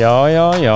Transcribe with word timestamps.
Ja, 0.00 0.12
ja, 0.32 0.44
ja 0.56 0.74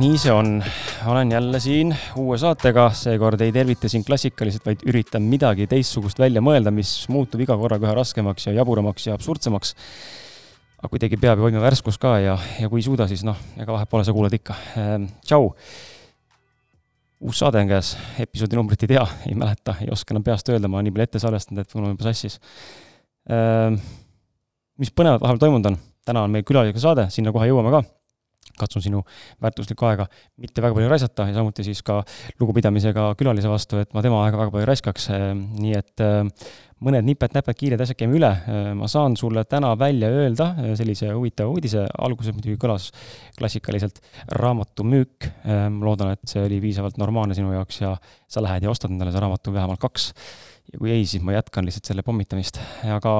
nii 0.00 0.16
see 0.20 0.32
on. 0.32 0.62
olen 1.06 1.32
jälle 1.32 1.60
siin 1.60 1.90
uue 2.16 2.38
saatega, 2.40 2.86
seekord 2.96 3.40
ei 3.44 3.52
tervita 3.52 3.88
sind 3.92 4.06
klassikaliselt, 4.08 4.64
vaid 4.64 4.84
üritan 4.88 5.24
midagi 5.28 5.66
teistsugust 5.68 6.18
välja 6.18 6.40
mõelda, 6.44 6.72
mis 6.72 6.92
muutub 7.12 7.42
iga 7.44 7.56
korraga 7.60 7.90
üha 7.90 7.96
raskemaks 7.98 8.46
ja 8.48 8.54
jaburamaks 8.56 9.08
ja 9.08 9.16
absurdsemaks. 9.18 9.74
aga 10.78 10.92
kuidagi 10.92 11.18
peab 11.20 11.40
ju 11.40 11.48
hoidma 11.48 11.64
värskust 11.64 12.00
ka 12.00 12.14
ja, 12.22 12.38
ja 12.60 12.70
kui 12.72 12.80
ei 12.80 12.86
suuda, 12.86 13.08
siis 13.10 13.24
noh, 13.26 13.36
ega 13.60 13.74
vahet 13.74 13.90
pole, 13.90 14.04
sa 14.04 14.14
kuulad 14.16 14.32
ikka 14.32 14.56
ehm,. 14.80 15.08
tšau. 15.24 15.50
uus 17.20 17.42
saade 17.42 17.60
on 17.60 17.68
käes, 17.68 17.96
episoodi 18.20 18.56
numbrit 18.56 18.86
ei 18.86 18.94
tea, 18.94 19.04
ei 19.28 19.34
mäleta, 19.34 19.76
ei 19.80 19.90
oska 19.92 20.14
enam 20.14 20.24
peast 20.24 20.48
öelda, 20.48 20.68
ma 20.68 20.80
olen 20.80 20.88
nii 20.88 20.94
palju 20.94 21.08
ette 21.10 21.20
salvestanud, 21.20 21.60
et 21.60 21.74
mul 21.74 21.90
on 21.90 21.92
juba 21.98 22.08
sassis 22.08 22.40
ehm,. 23.28 23.76
mis 24.78 24.94
põnevat 24.94 25.20
vahepeal 25.20 25.44
toimunud 25.44 25.72
on? 25.72 25.78
täna 26.04 26.24
on 26.24 26.32
meil 26.32 26.48
külalisega 26.48 26.80
saade, 26.80 27.06
sinna 27.12 27.32
kohe 27.32 27.50
jõuame 27.50 27.72
ka 27.76 27.84
katsun 28.58 28.84
sinu 28.84 29.00
väärtuslikku 29.42 29.86
aega 29.88 30.06
mitte 30.40 30.62
väga 30.62 30.76
palju 30.76 30.90
raisata 30.90 31.26
ja 31.30 31.38
samuti 31.38 31.64
siis 31.66 31.82
ka 31.86 32.00
lugupidamisega 32.40 33.10
külalise 33.18 33.50
vastu, 33.50 33.80
et 33.82 33.90
ma 33.96 34.02
tema 34.04 34.20
aega 34.24 34.40
väga 34.40 34.54
palju 34.54 34.68
raiskaks. 34.68 35.08
nii 35.34 35.74
et 35.78 36.04
äh, 36.04 36.22
mõned 36.84 37.06
nipet-näpet, 37.08 37.56
kiired 37.58 37.80
asjad 37.80 37.98
käime 37.98 38.18
üle. 38.18 38.30
Äh, 38.30 38.70
ma 38.78 38.88
saan 38.90 39.16
sulle 39.18 39.44
täna 39.48 39.72
välja 39.80 40.10
öelda 40.12 40.50
sellise 40.78 41.12
huvitava 41.14 41.54
uudise, 41.54 41.86
alguses 41.98 42.36
muidugi 42.36 42.58
kõlas 42.60 42.90
klassikaliselt 43.38 44.02
raamatu 44.40 44.86
müük. 44.86 45.30
ma 45.44 45.84
loodan, 45.84 46.14
et 46.14 46.28
see 46.28 46.42
oli 46.44 46.60
piisavalt 46.62 46.98
normaalne 47.00 47.34
sinu 47.36 47.52
jaoks 47.52 47.80
ja 47.80 47.94
sa 48.28 48.42
lähed 48.42 48.64
ja 48.64 48.70
ostad 48.70 48.92
endale 48.92 49.12
see 49.12 49.22
raamatu 49.22 49.52
vähemalt 49.54 49.80
kaks. 49.82 50.12
ja 50.72 50.78
kui 50.78 50.90
ei, 50.90 51.06
siis 51.06 51.22
ma 51.22 51.34
jätkan 51.34 51.66
lihtsalt 51.66 51.90
selle 51.90 52.02
pommitamist, 52.06 52.60
aga 52.84 53.18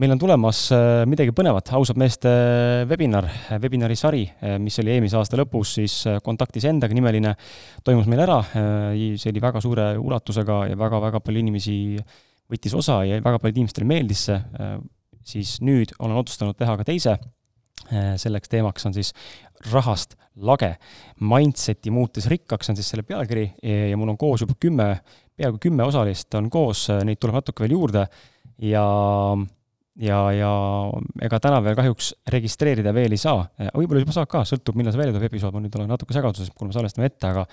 meil 0.00 0.14
on 0.14 0.20
tulemas 0.20 0.62
äh, 0.72 1.02
midagi 1.08 1.32
põnevat, 1.36 1.72
ausad 1.76 1.98
meeste 2.00 2.30
äh, 2.30 2.84
webinar, 2.88 3.26
webinari 3.60 3.96
sari, 3.98 4.22
äh, 4.40 4.56
mis 4.62 4.78
oli 4.80 4.94
eelmise 4.94 5.18
aasta 5.18 5.36
lõpus 5.40 5.74
siis 5.76 5.96
Kontaktis 6.24 6.64
endaga 6.70 6.96
nimeline, 6.96 7.34
toimus 7.84 8.08
meil 8.08 8.22
ära, 8.24 8.38
see 8.50 9.32
oli 9.32 9.42
väga 9.42 9.60
suure 9.62 9.90
ulatusega 10.00 10.62
ja 10.70 10.78
väga-väga 10.80 11.20
palju 11.24 11.42
inimesi 11.42 11.74
võttis 12.50 12.74
osa 12.78 13.02
ja 13.06 13.20
väga 13.20 13.42
paljudele 13.42 13.60
inimestele 13.60 13.90
meeldis 13.90 14.24
see, 14.30 14.38
siis 15.34 15.58
nüüd 15.64 15.92
olen 16.00 16.16
otsustanud 16.22 16.56
teha 16.58 16.74
ka 16.80 16.86
teise, 16.88 17.18
selleks 17.90 18.50
teemaks 18.50 18.86
on 18.88 18.96
siis 18.96 19.12
rahast 19.70 20.16
lage. 20.40 20.72
Mindseti 21.20 21.92
muutes 21.94 22.26
rikkaks 22.30 22.72
on 22.72 22.78
siis 22.78 22.88
selle 22.92 23.04
pealkiri 23.06 23.46
ja 23.92 23.98
mul 24.00 24.14
on 24.14 24.18
koos 24.20 24.44
juba 24.44 24.56
kümme, 24.60 24.90
peaaegu 25.36 25.60
kümme 25.62 25.86
osalist 25.86 26.34
on 26.40 26.50
koos, 26.52 26.88
neid 27.04 27.20
tuleb 27.20 27.40
natuke 27.40 27.66
veel 27.66 27.76
juurde 27.76 28.06
ja 28.64 28.84
ja, 29.98 30.18
ja 30.34 30.50
ega 31.26 31.40
täna 31.42 31.60
veel 31.64 31.76
kahjuks 31.78 32.12
registreerida 32.32 32.92
veel 32.94 33.16
ei 33.16 33.20
saa, 33.20 33.42
võib-olla 33.74 34.04
juba 34.04 34.14
saad 34.14 34.30
ka, 34.30 34.44
sõltub, 34.48 34.78
millal 34.78 34.94
see 34.94 35.02
välja 35.02 35.16
tuleb 35.16 35.28
episood, 35.30 35.54
ma 35.56 35.62
nüüd 35.64 35.76
olen 35.78 35.90
natuke 35.90 36.16
segaduses, 36.16 36.52
kuna 36.56 36.70
me 36.70 36.76
salvestame 36.76 37.10
ette, 37.10 37.30
aga 37.30 37.46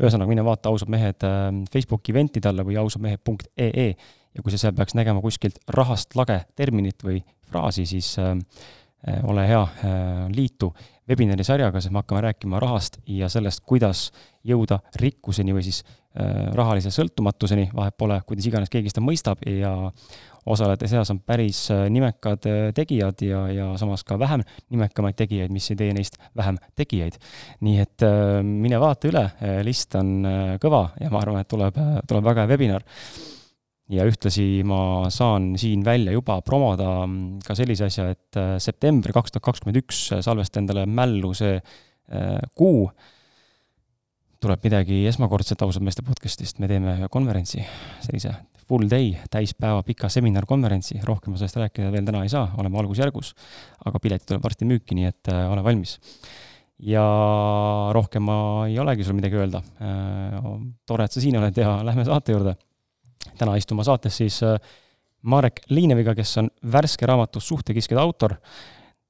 ühesõnaga, 0.00 0.30
mine 0.30 0.46
vaata 0.46 0.72
ausad 0.72 0.90
mehed 0.92 1.26
ähm, 1.28 1.64
Facebooki 1.72 2.14
event'ide 2.14 2.50
alla 2.50 2.66
või 2.66 2.78
ausadmehed.ee 2.82 3.88
ja 4.34 4.42
kui 4.42 4.54
sa 4.54 4.60
seal 4.60 4.74
peaks 4.76 4.96
nägema 4.98 5.22
kuskilt 5.22 5.60
rahast 5.70 6.16
lage 6.18 6.40
terminit 6.58 7.04
või 7.06 7.20
fraasi, 7.50 7.86
siis 7.86 8.14
äh, 8.18 8.34
ole 9.22 9.46
hea 9.48 9.62
äh,, 9.62 10.26
liitu 10.34 10.72
webinari 11.08 11.44
sarjaga, 11.44 11.80
sest 11.80 11.92
me 11.92 12.00
hakkame 12.00 12.22
rääkima 12.24 12.60
rahast 12.62 12.98
ja 13.06 13.28
sellest, 13.32 13.62
kuidas 13.68 14.08
jõuda 14.44 14.80
rikkuseni 15.00 15.54
või 15.54 15.64
siis 15.66 15.82
äh, 15.84 16.48
rahalise 16.56 16.92
sõltumatuseni, 16.94 17.68
vahet 17.76 17.96
pole, 18.00 18.18
kuidas 18.26 18.48
iganes 18.48 18.72
keegi 18.72 18.92
seda 18.92 19.04
mõistab 19.04 19.44
ja 19.46 19.74
osalejate 20.46 20.88
seas 20.90 21.10
on 21.14 21.20
päris 21.20 21.66
äh, 21.72 21.86
nimekad 21.90 22.48
äh, 22.50 22.70
tegijad 22.76 23.22
ja, 23.24 23.44
ja 23.52 23.68
samas 23.80 24.04
ka 24.04 24.18
vähem 24.18 24.44
nimekamaid 24.70 25.16
tegijaid, 25.18 25.52
mis 25.54 25.70
ei 25.72 25.80
tee 25.80 25.92
neist 25.96 26.18
vähem 26.36 26.58
tegijaid. 26.76 27.20
nii 27.60 27.78
et 27.84 28.06
äh, 28.06 28.40
mine 28.42 28.80
vaata 28.80 29.10
üle, 29.10 29.28
list 29.66 29.94
on 30.00 30.26
kõva 30.62 30.88
ja 31.00 31.12
ma 31.12 31.22
arvan, 31.22 31.40
et 31.44 31.48
tuleb, 31.48 31.78
tuleb 32.08 32.28
väga 32.32 32.44
hea 32.44 32.54
webinar 32.54 32.84
ja 33.92 34.04
ühtlasi 34.08 34.64
ma 34.66 35.10
saan 35.12 35.54
siin 35.60 35.84
välja 35.84 36.14
juba 36.14 36.38
promoda 36.44 37.04
mm, 37.04 37.42
ka 37.44 37.56
sellise 37.58 37.88
asja, 37.90 38.08
et 38.14 38.38
äh, 38.40 38.54
september 38.62 39.12
kaks 39.12 39.34
tuhat 39.34 39.48
kakskümmend 39.50 39.82
üks 39.82 40.06
salvesta 40.24 40.62
endale 40.62 40.86
mällu 40.88 41.34
see 41.36 41.58
äh, 41.58 42.38
kuu, 42.56 42.86
tuleb 44.44 44.66
midagi 44.66 45.04
esmakordset 45.08 45.62
ausalt 45.64 45.86
meeste 45.86 46.04
podcast'ist, 46.04 46.58
me 46.60 46.68
teeme 46.68 46.98
ühe 46.98 47.08
konverentsi, 47.12 47.62
sellise 48.04 48.34
full 48.68 48.88
day, 48.88 49.12
täispäeva 49.32 49.82
pika 49.84 50.08
seminarkonverentsi, 50.12 51.00
rohkem 51.04 51.32
ma 51.34 51.40
sellest 51.40 51.60
rääkida 51.60 51.92
veel 51.92 52.04
täna 52.08 52.24
ei 52.24 52.32
saa, 52.32 52.50
oleme 52.60 52.80
algusjärgus, 52.80 53.32
aga 53.88 54.00
piletid 54.00 54.28
tuleb 54.28 54.44
varsti 54.44 54.68
müüki, 54.68 54.96
nii 54.98 55.08
et 55.08 55.32
äh, 55.32 55.46
ole 55.52 55.64
valmis. 55.64 55.98
ja 56.84 57.02
rohkem 57.94 58.24
ma 58.26 58.36
ei 58.66 58.78
olegi 58.82 59.04
sul 59.06 59.14
midagi 59.16 59.38
öelda 59.38 59.60
äh,. 59.80 60.48
tore, 60.86 61.04
et 61.06 61.12
sa 61.12 61.20
siin 61.22 61.38
oled 61.38 61.56
ja 61.56 61.76
lähme 61.86 62.04
saate 62.04 62.34
juurde 62.34 62.56
täna 63.38 63.54
istuma 63.56 63.84
saates 63.86 64.16
siis 64.16 64.40
äh, 64.42 64.58
Marek 65.22 65.62
Liineviga, 65.70 66.12
kes 66.14 66.36
on 66.42 66.50
värske 66.72 67.06
raamatu 67.06 67.40
Suhtekiskjad 67.40 68.00
autor. 68.00 68.36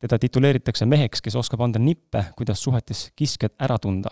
teda 0.04 0.18
tituleeritakse 0.20 0.84
meheks, 0.84 1.22
kes 1.24 1.36
oskab 1.40 1.62
anda 1.64 1.80
nippe, 1.80 2.26
kuidas 2.36 2.60
suhetes 2.60 3.06
kiskjad 3.16 3.54
ära 3.58 3.78
tunda. 3.80 4.10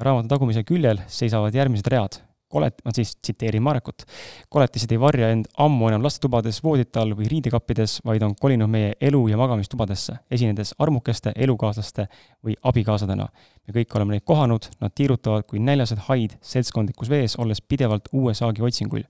Raamatu 0.00 0.28
tagumisel 0.28 0.64
küljel 0.68 1.00
seisavad 1.06 1.54
järgmised 1.54 1.88
read. 1.92 2.20
kolet-, 2.52 2.82
ma 2.84 2.92
siis 2.92 3.14
tsiteerin 3.16 3.62
Marekut. 3.62 4.02
koletised 4.48 4.92
ei 4.92 5.00
varja 5.00 5.30
end 5.32 5.46
ammu 5.56 5.88
enam 5.88 6.02
lastetubades, 6.04 6.62
voodite 6.64 7.00
all 7.00 7.14
või 7.16 7.28
riidekappides, 7.30 8.00
vaid 8.04 8.22
on 8.22 8.34
kolinud 8.34 8.68
meie 8.68 8.92
elu- 9.00 9.28
ja 9.28 9.36
magamistubadesse, 9.36 10.18
esinedes 10.30 10.74
armukeste, 10.78 11.32
elukaaslaste 11.36 12.08
või 12.44 12.54
abikaasadena. 12.62 13.28
me 13.66 13.74
kõik 13.80 13.96
oleme 13.96 14.12
neid 14.12 14.24
kohanud, 14.24 14.68
nad 14.80 14.92
tiirutavad 14.94 15.46
kui 15.46 15.58
näljased 15.58 15.98
haid 16.08 16.36
seltskondlikus 16.40 17.08
vees, 17.08 17.36
olles 17.36 17.60
pidevalt 17.60 18.08
uue 18.12 18.34
saagi 18.34 18.62
otsinguil 18.62 19.04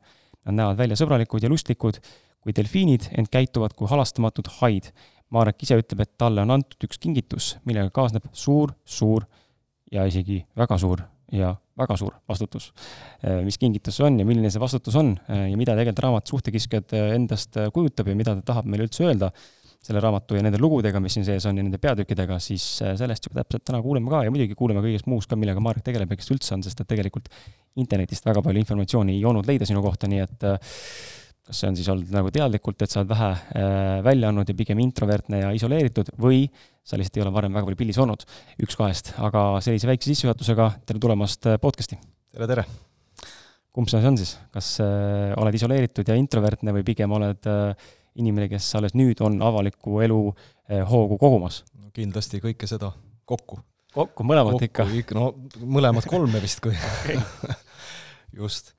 Nad 0.47 0.59
näevad 0.59 0.79
välja 0.81 0.99
sõbralikud 0.99 1.45
ja 1.45 1.51
lustlikud 1.51 1.99
kui 2.43 2.55
delfiinid, 2.57 3.07
ent 3.19 3.31
käituvad 3.31 3.77
kui 3.79 3.87
halastamatud 3.91 4.49
haid. 4.59 4.91
Marek 5.33 5.63
ise 5.65 5.79
ütleb, 5.79 6.03
et 6.03 6.17
talle 6.21 6.43
on 6.43 6.51
antud 6.57 6.89
üks 6.89 6.99
kingitus, 7.01 7.55
millega 7.65 7.93
kaasneb 7.95 8.27
suur, 8.37 8.75
suur 8.85 9.25
ja 9.93 10.07
isegi 10.09 10.43
väga 10.59 10.79
suur 10.81 11.03
ja 11.33 11.55
väga 11.79 11.97
suur 11.97 12.13
vastutus. 12.29 12.73
mis 13.45 13.59
kingitus 13.59 13.97
see 13.97 14.07
on 14.07 14.19
ja 14.21 14.27
milline 14.29 14.51
see 14.53 14.61
vastutus 14.61 14.97
on 15.01 15.15
ja 15.29 15.57
mida 15.57 15.77
tegelikult 15.79 16.05
raamat 16.05 16.33
Suhtekiskjad 16.33 16.93
endast 17.15 17.57
kujutab 17.73 18.09
ja 18.09 18.17
mida 18.17 18.37
ta 18.41 18.53
tahab 18.53 18.69
meile 18.69 18.89
üldse 18.89 19.07
öelda 19.09 19.33
selle 19.83 20.01
raamatu 20.03 20.37
ja 20.39 20.43
nende 20.45 20.61
lugudega, 20.63 21.01
mis 21.03 21.17
siin 21.17 21.25
sees 21.27 21.47
on 21.51 21.57
ja 21.59 21.65
nende 21.65 21.79
peatükkidega, 21.83 22.37
siis 22.43 22.65
sellest 22.99 23.27
juba 23.27 23.43
täpselt 23.43 23.65
täna 23.67 23.81
kuuleme 23.83 24.13
ka 24.13 24.21
ja 24.23 24.31
muidugi 24.31 24.55
kuuleme 24.59 24.83
kõigest 24.85 25.09
muust 25.11 25.31
ka, 25.31 25.39
millega 25.39 25.63
Marek 25.65 25.83
tegeleb 25.89 26.13
ja 26.15 26.21
kes 26.21 26.31
üldse 26.35 26.55
on, 26.55 26.63
sest 26.63 26.85
et 26.85 26.89
tegelikult 26.93 27.27
internetist 27.83 28.29
väga 28.29 28.45
palju 28.47 28.63
informatsiooni 28.63 29.17
ei 29.17 29.27
olnud 29.27 29.49
leida 29.49 29.67
sinu 29.67 29.83
kohta, 29.83 30.11
nii 30.11 30.23
et 30.23 30.47
äh, 30.47 30.79
kas 31.47 31.59
see 31.59 31.71
on 31.71 31.79
siis 31.79 31.89
olnud 31.91 32.13
nagu 32.15 32.31
teadlikult, 32.35 32.85
et 32.85 32.93
sa 32.93 33.01
oled 33.01 33.11
vähe 33.11 33.31
äh, 33.33 33.97
välja 34.07 34.31
andnud 34.31 34.49
ja 34.49 34.57
pigem 34.59 34.79
introvertne 34.85 35.43
ja 35.43 35.51
isoleeritud 35.57 36.13
või 36.23 36.45
sa 36.87 36.99
lihtsalt 36.99 37.19
ei 37.19 37.25
ole 37.25 37.35
varem 37.35 37.55
väga 37.55 37.69
palju 37.69 37.81
pildis 37.81 37.99
olnud, 38.03 38.23
üks 38.63 38.79
kahest, 38.79 39.13
aga 39.23 39.45
sellise 39.65 39.91
väikse 39.91 40.13
sissejuhatusega 40.13 40.69
tere 40.87 41.03
tulemast 41.03 41.51
podcast'i! 41.63 41.99
tere, 42.31 42.49
tere! 42.51 42.67
kumb 43.75 43.91
see 43.91 44.05
on 44.07 44.21
siis, 44.21 44.37
kas 44.55 44.77
äh, 44.85 45.35
oled 45.41 45.59
isoleeritud 45.59 46.09
ja 46.09 46.19
introvertne 46.21 46.75
või 46.79 46.87
pigem 46.87 47.19
oled 47.19 47.51
äh, 47.51 47.91
inimene, 48.23 48.47
kes 48.53 48.71
alles 48.79 48.95
nüüd 48.99 49.23
on 49.25 49.41
avaliku 49.43 50.03
elu 50.05 50.25
hoogu 50.89 51.19
kogumas? 51.21 51.63
kindlasti 51.93 52.39
kõike 52.41 52.69
seda 52.71 52.93
kokku. 53.29 53.59
kokku, 53.93 54.25
mõlemat 54.25 54.63
ikka? 54.69 54.87
ikka, 55.03 55.19
no 55.19 55.33
mõlemat 55.67 56.07
kolme 56.09 56.41
vist, 56.45 56.63
kui 56.63 56.77
just, 58.41 58.77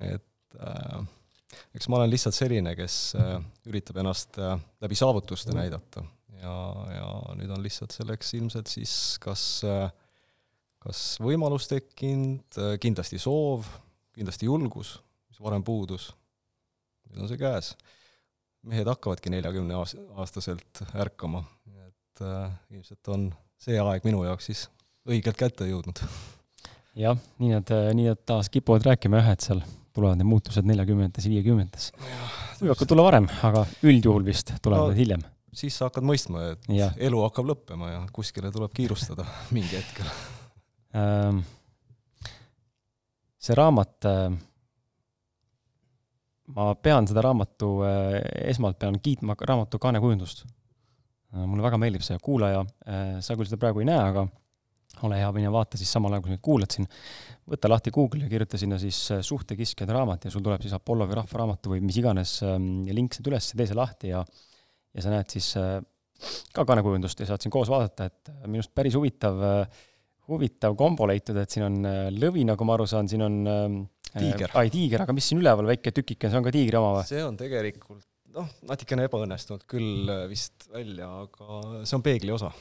et 0.00 0.56
äh, 0.56 1.02
eks 1.74 1.88
ma 1.88 2.00
olen 2.00 2.12
lihtsalt 2.12 2.36
selline, 2.36 2.74
kes 2.78 2.98
äh, 3.18 3.36
üritab 3.70 4.00
ennast 4.02 4.38
äh, 4.40 4.56
läbi 4.82 4.98
saavutuste 4.98 5.54
näidata. 5.56 6.04
Ja, 6.42 6.54
ja 6.90 7.08
nüüd 7.38 7.52
on 7.54 7.62
lihtsalt 7.62 7.94
selleks 7.94 8.32
ilmselt 8.34 8.70
siis 8.70 8.94
kas 9.22 9.44
äh, 9.62 9.90
kas 10.82 11.02
võimalus 11.22 11.68
tekkinud, 11.70 12.58
kindlasti 12.82 13.20
soov, 13.22 13.68
kindlasti 14.16 14.48
julgus, 14.48 14.96
mis 15.30 15.40
varem 15.42 15.64
puudus, 15.66 16.10
nüüd 17.10 17.22
on 17.22 17.30
see 17.30 17.40
käes. 17.40 17.72
Mehed 18.66 18.86
hakkavadki 18.86 19.30
neljakümne 19.32 19.74
aastaselt 19.74 20.84
ärkama, 20.94 21.42
et 21.86 22.22
äh, 22.22 22.52
ilmselt 22.70 23.10
on 23.14 23.26
see 23.62 23.78
aeg 23.78 24.06
minu 24.06 24.22
jaoks 24.26 24.50
siis 24.50 24.66
õigelt 25.08 25.38
kätte 25.38 25.66
jõudnud. 25.66 26.02
jah, 26.98 27.18
nii 27.42 27.54
nad, 27.54 27.72
nii 27.98 28.10
nad 28.12 28.22
taas 28.26 28.50
kipuvad 28.52 28.86
rääkima 28.86 29.22
jah, 29.22 29.32
et 29.34 29.46
seal 29.46 29.62
tulevad 29.96 30.20
need 30.20 30.28
muutused 30.28 30.68
neljakümnendates, 30.68 31.28
viiekümnendates. 31.30 31.90
võivad 32.60 32.78
ka 32.80 32.88
tulla 32.88 33.06
varem, 33.06 33.28
aga 33.48 33.64
üldjuhul 33.84 34.26
vist 34.26 34.54
tulevad 34.64 34.92
no, 34.92 34.98
hiljem. 34.98 35.24
siis 35.56 35.76
sa 35.78 35.90
hakkad 35.90 36.06
mõistma, 36.08 36.52
et 36.54 36.70
ja. 36.72 36.92
elu 36.96 37.24
hakkab 37.26 37.50
lõppema 37.52 37.90
ja 37.92 38.04
kuskile 38.14 38.52
tuleb 38.54 38.72
kiirustada 38.76 39.26
mingi 39.56 39.76
hetkel 39.76 40.08
ähm,. 40.98 41.44
see 43.42 43.58
raamat 43.58 44.08
äh, 44.08 44.32
ma 46.56 46.72
pean 46.74 47.06
seda 47.08 47.24
raamatu, 47.24 47.70
äh, 47.86 48.18
esmalt 48.50 48.78
pean 48.80 48.98
kiitma 49.02 49.36
raamatu 49.40 49.80
kaanekujundust. 49.82 50.44
Mulle 51.32 51.64
väga 51.64 51.78
meeldib 51.80 52.02
see, 52.04 52.18
kuulaja, 52.20 52.60
äh, 52.84 53.14
sa 53.24 53.36
küll 53.38 53.48
seda 53.48 53.60
praegu 53.60 53.80
ei 53.80 53.88
näe, 53.88 54.00
aga 54.10 54.26
ole 55.06 55.18
hea, 55.18 55.28
mine 55.34 55.52
vaata 55.52 55.80
siis 55.80 55.90
samal 55.94 56.12
ajal, 56.12 56.24
kui 56.24 56.30
sa 56.30 56.36
nüüd 56.36 56.44
kuulad 56.44 56.74
siin, 56.74 56.88
võta 57.52 57.70
lahti 57.70 57.92
Google 57.94 58.26
ja 58.26 58.30
kirjuta 58.30 58.60
sinna 58.60 58.78
siis 58.78 58.98
suhtekiskjad 59.26 59.90
raamat 59.90 60.28
ja 60.28 60.34
sul 60.34 60.44
tuleb 60.44 60.62
siis 60.62 60.74
Apollo 60.76 61.08
või 61.10 61.18
Rahva 61.18 61.40
Raamatu 61.42 61.72
või 61.74 61.82
mis 61.84 61.98
iganes 62.02 62.36
ähm, 62.46 62.84
link 62.92 63.16
sealt 63.16 63.32
üles, 63.32 63.48
tee 63.56 63.68
see 63.70 63.78
lahti 63.78 64.12
ja 64.12 64.20
ja 64.92 65.00
sa 65.00 65.08
näed 65.08 65.32
siis 65.32 65.54
ka 66.52 66.66
kaanekujundust 66.68 67.22
ja 67.22 67.30
saad 67.30 67.42
siin 67.42 67.52
koos 67.54 67.70
vaadata, 67.72 68.10
et 68.10 68.30
minu 68.44 68.60
arust 68.60 68.74
päris 68.76 68.94
huvitav, 68.98 69.40
huvitav 70.28 70.76
kombo 70.78 71.08
leitud, 71.08 71.38
et 71.40 71.50
siin 71.50 71.64
on 71.66 71.80
lõvi, 72.12 72.44
nagu 72.46 72.68
ma 72.68 72.76
aru 72.76 72.86
saan, 72.90 73.08
siin 73.10 73.24
on 73.24 73.40
ähm, 73.48 73.82
tiiger. 74.12 74.52
ai, 74.60 74.70
tiiger, 74.72 75.06
aga 75.06 75.16
mis 75.16 75.32
siin 75.32 75.40
üleval, 75.40 75.66
väike 75.72 75.94
tükike, 75.96 76.28
see 76.28 76.38
on 76.38 76.46
ka 76.46 76.52
tiigri 76.54 76.78
oma 76.78 76.98
või? 76.98 77.06
see 77.08 77.24
on 77.24 77.40
tegelikult 77.40 78.04
noh, 78.36 78.52
natukene 78.68 79.06
ebaõnnestunud 79.08 79.64
küll 79.68 80.10
äh, 80.10 80.26
vist 80.30 80.68
välja, 80.72 81.08
aga 81.24 81.84
see 81.84 81.96
on 81.98 82.04
peegli 82.04 82.32
osa. 82.34 82.52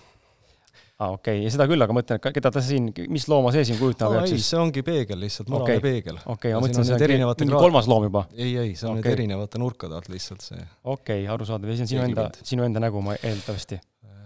Aa 1.01 1.07
ah,, 1.07 1.13
okei 1.17 1.39
okay., 1.39 1.45
ja 1.47 1.51
seda 1.55 1.65
küll, 1.69 1.81
aga 1.81 1.93
mõtlen, 1.97 2.19
et 2.19 2.35
keda 2.35 2.51
ta 2.53 2.61
siin, 2.61 2.91
mis 3.09 3.23
looma 3.31 3.49
see 3.55 3.63
siin 3.71 3.79
kujutama 3.79 4.19
peaks 4.19 4.35
siis? 4.35 4.49
see 4.51 4.59
ongi 4.61 4.83
peegel 4.85 5.17
lihtsalt, 5.23 5.47
moraalne 5.49 5.79
okay. 5.79 5.81
peegel. 5.81 6.19
okei 6.21 6.35
okay,, 6.35 6.53
ma 6.53 6.61
mõtlesin, 6.61 6.85
see 6.85 6.97
on 6.97 7.13
mingi 7.15 7.45
mingi 7.47 7.55
kolmas 7.57 7.89
loom 7.89 8.05
juba. 8.05 8.21
ei, 8.35 8.51
ei, 8.51 8.75
see 8.77 8.85
on 8.85 8.99
okay. 8.99 9.01
nüüd 9.01 9.15
erinevate 9.15 9.61
nurkade 9.63 9.97
alt 9.97 10.11
lihtsalt 10.13 10.45
see. 10.45 10.61
okei 10.83 11.23
okay,, 11.23 11.25
arusaadav, 11.33 11.73
ja 11.73 11.79
see 11.79 11.87
on 11.87 11.91
sinu 11.95 12.05
enda, 12.05 12.27
sinu 12.51 12.67
enda 12.67 12.83
nägu, 12.85 13.01
ma 13.01 13.17
eeldatavasti? 13.17 13.81
Äh, 13.81 14.21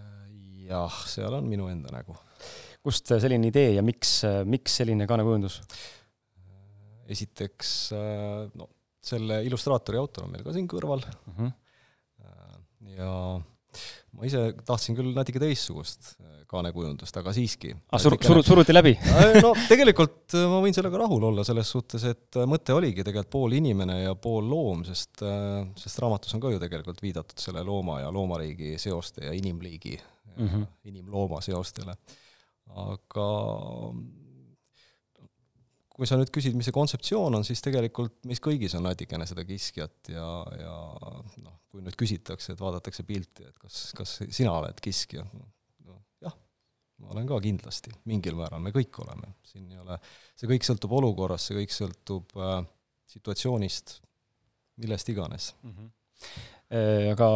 jah, 0.73 0.99
seal 1.15 1.39
on 1.39 1.47
minu 1.47 1.71
enda 1.71 1.95
nägu. 1.95 2.17
kust 2.83 3.15
selline 3.23 3.53
idee 3.53 3.71
ja 3.77 3.85
miks, 3.85 4.17
miks 4.51 4.75
selline 4.81 5.07
kaanekujundus? 5.07 5.61
esiteks 7.15 7.75
äh, 7.95 8.45
no 8.59 8.67
selle 9.05 9.43
illustraatori 9.45 10.01
autor 10.01 10.27
on 10.27 10.35
meil 10.35 10.43
ka 10.43 10.51
siin 10.55 10.67
kõrval 10.67 11.03
uh, 11.05 11.35
-huh. 11.39 11.51
ja 12.97 13.11
ma 14.15 14.27
ise 14.27 14.41
tahtsin 14.65 14.97
küll 14.97 15.11
natuke 15.15 15.41
teistsugust 15.41 16.15
äh, 16.21 16.41
kaanekujundust, 16.49 17.17
aga 17.19 17.33
siiski. 17.35 17.73
ah, 17.91 18.01
sur-, 18.01 18.17
sur-, 18.23 18.41
suruti 18.45 18.75
läbi 18.75 18.95
no 19.45 19.53
tegelikult 19.69 20.37
ma 20.51 20.61
võin 20.63 20.75
sellega 20.75 21.01
rahul 21.03 21.29
olla, 21.31 21.45
selles 21.47 21.71
suhtes, 21.75 22.05
et 22.09 22.39
mõte 22.49 22.75
oligi 22.75 23.03
tegelikult 23.03 23.33
pool 23.35 23.57
inimene 23.59 24.01
ja 24.03 24.17
pool 24.19 24.47
loom, 24.49 24.83
sest, 24.87 25.23
sest 25.81 26.03
raamatus 26.03 26.35
on 26.37 26.43
ka 26.43 26.53
ju 26.53 26.61
tegelikult 26.61 27.01
viidatud 27.03 27.41
selle 27.41 27.63
looma 27.65 28.01
ja 28.03 28.11
loomariigi 28.13 28.75
seoste 28.81 29.27
ja 29.27 29.33
inimliigi 29.35 29.97
mm, 29.97 30.47
-hmm. 30.47 30.67
inimlooma 30.91 31.41
seostele. 31.45 31.97
aga 32.75 33.29
kui 35.95 36.07
sa 36.09 36.17
nüüd 36.19 36.31
küsid, 36.33 36.55
mis 36.57 36.67
see 36.67 36.75
kontseptsioon 36.75 37.37
on, 37.37 37.45
siis 37.47 37.61
tegelikult 37.63 38.17
meis 38.27 38.41
kõigis 38.43 38.75
on 38.75 38.83
natukene 38.83 39.27
seda 39.29 39.45
kiskjat 39.47 40.11
ja, 40.11 40.27
ja 40.59 40.75
noh, 41.43 41.59
kui 41.71 41.83
nüüd 41.85 41.95
küsitakse, 41.99 42.53
et 42.53 42.61
vaadatakse 42.61 43.05
pilti, 43.07 43.47
et 43.47 43.55
kas, 43.61 43.87
kas 43.95 44.17
sina 44.27 44.51
oled 44.57 44.81
kiskja, 44.83 45.23
no 45.87 45.99
jah, 46.25 46.35
ma 47.03 47.13
olen 47.15 47.29
ka 47.29 47.39
kindlasti, 47.43 47.95
mingil 48.11 48.35
määral, 48.39 48.63
me 48.63 48.75
kõik 48.75 48.99
oleme, 49.05 49.37
siin 49.47 49.69
ei 49.71 49.79
ole, 49.79 49.99
see 50.35 50.51
kõik 50.51 50.67
sõltub 50.67 50.97
olukorrast, 50.99 51.51
see 51.51 51.61
kõik 51.61 51.75
sõltub 51.75 52.35
äh, 52.43 52.59
situatsioonist, 53.15 53.99
millest 54.83 55.11
iganes 55.13 55.53
mm. 55.61 55.75
-hmm. 55.75 55.93
Aga 57.11 57.27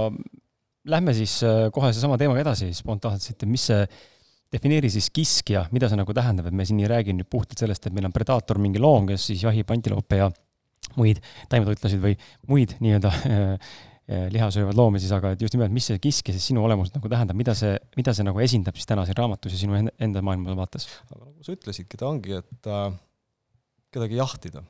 lähme 0.89 1.13
siis 1.13 1.43
äh, 1.43 1.67
kohe 1.71 1.91
seesama 1.93 2.17
teemaga 2.17 2.41
edasi 2.41 2.73
spontaanselt, 2.75 3.43
mis 3.47 3.67
see 3.69 3.83
defineeri 4.53 4.89
siis 4.91 5.09
kiskja, 5.13 5.65
mida 5.75 5.89
see 5.89 5.99
nagu 5.99 6.13
tähendab, 6.15 6.49
et 6.49 6.55
me 6.57 6.65
siin 6.65 6.79
ei 6.81 6.89
räägi 6.89 7.13
nüüd 7.15 7.29
puhtalt 7.29 7.61
sellest, 7.61 7.85
et 7.85 7.95
meil 7.95 8.07
on 8.09 8.15
predaator, 8.15 8.59
mingi 8.61 8.81
loom, 8.81 9.07
kes 9.09 9.29
siis 9.31 9.43
jahib 9.45 9.69
antiloope 9.75 10.19
ja 10.19 10.29
muid 10.97 11.21
taimetoitlasid 11.51 12.01
või 12.01 12.15
muid 12.49 12.73
nii-öelda 12.81 13.11
äh, 13.13 13.75
liha 14.33 14.47
söövad 14.53 14.77
loomi 14.77 15.01
siis, 15.01 15.13
aga 15.13 15.35
et 15.35 15.43
just 15.45 15.53
nimelt, 15.53 15.73
mis 15.75 15.85
see 15.91 16.01
kiskja 16.01 16.33
siis 16.33 16.49
sinu 16.49 16.63
olemuselt 16.65 16.97
nagu 16.97 17.11
tähendab, 17.11 17.37
mida 17.37 17.53
see, 17.57 17.75
mida 17.99 18.15
see 18.17 18.25
nagu 18.25 18.41
esindab 18.41 18.79
siis 18.79 18.89
täna 18.89 19.05
siin 19.05 19.17
raamatus 19.19 19.53
ja 19.53 19.61
sinu 19.61 19.77
enda 19.77 20.23
maailmavaates? 20.25 20.89
aga 21.11 21.27
nagu 21.27 21.45
sa 21.45 21.53
ütlesidki, 21.53 21.99
ta 21.99 22.09
ongi, 22.09 22.39
et 22.41 22.71
äh, 22.73 22.87
kedagi 23.93 24.17
jahtida. 24.17 24.63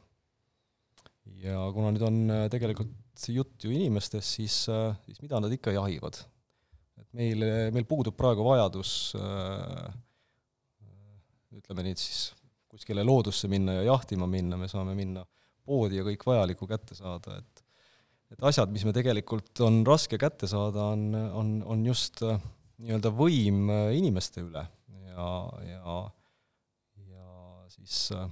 ja 1.39 1.69
kuna 1.75 1.93
nüüd 1.95 2.03
on 2.03 2.19
tegelikult 2.51 3.29
jutt 3.31 3.63
ju 3.63 3.71
inimestest, 3.71 4.36
siis, 4.39 4.65
siis 5.05 5.24
mida 5.24 5.39
nad 5.39 5.55
ikka 5.55 5.71
jahivad? 5.75 6.19
Et 7.10 7.18
meil, 7.18 7.46
meil 7.74 7.88
puudub 7.89 8.16
praegu 8.18 8.46
vajadus 8.46 9.16
ütleme 11.58 11.86
nüüd 11.89 12.00
siis 12.00 12.30
kuskile 12.70 13.04
loodusse 13.04 13.50
minna 13.50 13.80
ja 13.80 13.88
jahtima 13.89 14.28
minna, 14.30 14.58
me 14.58 14.70
saame 14.70 14.94
minna 14.98 15.25
poodi 15.66 15.98
ja 16.00 16.06
kõik 16.06 16.24
vajalikku 16.25 16.70
kätte 16.70 16.98
saada, 16.98 17.39
et 17.42 17.66
et 18.30 18.44
asjad, 18.46 18.70
mis 18.70 18.86
me 18.86 18.94
tegelikult 18.94 19.58
on 19.66 19.82
raske 19.88 20.20
kätte 20.22 20.46
saada, 20.50 20.92
on, 20.94 21.16
on, 21.16 21.54
on 21.66 21.86
just 21.88 22.22
äh, 22.22 22.38
nii-öelda 22.78 23.12
võim 23.16 23.72
äh, 23.74 23.88
inimeste 23.98 24.44
üle. 24.46 24.62
Ja, 25.10 25.30
ja, 25.66 25.96
ja 27.10 27.32
siis 27.74 28.04
äh, 28.13 28.30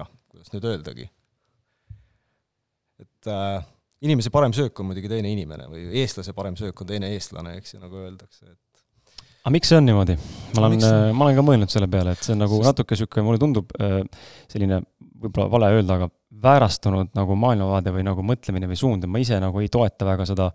jah, 0.00 0.10
kuidas 0.28 0.50
nüüd 0.52 0.66
öeldagi, 0.72 1.06
et 2.98 3.30
äh, 3.30 3.62
inimese 4.04 4.30
parem 4.34 4.54
söök 4.54 4.78
on 4.80 4.90
muidugi 4.90 5.10
teine 5.10 5.30
inimene 5.32 5.68
või 5.70 5.88
eestlase 6.02 6.34
parem 6.36 6.56
söök 6.58 6.84
on 6.84 6.90
teine 6.90 7.10
eestlane, 7.16 7.56
eks 7.58 7.74
ju, 7.74 7.82
nagu 7.82 7.98
öeldakse, 8.04 8.46
et 8.52 8.68
aga 9.48 9.54
miks 9.54 9.70
see 9.70 9.78
on 9.80 9.86
niimoodi? 9.88 10.16
ma 10.56 10.66
olen, 10.66 10.84
äh, 10.84 11.10
ma 11.16 11.26
olen 11.26 11.38
ka 11.38 11.44
mõelnud 11.46 11.72
selle 11.72 11.88
peale, 11.90 12.14
et 12.14 12.24
see 12.24 12.34
on 12.34 12.42
nagu 12.44 12.58
Sest... 12.58 12.68
natuke 12.68 12.96
niisugune, 12.96 13.26
mulle 13.26 13.42
tundub 13.42 13.72
äh, 13.80 14.00
selline, 14.50 14.82
võib-olla 15.22 15.48
vale 15.54 15.70
öelda, 15.78 15.98
aga 15.98 16.10
väärastunud 16.42 17.14
nagu 17.18 17.36
maailmavaade 17.40 17.94
või 17.94 18.04
nagu 18.06 18.24
mõtlemine 18.26 18.68
või 18.70 18.78
suund, 18.78 19.06
et 19.06 19.10
ma 19.10 19.22
ise 19.22 19.38
nagu 19.42 19.62
ei 19.62 19.70
toeta 19.72 20.06
väga 20.06 20.26
seda 20.28 20.50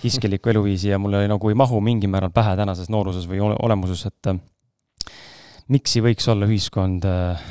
kiskelikku 0.00 0.50
eluviisi 0.52 0.92
ja 0.92 1.00
mulle 1.02 1.24
nagu 1.28 1.50
ei 1.50 1.58
mahu 1.58 1.82
mingil 1.84 2.12
määral 2.12 2.32
pähe 2.34 2.54
tänases 2.60 2.92
nooruses 2.92 3.26
või 3.28 3.42
olemuses, 3.50 4.06
et 4.08 4.30
äh, 4.32 4.38
miks 5.74 5.98
ei 5.98 6.06
võiks 6.10 6.30
olla 6.30 6.48
ühiskond 6.48 7.04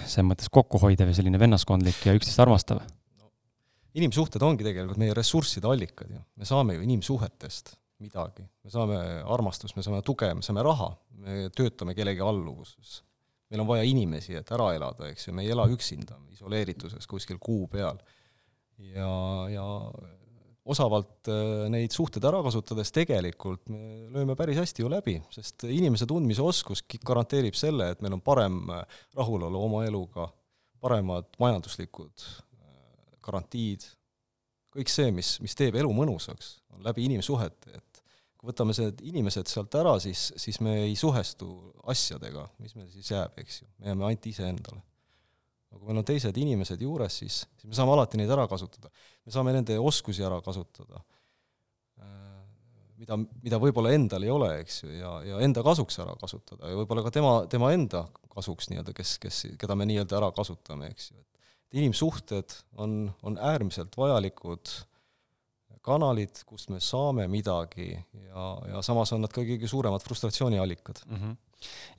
selles 0.06 0.28
mõttes 0.28 0.50
kokkuhoidev 0.54 1.12
ja 1.12 1.20
selline 1.20 1.42
vennaskondlik 1.42 2.08
ja 2.08 2.16
üksteist 2.18 2.42
armastav? 2.44 2.82
Inimsuhted 3.98 4.44
ongi 4.46 4.66
tegelikult 4.66 5.00
meie 5.02 5.16
ressursside 5.18 5.70
allikad 5.70 6.12
ju, 6.14 6.22
me 6.38 6.48
saame 6.48 6.78
ju 6.78 6.86
inimsuhetest 6.86 7.74
midagi, 8.04 8.46
me 8.64 8.72
saame 8.72 9.00
armastust, 9.28 9.76
me 9.76 9.84
saame 9.84 10.02
tuge, 10.06 10.30
me 10.36 10.46
saame 10.46 10.64
raha, 10.66 10.90
me 11.24 11.48
töötame 11.56 11.96
kellegi 11.98 12.24
alluvuses. 12.24 13.02
meil 13.50 13.64
on 13.64 13.68
vaja 13.68 13.84
inimesi, 13.90 14.36
et 14.38 14.52
ära 14.54 14.70
elada, 14.78 15.08
eks 15.10 15.28
ju, 15.28 15.34
me 15.34 15.42
ei 15.42 15.50
ela 15.50 15.66
üksinda, 15.68 16.20
isoleerituses 16.36 17.08
kuskil 17.10 17.40
kuu 17.42 17.68
peal. 17.68 18.00
ja, 18.78 19.12
ja 19.52 19.66
osavalt 20.70 21.28
äh, 21.32 21.66
neid 21.74 21.92
suhteid 21.92 22.24
ära 22.30 22.44
kasutades 22.46 22.92
tegelikult 22.94 23.72
me 23.74 24.06
lööme 24.14 24.36
päris 24.38 24.60
hästi 24.62 24.84
ju 24.84 24.92
läbi, 24.92 25.18
sest 25.34 25.66
inimese 25.66 26.08
tundmise 26.08 26.46
oskus 26.46 26.84
garanteerib 27.06 27.58
selle, 27.58 27.90
et 27.92 28.04
meil 28.06 28.16
on 28.16 28.22
parem 28.24 28.62
äh, 28.76 29.02
rahulolu 29.18 29.64
oma 29.66 29.84
eluga, 29.88 30.30
paremad 30.80 31.28
majanduslikud 31.42 32.30
garantiid, 33.30 33.86
kõik 34.76 34.92
see, 34.92 35.14
mis, 35.16 35.38
mis 35.44 35.56
teeb 35.58 35.78
elu 35.80 35.94
mõnusaks, 35.96 36.58
on 36.76 36.84
läbi 36.86 37.08
inimsuhete, 37.08 37.78
et 37.78 38.04
kui 38.40 38.52
võtame 38.52 38.76
need 38.78 39.02
inimesed 39.10 39.50
sealt 39.52 39.76
ära, 39.80 39.96
siis, 40.04 40.30
siis 40.40 40.60
me 40.64 40.78
ei 40.86 40.96
suhestu 41.00 41.50
asjadega, 41.92 42.46
mis 42.64 42.76
meil 42.78 42.90
siis 42.94 43.10
jääb, 43.12 43.38
eks 43.42 43.64
ju, 43.64 43.70
me 43.80 43.92
jääme 43.92 44.08
ainult 44.10 44.30
iseendale. 44.32 44.84
aga 45.70 45.80
kui 45.80 45.90
meil 45.92 46.02
on 46.02 46.08
teised 46.08 46.38
inimesed 46.42 46.82
juures, 46.82 47.18
siis, 47.22 47.44
siis 47.60 47.70
me 47.70 47.78
saame 47.78 47.94
alati 47.94 48.18
neid 48.18 48.32
ära 48.34 48.48
kasutada. 48.50 48.90
me 49.26 49.34
saame 49.34 49.54
nende 49.54 49.78
oskusi 49.80 50.24
ära 50.26 50.40
kasutada, 50.46 51.04
mida, 53.00 53.18
mida 53.44 53.60
võib-olla 53.62 53.94
endal 53.96 54.26
ei 54.26 54.32
ole, 54.34 54.50
eks 54.64 54.84
ju, 54.84 54.92
ja, 54.98 55.12
ja 55.26 55.40
enda 55.46 55.64
kasuks 55.66 56.00
ära 56.04 56.16
kasutada 56.20 56.70
ja 56.72 56.80
võib-olla 56.80 57.06
ka 57.06 57.14
tema, 57.16 57.34
tema 57.52 57.72
enda 57.76 58.06
kasuks 58.34 58.70
nii-öelda, 58.72 58.94
kes, 58.98 59.16
kes, 59.24 59.42
keda 59.60 59.78
me 59.80 59.88
nii-öelda 59.90 60.20
ära 60.20 60.32
kasutame, 60.36 60.92
eks 60.94 61.12
ju, 61.12 61.20
et 61.20 61.49
inimsuhted 61.78 62.56
on, 62.82 63.04
on 63.24 63.38
äärmiselt 63.38 63.98
vajalikud 63.98 64.72
kanalid, 65.86 66.42
kust 66.48 66.72
me 66.74 66.82
saame 66.84 67.28
midagi 67.32 67.92
ja, 67.94 68.48
ja 68.74 68.82
samas 68.86 69.14
on 69.16 69.24
nad 69.24 69.34
ka 69.34 69.44
kõige 69.46 69.70
suuremad 69.70 70.04
frustratsiooniallikad 70.06 71.06
mm. 71.06 71.22
-hmm 71.22 71.38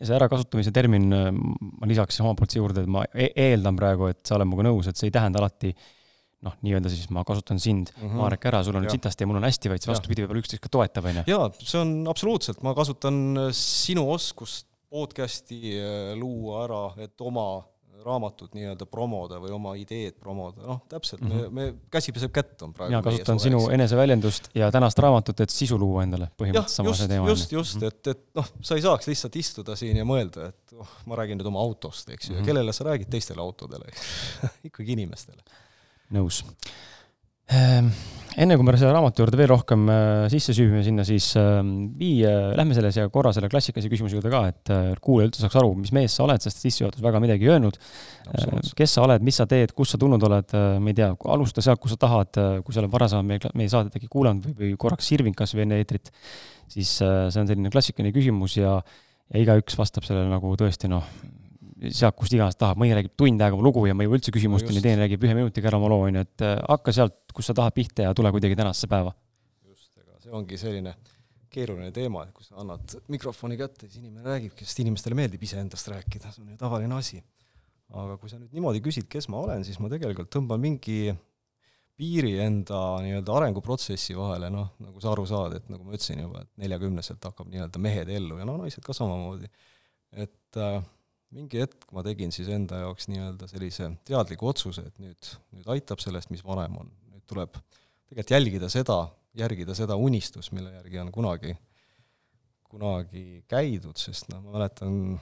ja 0.01 0.07
see 0.09 0.17
ärakasutamise 0.17 0.71
termin, 0.73 1.11
ma 1.13 1.89
lisaks 1.89 2.17
omalt 2.23 2.39
poolt 2.39 2.55
siia 2.55 2.63
juurde, 2.63 2.81
et 2.81 2.89
ma 2.89 3.03
e 3.13 3.27
eeldan 3.43 3.77
praegu, 3.77 4.07
et 4.09 4.23
sa 4.25 4.39
oled 4.39 4.49
minuga 4.49 4.65
nõus, 4.71 4.89
et 4.89 4.97
see 4.97 5.11
ei 5.11 5.13
tähenda 5.13 5.43
alati 5.43 5.75
noh, 6.47 6.55
nii-öelda 6.65 6.89
siis 6.89 7.11
ma 7.13 7.25
kasutan 7.29 7.61
sind 7.61 7.91
mm, 7.93 8.07
-hmm. 8.07 8.23
Marek, 8.23 8.47
ära, 8.49 8.63
sul 8.65 8.79
on 8.79 8.87
nüüd 8.87 8.97
sitasti 8.97 9.27
ja 9.27 9.29
mul 9.29 9.37
on 9.37 9.45
hästi, 9.45 9.73
vaid 9.73 9.85
see 9.85 9.93
vastupidi, 9.93 10.25
võib-olla 10.25 10.41
üksteist 10.41 10.65
ka 10.65 10.73
toetab, 10.73 11.11
on 11.11 11.21
ju. 11.21 11.25
jaa, 11.35 11.51
see 11.61 11.83
on 11.83 11.93
absoluutselt, 12.09 12.63
ma 12.65 12.73
kasutan 12.79 13.21
sinu 13.53 14.07
oskust 14.15 14.67
podcast'i 14.91 15.77
äh, 15.77 16.15
luua 16.19 16.65
ära, 16.65 16.85
et 17.05 17.21
oma 17.21 17.61
raamatut 18.05 18.55
nii-öelda 18.57 18.87
promoda 18.91 19.39
või 19.43 19.53
oma 19.55 19.75
ideed 19.79 20.17
promoda, 20.21 20.63
noh, 20.65 20.81
täpselt 20.91 21.23
mm, 21.23 21.31
-hmm. 21.31 21.55
me, 21.57 21.71
me, 21.73 21.89
käsi 21.93 22.15
peseb 22.17 22.33
kätt 22.35 22.63
on 22.67 22.75
praegu. 22.77 22.93
mina 22.93 23.03
kasutan 23.05 23.41
sinu 23.43 23.63
eneseväljendust 23.75 24.51
ja 24.55 24.71
tänast 24.75 24.99
raamatut, 24.99 25.41
et 25.45 25.55
sisu 25.55 25.79
luua 25.79 26.05
endale, 26.07 26.31
põhimõtteliselt 26.41 26.81
sama 26.81 26.95
see 26.97 27.11
teema. 27.11 27.29
just, 27.29 27.53
just 27.53 27.77
mm, 27.77 27.83
-hmm. 27.83 28.01
et, 28.01 28.13
et 28.15 28.41
noh, 28.41 28.53
sa 28.63 28.79
ei 28.79 28.85
saaks 28.87 29.11
lihtsalt 29.11 29.37
istuda 29.37 29.77
siin 29.77 30.01
ja 30.01 30.07
mõelda, 30.09 30.51
et 30.53 30.77
oh, 30.79 30.95
ma 31.07 31.21
räägin 31.21 31.41
nüüd 31.41 31.51
oma 31.53 31.61
autost, 31.61 32.09
eks 32.09 32.29
ju 32.29 32.33
mm 32.33 32.35
-hmm., 32.35 32.37
ja 32.37 32.41
mhm. 32.41 32.47
kellele 32.47 32.73
sa 32.73 32.85
räägid, 32.85 33.11
teistele 33.11 33.41
autodele 33.41 33.93
ikkagi 34.69 34.97
inimestele. 34.99 35.43
nõus 36.11 36.45
enne 37.51 38.57
kui 38.57 38.65
me 38.65 38.75
selle 38.79 38.93
raamatu 38.95 39.25
juurde 39.25 39.39
veel 39.41 39.49
rohkem 39.51 39.89
äh, 39.91 40.27
sisse 40.33 40.55
süüvime 40.57 40.83
sinna, 40.87 41.05
siis 41.07 41.33
ähm, 41.41 41.91
vii, 41.99 42.23
äh, 42.29 42.53
lähme 42.59 42.77
selle 42.77 42.93
siia 42.95 43.09
korra 43.13 43.33
selle 43.35 43.51
klassikalise 43.53 43.91
küsimuse 43.91 44.17
juurde 44.17 44.31
ka, 44.33 44.43
et 44.53 44.73
äh, 44.73 44.93
kuulaja 45.03 45.31
üldse 45.31 45.43
saaks 45.43 45.59
aru, 45.61 45.73
mis 45.81 45.93
mees 45.97 46.15
sa 46.17 46.25
oled, 46.27 46.45
sest 46.45 46.63
sissejuhatus 46.63 47.03
väga 47.05 47.23
midagi 47.23 47.49
ei 47.49 47.55
öelnud. 47.57 47.81
kes 48.79 48.95
sa 48.97 49.05
oled, 49.05 49.27
mis 49.27 49.41
sa 49.41 49.49
teed, 49.51 49.75
kust 49.77 49.97
sa 49.97 50.01
tulnud 50.01 50.23
oled, 50.31 50.55
ma 50.55 50.93
ei 50.93 50.97
tea, 50.97 51.11
alusta 51.35 51.65
sealt, 51.65 51.83
kus 51.83 51.97
sa 51.97 52.01
tahad, 52.07 52.41
kui 52.65 52.77
sa 52.77 52.85
oled 52.85 52.93
varasemalt 52.93 53.29
meie, 53.29 53.53
meie 53.59 53.73
saadet 53.73 53.99
äkki 53.99 54.11
kuulanud 54.13 54.47
või, 54.47 54.57
või 54.63 54.73
korraks 54.81 55.11
sirvinud 55.11 55.39
kas 55.39 55.57
või 55.57 55.67
enne 55.67 55.81
eetrit, 55.83 56.13
siis 56.71 57.01
see 57.01 57.43
on 57.43 57.51
selline 57.51 57.73
klassikaline 57.75 58.15
küsimus 58.15 58.61
ja 58.61 58.79
ja 59.31 59.43
igaüks 59.45 59.77
vastab 59.79 60.07
sellele 60.07 60.31
nagu 60.31 60.51
tõesti 60.59 60.91
noh, 60.91 61.07
sealt, 61.89 62.17
kust 62.19 62.35
iganes 62.37 62.59
tahab, 62.61 62.79
mõni 62.81 62.93
räägib 62.97 63.15
tund 63.19 63.41
aega 63.41 63.57
oma 63.57 63.65
lugu 63.65 63.87
ja 63.89 63.95
ma 63.97 64.05
ei 64.05 64.09
jõua 64.09 64.19
üldse 64.19 64.35
küsimusteni 64.35 64.79
no, 64.79 64.85
teine 64.85 65.05
räägib 65.05 65.25
ühe 65.25 65.37
minutiga 65.39 65.71
ära 65.71 65.81
oma 65.81 65.89
loo, 65.93 66.05
on 66.09 66.19
ju, 66.21 66.25
et 66.27 66.45
äh, 66.45 66.59
hakka 66.69 66.95
sealt, 66.97 67.17
kus 67.37 67.49
sa 67.51 67.57
tahad 67.57 67.77
pihta 67.77 68.09
ja 68.09 68.13
tule 68.17 68.33
kuidagi 68.35 68.59
tänasesse 68.59 68.91
päeva. 68.91 69.15
just, 69.71 69.95
ega 69.97 70.21
see 70.21 70.35
ongi 70.37 70.61
selline 70.61 70.95
keeruline 71.51 71.91
teema, 71.95 72.27
et 72.27 72.35
kui 72.37 72.47
sa 72.47 72.61
annad 72.63 72.95
mikrofoni 73.11 73.59
kätte, 73.59 73.89
siis 73.89 74.05
inimene 74.05 74.27
räägibki, 74.29 74.67
sest 74.69 74.85
inimestele 74.85 75.17
meeldib 75.19 75.43
iseendast 75.43 75.89
rääkida, 75.91 76.31
see 76.35 76.45
on 76.45 76.53
ju 76.53 76.61
tavaline 76.61 76.99
asi. 76.99 77.23
aga 77.91 78.21
kui 78.23 78.31
sa 78.31 78.39
nüüd 78.39 78.53
niimoodi 78.55 78.79
küsid, 78.85 79.09
kes 79.11 79.27
ma 79.33 79.41
olen, 79.43 79.65
siis 79.67 79.81
ma 79.83 79.89
tegelikult 79.91 80.31
tõmban 80.31 80.61
mingi 80.63 81.11
piiri 82.01 82.37
enda 82.41 82.79
nii-öelda 83.03 83.35
arenguprotsessi 83.37 84.15
vahele, 84.17 84.49
noh, 84.53 84.71
nagu 84.81 85.03
sa 85.03 85.11
aru 85.11 85.27
saad, 85.29 85.57
et 85.59 85.67
nagu 85.73 85.85
ma 85.85 85.97
ütlesin 85.97 86.23
juba, 86.23 86.45
et 86.45 86.63
neljakümneselt 86.63 87.27
hakkab 87.29 87.51
nii-öelda 87.51 87.83
mehed 87.83 88.13
ellu 88.15 88.39
ja 88.39 88.47
no 88.49 88.55
naised 88.61 88.85
ka 88.87 88.95
samamoodi. 88.97 89.51
et 90.23 90.59
äh, 90.59 90.79
mingi 91.35 91.63
hetk 91.63 91.87
ma 91.95 92.03
tegin 92.07 92.33
siis 92.35 92.51
enda 92.53 92.83
jaoks 92.83 93.09
nii-öelda 93.11 93.49
sellise 93.51 93.91
teadliku 94.09 94.51
otsuse, 94.51 94.85
et 94.91 95.03
nüüd, 95.03 95.33
nüüd 95.55 95.69
aitab 95.75 96.03
sellest, 96.03 96.31
mis 96.35 96.43
varem 96.47 96.77
on. 96.83 96.91
nüüd 97.13 97.25
tuleb 97.31 97.55
tegelikult 98.11 98.35
jälgida 98.35 98.71
seda, 98.73 99.01
järgida 99.39 99.77
seda 99.79 99.97
unistust, 100.01 100.53
mille 100.57 100.73
järgi 100.75 101.03
on 101.03 101.13
kunagi, 101.15 101.55
kunagi 102.71 103.25
käidud, 103.51 103.99
sest 103.99 104.31
noh, 104.33 104.43
ma 104.43 104.59
mäletan, 104.59 105.19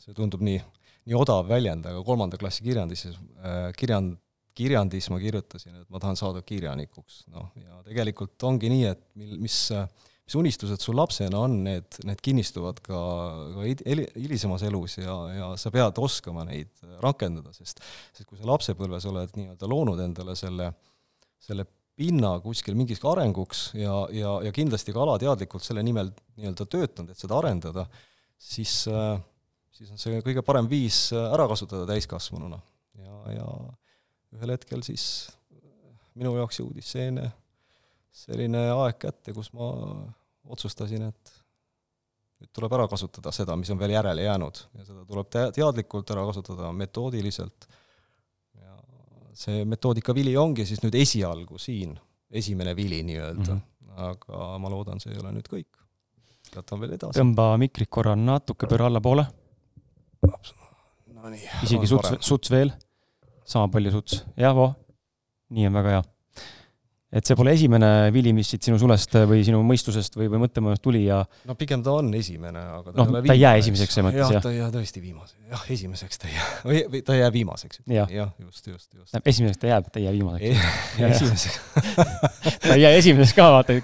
see 0.00 0.16
tundub 0.16 0.42
nii, 0.44 0.60
nii 1.08 1.18
odav 1.18 1.44
väljend, 1.50 1.86
aga 1.88 2.00
kolmanda 2.06 2.40
klassi 2.40 2.64
kirjandises 2.64 3.18
äh,, 3.40 3.68
kirjand, 3.76 4.16
kirjandis 4.56 5.08
ma 5.12 5.20
kirjutasin, 5.20 5.76
et 5.80 5.92
ma 5.92 6.00
tahan 6.00 6.18
saada 6.18 6.42
kirjanikuks, 6.44 7.22
noh, 7.32 7.52
ja 7.60 7.78
tegelikult 7.86 8.48
ongi 8.48 8.72
nii, 8.72 8.88
et 8.88 9.04
mil, 9.20 9.36
mis 9.44 9.58
äh, 9.76 9.86
mis 10.32 10.38
unistused 10.40 10.80
sul 10.80 10.96
lapsena 10.96 11.42
on, 11.44 11.58
need, 11.66 11.98
need 12.08 12.20
kinnistuvad 12.24 12.78
ka, 12.84 12.98
ka 13.52 13.66
hilisemas 14.16 14.62
elus 14.64 14.96
ja, 14.96 15.16
ja 15.36 15.48
sa 15.60 15.70
pead 15.74 15.98
oskama 16.00 16.46
neid 16.48 16.70
rakendada, 17.02 17.52
sest 17.52 17.82
sest 17.82 18.24
kui 18.28 18.38
sa 18.40 18.48
lapsepõlves 18.48 19.04
oled 19.10 19.34
nii-öelda 19.36 19.68
loonud 19.68 20.00
endale 20.00 20.36
selle, 20.38 20.70
selle 21.42 21.66
pinna 21.98 22.38
kuskil 22.40 22.78
mingiks 22.78 23.02
arenguks 23.04 23.66
ja, 23.76 24.06
ja, 24.14 24.38
ja 24.46 24.54
kindlasti 24.56 24.94
ka 24.94 25.02
alateadlikult 25.04 25.66
selle 25.66 25.84
nimel 25.84 26.08
nii-öelda 26.38 26.64
töötanud, 26.64 27.12
et 27.12 27.20
seda 27.20 27.36
arendada, 27.36 27.84
siis, 28.40 28.86
siis 29.76 29.92
on 29.92 30.00
see 30.00 30.24
kõige 30.24 30.44
parem 30.46 30.70
viis 30.70 31.10
ära 31.12 31.44
kasutada 31.50 31.84
täiskasvanuna. 31.92 32.62
ja, 33.02 33.20
ja 33.36 33.46
ühel 34.38 34.56
hetkel 34.56 34.80
siis 34.86 35.28
minu 36.16 36.32
jaoks 36.38 36.62
jõudis 36.62 36.88
selline, 36.96 37.28
selline 38.16 38.66
aeg 38.72 38.96
kätte, 39.04 39.36
kus 39.36 39.52
ma 39.52 39.68
otsustasin, 40.50 41.08
et 41.10 41.34
nüüd 42.42 42.50
tuleb 42.56 42.74
ära 42.74 42.88
kasutada 42.90 43.32
seda, 43.34 43.56
mis 43.58 43.70
on 43.72 43.80
veel 43.80 43.94
järele 43.94 44.24
jäänud 44.26 44.62
ja 44.78 44.86
seda 44.86 45.04
tuleb 45.08 45.28
te-, 45.30 45.48
teadlikult 45.58 46.10
ära 46.14 46.24
kasutada, 46.28 46.72
metoodiliselt. 46.76 47.68
ja 48.58 48.78
see 49.44 49.64
metoodika 49.68 50.14
vili 50.14 50.34
ongi 50.36 50.66
siis 50.68 50.82
nüüd 50.82 50.96
esialgu 50.98 51.60
siin, 51.62 51.94
esimene 52.30 52.74
vili 52.76 53.02
nii-öelda 53.06 53.54
mm, 53.54 53.60
-hmm. 53.60 54.02
aga 54.08 54.58
ma 54.58 54.72
loodan, 54.72 55.00
see 55.00 55.14
ei 55.14 55.20
ole 55.22 55.34
nüüd 55.38 55.48
kõik. 55.50 55.70
jätan 56.56 56.80
veel 56.80 56.96
edasi. 56.98 57.20
tõmba 57.20 57.52
mikrit 57.58 57.90
korra 57.90 58.16
natuke 58.16 58.66
pööra 58.66 58.90
allapoole. 58.90 59.26
Nonii. 61.22 61.42
isegi 61.62 61.86
suts, 61.86 62.16
suts 62.20 62.50
veel, 62.50 62.72
sama 63.44 63.68
palju 63.68 63.92
suts, 63.94 64.24
jah, 64.36 64.54
voh, 64.54 64.74
nii 65.54 65.68
on 65.70 65.78
väga 65.78 65.94
hea 65.94 66.02
et 67.12 67.28
see 67.28 67.36
pole 67.36 67.52
esimene 67.52 67.88
vili, 68.14 68.32
mis 68.36 68.48
siit 68.54 68.64
sinu 68.64 68.78
sulest 68.80 69.18
või 69.28 69.42
sinu 69.44 69.60
mõistusest 69.68 70.16
või, 70.16 70.30
või 70.32 70.40
mõttemajast 70.46 70.82
tuli 70.84 71.02
ja 71.04 71.20
no 71.48 71.56
pigem 71.58 71.82
ta 71.84 71.92
on 71.98 72.08
esimene, 72.16 72.62
aga 72.78 72.94
ta 72.94 73.04
noh, 73.04 73.18
ta 73.18 73.36
ei 73.36 73.42
jää 73.42 73.58
esimeseks 73.60 73.98
selles 73.98 74.08
mõttes, 74.08 74.22
jah? 74.22 74.36
jah, 74.38 74.44
ta 74.46 74.52
ei 74.52 74.60
jää 74.62 74.70
tõesti 74.72 75.02
viimaseks, 75.04 75.42
jah, 75.52 75.66
esimeseks 75.76 76.22
ta 76.22 76.30
ei 76.30 76.38
jää, 76.38 76.48
või 76.64 77.02
ta 77.04 77.16
ei 77.16 77.20
jää 77.20 77.32
viimaseks. 77.36 77.82
jah 77.98 78.14
ja,, 78.16 78.28
just, 78.40 78.70
just, 78.72 78.88
just. 78.96 79.20
esimeseks 79.20 79.60
ta 79.60 79.74
jääb, 79.74 79.92
ta 79.92 80.00
ei 80.00 80.08
jää 80.08 80.14
viimaseks. 80.16 80.64
esimeseks 81.12 81.60
ta 82.64 82.78
ei 82.78 82.86
jää 82.86 82.94
esimeseks 83.02 83.36
ka, 83.36 83.50
vaata, 83.58 83.76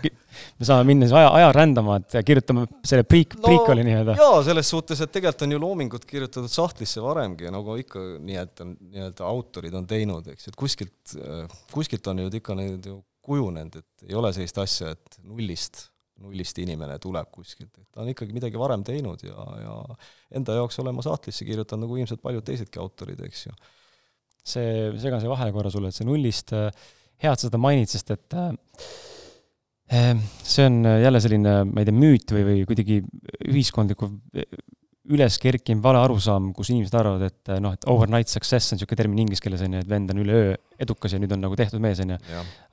me 0.59 0.69
saame 0.69 0.87
minna 0.89 1.09
siis 1.09 1.17
aja, 1.19 1.33
aja 1.41 1.51
rändama, 1.55 1.99
et 2.03 2.19
kirjutame 2.27 2.67
selle 2.87 3.05
preek- 3.09 3.37
no,, 3.39 3.45
prequel'i 3.47 3.85
nii-öelda. 3.87 4.17
jaa, 4.21 4.41
selles 4.47 4.73
suhtes, 4.75 5.03
et 5.05 5.13
tegelikult 5.15 5.47
on 5.47 5.55
ju 5.57 5.61
loomingut 5.63 6.09
kirjutatud 6.09 6.53
sahtlisse 6.53 7.03
varemgi, 7.05 7.51
nagu 7.55 7.77
ikka 7.83 8.05
nii, 8.19 8.41
et 8.43 8.65
on 8.65 8.75
nii-öelda 8.79 9.29
autorid 9.29 9.77
on 9.79 9.87
teinud, 9.89 10.27
eks, 10.35 10.51
et 10.51 10.59
kuskilt, 10.59 11.19
kuskilt 11.75 12.11
on 12.13 12.25
ju 12.25 12.33
ikka 12.41 12.59
neid 12.59 12.91
ju 12.91 12.99
kujunenud, 13.29 13.79
et 13.81 14.09
ei 14.09 14.17
ole 14.19 14.33
sellist 14.35 14.61
asja, 14.63 14.93
et 14.97 15.19
nullist, 15.27 15.89
nullist 16.23 16.59
inimene 16.63 16.97
tuleb 17.03 17.29
kuskilt, 17.35 17.73
et 17.77 17.87
ta 17.93 18.03
on 18.03 18.13
ikkagi 18.13 18.35
midagi 18.37 18.61
varem 18.61 18.85
teinud 18.87 19.23
ja, 19.27 19.45
ja 19.63 19.75
enda 20.41 20.57
jaoks 20.59 20.81
olen 20.83 20.97
ma 20.97 21.05
sahtlisse 21.05 21.47
kirjutanud, 21.49 21.87
nagu 21.87 21.99
ilmselt 22.01 22.23
paljud 22.25 22.47
teisedki 22.47 22.81
autorid, 22.83 23.21
eks 23.29 23.47
ju. 23.47 23.55
see, 24.49 24.89
segan 25.03 25.21
siia 25.23 25.31
vahele 25.31 25.55
korra 25.55 25.73
sulle, 25.73 25.93
et 25.93 25.99
see 25.99 26.09
nullist, 26.09 26.55
hea, 26.57 27.31
et 27.33 27.37
sa 27.37 27.47
seda 27.47 27.61
mainid, 27.61 27.91
sest 27.93 28.15
et 28.15 28.39
äh, 28.39 28.51
see 29.89 30.67
on 30.69 30.83
jälle 30.85 31.21
selline, 31.25 31.61
ma 31.69 31.83
ei 31.83 31.89
tea, 31.89 31.97
müüt 31.97 32.35
või, 32.35 32.45
või 32.49 32.65
kuidagi 32.69 32.99
ühiskondliku 33.49 34.11
üles 35.09 35.39
kerkinud 35.41 35.81
vale 35.85 36.01
arusaam, 36.03 36.51
kus 36.57 36.69
inimesed 36.73 36.97
arvavad, 36.99 37.31
et 37.31 37.53
noh, 37.65 37.73
et 37.77 37.87
overnight 37.89 38.29
success 38.29 38.73
on 38.73 38.79
niisugune 38.79 39.01
termin 39.01 39.23
inglise 39.25 39.45
keeles, 39.45 39.63
on 39.65 39.79
ju, 39.79 39.81
et 39.85 39.89
vend 39.89 40.13
on 40.13 40.21
üleöö 40.21 40.53
edukas 40.85 41.15
ja 41.15 41.21
nüüd 41.23 41.33
on 41.33 41.41
nagu 41.47 41.57
tehtud 41.57 41.81
mees, 41.81 42.03
on 42.05 42.13
ju. 42.13 42.19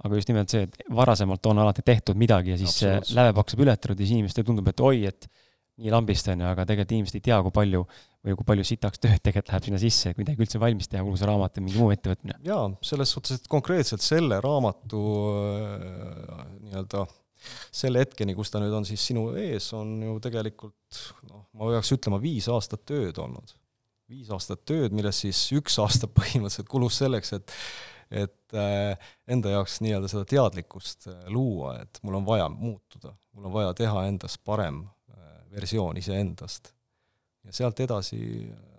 aga 0.04 0.20
just 0.20 0.32
nimelt 0.32 0.52
see, 0.52 0.66
et 0.68 0.92
varasemalt 0.98 1.48
on 1.52 1.64
alati 1.64 1.86
tehtud 1.86 2.20
midagi 2.20 2.52
ja 2.54 2.60
siis 2.60 2.76
see 2.82 2.98
lävepaks 3.16 3.56
saab 3.56 3.64
ületatud 3.64 3.96
ja 3.96 4.04
siis 4.04 4.18
inimestele 4.18 4.50
tundub, 4.50 4.68
et 4.72 4.84
oi, 4.84 5.06
et 5.14 5.30
nii 5.80 5.96
lambist, 5.96 6.28
on 6.32 6.44
ju, 6.44 6.50
aga 6.52 6.68
tegelikult 6.68 6.98
inimesed 6.98 7.20
ei 7.20 7.26
tea, 7.30 7.40
kui 7.46 7.56
palju 7.56 7.86
või 8.26 8.38
kui 8.38 8.48
palju 8.48 8.66
sitaks 8.66 9.02
tööd 9.02 9.20
tegelikult 9.22 9.52
läheb 9.52 9.68
sinna 9.68 9.82
sisse, 9.82 10.12
et 10.12 10.20
midagi 10.20 10.42
üldse 10.42 10.62
valmis 10.62 10.90
teha, 10.90 11.04
kuhu 11.06 11.20
see 11.20 11.30
raamat 11.30 11.60
või 11.60 11.68
mingi 11.68 11.82
muu 11.82 11.92
ettevõtmine. 11.94 12.40
jaa, 12.46 12.64
selles 12.86 13.14
suhtes, 13.14 13.40
et 13.40 13.52
konkreetselt 13.52 14.06
selle 14.06 14.40
raamatu 14.44 15.02
äh, 15.42 16.40
nii-öelda 16.66 17.06
selle 17.76 18.02
hetkeni, 18.02 18.34
kus 18.38 18.50
ta 18.50 18.62
nüüd 18.62 18.74
on 18.74 18.88
siis 18.88 19.04
sinu 19.06 19.28
ees, 19.38 19.68
on 19.78 20.00
ju 20.02 20.16
tegelikult 20.24 21.02
noh, 21.30 21.46
ma 21.54 21.70
peaks 21.76 21.94
ütlema, 21.94 22.18
viis 22.24 22.48
aastat 22.50 22.86
tööd 22.90 23.20
olnud. 23.22 23.54
viis 24.10 24.30
aastat 24.34 24.66
tööd, 24.70 24.94
millest 24.94 25.26
siis 25.26 25.44
üks 25.58 25.78
aasta 25.82 26.10
põhimõtteliselt 26.20 26.72
kulus 26.72 27.02
selleks, 27.04 27.36
et 27.38 27.60
et 28.14 28.54
äh, 28.54 29.08
enda 29.34 29.50
jaoks 29.50 29.80
nii-öelda 29.82 30.10
seda 30.10 30.28
teadlikkust 30.30 31.08
äh, 31.10 31.24
luua, 31.34 31.80
et 31.82 32.02
mul 32.06 32.20
on 32.20 32.26
vaja 32.26 32.50
muutuda, 32.54 33.16
mul 33.34 33.50
on 33.50 33.54
vaja 33.54 33.74
teha 33.78 34.06
endast 34.10 34.42
parem 34.46 34.84
versioon 35.56 35.98
iseendast. 35.98 36.75
Ja 37.46 37.54
sealt 37.54 37.80
edasi 37.86 38.20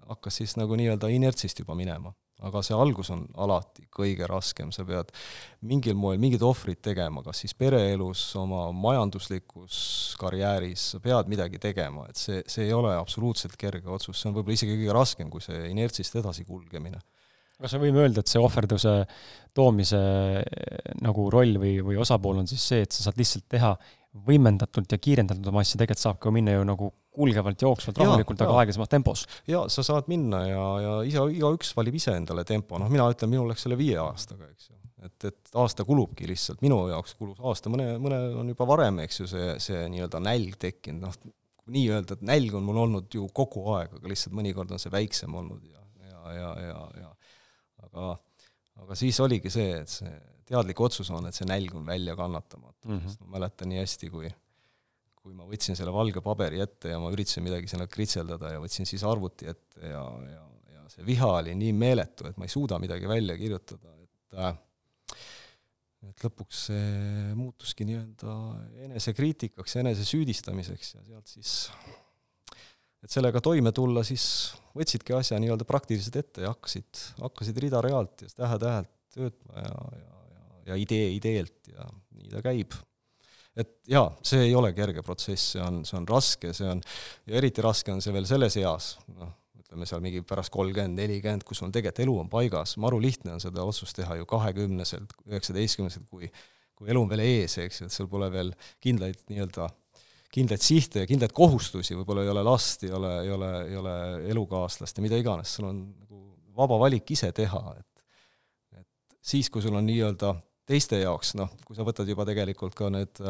hakkas 0.06 0.40
siis 0.42 0.54
nagu 0.58 0.76
nii-öelda 0.78 1.11
inertsist 1.14 1.62
juba 1.62 1.76
minema. 1.78 2.12
Aga 2.44 2.61
see 2.61 2.76
algus 2.76 3.08
on 3.14 3.23
alati 3.40 3.87
kõige 3.96 4.26
raskem, 4.28 4.68
sa 4.75 4.85
pead 4.85 5.08
mingil 5.64 5.96
moel 5.96 6.20
mingid 6.20 6.42
ohvrid 6.44 6.82
tegema, 6.85 7.23
kas 7.25 7.40
siis 7.40 7.56
pereelus, 7.56 8.26
oma 8.37 8.66
majanduslikus 8.76 9.78
karjääris, 10.20 10.90
sa 10.92 11.00
pead 11.00 11.32
midagi 11.32 11.61
tegema, 11.62 12.04
et 12.11 12.20
see, 12.20 12.42
see 12.44 12.66
ei 12.68 12.75
ole 12.76 12.92
absoluutselt 12.92 13.56
kerge 13.56 13.88
otsus, 13.88 14.20
see 14.20 14.28
on 14.28 14.37
võib-olla 14.37 14.58
isegi 14.58 14.76
kõige 14.76 14.99
raskem 14.99 15.32
kui 15.32 15.46
see 15.46 15.70
inertsist 15.70 16.20
edasikulgemine. 16.20 17.00
kas 17.56 17.73
me 17.73 17.87
võime 17.87 18.04
öelda, 18.04 18.20
et 18.20 18.28
see 18.28 18.42
ohverduse 18.42 18.92
toomise 19.56 20.02
nagu 21.00 21.30
roll 21.32 21.56
või, 21.56 21.78
või 21.80 21.96
osapool 22.04 22.44
on 22.44 22.52
siis 22.52 22.68
see, 22.68 22.85
et 22.85 22.92
sa 22.92 23.08
saad 23.08 23.16
lihtsalt 23.16 23.48
teha 23.48 23.72
võimendatult 24.26 24.92
ja 24.92 24.98
kiirendatult 25.02 25.50
oma 25.50 25.62
asja, 25.64 25.81
tegelikult 25.81 26.02
saab 26.02 26.20
ka 26.22 26.33
minna 26.35 26.57
ju 26.57 26.64
nagu 26.66 26.90
kulgevalt, 27.16 27.62
jooksvalt, 27.64 28.00
rahulikult, 28.02 28.42
aga 28.44 28.59
aeglasemas 28.61 28.90
tempos. 28.92 29.24
jaa, 29.48 29.66
sa 29.72 29.85
saad 29.87 30.11
minna 30.12 30.42
ja, 30.46 30.64
ja 30.83 30.96
ise, 31.09 31.22
igaüks 31.37 31.72
valib 31.76 31.96
ise 31.98 32.16
endale 32.16 32.44
tempo, 32.48 32.81
noh 32.81 32.90
mina 32.92 33.09
ütlen, 33.12 33.33
minul 33.33 33.48
läks 33.50 33.64
selle 33.66 33.79
viie 33.81 33.96
aastaga, 34.02 34.50
eks 34.52 34.68
ju. 34.70 34.76
et, 35.09 35.29
et 35.31 35.57
aasta 35.62 35.87
kulubki 35.88 36.29
lihtsalt, 36.29 36.61
minu 36.64 36.83
jaoks 36.92 37.16
kulus 37.18 37.40
aasta, 37.40 37.72
mõne, 37.72 37.88
mõnel 38.02 38.37
on 38.42 38.52
juba 38.52 38.68
varem, 38.68 39.00
eks 39.07 39.22
ju, 39.22 39.31
see, 39.33 39.57
see 39.62 39.83
nii-öelda 39.94 40.20
nälg 40.24 40.61
tekkinud, 40.61 41.07
noh, 41.07 41.35
nii-öelda, 41.72 42.18
et 42.18 42.26
nälg 42.26 42.55
on 42.55 42.66
mul 42.66 42.85
olnud 42.85 43.11
ju 43.16 43.26
kogu 43.35 43.64
aeg, 43.74 43.96
aga 43.98 44.12
lihtsalt 44.12 44.37
mõnikord 44.37 44.76
on 44.76 44.83
see 44.83 44.92
väiksem 44.92 45.35
olnud 45.35 45.64
ja, 45.66 45.83
ja, 46.12 46.37
ja, 46.37 46.55
ja, 46.68 46.81
ja. 47.02 47.12
Aga, 47.87 48.16
aga 48.83 48.96
siis 48.98 49.18
oligi 49.24 49.50
see, 49.52 49.72
et 49.81 49.90
see 49.90 50.14
teadlik 50.46 50.80
otsus 50.80 51.11
on, 51.14 51.28
et 51.28 51.37
see 51.37 51.48
nälg 51.48 51.74
on 51.74 51.87
välja 51.87 52.16
kannatamatu 52.18 52.88
mm, 52.88 52.98
-hmm. 52.98 53.06
sest 53.09 53.22
ma 53.24 53.38
mäletan 53.38 53.72
nii 53.72 53.82
hästi, 53.82 54.11
kui 54.11 54.30
kui 55.26 55.35
ma 55.35 55.46
võtsin 55.48 55.74
selle 55.74 55.90
valge 55.90 56.22
paberi 56.22 56.61
ette 56.62 56.92
ja 56.92 57.00
ma 57.02 57.11
üritasin 57.11 57.42
midagi 57.42 57.66
sinna 57.66 57.88
kritseldada 57.90 58.52
ja 58.54 58.61
võtsin 58.62 58.87
siis 58.87 59.02
arvuti 59.02 59.48
ette 59.50 59.90
ja, 59.90 60.04
ja, 60.30 60.44
ja 60.76 60.85
see 60.92 61.06
viha 61.09 61.32
oli 61.40 61.56
nii 61.59 61.72
meeletu, 61.74 62.28
et 62.28 62.38
ma 62.38 62.46
ei 62.46 62.52
suuda 62.52 62.78
midagi 62.78 63.11
välja 63.11 63.35
kirjutada, 63.40 63.96
et 64.04 64.38
äh, 64.38 64.54
et 66.06 66.22
lõpuks 66.22 66.66
see 66.68 67.35
muutuski 67.35 67.87
nii-öelda 67.88 68.35
enesekriitikaks 68.87 69.78
enesesüüdistamiseks 69.82 70.92
ja 70.94 71.04
sealt 71.09 71.32
siis, 71.32 71.54
et 73.02 73.11
sellega 73.11 73.42
toime 73.42 73.72
tulla, 73.74 74.04
siis 74.06 74.26
võtsidki 74.76 75.16
asja 75.16 75.40
nii-öelda 75.42 75.66
praktiliselt 75.68 76.20
ette 76.22 76.44
ja 76.46 76.52
hakkasid, 76.54 77.02
hakkasid 77.18 77.59
rida-realt 77.64 78.26
ja 78.26 78.30
tähe-tähelt 78.37 78.92
töötama 79.16 79.64
ja, 79.64 79.74
ja, 79.98 80.15
ja, 80.66 80.76
idee 80.79 81.09
ideelt 81.14 81.72
ja 81.72 81.87
nii 82.16 82.33
ta 82.35 82.42
käib. 82.44 82.76
Et 83.57 83.70
jaa, 83.88 84.11
see 84.26 84.50
ei 84.50 84.55
ole 84.57 84.74
kerge 84.76 85.00
protsess, 85.05 85.55
see 85.55 85.62
on, 85.64 85.81
see 85.88 85.96
on 85.96 86.07
raske, 86.09 86.52
see 86.57 86.68
on, 86.68 86.83
ja 87.24 87.38
eriti 87.40 87.64
raske 87.64 87.94
on 87.94 88.02
see 88.05 88.12
veel 88.12 88.29
selles 88.29 88.59
eas, 88.61 88.90
noh, 89.16 89.31
ütleme 89.62 89.88
seal 89.88 90.02
mingi 90.05 90.20
pärast 90.29 90.52
kolmkümmend, 90.52 91.00
nelikümmend, 91.00 91.46
kus 91.46 91.62
sul 91.62 91.72
tegelikult 91.72 92.05
elu 92.05 92.18
on 92.20 92.29
paigas, 92.33 92.76
maru 92.83 93.00
lihtne 93.00 93.33
on 93.38 93.40
seda 93.42 93.64
otsust 93.64 93.96
teha 93.96 94.18
ju 94.20 94.29
kahekümneselt, 94.29 95.16
üheksateistkümneselt, 95.31 96.07
kui 96.11 96.29
kui 96.76 96.90
elu 96.92 97.00
on 97.00 97.09
veel 97.09 97.24
ees, 97.24 97.57
eks 97.62 97.81
ju, 97.81 97.88
et 97.88 97.94
sul 97.94 98.09
pole 98.11 98.29
veel 98.29 98.52
kindlaid 98.85 99.22
nii-öelda 99.31 99.70
kindlaid 100.37 100.61
sihte 100.61 101.05
ja 101.05 101.09
kindlaid 101.09 101.33
kohustusi, 101.37 101.96
võib-olla 101.96 102.26
ei 102.26 102.33
ole 102.33 102.42
last, 102.44 102.85
ei 102.85 102.92
ole, 102.92 103.12
ei 103.24 103.31
ole, 103.33 103.50
ei 103.70 103.79
ole 103.81 103.94
elukaaslast 104.35 104.98
ja 104.98 105.05
mida 105.05 105.16
iganes, 105.20 105.55
sul 105.57 105.70
on 105.70 105.79
nagu 105.88 106.20
vaba 106.57 106.76
valik 106.83 107.09
ise 107.16 107.31
teha, 107.37 107.62
et 107.79 108.83
et 108.83 108.88
siis, 109.24 109.48
kui 109.48 109.64
sul 109.64 109.76
on 109.79 109.88
nii-öelda 109.88 110.35
teiste 110.66 111.00
jaoks, 111.00 111.35
noh, 111.38 111.52
kui 111.66 111.76
sa 111.79 111.87
võtad 111.87 112.09
juba 112.11 112.26
tegelikult 112.29 112.74
ka 112.79 112.90
need, 112.92 113.22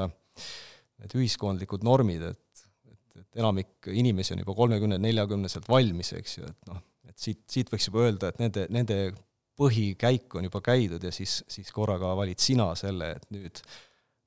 need 1.03 1.16
ühiskondlikud 1.20 1.85
normid, 1.87 2.25
et, 2.33 2.66
et, 2.88 3.20
et 3.20 3.40
enamik 3.42 3.90
inimesi 3.92 4.35
on 4.35 4.42
juba 4.44 4.57
kolmekümne, 4.57 4.99
neljakümneselt 5.03 5.68
valmis, 5.68 6.14
eks 6.16 6.38
ju, 6.38 6.49
et 6.49 6.70
noh, 6.70 6.83
et 7.11 7.16
siit, 7.20 7.42
siit 7.51 7.72
võiks 7.72 7.88
juba 7.90 8.07
öelda, 8.07 8.33
et 8.33 8.40
nende, 8.42 8.66
nende 8.72 8.99
põhikäik 9.57 10.35
on 10.37 10.49
juba 10.49 10.61
käidud 10.64 11.05
ja 11.05 11.12
siis, 11.14 11.40
siis 11.49 11.70
korraga 11.72 12.12
valid 12.18 12.42
sina 12.42 12.68
selle, 12.77 13.14
et 13.16 13.31
nüüd, 13.33 13.62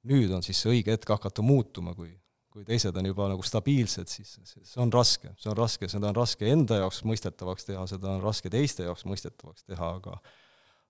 nüüd 0.09 0.33
on 0.33 0.45
siis 0.45 0.61
see 0.61 0.73
õige 0.77 0.95
hetk 0.95 1.13
hakata 1.13 1.45
muutuma, 1.45 1.93
kui, 1.97 2.11
kui 2.49 2.65
teised 2.65 2.97
on 2.97 3.09
juba 3.09 3.29
nagu 3.29 3.45
stabiilsed, 3.45 4.09
siis 4.09 4.37
see 4.49 4.81
on 4.81 4.93
raske, 4.93 5.33
see 5.37 5.51
on 5.51 5.57
raske, 5.57 5.89
seda 5.91 6.09
on 6.09 6.17
raske 6.17 6.49
enda 6.49 6.79
jaoks 6.81 7.03
mõistetavaks 7.09 7.69
teha, 7.69 7.85
seda 7.89 8.15
on 8.15 8.23
raske 8.25 8.49
teiste 8.53 8.87
jaoks 8.87 9.05
mõistetavaks 9.09 9.67
teha, 9.69 9.91
aga 10.01 10.17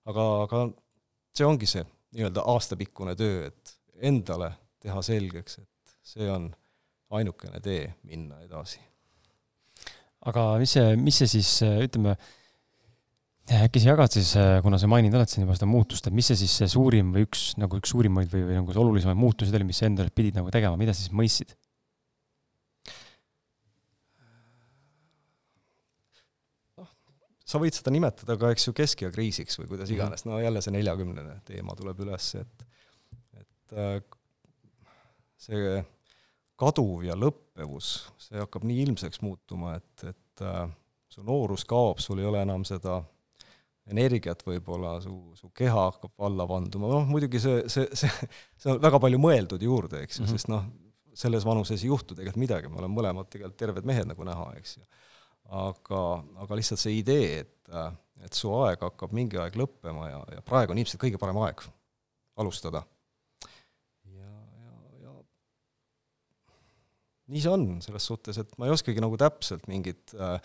aga, 0.08 0.26
aga 0.46 0.62
see 1.36 1.46
ongi 1.46 1.68
see 1.68 1.84
nii-öelda 2.16 2.44
aastapikkune 2.52 3.14
töö, 3.18 3.48
et 3.50 3.76
endale 4.10 4.52
teha 4.82 5.02
selgeks, 5.04 5.60
et 5.60 5.96
see 6.12 6.28
on 6.32 6.48
ainukene 7.16 7.60
tee 7.62 7.86
minna 8.08 8.40
edasi. 8.44 8.80
aga 10.26 10.52
mis 10.60 10.76
see, 10.76 10.94
mis 11.00 11.16
see 11.22 11.30
siis, 11.38 11.50
ütleme, 11.86 12.16
äkki 13.50 13.82
sa 13.82 13.92
jagad 13.92 14.14
siis, 14.14 14.34
kuna 14.64 14.78
sa 14.78 14.90
maininud 14.90 15.18
oled 15.18 15.30
siin 15.30 15.46
juba 15.46 15.56
seda 15.58 15.68
muutust, 15.70 16.06
et 16.06 16.16
mis 16.16 16.28
see 16.30 16.38
siis 16.42 16.58
see 16.60 16.70
suurim 16.70 17.14
või 17.14 17.26
üks, 17.26 17.50
nagu 17.60 17.80
üks 17.80 17.94
suurimaid 17.94 18.30
või, 18.32 18.44
või 18.50 18.60
nagu 18.60 18.76
olulisemaid 18.84 19.18
muutusi 19.18 19.54
oli, 19.56 19.68
mis 19.70 19.80
sa 19.82 19.88
endale 19.90 20.12
pidid 20.14 20.38
nagu 20.38 20.52
tegema, 20.54 20.78
mida 20.80 20.94
sa 20.94 21.02
siis 21.04 21.14
mõistsid? 21.16 21.56
Sa 27.50 27.60
võid 27.62 27.76
seda 27.76 27.92
nimetada 27.94 28.36
ka, 28.40 28.52
eks 28.54 28.68
ju, 28.68 28.74
keskea 28.76 29.12
kriisiks 29.14 29.58
või 29.60 29.70
kuidas 29.72 29.88
mhm. 29.90 29.98
iganes, 29.98 30.26
no 30.28 30.40
jälle 30.42 30.62
see 30.64 30.74
neljakümnene 30.76 31.40
teema 31.48 31.76
tuleb 31.78 32.02
üles, 32.06 32.34
et 32.40 32.66
et 33.40 33.78
äh, 33.78 34.00
see 35.40 35.78
kaduv 36.60 37.06
ja 37.06 37.16
lõppevus, 37.16 37.94
see 38.20 38.40
hakkab 38.40 38.66
nii 38.68 38.84
ilmseks 38.84 39.22
muutuma, 39.24 39.78
et, 39.78 40.10
et 40.10 40.44
äh, 40.44 40.66
su 41.10 41.24
noorus 41.26 41.64
kaob, 41.68 42.02
sul 42.02 42.20
ei 42.20 42.28
ole 42.28 42.42
enam 42.44 42.66
seda 42.68 43.00
energiat 43.90 44.42
võib-olla, 44.46 44.98
su, 45.02 45.14
su 45.38 45.50
keha 45.56 45.86
hakkab 45.88 46.26
alla 46.28 46.46
vanduma, 46.48 46.90
noh 46.92 47.08
muidugi 47.08 47.40
see, 47.42 47.64
see, 47.72 47.88
see, 47.96 48.28
see 48.60 48.74
on 48.74 48.82
väga 48.82 49.00
palju 49.02 49.18
mõeldud 49.22 49.64
juurde, 49.64 50.04
eks 50.04 50.20
ju 50.20 50.24
mm 50.24 50.28
-hmm., 50.28 50.38
sest 50.38 50.52
noh, 50.52 50.68
selles 51.20 51.44
vanuses 51.44 51.82
ei 51.82 51.90
juhtu 51.90 52.14
tegelikult 52.14 52.42
midagi, 52.42 52.68
me 52.70 52.78
oleme 52.82 52.94
mõlemad 52.94 53.30
tegelikult 53.32 53.58
terved 53.58 53.88
mehed, 53.88 54.06
nagu 54.12 54.26
näha, 54.28 54.52
eks 54.60 54.76
ju 54.78 54.84
aga, 55.50 56.04
aga 56.44 56.58
lihtsalt 56.58 56.82
see 56.82 57.00
idee, 57.00 57.42
et, 57.42 57.74
et 58.24 58.36
su 58.36 58.52
aeg 58.60 58.82
hakkab 58.84 59.14
mingi 59.16 59.40
aeg 59.40 59.58
lõppema 59.58 60.08
ja, 60.10 60.22
ja 60.36 60.46
praegu 60.46 60.74
on 60.74 60.80
ilmselt 60.82 61.02
kõige 61.02 61.20
parem 61.20 61.40
aeg 61.42 61.64
alustada. 62.40 62.84
ja, 64.14 64.32
ja, 64.62 64.72
ja 65.04 65.14
nii 67.34 67.44
see 67.44 67.52
on, 67.52 67.68
selles 67.84 68.10
suhtes, 68.12 68.40
et 68.42 68.58
ma 68.58 68.68
ei 68.68 68.74
oskagi 68.74 69.02
nagu 69.02 69.18
täpselt 69.20 69.66
mingit 69.70 70.14
äh, 70.16 70.38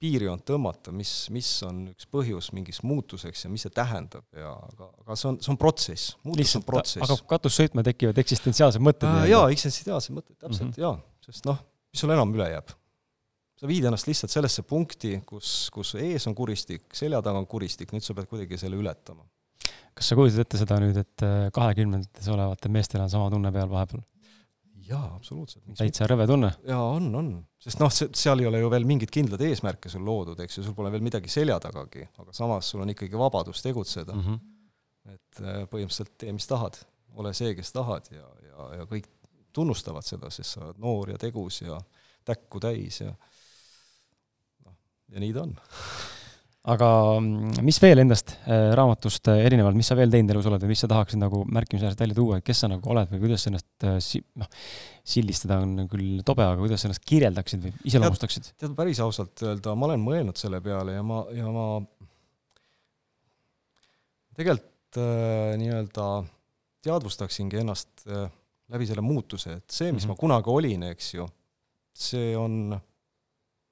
piirjoont 0.00 0.46
tõmmata, 0.48 0.92
mis, 0.96 1.12
mis 1.34 1.48
on 1.66 1.82
üks 1.90 2.06
põhjus 2.08 2.50
mingiks 2.56 2.80
muutuseks 2.86 3.44
ja 3.44 3.50
mis 3.52 3.66
see 3.66 3.74
tähendab 3.74 4.24
ja 4.32 4.54
aga, 4.54 4.88
aga 5.02 5.16
see 5.18 5.28
on, 5.28 5.40
see 5.44 5.52
on 5.52 5.58
protsess, 5.60 6.14
muutus 6.24 6.54
on 6.56 6.64
protsess. 6.64 7.02
hakkab 7.04 7.26
katus 7.34 7.58
sõitma, 7.60 7.84
tekivad 7.84 8.20
eksistentsiaalsed 8.22 8.84
mõtted 8.84 9.10
äh,. 9.10 9.26
jaa, 9.34 9.44
eksistentsiaalsed 9.52 10.16
mõtted, 10.16 10.38
täpselt 10.38 10.70
mm, 10.70 10.76
-hmm. 10.78 10.84
jaa, 10.86 11.26
sest 11.26 11.50
noh, 11.50 11.60
mis 11.92 12.04
sul 12.04 12.14
enam 12.16 12.32
üle 12.38 12.48
jääb? 12.54 12.72
Sa 13.60 13.68
viid 13.68 13.84
ennast 13.88 14.08
lihtsalt 14.08 14.32
sellesse 14.32 14.64
punkti, 14.68 15.18
kus, 15.26 15.68
kus 15.74 15.94
ees 16.00 16.26
on 16.30 16.36
kuristik, 16.36 16.86
selja 16.96 17.20
taga 17.24 17.42
on 17.42 17.48
kuristik, 17.50 17.92
nüüd 17.92 18.04
sa 18.06 18.16
pead 18.16 18.30
kuidagi 18.30 18.58
selle 18.60 18.78
ületama. 18.80 19.26
kas 19.94 20.08
sa 20.12 20.16
kujutad 20.16 20.46
ette 20.46 20.60
seda 20.60 20.78
nüüd, 20.80 20.96
et 21.02 21.26
äh, 21.26 21.50
kahekümnendates 21.52 22.30
olevatel 22.32 22.72
meestel 22.72 23.04
on 23.04 23.12
sama 23.12 23.28
tunne 23.32 23.52
peal 23.52 23.68
vahepeal? 23.70 24.04
jaa, 24.90 25.04
absoluutselt. 25.14 25.64
täitsa 25.78 26.08
rõve 26.10 26.26
tunne? 26.30 26.50
jaa, 26.66 26.80
on, 26.96 27.10
on. 27.20 27.30
sest 27.60 27.82
noh, 27.82 27.92
seal 27.92 28.42
ei 28.42 28.48
ole 28.48 28.62
ju 28.62 28.72
veel 28.72 28.88
mingeid 28.88 29.12
kindlaid 29.12 29.44
eesmärke 29.50 29.92
sul 29.92 30.06
loodud, 30.08 30.40
eks 30.40 30.58
ju, 30.58 30.66
sul 30.66 30.76
pole 30.78 30.92
veel 30.94 31.04
midagi 31.04 31.32
selja 31.32 31.60
tagagi, 31.62 32.06
aga 32.22 32.34
samas 32.36 32.72
sul 32.72 32.84
on 32.86 32.94
ikkagi 32.94 33.20
vabadus 33.20 33.60
tegutseda 33.66 34.16
mm. 34.16 34.26
-hmm. 34.26 35.16
et 35.16 35.44
äh, 35.44 35.62
põhimõtteliselt 35.68 36.16
tee, 36.16 36.32
mis 36.32 36.48
tahad, 36.48 36.80
ole 37.20 37.34
see, 37.36 37.52
kes 37.58 37.76
tahad 37.76 38.08
ja, 38.14 38.28
ja, 38.48 38.70
ja 38.80 38.88
kõik 38.88 39.10
tunnustavad 39.52 40.06
seda, 40.06 40.30
sest 40.30 40.56
sa 40.56 40.64
oled 40.64 40.80
noor 40.80 41.10
ja 41.12 41.18
tegus 41.18 41.60
ja 41.60 41.76
täkku 42.24 42.60
täis 42.62 43.00
ja 43.02 43.12
ja 45.10 45.22
nii 45.22 45.34
ta 45.36 45.44
on 45.46 45.54
aga 46.70 46.88
mm, 47.16 47.62
mis 47.64 47.78
veel 47.80 48.02
endast 48.02 48.34
äh, 48.44 48.70
raamatust 48.76 49.30
äh, 49.32 49.42
erinevalt, 49.46 49.78
mis 49.78 49.88
sa 49.88 49.96
veel 49.96 50.12
teinud 50.12 50.34
elus 50.34 50.48
oled 50.50 50.60
või 50.64 50.74
mis 50.74 50.82
sa 50.84 50.90
tahaksid 50.92 51.20
nagu 51.22 51.40
märkimisväärselt 51.48 52.02
välja 52.04 52.18
tuua, 52.18 52.40
et 52.40 52.46
kes 52.46 52.60
sa 52.62 52.68
nagu 52.68 52.92
oled 52.92 53.08
või 53.14 53.22
kuidas 53.22 53.44
sa 53.44 53.52
ennast 53.52 53.86
äh, 53.88 53.96
si-, 54.04 54.20
noh, 54.40 54.50
sildistada 55.14 55.60
on 55.64 55.86
küll 55.90 56.20
tobe, 56.26 56.44
aga 56.44 56.60
kuidas 56.60 56.84
sa 56.84 56.90
ennast 56.90 57.06
kirjeldaksid 57.08 57.64
või 57.64 57.72
iseloomustaksid? 57.88 58.52
tead, 58.60 58.74
päris 58.76 59.00
ausalt 59.00 59.40
öelda, 59.46 59.72
ma 59.72 59.88
olen 59.88 60.04
mõelnud 60.04 60.40
selle 60.40 60.60
peale 60.64 60.98
ja 60.98 61.06
ma, 61.06 61.22
ja 61.32 61.54
ma 61.54 61.64
tegelikult 64.36 65.00
äh, 65.00 65.56
nii-öelda 65.60 66.10
teadvustaksingi 66.84 67.62
ennast 67.64 68.04
äh, 68.08 68.28
läbi 68.70 68.86
selle 68.88 69.02
muutuse, 69.04 69.56
et 69.62 69.72
see, 69.72 69.90
mis 69.90 70.04
mm 70.04 70.12
-hmm. 70.12 70.12
ma 70.12 70.20
kunagi 70.20 70.52
olin, 70.52 70.86
eks 70.92 71.14
ju, 71.14 71.26
see 71.96 72.36
on, 72.36 72.76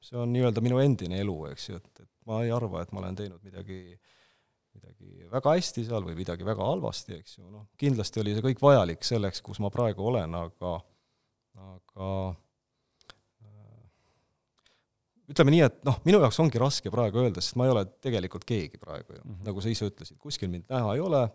see 0.05 0.19
on 0.19 0.31
nii-öelda 0.33 0.63
minu 0.65 0.79
endine 0.83 1.21
elu, 1.23 1.37
eks 1.53 1.69
ju, 1.71 1.79
et, 1.81 2.03
et 2.05 2.11
ma 2.29 2.43
ei 2.45 2.53
arva, 2.55 2.83
et 2.85 2.93
ma 2.95 3.03
olen 3.03 3.17
teinud 3.19 3.43
midagi, 3.47 3.79
midagi 4.77 5.31
väga 5.33 5.55
hästi 5.57 5.87
seal 5.89 6.07
või 6.07 6.17
midagi 6.19 6.47
väga 6.47 6.67
halvasti, 6.71 7.19
eks 7.19 7.39
ju, 7.39 7.47
noh, 7.53 7.67
kindlasti 7.81 8.23
oli 8.23 8.37
see 8.37 8.45
kõik 8.51 8.63
vajalik 8.63 9.07
selleks, 9.07 9.43
kus 9.45 9.61
ma 9.65 9.73
praegu 9.75 10.07
olen, 10.11 10.37
aga, 10.39 10.75
aga 11.73 12.11
äh, 13.43 13.85
ütleme 15.35 15.57
nii, 15.57 15.65
et 15.67 15.83
noh, 15.89 16.01
minu 16.07 16.23
jaoks 16.23 16.41
ongi 16.45 16.63
raske 16.63 16.93
praegu 16.95 17.25
öelda, 17.25 17.45
sest 17.45 17.59
ma 17.59 17.69
ei 17.69 17.75
ole 17.75 17.85
tegelikult 18.05 18.47
keegi 18.49 18.81
praegu 18.81 19.17
ju 19.17 19.23
mm, 19.23 19.31
-hmm. 19.35 19.45
nagu 19.51 19.65
sa 19.65 19.73
ise 19.73 19.91
ütlesid, 19.91 20.19
kuskil 20.23 20.53
mind 20.53 20.71
näha 20.71 20.95
ei 20.95 21.05
ole, 21.05 21.27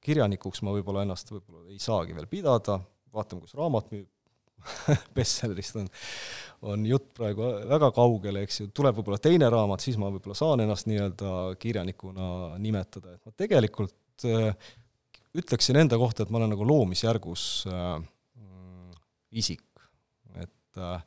kirjanikuks 0.00 0.64
ma 0.64 0.72
võib-olla 0.74 1.04
ennast 1.04 1.30
võib-olla 1.30 1.68
ei 1.70 1.78
saagi 1.78 2.16
veel 2.16 2.26
pidada, 2.26 2.80
vaatame, 3.12 3.44
kus 3.44 3.54
raamat 3.58 3.92
müüb, 3.92 4.08
bestsellerist 5.16 5.78
on, 5.80 5.88
on 6.72 6.84
jutt 6.86 7.10
praegu 7.16 7.46
väga 7.70 7.90
kaugel, 7.96 8.40
eks 8.42 8.62
ju, 8.62 8.68
tuleb 8.76 8.98
võib-olla 8.98 9.20
teine 9.22 9.50
raamat, 9.52 9.84
siis 9.84 9.98
ma 10.00 10.10
võib-olla 10.12 10.36
saan 10.38 10.64
ennast 10.64 10.88
nii-öelda 10.90 11.34
kirjanikuna 11.60 12.30
nimetada, 12.62 13.16
et 13.16 13.22
ma 13.26 13.36
tegelikult 13.44 14.26
äh, 14.28 14.72
ütleksin 15.40 15.78
enda 15.80 15.98
kohta, 16.00 16.24
et 16.24 16.32
ma 16.32 16.40
olen 16.40 16.54
nagu 16.54 16.66
loomisjärgus 16.66 17.46
äh, 17.70 17.96
isik, 19.40 19.66
et 20.36 20.80
äh, 20.80 21.00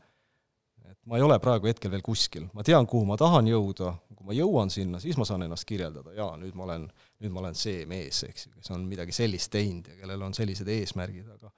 et 0.93 0.99
ma 1.09 1.17
ei 1.17 1.23
ole 1.25 1.35
praegu 1.41 1.67
hetkel 1.67 1.91
veel 1.91 2.03
kuskil, 2.05 2.47
ma 2.53 2.63
tean, 2.65 2.85
kuhu 2.89 3.05
ma 3.07 3.17
tahan 3.19 3.47
jõuda, 3.49 3.95
kui 4.13 4.27
ma 4.29 4.35
jõuan 4.37 4.71
sinna, 4.73 5.01
siis 5.03 5.17
ma 5.19 5.25
saan 5.27 5.45
ennast 5.45 5.65
kirjeldada, 5.67 6.13
jaa, 6.15 6.35
nüüd 6.39 6.55
ma 6.57 6.67
olen, 6.67 6.85
nüüd 7.23 7.33
ma 7.33 7.41
olen 7.43 7.57
see 7.57 7.87
mees, 7.89 8.21
eks 8.27 8.47
ju, 8.47 8.53
kes 8.59 8.73
on 8.75 8.85
midagi 8.89 9.15
sellist 9.15 9.51
teinud 9.53 9.89
ja 9.89 9.97
kellel 10.01 10.23
on 10.27 10.35
sellised 10.37 10.69
eesmärgid, 10.69 11.27
aga 11.35 11.51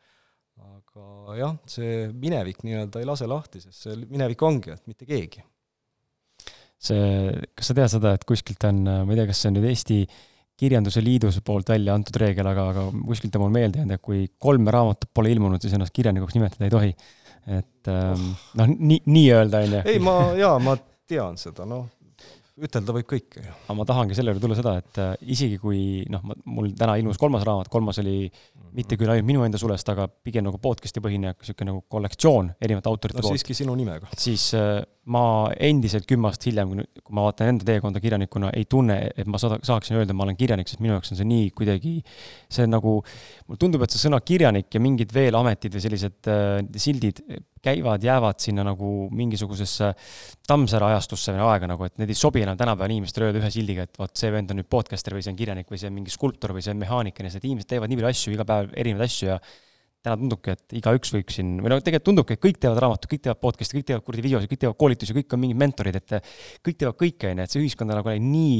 aga 0.61 1.35
jah, 1.39 1.57
see 1.67 2.05
minevik 2.13 2.63
nii-öelda 2.65 3.01
ei 3.01 3.09
lase 3.09 3.27
lahti, 3.29 3.61
sest 3.63 3.87
see 3.87 3.97
minevik 4.05 4.41
ongi, 4.45 4.75
et 4.75 4.87
mitte 4.89 5.07
keegi. 5.09 5.43
see, 6.85 7.33
kas 7.57 7.71
sa 7.71 7.75
tead 7.77 7.91
seda, 7.95 8.13
et 8.15 8.23
kuskilt 8.27 8.63
on, 8.69 8.85
ma 8.85 9.11
ei 9.11 9.19
tea, 9.19 9.27
kas 9.31 9.41
see 9.41 9.51
on 9.51 9.57
nüüd 9.57 9.67
Eesti 9.71 9.99
Kirjanduse 10.55 11.03
Liidus 11.03 11.41
poolt 11.43 11.69
välja 11.73 11.95
antud 11.97 12.15
reegel, 12.21 12.47
aga, 12.47 12.69
aga 12.71 12.85
kuskilt 13.07 13.35
on 13.35 13.45
mul 13.45 13.55
meelde 13.57 13.81
jäänud, 13.81 13.97
et 13.97 14.03
kui 14.03 14.21
kolme 14.39 14.71
raamatut 14.71 15.11
pole 15.13 15.33
ilmunud, 15.33 15.59
siis 15.63 15.75
ennast 15.75 15.95
kirjanikuks 15.95 16.37
nimetada 16.37 16.67
ei 16.67 16.75
tohi. 16.75 16.95
et 17.45 17.89
ähm, 17.91 18.29
oh. 18.31 18.45
noh, 18.61 18.71
nii, 18.71 19.01
nii-öelda, 19.05 19.59
on 19.65 19.75
ju. 19.75 19.81
ei, 19.91 19.99
ma, 20.01 20.15
jaa, 20.39 20.55
ma 20.63 20.77
tean 21.05 21.35
seda, 21.37 21.67
noh, 21.69 21.83
ütelda 22.55 22.93
võib 22.95 23.07
kõike 23.09 23.41
aga 23.43 23.75
ma 23.75 23.85
tahangi 23.87 24.15
selle 24.15 24.31
juurde 24.31 24.43
tulla 24.45 24.55
seda, 24.57 24.75
et 24.79 24.99
äh, 25.01 25.11
isegi 25.35 25.57
kui 25.59 25.79
noh, 26.11 26.23
mul 26.47 26.71
täna 26.77 26.95
ilmus 27.01 27.19
kolmas 27.19 27.43
raamat, 27.47 27.67
kolmas 27.71 27.99
oli 28.03 28.29
mitte 28.75 28.95
küll 28.99 29.11
ainult 29.11 29.27
minu 29.27 29.43
enda 29.43 29.59
sulest, 29.59 29.89
aga 29.91 30.07
pigem 30.07 30.45
nagu 30.47 30.59
podcast'i 30.63 31.03
põhine, 31.03 31.33
niisugune 31.35 31.73
nagu 31.73 31.83
kollektsioon 31.91 32.53
erinevate 32.63 32.91
autorite 32.91 33.19
no, 33.19 33.25
poolt. 33.27 33.41
siiski 33.41 33.57
sinu 33.59 33.75
nimega. 33.75 34.07
siis 34.19 34.47
äh, 34.55 34.79
ma 35.11 35.23
endiselt 35.67 36.07
kümme 36.09 36.29
aastat 36.29 36.47
hiljem, 36.49 36.71
kui 37.01 37.15
ma 37.15 37.25
vaatan 37.27 37.51
enda 37.53 37.67
teekonda 37.67 38.01
kirjanikuna, 38.01 38.53
ei 38.57 38.65
tunne, 38.69 38.97
et 39.11 39.27
ma 39.29 39.41
saada, 39.41 39.59
saaksin 39.65 39.99
öelda, 39.99 40.15
ma 40.17 40.25
olen 40.25 40.39
kirjanik, 40.39 40.71
sest 40.71 40.81
minu 40.81 40.95
jaoks 40.95 41.11
on 41.13 41.19
see 41.19 41.27
nii 41.29 41.51
kuidagi, 41.57 41.97
see 42.55 42.69
nagu, 42.71 42.97
mulle 43.45 43.61
tundub, 43.61 43.83
et 43.85 43.93
see 43.93 44.01
sõna 44.07 44.21
kirjanik 44.25 44.71
ja 44.73 44.81
mingid 44.81 45.13
veel 45.15 45.37
ametid 45.37 45.75
või 45.75 45.85
sellised 45.85 46.31
äh, 46.31 46.57
sildid 46.81 47.21
käivad, 47.65 48.05
jäävad 48.05 48.39
sinna 48.43 48.65
nagu 48.67 48.93
mingisugusesse 49.15 49.91
Tammsaare 50.45 50.91
ajastusse 50.91 51.33
või 51.35 51.43
aega 51.49 51.69
nagu, 51.73 51.87
et 51.87 51.99
need 52.01 52.13
ei 52.13 52.17
sobi 52.19 52.45
enam 52.45 52.57
tänapäeval 52.59 52.93
inimestele 52.93 53.29
öelda 53.29 53.41
ühe 53.41 53.51
sildiga, 53.53 53.85
et 53.87 53.99
vot 53.99 54.13
see 54.17 54.31
vend 54.33 54.53
on 54.53 54.61
nüüd 54.61 54.69
podcaster 54.71 55.17
või 55.17 55.25
see 55.25 55.33
on 55.33 55.39
kirjanik 55.39 55.71
või 55.71 55.81
see 55.81 55.91
on 55.91 55.95
mingi 55.97 56.13
skulptor 56.13 56.53
või 56.55 56.65
see 56.65 56.75
on 56.75 56.81
mehaanik 56.81 57.19
ja 57.19 57.27
need 57.27 57.47
inimesed 57.49 57.71
teevad 57.73 57.91
nii 57.91 58.01
palju 58.01 58.11
asju 58.11 58.35
iga 58.35 58.47
päev, 58.47 58.73
erinevaid 58.77 59.09
asju 59.09 59.31
ja 59.31 59.39
täna 60.05 60.17
tundubki, 60.19 60.53
et 60.53 60.75
igaüks 60.79 61.13
võiks 61.15 61.39
siin, 61.39 61.55
või 61.63 61.71
no 61.73 61.79
tegelikult 61.81 62.07
tundubki, 62.11 62.37
et 62.37 62.41
kõik 62.43 62.59
teevad 62.61 62.81
raamatuid, 62.83 63.09
kõik 63.11 63.23
teevad 63.25 63.41
podcast'i, 63.41 63.79
kõik 63.79 63.87
teevad 63.89 64.05
kuradi 64.05 64.25
videosid, 64.25 64.51
kõik 64.51 64.61
teevad 64.61 64.77
koolitusi, 64.83 65.15
kõik 65.17 65.33
on 65.33 65.41
mingid 65.41 65.61
mentorid, 65.61 65.97
et 65.97 66.33
kõik 66.65 66.77
teevad 66.81 66.99
kõike, 66.99 67.31
on 67.31 67.41
ju, 67.41 67.47
et 67.47 67.55
see 67.55 67.63
ühiskond 67.63 67.89
on 67.89 67.99
nagu 68.01 68.13
nii 68.25 68.59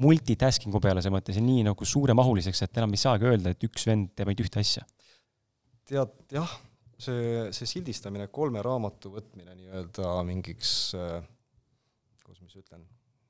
multitasking'u 0.00 0.80
peale 0.82 1.02
selles 1.02 1.14
mõttes 1.14 1.36
ja 1.36 1.44
nii 1.44 1.66
nagu 1.68 1.88
suuremahuliseks, 1.92 2.64
et 2.64 2.80
enam 2.80 2.96
ei 2.96 3.02
saagi 3.02 3.28
öelda, 3.28 3.52
et 3.52 3.68
üks 3.68 3.86
vend 3.88 4.12
teeb 4.16 4.32
ainult 4.32 4.46
ühte 4.46 4.62
asja. 4.62 4.86
tead, 5.86 6.16
jah, 6.32 6.56
see, 6.98 7.46
see 7.54 7.70
sildistamine, 7.70 8.28
kolme 8.32 8.62
raamatu 8.64 9.12
võtmine 9.14 9.54
nii-öelda 9.56 10.12
mingiks, 10.28 10.74
kuidas 12.24 12.42
ma 12.42 12.50
siis 12.50 12.62
ütlen, 12.64 12.84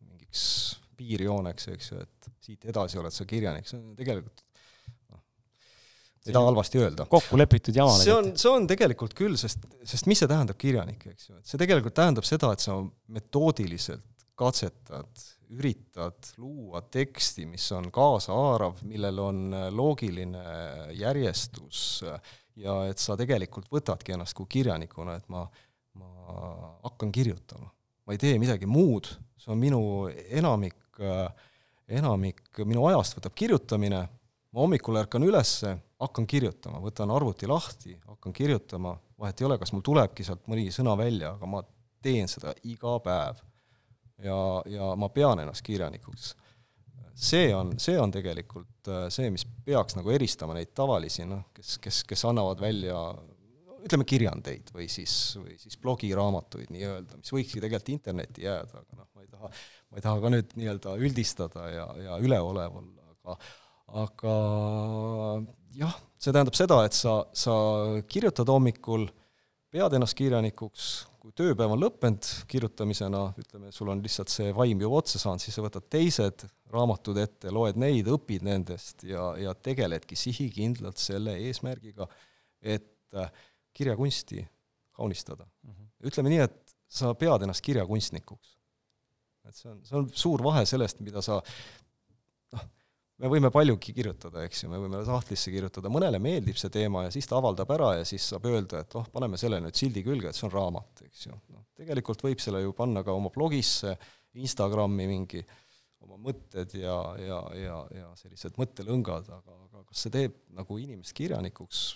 mingiks 0.07 0.43
piirjooneks, 0.97 1.71
eks 1.75 1.93
ju, 1.93 2.03
et 2.03 2.31
siit 2.47 2.67
edasi 2.71 3.01
oled 3.01 3.15
sa 3.15 3.27
kirjanik, 3.29 3.69
see 3.69 3.79
on 3.79 3.95
tegelikult 3.99 4.43
noh, 5.13 5.23
ei 6.27 6.35
taha 6.35 6.51
halvasti 6.51 6.83
öelda. 6.83 7.09
kokku 7.11 7.39
lepitud 7.39 7.77
jama. 7.77 7.97
see 8.01 8.15
on, 8.15 8.33
see 8.39 8.53
on 8.53 8.69
tegelikult 8.71 9.17
küll, 9.19 9.37
sest, 9.41 9.67
sest 9.85 10.11
mis 10.11 10.23
see 10.23 10.31
tähendab, 10.31 10.59
kirjanik, 10.61 11.09
eks 11.13 11.31
ju, 11.31 11.39
et 11.41 11.53
see 11.53 11.61
tegelikult 11.61 11.97
tähendab 11.99 12.29
seda, 12.29 12.53
et 12.55 12.65
sa 12.65 12.79
metoodiliselt 13.19 14.07
katsetad, 14.37 15.23
üritad 15.57 16.33
luua 16.43 16.83
teksti, 16.93 17.47
mis 17.49 17.65
on 17.73 17.87
kaasahaarav, 17.95 18.83
millel 18.89 19.21
on 19.23 19.45
loogiline 19.73 20.43
järjestus 20.99 22.03
äh,, 22.05 22.35
ja 22.57 22.77
et 22.91 23.01
sa 23.03 23.17
tegelikult 23.19 23.69
võtadki 23.73 24.15
ennast 24.17 24.37
kui 24.37 24.49
kirjanikuna, 24.57 25.17
et 25.19 25.29
ma, 25.33 25.45
ma 25.99 26.11
hakkan 26.87 27.13
kirjutama. 27.13 27.71
ma 28.07 28.15
ei 28.15 28.21
tee 28.23 28.37
midagi 28.39 28.69
muud, 28.71 29.09
see 29.37 29.51
on 29.53 29.59
minu 29.59 29.81
enamik, 30.31 31.01
enamik 31.89 32.63
minu 32.65 32.87
ajast 32.91 33.19
võtab 33.19 33.35
kirjutamine, 33.35 34.05
ma 34.53 34.63
hommikul 34.63 35.01
ärkan 35.03 35.27
ülesse, 35.27 35.75
hakkan 36.01 36.27
kirjutama, 36.27 36.81
võtan 36.85 37.11
arvuti 37.11 37.49
lahti, 37.51 37.97
hakkan 38.07 38.35
kirjutama, 38.37 38.95
vahet 39.19 39.41
ei 39.41 39.49
ole, 39.49 39.59
kas 39.59 39.73
mul 39.75 39.85
tulebki 39.85 40.25
sealt 40.25 40.47
mõni 40.51 40.69
sõna 40.73 40.97
välja, 40.99 41.35
aga 41.35 41.51
ma 41.51 41.63
teen 42.03 42.31
seda 42.31 42.55
iga 42.65 42.99
päev. 43.03 43.43
ja, 44.23 44.37
ja 44.71 44.95
ma 44.97 45.09
pean 45.13 45.43
ennast 45.43 45.65
kirjanikuks 45.67 46.35
see 47.17 47.49
on, 47.57 47.75
see 47.81 47.97
on 48.01 48.13
tegelikult 48.13 48.91
äh, 48.93 49.07
see, 49.13 49.31
mis 49.33 49.47
peaks 49.67 49.97
nagu 49.99 50.13
eristama 50.13 50.57
neid 50.57 50.75
tavalisi, 50.77 51.25
noh, 51.29 51.49
kes, 51.57 51.77
kes, 51.83 52.03
kes 52.09 52.27
annavad 52.29 52.61
välja 52.63 53.01
ütleme, 53.87 54.07
kirjandeid 54.09 54.73
või 54.75 54.89
siis, 54.91 55.13
või 55.39 55.55
siis 55.61 55.79
blogiraamatuid 55.83 56.73
nii-öelda, 56.75 57.21
mis 57.21 57.33
võikski 57.33 57.63
tegelikult 57.63 57.95
internetti 57.95 58.47
jääda, 58.47 58.83
aga 58.83 59.01
noh, 59.01 59.09
ma 59.15 59.23
ei 59.23 59.31
taha, 59.31 59.53
ma 59.91 60.01
ei 60.01 60.07
taha 60.09 60.23
ka 60.25 60.33
nüüd 60.35 60.57
nii-öelda 60.59 60.97
üldistada 61.07 61.69
ja, 61.71 61.87
ja 62.03 62.19
üleolev 62.23 62.81
olla, 62.83 63.07
aga 63.15 63.39
aga 63.87 64.33
jah, 65.79 65.95
see 66.19 66.35
tähendab 66.35 66.57
seda, 66.59 66.81
et 66.87 66.97
sa, 66.97 67.21
sa 67.37 67.55
kirjutad 68.11 68.51
hommikul, 68.51 69.07
pead 69.71 69.95
ennast 69.97 70.17
kirjanikuks, 70.19 71.07
kui 71.27 71.35
tööpäev 71.35 71.73
on 71.75 71.81
lõppenud 71.83 72.27
kirjutamisena, 72.47 73.21
ütleme, 73.41 73.73
sul 73.75 73.91
on 73.91 74.03
lihtsalt 74.05 74.31
see 74.31 74.53
vaim 74.55 74.79
juba 74.85 75.01
otsa 75.01 75.19
saanud, 75.19 75.43
siis 75.43 75.57
sa 75.59 75.65
võtad 75.65 75.89
teised 75.91 76.45
raamatud 76.71 77.19
ette, 77.19 77.51
loed 77.55 77.79
neid, 77.83 78.07
õpid 78.15 78.45
nendest 78.47 79.03
ja, 79.09 79.33
ja 79.41 79.55
tegeledki 79.59 80.19
sihikindlalt 80.19 81.03
selle 81.03 81.35
eesmärgiga, 81.49 82.07
et 82.63 83.19
äh, 83.19 83.33
kirjakunsti 83.75 84.45
kaunistada 84.97 85.45
mm. 85.45 85.73
-hmm. 85.73 85.89
ütleme 86.11 86.33
nii, 86.33 86.45
et 86.47 86.77
sa 86.87 87.11
pead 87.19 87.43
ennast 87.43 87.65
kirjakunstnikuks. 87.67 88.55
et 89.49 89.55
see 89.55 89.71
on, 89.71 89.83
see 89.87 89.99
on 89.99 90.09
suur 90.11 90.43
vahe 90.47 90.63
sellest, 90.67 91.03
mida 91.03 91.23
sa 91.23 91.41
me 93.23 93.31
võime 93.33 93.51
paljugi 93.53 93.95
kirjutada, 93.97 94.45
eks 94.47 94.65
ju, 94.65 94.71
me 94.73 94.81
võime 94.81 95.01
sahtlisse 95.07 95.53
kirjutada, 95.53 95.91
mõnele 95.93 96.21
meeldib 96.23 96.59
see 96.61 96.73
teema 96.73 97.07
ja 97.07 97.13
siis 97.15 97.29
ta 97.29 97.39
avaldab 97.39 97.71
ära 97.77 97.93
ja 98.01 98.09
siis 98.09 98.27
saab 98.33 98.49
öelda, 98.51 98.83
et 98.85 98.97
oh, 98.99 99.07
paneme 99.13 99.41
selle 99.41 99.61
nüüd 99.65 99.79
sildi 99.79 100.05
külge, 100.05 100.31
et 100.31 100.39
see 100.39 100.47
on 100.49 100.53
raamat, 100.53 101.05
eks 101.07 101.29
ju. 101.29 101.37
noh, 101.55 101.65
tegelikult 101.79 102.25
võib 102.27 102.43
selle 102.45 102.61
ju 102.65 102.75
panna 102.77 103.05
ka 103.07 103.17
oma 103.17 103.33
blogisse, 103.35 103.97
Instagrami 104.37 105.07
mingi 105.09 105.41
oma 106.05 106.19
mõtted 106.21 106.75
ja, 106.77 106.97
ja, 107.23 107.39
ja, 107.57 107.77
ja 107.97 108.11
sellised 108.21 108.59
mõttelõngad, 108.61 109.31
aga, 109.33 109.61
aga 109.65 109.85
kas 109.89 110.05
see 110.05 110.13
teeb 110.13 110.37
nagu 110.57 110.77
inimest 110.81 111.17
kirjanikuks, 111.17 111.87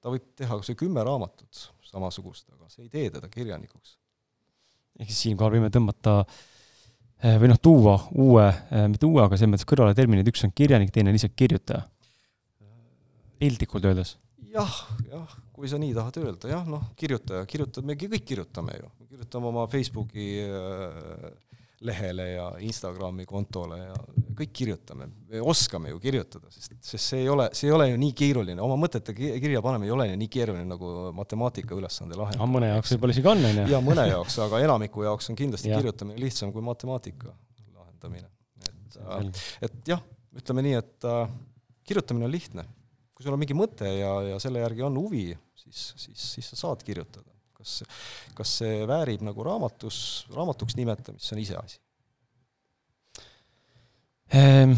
ta 0.00 0.12
võib 0.12 0.32
teha 0.40 0.56
kas 0.56 0.72
või 0.72 0.80
kümme 0.86 1.04
raamatut 1.04 1.66
samasugust, 1.84 2.48
aga 2.56 2.70
see 2.72 2.86
ei 2.86 2.94
tee 2.94 3.12
teda 3.12 3.28
kirjanikuks. 3.28 3.98
ehk 5.00 5.12
siis 5.12 5.20
siinkohal 5.26 5.58
võime 5.58 5.68
tõmmata 5.72 6.22
eh, 6.22 6.40
või 7.22 7.52
noh, 7.52 7.58
tuua 7.62 7.96
uue, 8.18 8.48
eh, 8.48 8.88
mitte 8.90 9.06
uue, 9.06 9.22
aga 9.22 9.38
selles 9.38 9.52
mõttes 9.52 9.68
kõrvale 9.68 9.94
terminid, 9.94 10.28
üks 10.28 10.42
on 10.46 10.54
kirjanik, 10.54 10.90
teine 10.94 11.12
on 11.12 11.16
lihtsalt 11.18 11.36
kirjutaja. 11.38 11.86
piltlikult 13.42 13.84
öeldes. 13.84 14.16
jah, 14.52 14.74
jah, 15.10 15.30
kui 15.52 15.68
sa 15.68 15.78
nii 15.78 15.94
tahad 15.94 16.18
öelda, 16.20 16.48
jah, 16.50 16.66
noh, 16.68 16.82
kirjutaja, 16.98 17.46
kirjutab, 17.46 17.84
me 17.84 17.96
kõik 17.98 18.26
kirjutame 18.26 18.76
ju, 18.78 18.90
kirjutame 19.08 19.48
oma 19.48 19.66
Facebooki 19.66 20.26
äh, 20.44 21.30
lehele 21.82 22.26
ja 22.30 22.46
Instagrami 22.62 23.24
kontole 23.28 23.78
ja 23.78 23.94
kõik 24.38 24.52
kirjutame, 24.56 25.08
me 25.30 25.42
oskame 25.52 25.92
ju 25.92 26.00
kirjutada, 26.02 26.50
sest, 26.52 26.74
sest 26.80 27.12
see 27.12 27.22
ei 27.24 27.30
ole, 27.30 27.48
see 27.56 27.68
ei 27.68 27.74
ole 27.76 27.88
ju 27.90 27.98
nii 28.00 28.14
keeruline, 28.16 28.58
oma 28.64 28.76
mõtete 28.80 29.14
kirja 29.16 29.62
panemine 29.64 29.90
ei 29.90 29.94
ole 29.94 30.06
ju 30.10 30.18
nii 30.20 30.30
keeruline 30.32 30.66
nagu 30.68 30.92
matemaatika 31.16 31.76
ülesande 31.78 32.18
lahendamine. 32.18 32.54
mõne 32.56 32.70
jaoks 32.72 32.94
võib-olla 32.94 33.16
isegi 33.16 33.32
on, 33.32 33.46
on 33.48 33.60
ju. 33.62 33.66
jaa, 33.74 33.82
mõne 33.84 34.06
jaoks, 34.08 34.38
aga 34.46 34.62
enamiku 34.66 35.06
jaoks 35.06 35.32
on 35.32 35.38
kindlasti 35.38 35.72
ja. 35.72 35.80
kirjutamine 35.80 36.22
lihtsam 36.22 36.54
kui 36.54 36.64
matemaatika 36.66 37.34
lahendamine. 37.76 38.30
et, 38.62 39.00
äh, 39.02 39.42
et 39.68 39.92
jah, 39.94 40.06
ütleme 40.38 40.66
nii, 40.68 40.78
et 40.80 41.10
äh, 41.10 41.36
kirjutamine 41.88 42.30
on 42.30 42.34
lihtne. 42.34 42.66
kui 43.12 43.26
sul 43.26 43.34
on 43.34 43.42
mingi 43.42 43.58
mõte 43.58 43.90
ja, 43.90 44.14
ja 44.32 44.40
selle 44.42 44.62
järgi 44.64 44.86
on 44.86 44.96
huvi, 45.02 45.28
siis, 45.66 45.92
siis, 46.06 46.30
siis 46.36 46.54
sa 46.54 46.64
saad 46.66 46.86
kirjutada 46.86 47.31
kas, 47.62 47.78
kas 48.38 48.58
see 48.62 48.82
väärib 48.90 49.22
nagu 49.26 49.46
raamatus, 49.46 49.96
raamatuks 50.34 50.76
nimetamist, 50.78 51.28
see 51.28 51.36
on 51.36 51.42
iseasi 51.42 51.78
ehm,. 54.34 54.76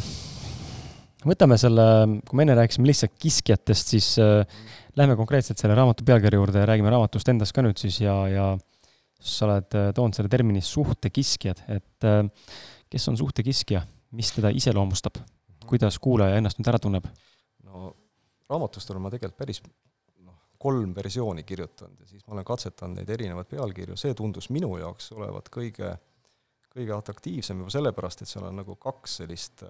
võtame 1.25 1.59
selle, 1.61 1.87
kui 2.29 2.39
me 2.39 2.45
enne 2.47 2.59
rääkisime 2.61 2.91
lihtsalt 2.91 3.17
kiskjatest, 3.21 3.95
siis 3.97 4.11
äh, 4.23 4.45
lähme 5.01 5.17
konkreetselt 5.17 5.61
selle 5.61 5.77
raamatu 5.79 6.05
pealkirja 6.07 6.41
juurde 6.41 6.63
ja 6.63 6.69
räägime 6.69 6.93
raamatust 6.93 7.33
endast 7.33 7.57
ka 7.57 7.65
nüüd 7.65 7.81
siis 7.81 8.01
ja, 8.05 8.17
ja 8.29 8.49
sa 9.25 9.49
oled 9.49 9.79
äh, 9.79 9.91
toonud 9.97 10.17
selle 10.17 10.33
termini 10.33 10.61
suhtekiskjad, 10.65 11.65
et 11.73 12.09
äh, 12.09 12.21
kes 12.93 13.09
on 13.09 13.17
suhtekiskja, 13.19 13.83
mis 14.15 14.35
teda 14.37 14.53
iseloomustab, 14.55 15.17
kuidas 15.65 15.99
kuulaja 16.03 16.37
ennast 16.39 16.61
nüüd 16.61 16.71
ära 16.71 16.83
tunneb? 16.83 17.09
no 17.65 17.95
raamatust 18.51 18.93
olen 18.93 19.07
ma 19.07 19.15
tegelikult 19.15 19.41
päris 19.41 19.63
kolm 20.65 20.95
versiooni 20.97 21.45
kirjutanud 21.45 22.01
ja 22.01 22.07
siis 22.09 22.25
ma 22.27 22.39
olen 22.39 22.47
katsetanud 22.49 22.97
neid 23.01 23.11
erinevaid 23.13 23.51
pealkirju, 23.51 23.99
see 24.01 24.15
tundus 24.17 24.49
minu 24.55 24.71
jaoks 24.81 25.11
olevat 25.13 25.51
kõige, 25.53 25.91
kõige 26.73 26.97
atraktiivsem 26.97 27.61
juba 27.61 27.75
sellepärast, 27.75 28.25
et 28.25 28.31
seal 28.31 28.47
on 28.49 28.57
nagu 28.63 28.79
kaks 28.81 29.19
sellist, 29.21 29.67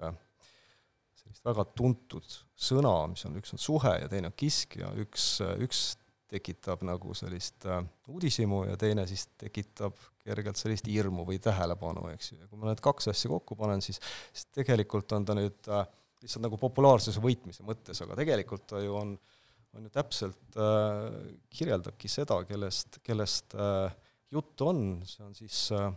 sellist 1.19 1.51
väga 1.51 1.67
tuntud 1.75 2.39
sõna, 2.55 2.95
mis 3.11 3.27
on, 3.27 3.35
üks 3.41 3.55
on 3.57 3.63
suhe 3.65 3.93
ja 4.05 4.09
teine 4.11 4.31
on 4.31 4.39
kisk 4.39 4.79
ja 4.79 4.93
üks, 5.03 5.27
üks 5.67 5.83
tekitab 6.31 6.81
nagu 6.87 7.13
sellist 7.17 7.67
äh, 7.69 7.83
uudishimu 8.09 8.63
ja 8.69 8.79
teine 8.79 9.03
siis 9.07 9.27
tekitab 9.37 9.99
kergelt 10.25 10.57
sellist 10.57 10.87
hirmu 10.89 11.27
või 11.27 11.37
tähelepanu, 11.43 12.07
eks 12.15 12.31
ju, 12.31 12.39
ja 12.39 12.47
kui 12.49 12.61
ma 12.61 12.71
need 12.71 12.81
kaks 12.83 13.11
asja 13.11 13.29
kokku 13.35 13.59
panen, 13.59 13.83
siis, 13.83 13.99
siis 14.31 14.47
tegelikult 14.55 15.11
on 15.17 15.27
ta 15.27 15.35
nüüd 15.37 15.69
äh, 15.69 15.85
lihtsalt 16.23 16.47
nagu 16.47 16.57
populaarsuse 16.57 17.21
võitmise 17.21 17.67
mõttes, 17.67 17.99
aga 18.01 18.17
tegelikult 18.23 18.65
ta 18.71 18.81
ju 18.81 18.95
on 18.97 19.13
äh, 19.19 19.35
on 19.75 19.87
ju 19.87 19.91
täpselt 19.93 20.57
äh,, 20.59 21.17
kirjeldabki 21.51 22.09
seda, 22.11 22.39
kellest, 22.47 22.99
kellest 23.03 23.55
äh, 23.59 23.91
juttu 24.31 24.69
on, 24.71 24.85
see 25.07 25.25
on 25.25 25.35
siis 25.37 25.59
äh, 25.75 25.89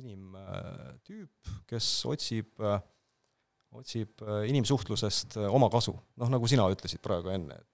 inimtüüp, 0.00 1.52
kes 1.70 1.90
otsib 2.08 2.62
äh,, 2.64 2.80
otsib 3.76 4.22
äh, 4.24 4.46
inimsuhtlusest 4.50 5.38
äh, 5.40 5.50
oma 5.52 5.70
kasu. 5.72 5.94
noh, 6.16 6.32
nagu 6.32 6.48
sina 6.50 6.66
ütlesid 6.72 7.02
praegu 7.04 7.34
enne, 7.34 7.60
et 7.60 7.66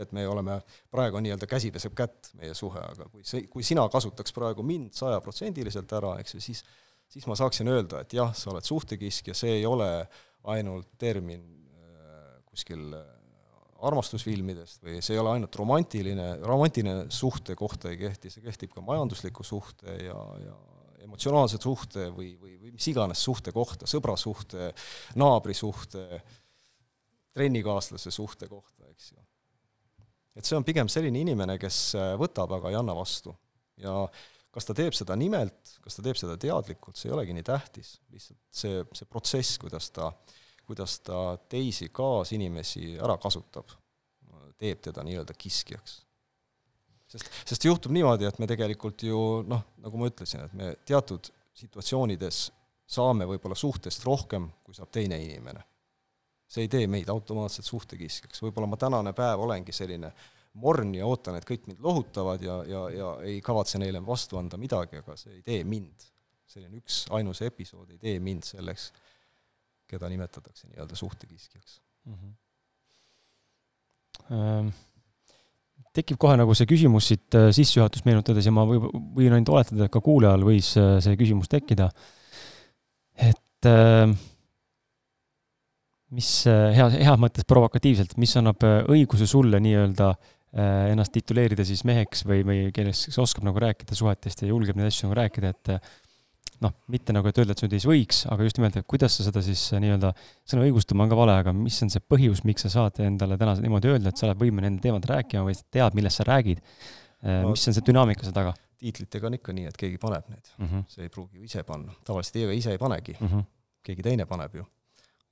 et 0.00 0.14
me 0.16 0.22
oleme, 0.24 0.54
praegu 0.88 1.18
on 1.18 1.24
nii-öelda 1.26 1.44
käsi 1.44 1.68
peseb 1.74 1.92
kätt, 1.92 2.30
meie 2.40 2.54
suhe, 2.56 2.80
aga 2.80 3.04
kui 3.12 3.20
see, 3.26 3.42
kui 3.52 3.64
sina 3.66 3.82
kasutaks 3.92 4.32
praegu 4.32 4.64
mind 4.64 4.94
sajaprotsendiliselt 4.96 5.92
ära, 5.92 6.14
eks 6.22 6.38
ju, 6.38 6.40
siis 6.40 6.62
siis 7.10 7.26
ma 7.26 7.36
saaksin 7.36 7.68
öelda, 7.68 8.04
et 8.04 8.14
jah, 8.14 8.30
sa 8.36 8.52
oled 8.52 8.66
suhtekiskja, 8.66 9.34
see 9.36 9.58
ei 9.58 9.66
ole 9.66 9.88
ainult 10.50 10.92
termin 10.98 11.42
äh, 11.74 12.36
kuskil 12.46 12.94
äh, 12.96 13.08
armastusfilmidest 13.88 14.84
või 14.84 14.98
see 15.04 15.14
ei 15.16 15.20
ole 15.22 15.34
ainult 15.36 15.56
romantiline, 15.56 16.26
romantiline 16.46 17.06
suhte 17.12 17.56
kohta 17.58 17.90
ei 17.90 17.98
kehti, 18.00 18.32
see 18.32 18.44
kehtib 18.44 18.74
ka 18.74 18.84
majandusliku 18.84 19.44
suhte 19.46 19.94
ja, 20.04 20.16
ja 20.44 20.56
emotsionaalse 21.06 21.60
suhte 21.62 22.08
või, 22.14 22.34
või, 22.40 22.56
või 22.60 22.74
mis 22.76 22.88
iganes 22.92 23.22
suhte 23.24 23.54
kohta, 23.56 23.88
sõbrasuhte, 23.90 24.70
naabrisuhte, 25.20 26.20
trennikaaslase 27.36 28.12
suhte 28.12 28.50
kohta, 28.50 28.90
eks 28.90 29.12
ju. 29.14 29.22
et 30.36 30.44
see 30.44 30.58
on 30.58 30.66
pigem 30.66 30.90
selline 30.92 31.22
inimene, 31.22 31.56
kes 31.60 31.80
võtab, 32.20 32.52
aga 32.58 32.72
ei 32.72 32.78
anna 32.80 32.96
vastu. 32.96 33.34
ja 33.80 34.04
kas 34.50 34.66
ta 34.66 34.74
teeb 34.76 34.96
seda 34.96 35.16
nimelt, 35.16 35.78
kas 35.80 35.96
ta 35.96 36.04
teeb 36.04 36.18
seda 36.18 36.36
teadlikult, 36.40 36.98
see 36.98 37.08
ei 37.08 37.16
olegi 37.16 37.36
nii 37.36 37.46
tähtis, 37.46 37.96
lihtsalt 38.10 38.40
see, 38.50 38.84
see 38.98 39.08
protsess, 39.08 39.60
kuidas 39.62 39.88
ta 39.94 40.10
äh, 40.10 40.39
kuidas 40.70 41.00
ta 41.02 41.34
teisi 41.50 41.88
kaasinimesi 41.90 42.94
ära 43.02 43.16
kasutab, 43.18 43.72
teeb 44.60 44.82
teda 44.84 45.02
nii-öelda 45.06 45.34
kiskjaks. 45.34 45.96
sest, 47.10 47.30
sest 47.48 47.64
juhtub 47.66 47.90
niimoodi, 47.96 48.28
et 48.28 48.38
me 48.38 48.46
tegelikult 48.46 49.02
ju 49.02 49.18
noh, 49.50 49.64
nagu 49.82 49.98
ma 49.98 50.10
ütlesin, 50.12 50.44
et 50.46 50.54
me 50.54 50.74
teatud 50.86 51.32
situatsioonides 51.58 52.44
saame 52.90 53.26
võib-olla 53.26 53.58
suhtest 53.58 54.06
rohkem, 54.06 54.46
kui 54.64 54.76
saab 54.76 54.92
teine 54.94 55.18
inimene. 55.22 55.64
see 56.50 56.66
ei 56.66 56.70
tee 56.70 56.86
meid 56.90 57.10
automaatselt 57.10 57.66
suhtekiskjaks, 57.66 58.42
võib-olla 58.42 58.66
ma 58.70 58.78
tänane 58.78 59.12
päev 59.14 59.42
olengi 59.42 59.72
selline 59.74 60.10
morn 60.58 60.94
ja 60.94 61.06
ootan, 61.06 61.36
et 61.38 61.46
kõik 61.46 61.66
mind 61.70 61.82
lohutavad 61.82 62.42
ja, 62.42 62.62
ja, 62.66 62.86
ja 62.90 63.10
ei 63.26 63.38
kavatse 63.42 63.78
neile 63.78 64.02
vastu 64.06 64.38
anda 64.38 64.58
midagi, 64.58 65.02
aga 65.02 65.16
see 65.18 65.36
ei 65.38 65.42
tee 65.46 65.64
mind. 65.64 66.10
selline 66.50 66.80
üks 66.82 67.04
ainus 67.14 67.42
episood 67.46 67.90
ei 67.94 67.98
tee 67.98 68.18
mind 68.18 68.42
selleks 68.42 68.88
keda 69.90 70.08
nimetatakse 70.12 70.70
nii-öelda 70.70 70.96
suhtekiskjaks 70.98 71.80
mm. 72.06 72.14
-hmm. 72.14 72.38
Tekib 75.90 76.20
kohe 76.22 76.36
nagu 76.38 76.54
see 76.54 76.68
küsimus 76.70 77.08
siit 77.10 77.34
äh, 77.34 77.48
sissejuhatust 77.54 78.06
meenutades 78.06 78.46
ja 78.46 78.52
ma 78.54 78.62
või, 78.68 78.78
võin 79.16 79.34
ainult 79.34 79.50
oletada, 79.50 79.88
et 79.88 79.92
ka 79.92 80.02
kuulajal 80.04 80.44
võis 80.46 80.68
äh, 80.78 80.98
see 81.02 81.16
küsimus 81.18 81.50
tekkida, 81.50 81.88
et 83.18 83.66
äh, 83.66 84.12
mis 86.14 86.28
hea, 86.46 86.86
heas 86.94 87.18
mõttes 87.22 87.46
provokatiivselt, 87.46 88.14
mis 88.22 88.36
annab 88.38 88.62
õiguse 88.90 89.26
sulle 89.30 89.58
nii-öelda 89.62 90.12
ennast 90.90 91.12
tituleerida 91.14 91.62
siis 91.62 91.84
meheks 91.86 92.24
või, 92.26 92.40
või 92.42 92.62
kellest, 92.74 93.04
kes 93.06 93.18
oskab 93.22 93.44
nagu 93.46 93.60
rääkida 93.62 93.94
suhetest 93.94 94.40
ja 94.42 94.48
julgeb 94.48 94.74
neid 94.78 94.88
asju 94.90 95.06
nagu 95.06 95.14
rääkida, 95.20 95.52
et 95.54 95.70
noh, 96.64 96.74
mitte 96.92 97.14
nagu, 97.16 97.28
et 97.30 97.38
öelda, 97.40 97.54
et 97.54 97.62
sa 97.62 97.66
nüüd 97.66 97.76
ei 97.78 97.88
võiks, 97.88 98.22
aga 98.30 98.46
just 98.46 98.58
nimelt, 98.60 98.76
et 98.76 98.86
kuidas 98.90 99.16
sa 99.16 99.26
seda 99.26 99.42
siis 99.44 99.62
äh, 99.74 99.82
nii-öelda, 99.84 100.12
sõna 100.48 100.64
õigustama 100.68 101.06
on 101.06 101.12
ka 101.12 101.18
vale, 101.18 101.36
aga 101.42 101.54
mis 101.56 101.78
on 101.86 101.92
see 101.92 102.02
põhjus, 102.12 102.42
miks 102.48 102.66
sa 102.66 102.72
saad 102.72 103.00
endale 103.04 103.38
täna 103.40 103.54
niimoodi 103.60 103.92
öelda, 103.92 104.12
et 104.12 104.20
sa 104.20 104.28
oled 104.28 104.40
võimeline 104.40 104.68
nendel 104.68 104.84
teemadel 104.88 105.14
rääkima 105.14 105.44
või 105.46 105.56
sa 105.56 105.64
tead, 105.72 105.96
millest 105.96 106.20
sa 106.20 106.26
räägid 106.28 106.60
äh, 106.60 107.40
no,? 107.44 107.54
mis 107.54 107.64
on 107.70 107.76
see 107.76 107.86
dünaamika 107.86 108.26
seal 108.26 108.36
taga? 108.36 108.52
tiitlitega 108.80 109.28
on 109.28 109.36
ikka 109.36 109.54
nii, 109.56 109.70
et 109.70 109.80
keegi 109.80 109.98
paneb 110.00 110.28
need 110.32 110.52
mm, 110.56 110.68
-hmm. 110.68 110.84
see 110.88 111.08
ei 111.08 111.12
pruugi 111.12 111.40
ju 111.40 111.48
ise 111.48 111.64
panna, 111.68 111.96
tavaliselt 112.04 112.38
ega 112.42 112.54
ise 112.56 112.76
ei 112.76 112.80
panegi 112.80 113.16
mm, 113.18 113.26
-hmm. 113.26 113.48
keegi 113.88 114.06
teine 114.06 114.26
paneb 114.28 114.54
ju. 114.60 114.64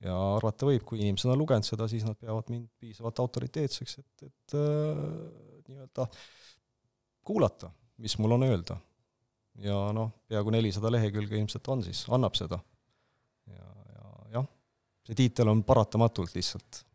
ja 0.05 0.17
arvata 0.35 0.69
võib, 0.69 0.85
kui 0.85 1.01
inimesed 1.01 1.31
on 1.31 1.41
lugenud 1.41 1.65
seda, 1.65 1.87
siis 1.87 2.05
nad 2.05 2.17
peavad 2.17 2.49
mind 2.53 2.69
piisavalt 2.79 3.19
autoriteetseks, 3.19 3.97
et, 3.99 4.29
et 4.29 4.57
äh, 4.57 5.01
nii-öelda 5.69 6.05
kuulata, 7.25 7.71
mis 7.97 8.17
mul 8.17 8.37
on 8.37 8.45
öelda 8.47 8.77
ja 9.55 9.79
noh, 9.95 10.11
peaaegu 10.27 10.55
nelisada 10.55 10.91
lehekülge 10.91 11.37
ilmselt 11.37 11.67
on 11.67 11.83
siis, 11.83 12.05
annab 12.09 12.35
seda. 12.39 12.59
ja, 13.47 13.65
ja 13.95 14.39
jah, 14.39 14.47
see 15.07 15.23
tiitel 15.23 15.51
on 15.51 15.63
paratamatult 15.67 16.35
lihtsalt 16.35 16.85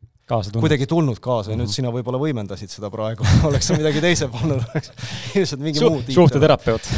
kuidagi 0.60 0.86
tulnud 0.86 1.16
kaasa 1.20 1.50
ja 1.50 1.56
mm 1.56 1.60
-hmm. 1.60 1.66
nüüd 1.66 1.74
sina 1.74 1.90
võib-olla 1.92 2.18
võimendasid 2.18 2.68
seda 2.72 2.90
praegu 2.90 3.24
oleks 3.48 3.66
sa 3.66 3.76
midagi 3.76 4.00
teise 4.00 4.28
pannud, 4.28 4.62
oleks 4.70 4.90
ilmselt 5.34 5.60
mingi 5.60 5.78
Su 5.78 5.90
muu 5.90 6.00
tiitel. 6.00 6.14
suhteterapeut 6.14 6.82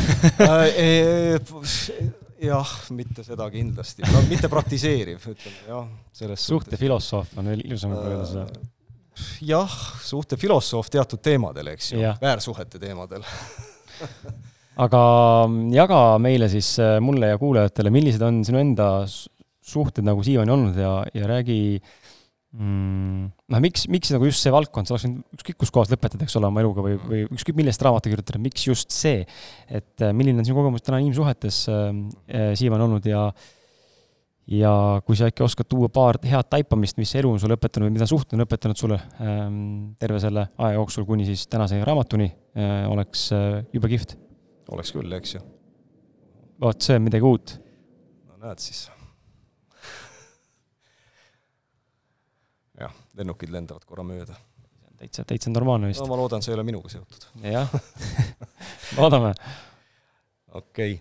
jah, 2.50 2.70
mitte 2.90 3.24
seda 3.24 3.50
kindlasti 3.50 4.06
no,, 4.06 4.22
mitte 4.30 4.48
praktiseeriv, 4.48 5.26
ütleme 5.32 5.68
jah, 5.68 5.88
selles 6.12 6.46
suhtefilosoof 6.46 7.38
on 7.40 7.52
veel 7.52 7.66
ilusam 7.66 7.96
kui 7.96 8.12
öelda 8.12 8.26
seda. 8.30 8.46
jah, 9.42 9.78
suhtefilosoof 10.06 10.90
teatud 10.92 11.22
teemadel, 11.22 11.66
eks 11.74 11.92
ju, 11.96 12.04
väärsuhete 12.22 12.78
teemadel 12.78 13.26
aga 14.76 15.02
jaga 15.72 16.00
meile 16.22 16.48
siis, 16.52 16.74
äh, 16.82 16.98
mulle 17.04 17.32
ja 17.32 17.40
kuulajatele, 17.40 17.92
millised 17.94 18.22
on 18.24 18.42
sinu 18.46 18.60
enda 18.60 18.90
suhted 19.66 20.04
nagu 20.06 20.22
siiani 20.24 20.52
olnud 20.52 20.76
ja, 20.78 20.98
ja 21.16 21.28
räägi 21.30 21.58
mm, 22.54 23.26
noh, 23.52 23.62
miks, 23.64 23.86
miks 23.92 24.12
nagu 24.14 24.28
just 24.28 24.44
see 24.44 24.52
valdkond, 24.54 24.88
sa 24.88 24.94
oleks 24.94 25.06
võinud 25.08 25.38
ükskõik 25.38 25.60
kus 25.62 25.72
kohas 25.74 25.92
lõpetada, 25.92 26.26
eks 26.26 26.38
ole, 26.38 26.50
oma 26.50 26.62
eluga 26.62 26.84
või, 26.84 26.96
või 27.02 27.22
ükskõik 27.26 27.58
millest 27.58 27.82
raamatu 27.84 28.12
kirjutada, 28.12 28.42
miks 28.42 28.66
just 28.68 28.94
see? 28.94 29.24
et 29.66 30.04
äh, 30.04 30.14
milline 30.16 30.42
on 30.42 30.48
sinu 30.48 30.58
kogemus 30.60 30.84
täna 30.86 31.00
inimsuhetes 31.02 31.62
äh, 31.72 31.86
äh, 32.28 32.50
siiamaani 32.58 32.88
olnud 32.88 33.08
ja 33.10 33.28
ja 34.46 34.72
kui 35.02 35.16
sa 35.18 35.26
äkki 35.26 35.42
oskad 35.42 35.66
tuua 35.66 35.88
paar 35.90 36.20
head 36.22 36.46
taipamist, 36.52 37.00
mis 37.02 37.10
elu 37.18 37.32
on 37.32 37.40
sulle 37.42 37.56
õpetanud 37.58 37.88
või 37.88 37.96
mida 37.96 38.06
suhted 38.06 38.36
on 38.36 38.44
õpetanud 38.44 38.78
sulle 38.78 39.00
ähm, 39.18 39.56
terve 39.98 40.20
selle 40.22 40.46
aja 40.54 40.76
jooksul 40.76 41.08
kuni 41.08 41.26
siis 41.26 41.48
tänase 41.50 41.80
raamatuni 41.82 42.28
äh,, 42.30 42.84
oleks 42.86 43.26
äh, 43.34 43.64
jube 43.74 43.90
kihvt 43.90 44.14
oleks 44.72 44.92
küll, 44.94 45.12
eks 45.18 45.36
ju. 45.36 45.42
vot, 46.62 46.82
see 46.82 46.98
on 46.98 47.06
midagi 47.06 47.26
uut. 47.26 47.54
no 48.26 48.38
näed 48.42 48.62
siis. 48.62 48.86
jah, 52.80 52.94
lennukid 53.18 53.52
lendavad 53.54 53.86
korra 53.88 54.04
mööda. 54.06 54.38
täitsa, 54.98 55.26
täitsa 55.28 55.52
normaalne 55.52 55.92
vist. 55.92 56.02
no 56.02 56.10
ma 56.10 56.18
loodan, 56.20 56.44
see 56.44 56.52
ei 56.54 56.58
ole 56.58 56.66
minuga 56.66 56.90
seotud. 56.92 57.28
jah 57.46 57.70
loodame. 58.98 59.34
okei 60.52 60.98
okay. 60.98 61.00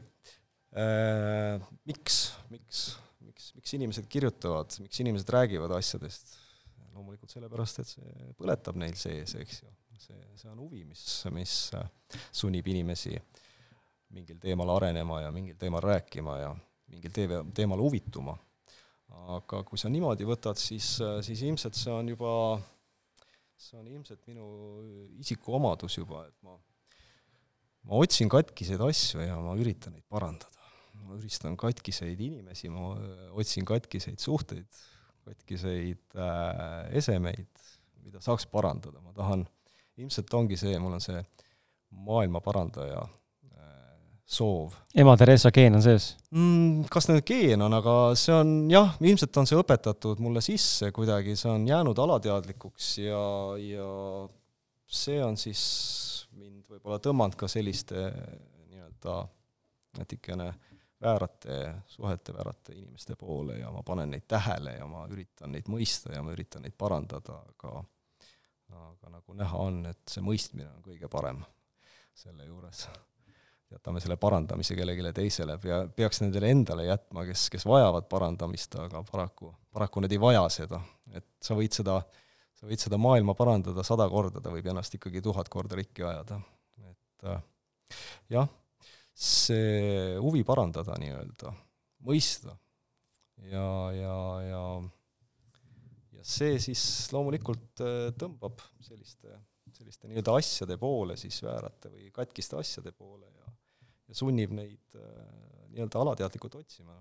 äh,. 0.78 1.69
miks, 1.89 2.19
miks, 2.54 2.88
miks, 3.25 3.54
miks 3.58 3.78
inimesed 3.80 4.10
kirjutavad, 4.12 4.78
miks 4.84 5.01
inimesed 5.06 5.32
räägivad 5.39 5.73
asjadest? 5.80 6.38
loomulikult 6.95 7.34
sellepärast, 7.34 7.82
et 7.82 7.89
see 7.89 8.30
põletab 8.39 8.78
neil 8.80 8.93
sees, 8.95 9.34
eks 9.36 9.58
ju. 9.65 9.73
see, 9.99 10.21
see 10.38 10.51
on 10.51 10.62
huvi, 10.62 10.86
mis, 10.88 11.01
mis 11.34 11.56
sunnib 12.36 12.67
inimesi 12.71 13.17
äh, 13.17 13.41
mingil 14.15 14.39
teemal 14.41 14.71
arenema 14.78 15.21
ja 15.25 15.32
mingil 15.36 15.58
teemal 15.60 15.84
rääkima 15.84 16.38
ja 16.39 16.54
mingil 16.91 17.13
tee-, 17.15 17.41
teemal 17.56 17.82
huvituma. 17.84 18.38
aga 19.36 19.62
kui 19.63 19.80
sa 19.80 19.89
niimoodi 19.89 20.25
võtad, 20.28 20.60
siis, 20.60 20.97
siis 21.23 21.41
ilmselt 21.45 21.78
see 21.78 21.93
on 21.93 22.10
juba, 22.12 22.32
see 23.56 23.78
on 23.80 23.86
ilmselt 23.88 24.25
minu 24.28 24.47
isikuomadus 25.21 25.99
juba, 26.01 26.25
et 26.28 26.36
ma, 26.43 26.58
ma 27.88 28.01
otsin 28.01 28.30
katkiseid 28.32 28.82
asju 28.84 29.23
ja 29.23 29.38
ma 29.39 29.56
üritan 29.60 29.95
neid 29.95 30.06
parandada. 30.12 30.51
ma 31.06 31.15
üritan 31.19 31.56
katkiseid 31.60 32.19
inimesi, 32.28 32.71
ma 32.73 32.91
otsin 33.38 33.67
katkiseid 33.67 34.19
suhteid, 34.19 34.84
katkiseid 35.25 36.17
äh, 36.17 36.97
esemeid, 36.97 37.65
mida 38.04 38.21
saaks 38.23 38.47
parandada, 38.51 39.01
ma 39.06 39.13
tahan, 39.15 39.45
ilmselt 40.01 40.34
ongi 40.34 40.58
see, 40.60 40.75
mul 40.82 40.97
on 40.97 41.04
see 41.04 41.21
maailma 42.06 42.41
parandaja 42.43 43.06
soov. 44.25 44.73
ema 44.95 45.15
Theresa 45.17 45.51
geen 45.53 45.77
on 45.77 45.83
sees 45.85 46.15
mm,? 46.31 46.88
Kas 46.91 47.09
nüüd 47.09 47.25
geen 47.27 47.61
on, 47.61 47.73
aga 47.77 47.95
see 48.17 48.33
on 48.33 48.55
jah, 48.71 48.95
ilmselt 49.01 49.38
on 49.38 49.49
see 49.49 49.59
õpetatud 49.59 50.21
mulle 50.23 50.41
sisse 50.45 50.91
kuidagi, 50.95 51.38
see 51.38 51.51
on 51.51 51.67
jäänud 51.69 51.99
alateadlikuks 52.05 52.91
ja, 53.03 53.21
ja 53.61 53.89
see 54.85 55.21
on 55.23 55.38
siis 55.38 55.63
mind 56.35 56.65
võib-olla 56.69 56.99
tõmmanud 57.03 57.38
ka 57.39 57.49
selliste 57.51 58.09
nii-öelda 58.71 59.19
natukene 59.99 60.51
väärate 61.05 61.73
suhete, 61.88 62.33
väärate 62.33 62.73
inimeste 62.73 63.15
poole 63.19 63.59
ja 63.59 63.71
ma 63.71 63.83
panen 63.85 64.15
neid 64.15 64.25
tähele 64.27 64.77
ja 64.79 64.88
ma 64.89 65.05
üritan 65.11 65.53
neid 65.53 65.69
mõista 65.69 66.15
ja 66.15 66.23
ma 66.25 66.33
üritan 66.33 66.65
neid 66.65 66.77
parandada, 66.77 67.43
aga 67.53 67.83
aga 68.75 69.11
nagu 69.13 69.35
näha 69.38 69.59
on, 69.61 69.83
et 69.88 70.01
see 70.09 70.23
mõistmine 70.25 70.67
on 70.73 70.81
kõige 70.83 71.07
parem 71.11 71.43
selle 72.17 72.47
juures 72.47 72.88
jätame 73.71 74.01
selle 74.04 74.17
parandamise 74.21 74.75
kellelegi 74.78 75.13
teisele, 75.15 75.58
pea, 75.62 75.80
peaks 75.95 76.21
nendele 76.21 76.51
endale 76.54 76.86
jätma, 76.88 77.25
kes, 77.28 77.47
kes 77.54 77.65
vajavad 77.67 78.08
parandamist, 78.12 78.78
aga 78.82 79.01
paraku, 79.08 79.51
paraku 79.73 80.04
need 80.04 80.15
ei 80.15 80.21
vaja 80.21 80.45
seda. 80.54 80.82
et 81.15 81.25
sa 81.43 81.58
võid 81.58 81.73
seda, 81.75 81.99
sa 82.56 82.67
võid 82.69 82.82
seda 82.82 82.99
maailma 83.01 83.36
parandada 83.38 83.84
sada 83.88 84.08
korda, 84.12 84.41
ta 84.41 84.54
võib 84.54 84.67
ennast 84.69 84.97
ikkagi 84.97 85.23
tuhat 85.25 85.49
korda 85.49 85.80
rikki 85.80 86.06
ajada. 86.06 86.39
et 86.91 87.32
äh, 87.32 87.41
jah, 88.38 88.51
see 89.15 90.13
huvi 90.21 90.43
parandada 90.45 90.97
nii-öelda, 91.01 91.56
mõista 92.06 92.58
ja, 93.49 93.67
ja, 93.95 94.19
ja 94.45 94.62
ja 96.15 96.23
see 96.23 96.60
siis 96.63 96.82
loomulikult 97.15 97.84
äh, 97.84 98.13
tõmbab 98.19 98.62
selliste 98.84 99.34
selliste 99.75 100.08
nii-öelda 100.08 100.36
asjade 100.39 100.78
poole 100.80 101.17
siis 101.19 101.41
väärate 101.43 101.91
või 101.91 102.12
katkiste 102.15 102.56
asjade 102.60 102.93
poole 102.95 103.28
ja 104.07 104.17
sunnib 104.17 104.53
neid 104.55 104.97
äh, 104.99 105.65
nii-öelda 105.73 106.01
alateadlikult 106.01 106.55
otsima. 106.61 106.97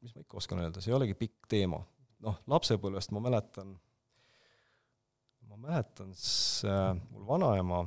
mis 0.00 0.14
ma 0.16 0.22
ikka 0.24 0.38
oskan 0.40 0.62
öelda, 0.62 0.80
see 0.80 0.94
ei 0.94 0.96
olegi 0.96 1.14
pikk 1.14 1.48
teema. 1.52 1.80
noh, 2.24 2.36
lapsepõlvest 2.52 3.12
ma 3.16 3.20
mäletan, 3.24 3.74
ma 5.48 5.56
mäletan 5.60 6.12
äh, 6.12 6.94
mul 7.10 7.26
vanaema, 7.28 7.84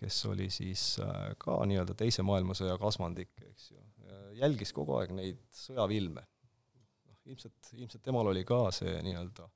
kes 0.00 0.24
oli 0.32 0.48
siis 0.50 0.94
äh, 1.04 1.30
ka 1.38 1.60
nii-öelda 1.68 1.96
Teise 1.96 2.24
maailmasõja 2.24 2.78
kasvandik, 2.80 3.32
eks 3.50 3.70
ju, 3.72 3.84
jälgis 4.40 4.72
kogu 4.72 4.96
aeg 4.98 5.12
neid 5.16 5.42
sõjavilme. 5.54 6.24
noh, 6.24 7.20
ilmselt, 7.26 7.74
ilmselt 7.76 8.02
temal 8.02 8.32
oli 8.32 8.44
ka 8.48 8.66
see 8.74 8.96
nii-öelda 9.04 9.50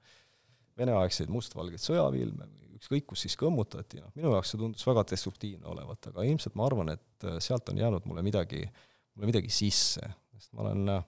Vene-aegseid 0.75 1.31
mustvalgeid 1.31 1.79
sõjavilme 1.79 2.49
või 2.51 2.64
ükskõik 2.79 3.07
kus 3.11 3.25
siis 3.27 3.37
kõmmutati, 3.41 4.03
noh 4.03 4.13
minu 4.19 4.35
jaoks 4.35 4.53
see 4.53 4.61
tundus 4.61 4.85
väga 4.87 5.05
destruktiivne 5.13 5.69
olevat, 5.71 6.11
aga 6.11 6.27
ilmselt 6.29 6.57
ma 6.59 6.69
arvan, 6.69 6.93
et 6.95 7.27
äh, 7.29 7.39
sealt 7.45 7.71
on 7.73 7.81
jäänud 7.81 8.07
mulle 8.11 8.25
midagi, 8.27 8.63
mulle 9.15 9.31
midagi 9.31 9.53
sisse, 9.53 10.09
sest 10.35 10.55
ma 10.57 10.67
olen, 10.67 10.89
äh, 10.97 11.05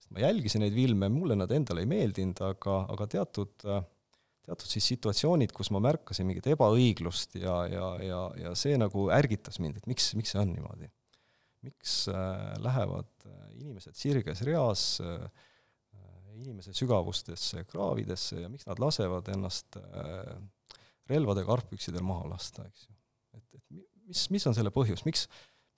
sest 0.00 0.14
ma 0.14 0.24
jälgisin 0.24 0.64
neid 0.64 0.76
filme, 0.76 1.10
mulle 1.12 1.36
nad 1.38 1.52
endale 1.54 1.84
ei 1.84 1.90
meeldinud, 1.90 2.42
aga, 2.46 2.78
aga 2.94 3.08
teatud, 3.16 3.54
äh, 3.68 3.84
teatud 4.46 4.72
siis 4.72 4.88
situatsioonid, 4.94 5.54
kus 5.56 5.70
ma 5.74 5.82
märkasin 5.84 6.28
mingit 6.28 6.48
ebaõiglust 6.54 7.38
ja, 7.40 7.60
ja, 7.70 7.92
ja, 8.02 8.24
ja 8.46 8.56
see 8.58 8.74
nagu 8.80 9.06
ärgitas 9.14 9.60
mind, 9.62 9.78
et 9.80 9.88
miks, 9.90 10.12
miks 10.18 10.34
see 10.34 10.42
on 10.42 10.52
niimoodi. 10.56 10.90
miks 11.62 12.08
äh, 12.10 12.56
lähevad 12.58 13.28
inimesed 13.54 13.94
sirges 13.94 14.40
reas 14.42 14.96
äh, 15.04 15.28
inimese 16.40 16.72
sügavustesse 16.74 17.62
kraavidesse 17.68 18.40
ja 18.40 18.48
miks 18.50 18.66
nad 18.66 18.80
lasevad 18.82 19.28
ennast 19.34 19.76
relvadega 21.12 21.48
karpüksidel 21.48 22.04
maha 22.06 22.32
lasta, 22.32 22.66
eks 22.68 22.86
ju. 22.88 22.94
et, 23.38 23.46
et 23.58 23.82
mis, 24.08 24.24
mis 24.34 24.46
on 24.50 24.56
selle 24.56 24.72
põhjus, 24.74 25.04
miks, 25.08 25.26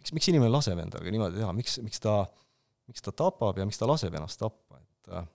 miks, 0.00 0.14
miks 0.16 0.30
inimene 0.32 0.52
laseb 0.52 0.80
endaga 0.80 1.12
niimoodi 1.14 1.40
teha, 1.40 1.52
miks, 1.56 1.78
miks 1.84 2.02
ta, 2.02 2.22
miks 2.90 3.04
ta 3.04 3.14
tapab 3.24 3.60
ja 3.60 3.66
miks 3.68 3.80
ta 3.80 3.88
laseb 3.90 4.14
ennast 4.14 4.40
tappa, 4.42 4.80
et 4.80 5.12
äh, 5.12 5.28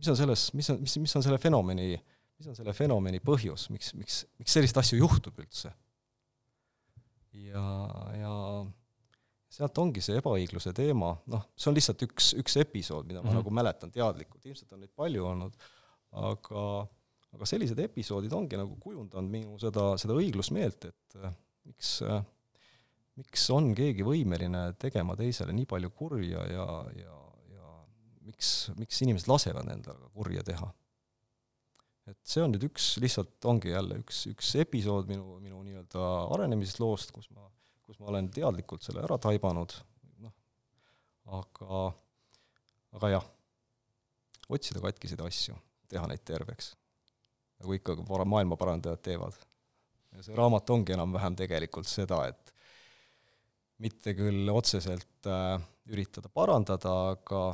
mis 0.00 0.10
on 0.12 0.18
selles, 0.18 0.48
mis 0.58 0.70
on, 0.74 0.82
mis, 0.82 0.98
mis 1.06 1.16
on 1.18 1.24
selle 1.26 1.40
fenomeni, 1.42 1.94
mis 2.38 2.50
on 2.50 2.58
selle 2.58 2.74
fenomeni 2.76 3.22
põhjus, 3.24 3.68
miks, 3.74 3.94
miks, 3.98 4.22
miks 4.40 4.56
selliseid 4.58 4.82
asju 4.84 5.00
juhtub 5.02 5.42
üldse? 5.42 5.72
ja, 7.34 7.66
ja 8.14 8.32
sealt 9.54 9.78
ongi 9.78 10.02
see 10.02 10.18
ebaõigluse 10.18 10.72
teema, 10.74 11.12
noh, 11.30 11.46
see 11.58 11.70
on 11.70 11.76
lihtsalt 11.78 12.02
üks, 12.06 12.32
üks 12.40 12.58
episood, 12.62 13.06
mida 13.06 13.20
ma 13.20 13.28
mm 13.28 13.30
-hmm. 13.30 13.40
nagu 13.42 13.54
mäletan 13.54 13.94
teadlikult, 13.94 14.44
ilmselt 14.46 14.72
on 14.74 14.82
neid 14.82 14.92
palju 14.94 15.26
olnud, 15.30 15.56
aga 16.24 16.64
aga 17.34 17.48
sellised 17.48 17.80
episoodid 17.82 18.32
ongi 18.36 18.58
nagu 18.60 18.78
kujundanud 18.82 19.30
minu 19.30 19.58
seda, 19.62 19.92
seda 20.00 20.16
õiglusmeelt, 20.16 20.88
et 20.90 21.18
äh, 21.20 21.34
miks 21.68 21.96
äh, 22.06 22.22
miks 23.20 23.46
on 23.54 23.72
keegi 23.78 24.06
võimeline 24.06 24.66
tegema 24.80 25.14
teisele 25.18 25.54
nii 25.54 25.68
palju 25.70 25.90
kurja 25.94 26.46
ja, 26.50 26.64
ja, 26.98 27.18
ja 27.52 27.74
miks, 28.26 28.54
miks 28.78 29.02
inimesed 29.06 29.30
lasevad 29.30 29.70
endale 29.74 30.10
kurja 30.14 30.44
teha? 30.46 30.70
et 32.10 32.18
see 32.28 32.42
on 32.44 32.52
nüüd 32.52 32.66
üks, 32.66 32.90
lihtsalt 33.00 33.46
ongi 33.48 33.70
jälle 33.72 33.96
üks, 34.02 34.26
üks 34.28 34.50
episood 34.60 35.08
minu, 35.08 35.38
minu 35.40 35.62
nii-öelda 35.64 36.08
arενemisloost, 36.34 37.14
kus 37.16 37.30
ma, 37.32 37.46
kus 37.86 37.96
ma 37.96 38.10
olen 38.12 38.28
teadlikult 38.34 38.84
selle 38.84 39.00
ära 39.06 39.16
taibanud, 39.16 39.72
noh, 40.20 40.34
aga, 41.38 41.80
aga 42.98 43.12
jah, 43.14 43.30
otsida 44.52 44.84
katkiseid 44.84 45.24
asju, 45.24 45.56
teha 45.88 46.04
neid 46.10 46.26
terveks 46.28 46.74
nagu 47.64 47.76
ikka 47.78 48.24
maailma 48.28 48.58
parandajad 48.60 49.02
teevad. 49.02 49.36
ja 50.14 50.22
see 50.22 50.36
raamat 50.36 50.70
ongi 50.70 50.94
enam-vähem 50.94 51.36
tegelikult 51.36 51.88
seda, 51.90 52.20
et 52.30 52.54
mitte 53.82 54.14
küll 54.14 54.48
otseselt 54.52 55.26
äh, 55.26 55.58
üritada 55.90 56.30
parandada, 56.30 56.94
aga, 57.16 57.44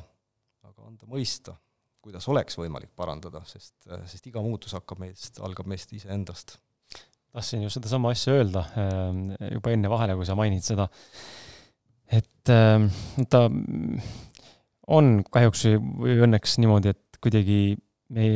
aga 0.68 0.88
anda 0.90 1.08
mõista 1.08 1.56
kuidas 2.04 2.26
oleks 2.32 2.56
võimalik 2.58 2.92
parandada, 2.96 3.42
sest, 3.48 3.74
sest 4.08 4.28
iga 4.30 4.42
muutus 4.44 4.74
hakkab 4.76 5.02
meist, 5.02 5.40
algab 5.44 5.68
meist 5.70 5.92
iseendast. 5.96 6.56
tahtsin 7.32 7.62
just 7.62 7.78
sedasama 7.78 8.11
asja 8.11 8.34
öelda 8.38 8.64
ähm, 8.80 9.28
juba 9.56 9.74
enne 9.74 9.90
vahele, 9.92 10.16
kui 10.18 10.26
sa 10.26 10.36
mainisid 10.38 10.72
seda, 10.72 10.88
et 12.11 12.52
ähm, 12.54 12.88
ta 13.30 13.44
on 14.90 15.20
kahjuks 15.30 15.66
või 16.00 16.16
õnneks 16.26 16.56
niimoodi, 16.62 16.94
et 16.96 17.20
kuidagi 17.22 17.76
me, 18.16 18.28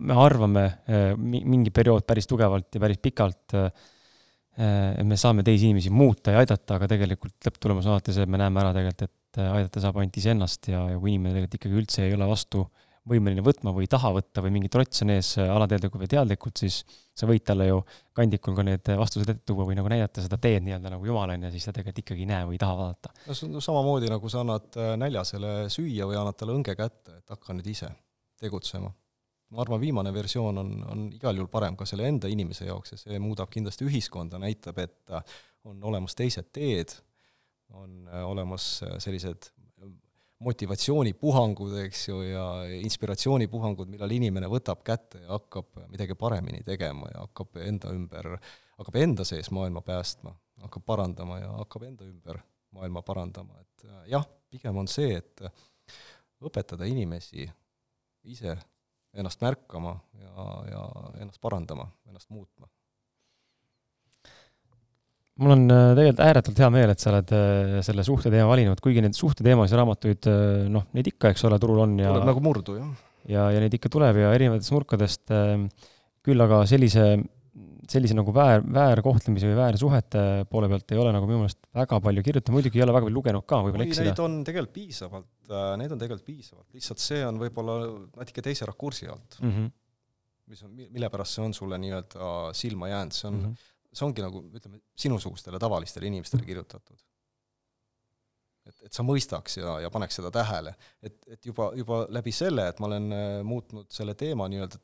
me 0.00 0.18
arvame 0.24 0.66
äh, 0.88 1.08
mingi 1.16 1.72
periood 1.74 2.06
päris 2.08 2.28
tugevalt 2.30 2.70
ja 2.74 2.82
päris 2.82 3.00
pikalt, 3.02 3.56
äh, 3.58 3.68
et 4.52 5.06
me 5.08 5.16
saame 5.16 5.44
teisi 5.46 5.70
inimesi 5.70 5.90
muuta 5.90 6.34
ja 6.34 6.42
aidata, 6.42 6.76
aga 6.76 6.90
tegelikult 6.90 7.48
lõpptulemus 7.48 7.88
on 7.88 7.96
alati 7.96 8.12
see, 8.12 8.26
et 8.26 8.32
me 8.32 8.40
näeme 8.40 8.60
ära 8.60 8.74
tegelikult, 8.76 9.08
et 9.08 9.42
aidata 9.46 9.80
saab 9.80 10.00
ainult 10.00 10.18
iseennast 10.20 10.68
ja, 10.68 10.82
ja 10.92 10.98
kui 11.00 11.14
inimene 11.14 11.32
tegelikult 11.32 11.60
ikkagi 11.60 11.78
üldse 11.80 12.04
ei 12.04 12.16
ole 12.18 12.28
vastu 12.28 12.66
äh, 12.66 12.90
võimeline 13.08 13.42
võtma 13.42 13.72
või 13.74 13.86
ei 13.86 13.90
taha 13.90 14.12
võtta 14.14 14.42
või 14.44 14.52
mingi 14.54 14.70
trots 14.70 15.02
on 15.02 15.10
ees 15.14 15.34
äh, 15.40 15.50
alateadlikult 15.50 16.04
või 16.04 16.10
teadlikult, 16.12 16.60
siis 16.62 16.82
sa 17.18 17.26
võid 17.28 17.44
talle 17.46 17.66
ju 17.66 17.80
kandikul 18.16 18.54
ka 18.56 18.64
need 18.66 18.90
vastused 19.00 19.32
ette 19.32 19.44
tuua 19.48 19.66
või 19.68 19.76
nagu 19.78 19.90
näidata 19.90 20.22
seda 20.22 20.38
teed 20.40 20.62
nii-öelda 20.66 20.92
nagu 20.94 21.06
Jumal 21.08 21.34
on 21.34 21.48
ja 21.48 21.50
siis 21.52 21.66
ta 21.66 21.74
tegelikult 21.74 22.04
ikkagi 22.04 22.24
ei 22.24 22.30
näe 22.30 22.46
või 22.46 22.58
ei 22.58 22.62
taha 22.62 22.78
vaadata. 22.78 23.14
no 23.26 23.36
see 23.36 23.48
on 23.48 23.64
samamoodi, 23.66 24.10
nagu 24.12 24.32
sa 24.32 24.42
annad 24.44 24.78
äh, 24.78 24.94
näljasele 25.02 25.54
süüa 25.72 26.08
või 26.10 26.20
annad 26.20 26.38
talle 26.38 26.54
õnge 26.54 26.76
kätte, 26.78 27.18
et 27.18 27.34
hakka 27.34 27.58
nüüd 27.58 27.72
ise 27.74 27.90
tegutsema. 28.42 28.92
Ma 29.52 29.62
arvan, 29.62 29.80
viimane 29.82 30.12
versioon 30.14 30.58
on, 30.62 30.74
on 30.88 31.06
igal 31.12 31.36
juhul 31.36 31.50
parem 31.52 31.76
ka 31.78 31.86
selle 31.88 32.08
enda 32.08 32.30
inimese 32.32 32.66
jaoks 32.68 32.94
ja 32.94 33.00
see 33.00 33.18
muudab 33.22 33.52
kindlasti 33.52 33.86
ühiskonda, 33.88 34.40
näitab, 34.42 34.78
et 34.82 35.12
äh, 35.12 35.34
on 35.68 35.82
olemas 35.92 36.16
teised 36.18 36.48
teed, 36.56 36.94
on 37.72 38.08
olemas 38.26 38.82
sellised 39.00 39.52
motivatsioonipuhangud, 40.42 41.76
eks 41.86 42.08
ju, 42.08 42.20
ja 42.26 42.46
inspiratsioonipuhangud, 42.82 43.90
millal 43.90 44.10
inimene 44.14 44.48
võtab 44.50 44.82
kätte 44.86 45.22
ja 45.22 45.36
hakkab 45.36 45.84
midagi 45.92 46.16
paremini 46.18 46.62
tegema 46.66 47.10
ja 47.12 47.26
hakkab 47.26 47.60
enda 47.62 47.92
ümber, 47.94 48.32
hakkab 48.80 48.98
enda 49.02 49.26
sees 49.28 49.52
maailma 49.54 49.84
päästma, 49.86 50.34
hakkab 50.66 50.86
parandama 50.88 51.38
ja 51.38 51.52
hakkab 51.60 51.86
enda 51.88 52.08
ümber 52.08 52.42
maailma 52.74 53.04
parandama, 53.06 53.60
et 53.60 53.86
äh, 53.86 54.02
jah, 54.16 54.26
pigem 54.50 54.82
on 54.82 54.90
see, 54.90 55.14
et 55.20 55.44
õpetada 56.42 56.88
inimesi 56.88 57.46
ise 58.32 58.56
ennast 59.18 59.42
märkama 59.44 59.96
ja, 60.20 60.46
ja 60.70 60.84
ennast 61.20 61.40
parandama, 61.40 61.88
ennast 62.08 62.30
muutma 62.32 62.70
mul 65.40 65.54
on 65.54 65.64
äh, 65.72 65.92
tegelikult 65.96 66.24
ääretult 66.26 66.60
hea 66.62 66.70
meel, 66.72 66.92
et 66.92 67.02
sa 67.02 67.12
oled 67.12 67.32
äh, 67.36 67.78
selle 67.86 68.04
suhteteema 68.06 68.48
valinud, 68.50 68.80
kuigi 68.84 69.02
neid 69.04 69.16
suhteteemalisi 69.16 69.78
raamatuid, 69.78 70.28
äh, 70.30 70.66
noh, 70.72 70.86
neid 70.96 71.08
ikka, 71.12 71.32
eks 71.32 71.46
ole, 71.48 71.58
turul 71.62 71.82
on 71.86 71.96
ja 72.02 72.12
tuleb 72.12 72.28
nagu 72.28 72.44
murdu, 72.44 72.76
jah. 72.78 72.90
ja, 73.30 73.46
ja 73.54 73.62
neid 73.62 73.76
ikka 73.78 73.90
tuleb 73.92 74.20
ja 74.22 74.32
erinevatest 74.36 74.74
nurkadest, 74.74 75.24
küll 76.22 76.44
aga 76.44 76.62
sellise, 76.70 77.06
sellise 77.92 78.16
nagu 78.16 78.34
väär, 78.34 78.64
väärkohtlemise 78.74 79.50
või 79.50 79.58
väärsuhete 79.58 80.24
poole 80.50 80.70
pealt 80.72 80.94
ei 80.94 81.02
ole 81.02 81.12
nagu 81.14 81.28
minu 81.28 81.42
meelest 81.42 81.60
väga 81.76 82.00
palju 82.04 82.24
kirjutanud, 82.28 82.58
muidugi 82.58 82.80
ei 82.80 82.86
ole 82.86 82.96
väga 82.96 83.08
palju 83.08 83.18
lugenud 83.18 83.46
ka, 83.48 83.60
võib-olla 83.66 83.88
eksida. 83.88 84.08
Neid 84.08 84.24
on 84.24 84.38
tegelikult 84.48 84.74
piisavalt, 84.78 85.52
neid 85.80 85.94
on 85.94 86.02
tegelikult 86.02 86.28
piisavalt, 86.28 86.68
lihtsalt 86.76 87.04
see 87.04 87.22
on 87.26 87.40
võib-olla 87.42 87.78
natuke 88.18 88.44
teise 88.48 88.68
rakursi 88.68 89.10
alt 89.12 89.38
mm. 89.42 89.52
-hmm. 89.52 89.74
mis 90.52 90.64
on, 90.66 90.74
mille 90.82 91.12
pärast 91.12 91.38
see 91.38 91.44
on 91.44 91.54
sulle 91.56 91.78
nii-öelda 91.82 92.32
silma 92.56 92.90
jäänud, 92.92 93.18
see 93.18 93.28
on 93.28 93.38
mm 93.38 93.44
-hmm 93.50 93.68
see 93.92 94.06
ongi 94.06 94.24
nagu 94.24 94.42
ütleme, 94.56 94.80
sinusugustele 94.98 95.60
tavalistele 95.60 96.08
inimestele 96.08 96.46
kirjutatud. 96.46 97.00
et, 98.62 98.76
et 98.86 98.94
sa 98.94 99.02
mõistaks 99.02 99.58
ja, 99.58 99.78
ja 99.82 99.90
paneks 99.90 100.20
seda 100.20 100.30
tähele. 100.34 100.74
et, 101.02 101.16
et 101.26 101.46
juba, 101.46 101.72
juba 101.76 102.04
läbi 102.14 102.32
selle, 102.32 102.68
et 102.70 102.80
ma 102.80 102.88
olen 102.88 103.16
äh, 103.16 103.38
muutnud 103.46 103.88
selle 103.92 104.14
teema 104.18 104.48
nii-öelda 104.48 104.80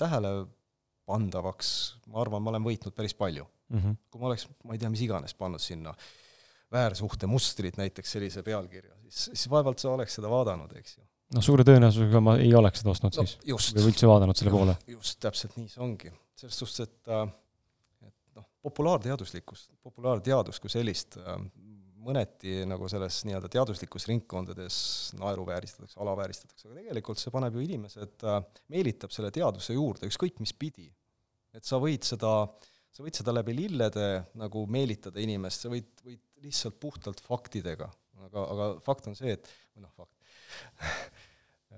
tähelepandavaks, 1.09 1.99
ma 2.07 2.21
arvan, 2.23 2.43
ma 2.43 2.51
olen 2.53 2.65
võitnud 2.65 2.95
päris 2.95 3.15
palju 3.15 3.45
mm. 3.45 3.79
-hmm. 3.79 3.97
kui 4.11 4.21
ma 4.21 4.27
oleks, 4.29 4.49
ma 4.65 4.75
ei 4.75 4.79
tea, 4.79 4.91
mis 4.91 5.03
iganes 5.03 5.35
pannud 5.35 5.61
sinna 5.61 5.95
väärsuhte 6.73 7.27
mustrid 7.27 7.79
näiteks 7.79 8.13
sellise 8.13 8.43
pealkirja, 8.43 8.95
siis, 9.09 9.31
siis 9.33 9.51
vaevalt 9.51 9.79
sa 9.79 9.91
oleks 9.91 10.19
seda 10.19 10.29
vaadanud, 10.29 10.73
eks 10.77 10.99
ju 10.99 11.05
noh, 11.35 11.43
suure 11.45 11.65
tõenäosusega 11.65 12.21
ma 12.21 12.37
ei 12.39 12.55
oleks 12.55 12.83
seda 12.83 12.93
ostnud 12.93 13.17
no, 13.17 13.27
siis. 13.27 13.73
või 13.75 13.89
üldse 13.89 14.09
vaadanud 14.09 14.37
selle 14.37 14.53
poole. 14.53 14.77
just, 14.87 15.21
täpselt 15.21 15.57
nii 15.57 15.69
see 15.69 15.83
ongi. 15.83 16.13
selles 16.37 16.59
suhtes, 16.59 16.89
et 16.89 17.09
äh, 17.09 18.45
populaarteaduslikkust, 18.63 19.71
populaarteadust 19.83 20.61
kui 20.61 20.71
sellist 20.71 21.17
äh, 21.17 21.41
mõneti 22.05 22.63
nagu 22.69 22.89
selles 22.91 23.21
nii-öelda 23.27 23.51
teaduslikus 23.53 24.07
ringkondades 24.11 24.79
naeruvääristatakse, 25.19 25.99
alavääristatakse, 26.03 26.69
aga 26.69 26.81
tegelikult 26.81 27.21
see 27.21 27.35
paneb 27.35 27.59
ju 27.59 27.65
inimesed, 27.65 28.17
äh, 28.25 28.41
meelitab 28.75 29.15
selle 29.15 29.33
teaduse 29.35 29.77
juurde 29.77 30.11
ükskõik 30.11 30.41
mis 30.43 30.55
pidi. 30.55 30.91
et 31.57 31.65
sa 31.65 31.81
võid 31.83 32.05
seda, 32.07 32.33
sa 32.93 33.03
võid 33.03 33.17
seda 33.19 33.33
läbi 33.35 33.55
lillede 33.57 34.09
nagu 34.39 34.67
meelitada 34.71 35.19
inimest, 35.21 35.65
sa 35.65 35.73
võid, 35.73 35.89
võid 36.05 36.21
lihtsalt 36.45 36.77
puhtalt 36.79 37.21
faktidega, 37.25 37.89
aga, 38.29 38.45
aga 38.45 38.69
fakt 38.85 39.09
on 39.11 39.17
see, 39.19 39.33
et, 39.35 39.49
või 39.75 39.89
noh, 39.89 39.95
fakt 39.97 40.15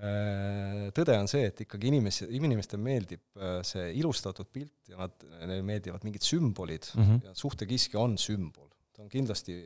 Äh, 0.01 0.87
tõde 0.97 1.13
on 1.21 1.27
see, 1.29 1.49
et 1.51 1.59
ikkagi 1.67 1.91
inimesi, 1.91 2.25
inimestele 2.39 2.81
meeldib 2.81 3.21
äh, 3.37 3.59
see 3.67 3.91
ilustatud 4.01 4.49
pilt 4.49 4.89
ja 4.89 4.97
nad, 4.97 5.13
neile 5.43 5.65
meeldivad 5.67 6.07
mingid 6.07 6.25
sümbolid 6.25 6.87
mm 6.95 7.03
-hmm. 7.05 7.25
ja 7.27 7.35
suhtekiskja 7.37 8.01
on 8.01 8.17
sümbol. 8.17 8.71
ta 8.97 9.03
on 9.03 9.11
kindlasti 9.13 9.59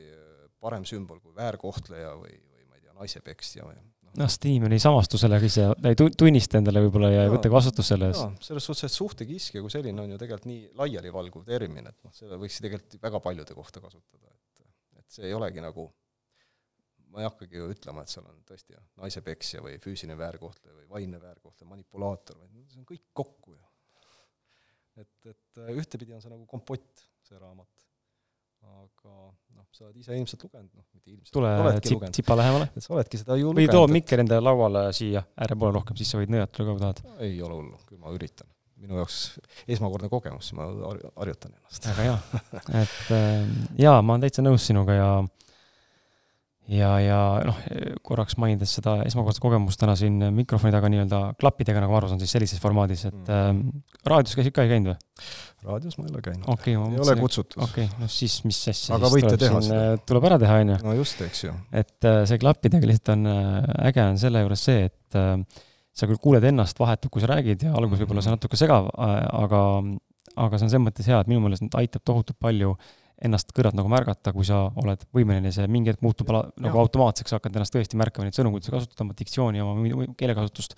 parem 0.65 0.85
sümbol 0.87 1.21
kui 1.21 1.35
väärkohtleja 1.37 2.15
või, 2.19 2.33
või 2.35 2.69
ma 2.69 2.79
ei 2.79 2.85
tea, 2.85 2.95
naisepeksja 2.99 3.67
või 3.67 3.77
noh. 3.77 4.13
noh, 4.21 4.31
sest 4.31 4.47
inimene 4.49 4.77
ei 4.77 4.83
samastu 4.83 5.19
sellega 5.21 5.49
ise, 5.49 5.67
ta 5.81 5.93
ei 5.93 5.99
tunnista 5.99 6.61
endale 6.61 6.83
võib-olla 6.87 7.11
ja, 7.13 7.25
ei 7.27 7.33
võta 7.33 7.51
vastutust 7.53 7.93
selle 7.93 8.11
eest. 8.11 8.47
selles 8.49 8.69
suhtes, 8.69 8.87
et 8.89 8.95
suhtekiskja 8.95 9.63
kui 9.65 9.73
selline 9.73 10.05
on 10.05 10.15
ju 10.15 10.21
tegelikult 10.21 10.49
nii 10.51 10.63
laialivalguv 10.81 11.45
termin, 11.47 11.91
et 11.91 11.99
noh, 12.05 12.15
seda 12.15 12.39
võiks 12.41 12.61
tegelikult 12.63 12.97
väga 13.05 13.21
paljude 13.27 13.57
kohta 13.57 13.83
kasutada, 13.83 14.33
et 14.33 14.65
et 15.05 15.19
see 15.19 15.29
ei 15.29 15.37
olegi 15.37 15.61
nagu 15.61 15.85
ma 17.15 17.23
ei 17.23 17.29
hakkagi 17.29 17.61
ju 17.61 17.69
ütlema, 17.71 18.03
et 18.03 18.11
seal 18.11 18.25
on 18.27 18.41
tõesti 18.47 18.75
naisepeksja 18.99 19.61
või 19.63 19.77
füüsiline 19.83 20.17
väärkohtleja 20.19 20.75
või 20.75 20.89
vaimne 20.89 21.21
väärkohtleja, 21.21 21.69
manipulaator, 21.69 22.41
see 22.67 22.81
on 22.81 22.87
kõik 22.89 23.05
kokku 23.15 23.55
ju. 23.55 23.61
et, 24.99 25.31
et 25.31 25.61
ühtepidi 25.77 26.15
on 26.15 26.23
see 26.23 26.33
nagu 26.33 26.43
kompott, 26.49 27.05
see 27.23 27.39
raamat. 27.39 27.71
Aga 28.65 29.13
noh, 29.55 29.67
sa 29.71 29.85
oled 29.87 30.01
ise 30.01 30.17
ilmselt 30.17 30.43
lugenud, 30.47 30.71
noh, 30.71 30.85
mitte 30.95 31.13
ilmselt. 31.13 31.31
tule 31.35 31.53
tsip, 31.79 32.03
tsipa 32.17 32.37
lähemale. 32.39 32.69
et 32.75 32.85
sa 32.85 32.95
oledki 32.95 33.21
seda 33.21 33.37
ju 33.39 33.53
või 33.57 33.69
too 33.71 33.85
mikker 33.91 34.25
endale 34.25 34.45
lauale 34.45 34.87
siia 34.95 35.23
ääre 35.37 35.57
poole 35.59 35.77
rohkem, 35.77 35.97
siis 35.99 36.11
sa 36.13 36.19
võid 36.21 36.33
nõjatada 36.33 36.67
ka, 36.67 36.75
kui 36.75 36.83
tahad. 36.83 37.01
ei 37.27 37.39
ole 37.45 37.61
hullu, 37.61 37.79
küll 37.89 38.01
ma 38.01 38.13
üritan. 38.15 38.49
minu 38.81 38.99
jaoks 38.99 39.19
esmakordne 39.71 40.09
kogemus, 40.11 40.51
ma 40.57 40.67
harjutan 41.15 41.55
ennast. 41.55 41.89
väga 41.91 42.09
hea, 42.09 42.43
et 42.83 43.15
äh, 43.15 43.55
jaa, 43.85 44.01
ma 44.01 44.17
olen 44.17 44.27
täitsa 44.27 44.45
nõus 44.45 44.67
sinuga 44.67 44.97
ja 44.97 45.09
ja, 46.71 46.91
ja 47.01 47.17
noh, 47.45 47.57
korraks 48.05 48.37
mainides 48.41 48.73
seda 48.77 48.97
esmakordset 49.05 49.43
kogemust 49.43 49.79
täna 49.81 49.95
siin 49.99 50.17
mikrofoni 50.35 50.73
taga 50.73 50.89
nii-öelda 50.91 51.19
klappidega, 51.41 51.81
nagu 51.83 51.93
ma 51.93 51.99
aru 51.99 52.09
saan, 52.11 52.21
siis 52.21 52.33
sellises 52.35 52.61
formaadis, 52.61 53.05
et 53.09 53.29
mm. 53.29 53.59
äh, 53.75 53.99
raadios 54.09 54.37
käisid 54.37 54.55
ka, 54.55 54.65
ei 54.65 54.73
käinud 54.73 54.93
või? 54.93 55.27
raadios 55.65 55.99
ma 55.99 56.07
ei 56.07 56.13
ole 56.13 56.23
käinud 56.25 56.49
okay,. 56.51 56.73
ei 56.73 56.79
mõtlesin, 56.81 57.03
ole 57.05 57.15
kutsutud. 57.21 57.59
okei 57.67 57.85
okay,, 57.89 58.01
no 58.01 58.09
siis 58.11 58.39
mis 58.47 58.63
asja 58.71 58.97
aga 58.97 59.11
võite 59.13 59.35
teha 59.41 59.61
siin, 59.61 59.69
seda. 59.69 59.93
Äh, 59.93 60.01
tuleb 60.09 60.27
ära 60.31 60.41
teha, 60.41 60.57
on 60.63 60.73
ju. 60.73 60.79
no 60.87 60.97
just, 60.97 61.21
eks 61.25 61.45
ju. 61.45 61.53
et 61.83 62.09
äh, 62.09 62.23
see 62.29 62.41
klappidega 62.41 62.91
lihtsalt 62.91 63.13
on 63.17 63.31
äh,, 63.31 63.71
äge 63.91 64.09
on 64.09 64.19
selle 64.25 64.43
juures 64.45 64.67
see, 64.71 64.89
et 64.89 65.21
äh, 65.21 65.63
sa 65.95 66.09
küll 66.09 66.21
kuuled 66.21 66.43
ennast 66.49 66.81
vahetult, 66.81 67.13
kui 67.13 67.23
sa 67.23 67.31
räägid 67.35 67.69
ja 67.69 67.77
alguses 67.77 68.03
võib-olla 68.03 68.25
see 68.25 68.33
on 68.33 68.39
natuke 68.39 68.59
segav 68.59 68.89
aga, 68.97 69.61
aga 70.33 70.57
see 70.57 70.67
on 70.67 70.73
selles 70.73 70.87
mõttes 70.89 71.07
hea, 71.07 71.21
et 71.21 71.29
minu 71.31 71.45
meelest 71.45 71.77
aitab 71.79 72.03
tohutult 72.03 72.41
palju 72.41 72.73
äh, 72.75 72.93
ennast 73.23 73.51
kõrvalt 73.55 73.77
nagu 73.77 73.91
märgata, 73.91 74.33
kui 74.35 74.47
sa 74.47 74.65
oled 74.81 75.05
võimeline, 75.15 75.51
see 75.55 75.67
mingi 75.71 75.93
hetk 75.93 76.03
muutub 76.03 76.29
ala, 76.33 76.43
nagu 76.61 76.81
automaatseks, 76.81 77.37
hakkad 77.37 77.55
ennast 77.55 77.75
tõesti 77.75 77.99
märkama, 77.99 78.27
neid 78.27 78.37
sõnu, 78.37 78.51
kuidas 78.53 78.69
sa 78.69 78.75
kasutad 78.75 79.05
oma 79.05 79.15
diktsiooni, 79.17 79.63
oma 79.63 80.07
keelekasutust. 80.19 80.75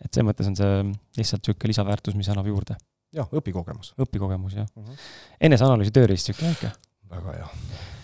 et 0.00 0.10
selles 0.10 0.26
mõttes 0.26 0.48
on 0.50 0.56
see 0.58 0.82
lihtsalt 1.20 1.44
niisugune 1.44 1.72
lisaväärtus, 1.72 2.18
mis 2.18 2.32
annab 2.32 2.50
juurde. 2.50 2.76
jah, 3.14 3.30
õpikogemus. 3.30 3.94
õpikogemus, 3.98 4.58
jah 4.58 4.66
uh 4.66 4.82
mhm. 4.82 4.90
-huh.. 4.90 5.08
eneseanalüüsi 5.40 5.94
tööriist 5.94 6.28
niisugune 6.28 6.54
väike. 6.54 6.74
väga 7.10 7.38
hea 7.38 7.99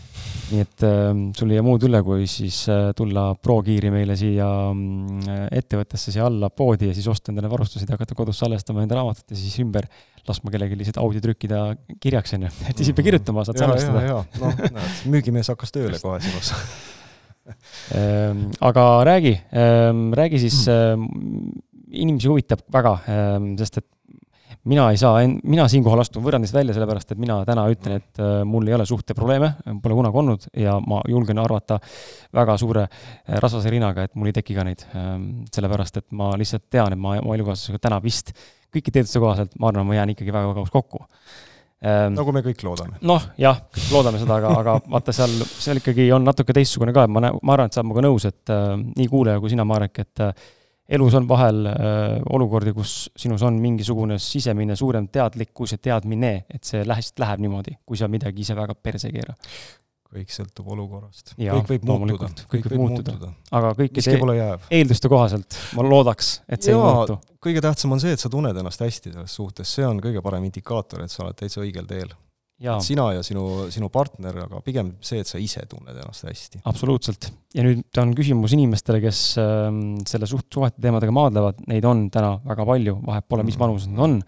nii 0.47 0.62
et 0.62 0.85
äh, 0.87 1.09
sul 1.37 1.51
ei 1.51 1.59
jää 1.59 1.64
muud 1.66 1.85
üle, 1.89 2.01
kui 2.07 2.27
siis 2.31 2.61
äh, 2.70 2.91
tulla 2.97 3.29
ProGear'i 3.43 3.91
meile 3.91 4.16
siia 4.18 4.47
äh, 4.70 5.41
ettevõttesse 5.59 6.14
siia 6.14 6.27
alla 6.29 6.51
poodi 6.55 6.91
ja 6.91 6.97
siis 6.97 7.09
osta 7.11 7.33
endale 7.33 7.51
varustused 7.51 7.89
ja 7.89 7.99
hakata 7.99 8.14
kodus 8.18 8.39
salvestama 8.43 8.85
enda 8.85 8.99
raamatut 9.01 9.35
ja 9.35 9.39
siis 9.39 9.57
ümber 9.64 9.89
laskma 10.27 10.53
kellelgi 10.55 10.79
lihtsalt 10.79 11.01
audio 11.03 11.22
trükkida 11.22 11.62
kirjaks, 12.03 12.37
on 12.39 12.47
ju. 12.47 12.53
et 12.70 12.79
siis 12.79 12.93
ei 12.93 12.99
pea 12.99 13.09
kirjutama, 13.11 13.47
saad 13.47 13.62
salvestada. 13.62 14.22
noh, 14.43 14.62
näed, 14.66 15.03
müügimees 15.14 15.51
hakkas 15.55 15.74
tööle 15.74 16.01
kohe 16.03 16.22
sinus 16.24 16.53
ehm, 17.95 18.47
aga 18.70 18.87
räägi, 19.11 19.35
ehm, 19.51 20.09
räägi 20.18 20.45
siis, 20.47 20.62
hmm. 20.70 21.11
ehm, 21.11 21.61
inimesi 21.97 22.31
huvitab 22.31 22.62
väga, 22.74 22.99
sest 23.59 23.79
et 23.81 23.87
mina 24.67 24.89
ei 24.91 24.99
saa, 25.01 25.21
mina 25.45 25.67
siinkohal 25.71 26.03
astun 26.03 26.25
võrrandist 26.25 26.55
välja, 26.55 26.75
sellepärast 26.77 27.14
et 27.14 27.21
mina 27.23 27.39
täna 27.49 27.67
ütlen, 27.73 28.01
et 28.01 28.21
äh, 28.23 28.41
mul 28.49 28.67
ei 28.69 28.77
ole 28.77 28.87
suhteprobleeme, 28.89 29.53
pole 29.83 29.99
kunagi 29.99 30.21
olnud 30.23 30.47
ja 30.62 30.77
ma 30.83 31.01
julgen 31.11 31.41
arvata 31.43 31.79
väga 32.35 32.59
suure 32.61 32.87
äh, 32.87 33.39
rasvase 33.43 33.73
rinaga, 33.73 34.07
et 34.07 34.14
mul 34.19 34.31
ei 34.31 34.37
teki 34.37 34.57
ka 34.57 34.67
neid. 34.67 34.87
Ähm, 34.99 35.29
sellepärast, 35.55 36.03
et 36.03 36.09
ma 36.17 36.33
lihtsalt 36.39 36.67
tean, 36.73 36.95
et 36.95 37.01
ma 37.01 37.17
oma 37.21 37.37
elukaaslasega 37.39 37.83
täna 37.89 38.01
vist 38.05 38.35
kõiki 38.75 38.93
teaduste 38.93 39.23
kohaselt, 39.23 39.55
ma 39.61 39.71
arvan, 39.71 39.87
ma 39.89 40.01
jään 40.01 40.12
ikkagi 40.17 40.35
väga 40.35 40.51
kaugeks 40.51 40.75
kokku 40.75 41.05
ähm, 41.87 42.17
nagu 42.17 42.35
me 42.35 42.43
kõik 42.45 42.64
loodame. 42.67 42.99
noh, 43.07 43.31
jah, 43.41 43.62
loodame 43.95 44.21
seda, 44.21 44.41
aga, 44.41 44.53
aga 44.61 44.77
vaata 44.91 45.14
seal, 45.17 45.33
seal 45.53 45.81
ikkagi 45.81 46.11
on 46.17 46.27
natuke 46.27 46.57
teistsugune 46.57 46.95
ka, 46.97 47.07
et 47.07 47.12
ma, 47.14 47.31
ma 47.31 47.57
arvan, 47.57 47.71
et 47.71 47.77
sa 47.77 47.83
oled 47.83 47.93
minuga 47.93 48.07
nõus, 48.09 48.29
et 48.29 48.53
äh, 48.53 48.69
nii 48.99 49.11
kuulaja 49.12 49.43
kui 49.43 49.53
sina, 49.53 49.67
Marek, 49.69 50.03
et 50.05 50.25
äh, 50.27 50.47
elus 50.89 51.14
on 51.18 51.28
vahel 51.28 51.66
äh, 51.66 51.76
olukordi, 52.32 52.74
kus 52.76 52.95
sinus 53.18 53.43
on 53.47 53.59
mingisugune 53.62 54.18
sisemine 54.22 54.76
suurem 54.76 55.09
teadlikkus 55.12 55.74
ja 55.76 55.80
teadmine, 55.82 56.34
et 56.53 56.64
see 56.66 56.84
läheb, 56.87 57.22
läheb 57.22 57.43
niimoodi, 57.43 57.76
kui 57.87 57.99
sa 57.99 58.09
midagi 58.11 58.45
ise 58.47 58.57
väga 58.59 58.76
perse 58.78 59.11
ei 59.11 59.18
keera. 59.18 59.34
kõik 60.16 60.30
sõltub 60.32 60.68
olukorrast. 60.72 61.34
kõik 61.37 61.72
võib 61.72 61.89
muutuda. 61.91 62.28
kõik 62.53 62.68
võib 62.70 62.84
muutuda. 62.84 63.32
aga 63.51 63.72
kõikide 63.78 64.14
eelduste 64.70 65.11
kohaselt 65.12 65.59
ma 65.76 65.84
loodaks, 65.84 66.41
et 66.49 66.62
see 66.62 66.72
Jaa, 66.72 66.84
ei 66.84 67.01
muutu. 67.01 67.18
kõige 67.43 67.64
tähtsam 67.64 67.93
on 67.93 68.01
see, 68.01 68.14
et 68.14 68.22
sa 68.22 68.30
tunned 68.32 68.57
ennast 68.57 68.80
hästi 68.80 69.12
selles 69.12 69.34
suhtes, 69.34 69.74
see 69.78 69.87
on 69.87 70.01
kõige 70.01 70.22
parem 70.22 70.47
indikaator, 70.47 71.03
et 71.05 71.11
sa 71.11 71.26
oled 71.26 71.37
täitsa 71.37 71.61
õigel 71.64 71.91
teel 71.91 72.14
sina 72.80 73.11
ja 73.12 73.22
sinu, 73.24 73.66
sinu 73.72 73.88
partner, 73.92 74.36
aga 74.46 74.61
pigem 74.64 74.94
see, 75.04 75.20
et 75.20 75.28
sa 75.28 75.40
ise 75.40 75.64
tunned 75.68 75.92
ennast 75.92 76.24
hästi. 76.24 76.62
absoluutselt. 76.68 77.28
ja 77.54 77.64
nüüd 77.66 78.00
on 78.00 78.14
küsimus 78.16 78.54
inimestele, 78.57 79.00
kes 79.04 79.22
äh, 79.42 79.66
selle 80.09 80.28
suht-, 80.30 80.48
suhete 80.52 80.80
teemadega 80.82 81.14
maadlevad, 81.14 81.61
neid 81.68 81.84
on 81.88 82.07
täna 82.12 82.36
väga 82.46 82.68
palju, 82.68 82.98
vahet 83.07 83.26
pole, 83.28 83.44
mis 83.46 83.59
vanused 83.61 83.92
nad 83.92 84.07
on, 84.07 84.20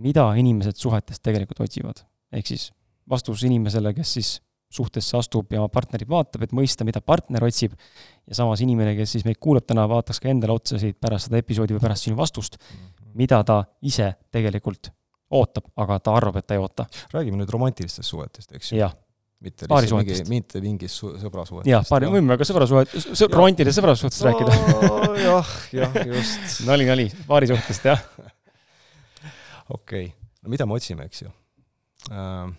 mida 0.00 0.30
inimesed 0.40 0.78
suhetest 0.80 1.22
tegelikult 1.26 1.60
otsivad. 1.66 2.04
ehk 2.32 2.48
siis 2.48 2.70
vastus 3.10 3.42
inimesele, 3.44 3.92
kes 3.96 4.14
siis 4.16 4.30
suhtesse 4.70 5.16
astub 5.18 5.50
ja 5.50 5.58
oma 5.60 5.68
partnerit 5.72 6.08
vaatab, 6.08 6.44
et 6.46 6.54
mõista, 6.54 6.86
mida 6.86 7.02
partner 7.02 7.42
otsib, 7.44 7.74
ja 8.30 8.38
samas 8.38 8.62
inimene, 8.62 8.94
kes 8.96 9.16
siis 9.16 9.26
meid 9.26 9.40
kuulab 9.42 9.66
täna, 9.66 9.88
vaataks 9.90 10.22
ka 10.22 10.30
endale 10.30 10.54
otsa 10.54 10.78
siit 10.78 10.96
pärast 11.02 11.28
seda 11.28 11.42
episoodi 11.42 11.74
või 11.74 11.82
pärast 11.82 12.06
sinu 12.06 12.16
vastust, 12.20 12.56
mhm. 12.56 13.12
mida 13.20 13.42
ta 13.44 13.64
ise 13.82 14.14
tegelikult 14.32 14.92
ootab, 15.30 15.70
aga 15.78 15.98
ta 16.02 16.16
arvab, 16.18 16.40
et 16.40 16.46
ta 16.48 16.56
ei 16.56 16.62
oota. 16.62 16.86
räägime 17.14 17.38
nüüd 17.40 17.52
romantilistest 17.54 18.08
suhetest, 18.08 18.52
eks 18.58 18.72
ju? 18.74 18.90
mitte 19.40 19.64
lihtsalt 19.64 20.02
mingi, 20.02 20.16
mitte 20.28 20.60
mingist 20.60 21.00
sõbrasuhetest. 21.00 21.70
jah, 21.70 21.84
paari, 21.88 22.10
võime 22.12 22.36
ka 22.36 22.44
sõbrasuhet-, 22.44 22.92
sõ-, 23.08 23.30
romantilisest 23.32 23.80
sõbrasuhtest 23.80 24.24
no, 24.26 24.32
rääkida. 24.32 25.20
jah, 25.24 25.52
jah, 25.78 25.98
just 26.10 26.60
nali, 26.68 26.88
nali, 26.88 27.06
paarisuhtest, 27.28 27.88
jah. 27.88 28.02
okei 29.76 30.10
okay., 30.10 30.12
no 30.42 30.52
mida 30.52 30.68
me 30.68 30.76
otsime, 30.76 31.08
eks 31.08 31.24
ju 31.24 31.32
äh,? 32.10 32.50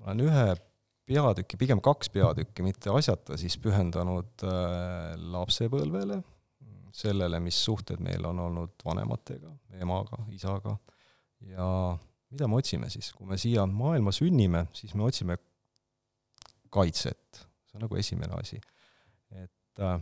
ma 0.00 0.10
olen 0.10 0.24
ühe 0.26 0.46
peatüki, 1.06 1.60
pigem 1.60 1.82
kaks 1.84 2.10
peatükki, 2.10 2.64
mitte 2.66 2.90
asjata 2.96 3.38
siis 3.38 3.54
pühendanud 3.62 4.46
äh, 4.48 5.12
lapsepõlvele, 5.36 6.18
sellele, 6.94 7.38
mis 7.44 7.60
suhted 7.62 8.02
meil 8.02 8.26
on 8.26 8.42
olnud 8.48 8.82
vanematega, 8.82 9.54
emaga, 9.78 10.18
isaga 10.34 10.74
äh,, 10.74 10.93
ja 11.50 11.68
mida 12.34 12.48
me 12.50 12.58
otsime 12.58 12.90
siis, 12.92 13.10
kui 13.14 13.28
me 13.28 13.38
siia 13.40 13.66
maailma 13.70 14.12
sünnime, 14.14 14.66
siis 14.76 14.94
me 14.98 15.06
otsime 15.06 15.38
kaitset, 16.74 17.44
see 17.68 17.78
on 17.78 17.84
nagu 17.86 17.98
esimene 18.00 18.38
asi. 18.40 18.60
et, 19.34 19.82
äh, 19.82 19.98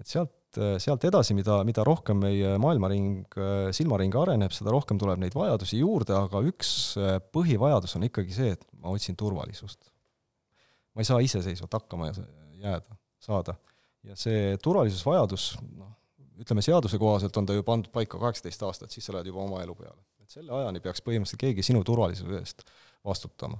et 0.00 0.08
sealt, 0.08 0.34
sealt 0.80 1.04
edasi, 1.08 1.34
mida, 1.36 1.58
mida 1.68 1.84
rohkem 1.84 2.20
meie 2.22 2.54
maailmaring, 2.60 3.26
silmaring 3.76 4.14
areneb, 4.16 4.54
seda 4.56 4.72
rohkem 4.72 5.00
tuleb 5.00 5.20
neid 5.20 5.36
vajadusi 5.36 5.80
juurde, 5.82 6.16
aga 6.16 6.40
üks 6.48 6.70
äh, 7.00 7.18
põhivajadus 7.32 7.96
on 7.98 8.06
ikkagi 8.08 8.36
see, 8.36 8.54
et 8.56 8.64
ma 8.80 8.92
otsin 8.94 9.16
turvalisust. 9.18 9.92
ma 10.96 11.04
ei 11.04 11.08
saa 11.08 11.20
iseseisvalt 11.20 11.76
hakkama 11.76 12.10
jääda, 12.56 12.96
saada. 13.20 13.56
ja 14.06 14.16
see 14.16 14.56
turvalisusvajadus, 14.64 15.54
noh, 15.76 15.92
ütleme 16.40 16.64
seaduse 16.64 16.98
kohaselt 17.00 17.36
on 17.36 17.48
ta 17.48 17.56
ju 17.56 17.64
pandud 17.64 17.92
paika 17.92 18.20
kaheksateist 18.20 18.62
aastat, 18.68 18.92
siis 18.92 19.04
sa 19.08 19.16
lähed 19.16 19.32
juba 19.32 19.44
oma 19.44 19.62
elu 19.64 19.74
peale 19.76 20.00
et 20.26 20.36
selle 20.38 20.54
ajani 20.58 20.82
peaks 20.82 21.02
põhimõtteliselt 21.06 21.42
keegi 21.42 21.64
sinu 21.66 21.82
turvalisuse 21.86 22.40
eest 22.40 22.64
vastutama. 23.06 23.58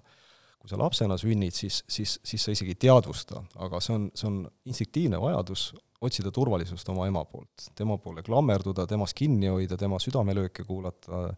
kui 0.56 0.70
sa 0.72 0.78
lapsena 0.80 1.14
sünnid, 1.20 1.54
siis, 1.54 1.82
siis, 1.88 2.16
siis 2.26 2.42
sa 2.42 2.50
isegi 2.50 2.72
ei 2.74 2.78
teadvusta, 2.86 3.42
aga 3.62 3.78
see 3.84 3.92
on, 3.94 4.06
see 4.18 4.26
on 4.26 4.38
instinktiivne 4.66 5.20
vajadus 5.22 5.68
otsida 6.02 6.32
turvalisust 6.34 6.88
oma 6.90 7.06
ema 7.06 7.22
poolt, 7.28 7.68
tema 7.78 7.94
poole 8.02 8.24
klammerduda, 8.26 8.86
temast 8.90 9.14
kinni 9.16 9.50
hoida, 9.52 9.78
tema 9.78 10.00
südamelööke 10.02 10.64
kuulata, 10.66 11.28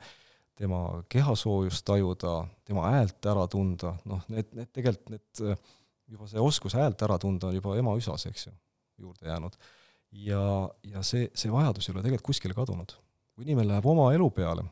tema 0.59 1.03
kehasoojust 1.13 1.85
tajuda, 1.87 2.39
tema 2.67 2.87
häält 2.95 3.29
ära 3.31 3.45
tunda, 3.51 3.93
noh, 4.09 4.23
need, 4.33 4.49
need 4.57 4.73
tegelikult 4.75 5.13
need, 5.13 5.69
juba 6.09 6.31
see 6.31 6.41
oskus 6.43 6.79
häält 6.79 7.05
ära 7.05 7.19
tunda 7.21 7.51
on 7.51 7.59
juba 7.59 7.77
ema 7.79 7.95
üsas, 7.99 8.25
eks 8.31 8.49
ju, 8.49 8.55
juurde 9.05 9.29
jäänud. 9.29 9.61
ja, 10.25 10.43
ja 10.95 11.05
see, 11.05 11.29
see 11.37 11.53
vajadus 11.53 11.91
ei 11.91 11.95
ole 11.95 12.07
tegelikult 12.07 12.33
kuskile 12.33 12.57
kadunud. 12.57 12.97
kui 13.35 13.45
inimene 13.45 13.75
läheb 13.75 13.87
oma 13.87 14.09
elu 14.17 14.31
peale, 14.35 14.65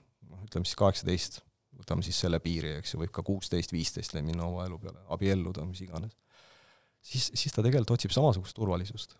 ütleme 0.46 0.68
siis 0.68 0.78
kaheksateist, 0.78 1.40
võtame 1.76 2.04
siis 2.06 2.18
selle 2.22 2.40
piiri, 2.42 2.76
eks 2.80 2.94
ju, 2.94 3.02
võib 3.02 3.12
ka 3.14 3.24
kuusteist, 3.26 3.74
viisteist 3.74 4.16
minna 4.16 4.46
oma 4.48 4.64
elu 4.66 4.78
peale, 4.80 5.02
abielluda, 5.12 5.64
mis 5.68 5.82
iganes, 5.84 6.16
siis, 7.04 7.30
siis 7.34 7.54
ta 7.54 7.64
tegelikult 7.64 7.96
otsib 7.98 8.14
samasugust 8.14 8.56
turvalisust. 8.56 9.16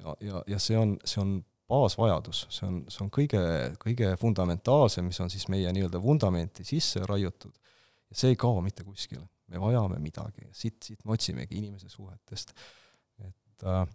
ja, 0.00 0.16
ja, 0.24 0.42
ja 0.54 0.58
see 0.62 0.78
on, 0.78 0.96
see 1.04 1.20
on 1.22 1.38
baasvajadus, 1.70 2.46
see 2.50 2.66
on, 2.66 2.78
see 2.90 3.04
on 3.04 3.10
kõige, 3.14 3.42
kõige 3.82 4.14
fundamentaalsem, 4.20 5.06
mis 5.06 5.20
on 5.22 5.30
siis 5.30 5.46
meie 5.52 5.70
nii-öelda 5.74 6.00
vundamenti 6.02 6.66
sisse 6.66 7.02
raiutud, 7.06 7.54
ja 8.10 8.18
see 8.22 8.34
ei 8.34 8.40
kao 8.40 8.60
mitte 8.64 8.86
kuskile. 8.86 9.26
me 9.50 9.58
vajame 9.58 9.98
midagi, 9.98 10.46
siit, 10.54 10.76
siit 10.82 11.00
me 11.04 11.16
otsimegi 11.16 11.56
inimese 11.58 11.88
suhetest. 11.90 12.52
et 13.18 13.64
äh, 13.66 13.86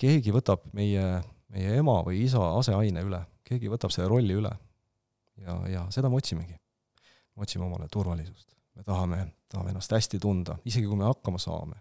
keegi 0.00 0.32
võtab 0.34 0.66
meie, 0.72 1.22
meie 1.54 1.78
ema 1.78 2.00
või 2.06 2.24
isa 2.24 2.42
aseaine 2.58 3.02
üle, 3.02 3.20
keegi 3.44 3.70
võtab 3.70 3.92
selle 3.94 4.08
rolli 4.08 4.38
üle 4.38 4.52
ja, 5.42 5.56
ja 5.68 5.86
seda 5.94 6.10
me 6.10 6.20
otsimegi. 6.20 6.56
me 7.34 7.42
otsime 7.42 7.64
omale 7.64 7.88
turvalisust. 7.92 8.54
me 8.74 8.82
tahame, 8.82 9.26
tahame 9.48 9.70
ennast 9.70 9.92
hästi 9.92 10.18
tunda, 10.18 10.56
isegi 10.64 10.86
kui 10.86 10.98
me 10.98 11.06
hakkama 11.06 11.38
saame, 11.38 11.80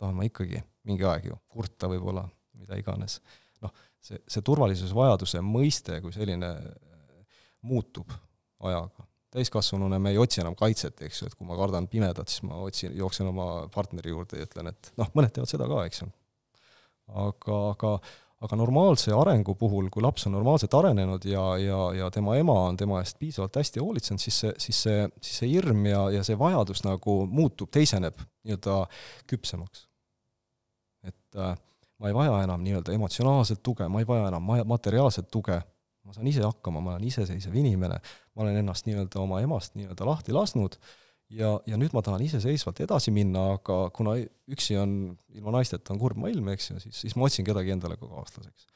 tahan 0.00 0.16
ma 0.16 0.24
ikkagi 0.24 0.62
mingi 0.88 1.04
aeg 1.06 1.30
ju 1.30 1.38
kurta 1.52 1.88
võib-olla, 1.92 2.24
mida 2.58 2.78
iganes. 2.80 3.20
noh, 3.62 3.72
see, 4.00 4.18
see 4.28 4.42
turvalisusvajaduse 4.42 5.42
mõiste 5.46 6.00
kui 6.02 6.14
selline 6.14 6.52
äh, 6.56 7.40
muutub 7.62 8.10
ajaga. 8.62 9.06
täiskasvanuna 9.32 9.98
me 9.98 10.10
ei 10.12 10.18
otsi 10.20 10.42
enam 10.42 10.56
kaitset, 10.58 10.98
eks 11.06 11.22
ju, 11.22 11.28
et 11.30 11.34
kui 11.38 11.46
ma 11.48 11.56
kardan 11.56 11.86
pimedat, 11.88 12.28
siis 12.28 12.42
ma 12.44 12.58
otsin, 12.60 12.92
jooksen 12.96 13.30
oma 13.30 13.46
partneri 13.72 14.12
juurde 14.12 14.40
ja 14.40 14.48
ütlen, 14.48 14.68
et 14.68 14.92
noh, 15.00 15.08
mõned 15.16 15.32
teevad 15.32 15.48
seda 15.48 15.68
ka, 15.70 15.86
eks 15.88 16.02
ju. 16.02 16.10
aga, 17.22 17.60
aga 17.70 17.94
aga 18.42 18.56
normaalse 18.58 19.12
arengu 19.14 19.54
puhul, 19.58 19.88
kui 19.92 20.02
laps 20.02 20.26
on 20.26 20.34
normaalselt 20.34 20.74
arenenud 20.74 21.24
ja, 21.28 21.42
ja, 21.62 21.80
ja 21.94 22.10
tema 22.10 22.34
ema 22.40 22.56
on 22.66 22.78
tema 22.80 22.98
eest 23.02 23.18
piisavalt 23.20 23.58
hästi 23.60 23.82
hoolitsenud, 23.82 24.22
siis 24.22 24.38
see, 24.42 24.54
siis 24.64 24.80
see, 24.86 25.04
siis 25.22 25.42
see 25.42 25.50
hirm 25.52 25.84
ja, 25.86 26.04
ja 26.16 26.24
see 26.26 26.38
vajadus 26.38 26.82
nagu 26.86 27.20
muutub, 27.30 27.70
teiseneb 27.74 28.18
nii-öelda 28.42 28.80
küpsemaks. 29.30 29.86
et 31.06 31.38
äh, 31.38 31.54
ma 32.02 32.10
ei 32.10 32.16
vaja 32.16 32.40
enam 32.42 32.64
nii-öelda 32.66 32.94
emotsionaalset 32.96 33.62
tuge, 33.62 33.86
ma 33.88 34.02
ei 34.02 34.08
vaja 34.08 34.26
enam 34.32 34.42
ma-, 34.42 34.64
materiaalset 34.74 35.30
tuge, 35.30 35.60
ma 36.02 36.16
saan 36.16 36.26
ise 36.26 36.42
hakkama, 36.42 36.82
ma 36.82 36.96
olen 36.96 37.06
iseseisev 37.06 37.54
inimene, 37.54 38.00
ma 38.34 38.42
olen 38.42 38.58
ennast 38.64 38.90
nii-öelda 38.90 39.22
oma 39.22 39.38
emast 39.44 39.78
nii-öelda 39.78 40.08
lahti 40.08 40.34
lasknud 40.34 40.78
äh,, 40.78 40.98
ja, 41.32 41.52
ja 41.68 41.78
nüüd 41.80 41.94
ma 41.96 42.02
tahan 42.04 42.22
iseseisvalt 42.24 42.82
edasi 42.84 43.12
minna, 43.14 43.52
aga 43.56 43.78
kuna 43.96 44.14
üksi 44.52 44.76
on, 44.80 44.94
ilma 45.34 45.56
naisteta 45.58 45.94
on 45.94 46.00
kurb 46.02 46.20
maailm, 46.20 46.52
eks 46.54 46.70
ju, 46.70 46.80
siis, 46.82 46.98
siis 47.04 47.16
ma 47.16 47.28
otsin 47.28 47.46
kedagi 47.46 47.74
endale 47.74 47.98
ka 48.00 48.08
kaaslaseks. 48.10 48.66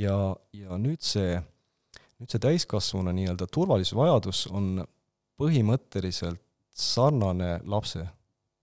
ja, 0.00 0.18
ja 0.56 0.78
nüüd 0.80 1.02
see, 1.04 1.38
nüüd 2.18 2.32
see 2.32 2.42
täiskasvanu 2.44 3.14
nii-öelda 3.16 3.48
turvalisusvajadus 3.54 4.46
on 4.52 4.84
põhimõtteliselt 5.38 6.42
sarnane 6.78 7.58
lapse, 7.66 8.04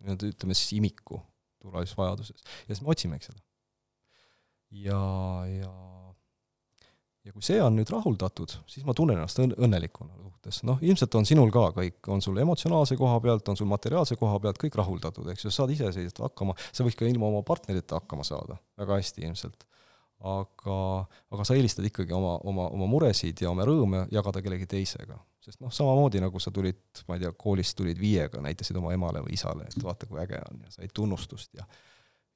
nii-öelda 0.04 0.32
ütleme 0.32 0.56
siis 0.56 0.76
imiku 0.78 1.20
turvalisusvajaduses. 1.64 2.46
ja 2.68 2.74
siis 2.74 2.84
me 2.86 2.94
otsimegi 2.94 3.32
seda. 3.32 3.42
ja, 4.86 5.02
ja 5.50 5.74
ja 7.26 7.34
kui 7.34 7.46
see 7.46 7.58
on 7.64 7.76
nüüd 7.78 7.90
rahuldatud, 7.92 8.54
siis 8.70 8.86
ma 8.86 8.94
tunnen 8.98 9.18
ennast 9.18 9.40
õn-, 9.42 9.56
õnnelikuna 9.58 10.14
suhtes. 10.20 10.62
noh, 10.68 10.82
ilmselt 10.86 11.16
on 11.18 11.26
sinul 11.28 11.52
ka 11.54 11.68
kõik, 11.76 12.00
on 12.14 12.22
sul 12.22 12.38
emotsionaalse 12.42 12.98
koha 13.00 13.20
pealt, 13.24 13.48
on 13.50 13.58
sul 13.58 13.70
materiaalse 13.70 14.18
koha 14.20 14.40
pealt 14.44 14.60
kõik 14.62 14.78
rahuldatud, 14.78 15.30
eks 15.34 15.48
ju, 15.48 15.54
saad 15.54 15.74
iseseisvalt 15.74 16.28
hakkama, 16.30 16.58
sa 16.72 16.86
võid 16.86 16.98
ka 17.00 17.08
ilma 17.10 17.32
oma 17.32 17.42
partnerita 17.48 18.02
hakkama 18.02 18.26
saada, 18.28 18.60
väga 18.82 19.00
hästi 19.02 19.26
ilmselt. 19.30 19.66
aga, 20.26 20.76
aga 21.36 21.44
sa 21.46 21.54
eelistad 21.58 21.86
ikkagi 21.86 22.14
oma, 22.16 22.38
oma, 22.50 22.70
oma 22.74 22.86
muresid 22.90 23.42
ja 23.44 23.50
oma 23.52 23.66
rõõme 23.68 24.06
jagada 24.14 24.42
kellegi 24.42 24.66
teisega. 24.70 25.18
sest 25.46 25.60
noh, 25.62 25.74
samamoodi 25.74 26.22
nagu 26.22 26.40
sa 26.42 26.52
tulid, 26.52 26.80
ma 27.08 27.18
ei 27.18 27.26
tea, 27.26 27.34
koolist 27.38 27.78
tulid 27.78 28.00
viiega, 28.02 28.42
näitasid 28.42 28.78
oma 28.78 28.94
emale 28.94 29.22
või 29.26 29.36
isale, 29.38 29.68
et 29.70 29.84
vaata, 29.84 30.08
kui 30.10 30.22
äge 30.22 30.40
on 30.50 30.64
ja 30.66 30.72
said 30.78 30.94
tunnustust 30.94 31.54
ja 31.54 31.66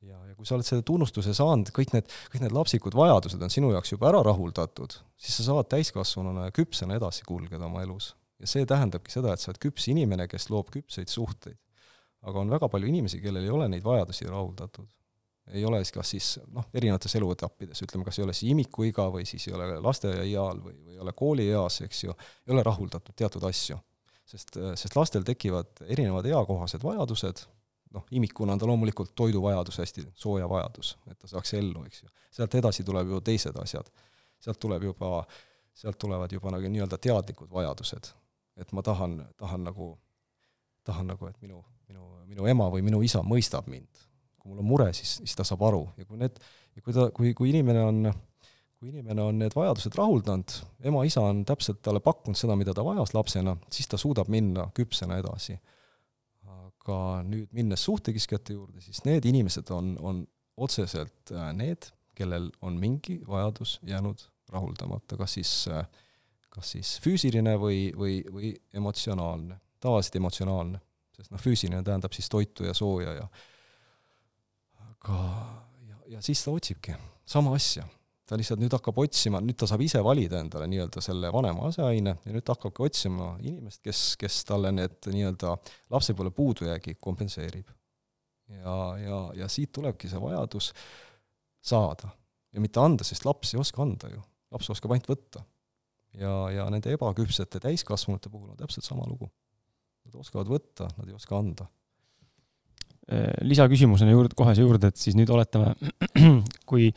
ja, 0.05 0.19
ja 0.29 0.35
kui 0.35 0.47
sa 0.47 0.55
oled 0.55 0.67
selle 0.67 0.85
tunnustuse 0.87 1.33
saanud, 1.35 1.71
kõik 1.75 1.93
need, 1.95 2.11
kõik 2.33 2.43
need 2.45 2.55
lapsikud 2.55 2.95
vajadused 2.97 3.41
on 3.43 3.53
sinu 3.53 3.71
jaoks 3.73 3.93
juba 3.93 4.09
ära 4.11 4.21
rahuldatud, 4.25 4.95
siis 5.19 5.39
sa 5.39 5.49
saad 5.49 5.69
täiskasvanuna 5.71 6.47
ja 6.47 6.55
küpsena 6.55 6.97
edasi 6.99 7.25
kulgeda 7.27 7.67
oma 7.67 7.83
elus. 7.85 8.13
ja 8.39 8.47
see 8.47 8.63
tähendabki 8.65 9.11
seda, 9.11 9.33
et 9.33 9.41
sa 9.43 9.49
oled 9.51 9.59
küps 9.59 9.89
inimene, 9.91 10.29
kes 10.31 10.47
loob 10.49 10.69
küpseid 10.71 11.11
suhteid. 11.11 11.57
aga 12.21 12.39
on 12.39 12.49
väga 12.51 12.67
palju 12.69 12.87
inimesi, 12.87 13.21
kellel 13.23 13.43
ei 13.43 13.51
ole 13.51 13.67
neid 13.71 13.83
vajadusi 13.83 14.27
rahuldatud. 14.27 14.87
ei 15.49 15.65
ole 15.65 15.83
siis 15.83 15.91
kas 15.91 16.09
siis 16.15 16.31
noh, 16.53 16.65
erinevates 16.73 17.15
eluetappides, 17.15 17.83
ütleme, 17.83 18.05
kas 18.05 18.19
ei 18.19 18.23
ole 18.23 18.33
siis 18.33 18.51
imikuiga 18.51 19.09
või 19.11 19.25
siis 19.25 19.47
ei 19.47 19.53
ole 19.57 19.79
lasteaiaeal 19.81 20.63
või, 20.63 20.75
või 20.79 20.95
ei 20.95 20.99
ole 20.99 21.13
koolieas, 21.13 21.81
eks 21.81 22.03
ju, 22.03 22.15
ei 22.47 22.53
ole 22.53 22.63
rahuldatud 22.63 23.15
teatud 23.15 23.43
asju. 23.43 23.79
sest, 24.29 24.59
sest 24.77 24.95
lastel 24.95 25.23
tekivad 25.25 25.81
erinevad 25.89 26.25
eakohased 26.29 26.83
vajadused, 26.85 27.47
noh, 27.93 28.05
imikuna 28.11 28.53
on 28.53 28.59
ta 28.59 28.67
loomulikult 28.67 29.11
toiduvajadus 29.15 29.77
hästi, 29.77 30.07
soojavajadus, 30.15 30.97
et 31.11 31.19
ta 31.19 31.27
saaks 31.27 31.53
ellu, 31.53 31.83
eks 31.85 32.03
ju. 32.03 32.09
sealt 32.31 32.55
edasi 32.55 32.83
tuleb 32.83 33.09
ju 33.09 33.21
teised 33.21 33.57
asjad. 33.61 33.89
sealt 34.39 34.59
tuleb 34.59 34.83
juba, 34.83 35.23
sealt 35.73 35.97
tulevad 35.99 36.31
juba 36.31 36.51
nagu 36.51 36.69
nii-öelda 36.69 36.97
teadlikud 36.97 37.49
vajadused. 37.51 38.13
et 38.57 38.71
ma 38.71 38.81
tahan, 38.81 39.25
tahan 39.37 39.63
nagu, 39.63 39.97
tahan 40.83 41.07
nagu, 41.07 41.27
et 41.27 41.41
minu, 41.41 41.63
minu, 41.87 42.07
minu 42.25 42.47
ema 42.47 42.69
või 42.69 42.81
minu 42.81 43.01
isa 43.01 43.21
mõistab 43.23 43.67
mind. 43.67 44.07
kui 44.37 44.51
mul 44.51 44.59
on 44.59 44.65
mure, 44.65 44.93
siis, 44.93 45.17
siis 45.17 45.35
ta 45.35 45.43
saab 45.43 45.63
aru 45.63 45.89
ja 45.97 46.05
kui 46.05 46.17
need, 46.17 46.39
ja 46.75 46.81
kui 46.81 46.93
ta, 46.93 47.09
kui, 47.11 47.33
kui 47.33 47.49
inimene 47.49 47.83
on 47.83 48.11
kui 48.79 48.93
inimene 48.93 49.21
on 49.21 49.39
need 49.39 49.51
vajadused 49.55 49.95
rahuldanud, 49.97 50.53
ema-isa 50.87 51.21
on 51.21 51.41
täpselt 51.45 51.81
talle 51.83 51.99
pakkunud 51.99 52.37
seda, 52.39 52.55
mida 52.55 52.71
ta 52.73 52.85
vajas 52.85 53.11
lapsena, 53.13 53.57
siis 53.69 53.89
ta 53.91 53.97
suudab 53.99 54.29
minna 54.31 54.69
küpsena 54.71 55.17
edasi 55.19 55.57
aga 56.89 57.23
nüüd 57.27 57.53
minnes 57.53 57.83
suhtekiskjate 57.85 58.55
juurde, 58.57 58.81
siis 58.81 59.03
need 59.05 59.25
inimesed 59.29 59.69
on, 59.75 59.93
on 60.01 60.23
otseselt 60.59 61.33
äh, 61.35 61.51
need, 61.55 61.91
kellel 62.17 62.49
on 62.65 62.79
mingi 62.79 63.19
vajadus 63.27 63.77
jäänud 63.87 64.25
rahuldamata, 64.51 65.17
kas 65.19 65.37
siis, 65.37 65.53
äh, 65.71 65.85
kas 66.49 66.73
siis 66.75 66.95
füüsiline 67.03 67.55
või, 67.61 67.89
või, 67.95 68.19
või 68.33 68.53
emotsionaalne, 68.73 69.59
tavaliselt 69.79 70.19
emotsionaalne, 70.19 70.81
sest 71.15 71.31
noh, 71.35 71.41
füüsiline 71.43 71.83
tähendab 71.85 72.15
siis 72.17 72.29
toitu 72.31 72.65
ja 72.67 72.73
sooja 72.73 73.13
ja 73.21 73.29
aga 74.89 75.21
ja, 75.87 76.01
ja 76.17 76.25
siis 76.25 76.41
ta 76.43 76.51
otsibki 76.51 76.97
sama 77.29 77.53
asja 77.55 77.85
ta 78.29 78.37
lihtsalt 78.37 78.61
nüüd 78.61 78.73
hakkab 78.75 78.99
otsima, 79.01 79.41
nüüd 79.41 79.57
ta 79.57 79.67
saab 79.69 79.81
ise 79.81 80.01
valida 80.05 80.39
endale 80.43 80.67
nii-öelda 80.69 81.01
selle 81.01 81.31
vanema 81.33 81.65
aseaine 81.71 82.13
ja 82.21 82.33
nüüd 82.35 82.45
ta 82.45 82.53
hakkabki 82.53 82.85
otsima 82.85 83.31
inimest, 83.41 83.81
kes, 83.85 84.03
kes 84.21 84.43
talle 84.45 84.71
need 84.75 85.09
nii-öelda 85.09 85.55
lapsepõlve 85.95 86.33
puudujäägi 86.37 86.95
kompenseerib. 87.01 87.71
ja, 88.49 88.75
ja, 89.01 89.19
ja 89.43 89.47
siit 89.49 89.71
tulebki 89.73 90.09
see 90.09 90.21
vajadus 90.21 90.71
saada 91.61 92.09
ja 92.53 92.61
mitte 92.61 92.81
anda, 92.81 93.05
sest 93.05 93.25
laps 93.25 93.53
ei 93.53 93.61
oska 93.61 93.81
anda 93.85 94.09
ju, 94.13 94.21
laps 94.53 94.69
oskab 94.75 94.93
ainult 94.93 95.09
võtta. 95.09 95.43
ja, 96.21 96.35
ja 96.53 96.69
nende 96.69 96.93
ebaküpsete 96.93 97.61
täiskasvanute 97.65 98.29
puhul 98.29 98.53
on 98.53 98.61
täpselt 98.61 98.85
sama 98.85 99.09
lugu. 99.09 99.29
Nad 100.05 100.21
oskavad 100.21 100.49
võtta, 100.49 100.87
nad 100.97 101.09
ei 101.09 101.17
oska 101.17 101.37
anda 101.37 101.69
lisaküsimusena 103.41 104.11
juurde, 104.13 104.35
kohe 104.37 104.53
siia 104.53 104.67
juurde, 104.67 104.91
et 104.91 104.99
siis 105.01 105.15
nüüd 105.17 105.31
oletame, 105.33 105.71
kui 106.69 106.91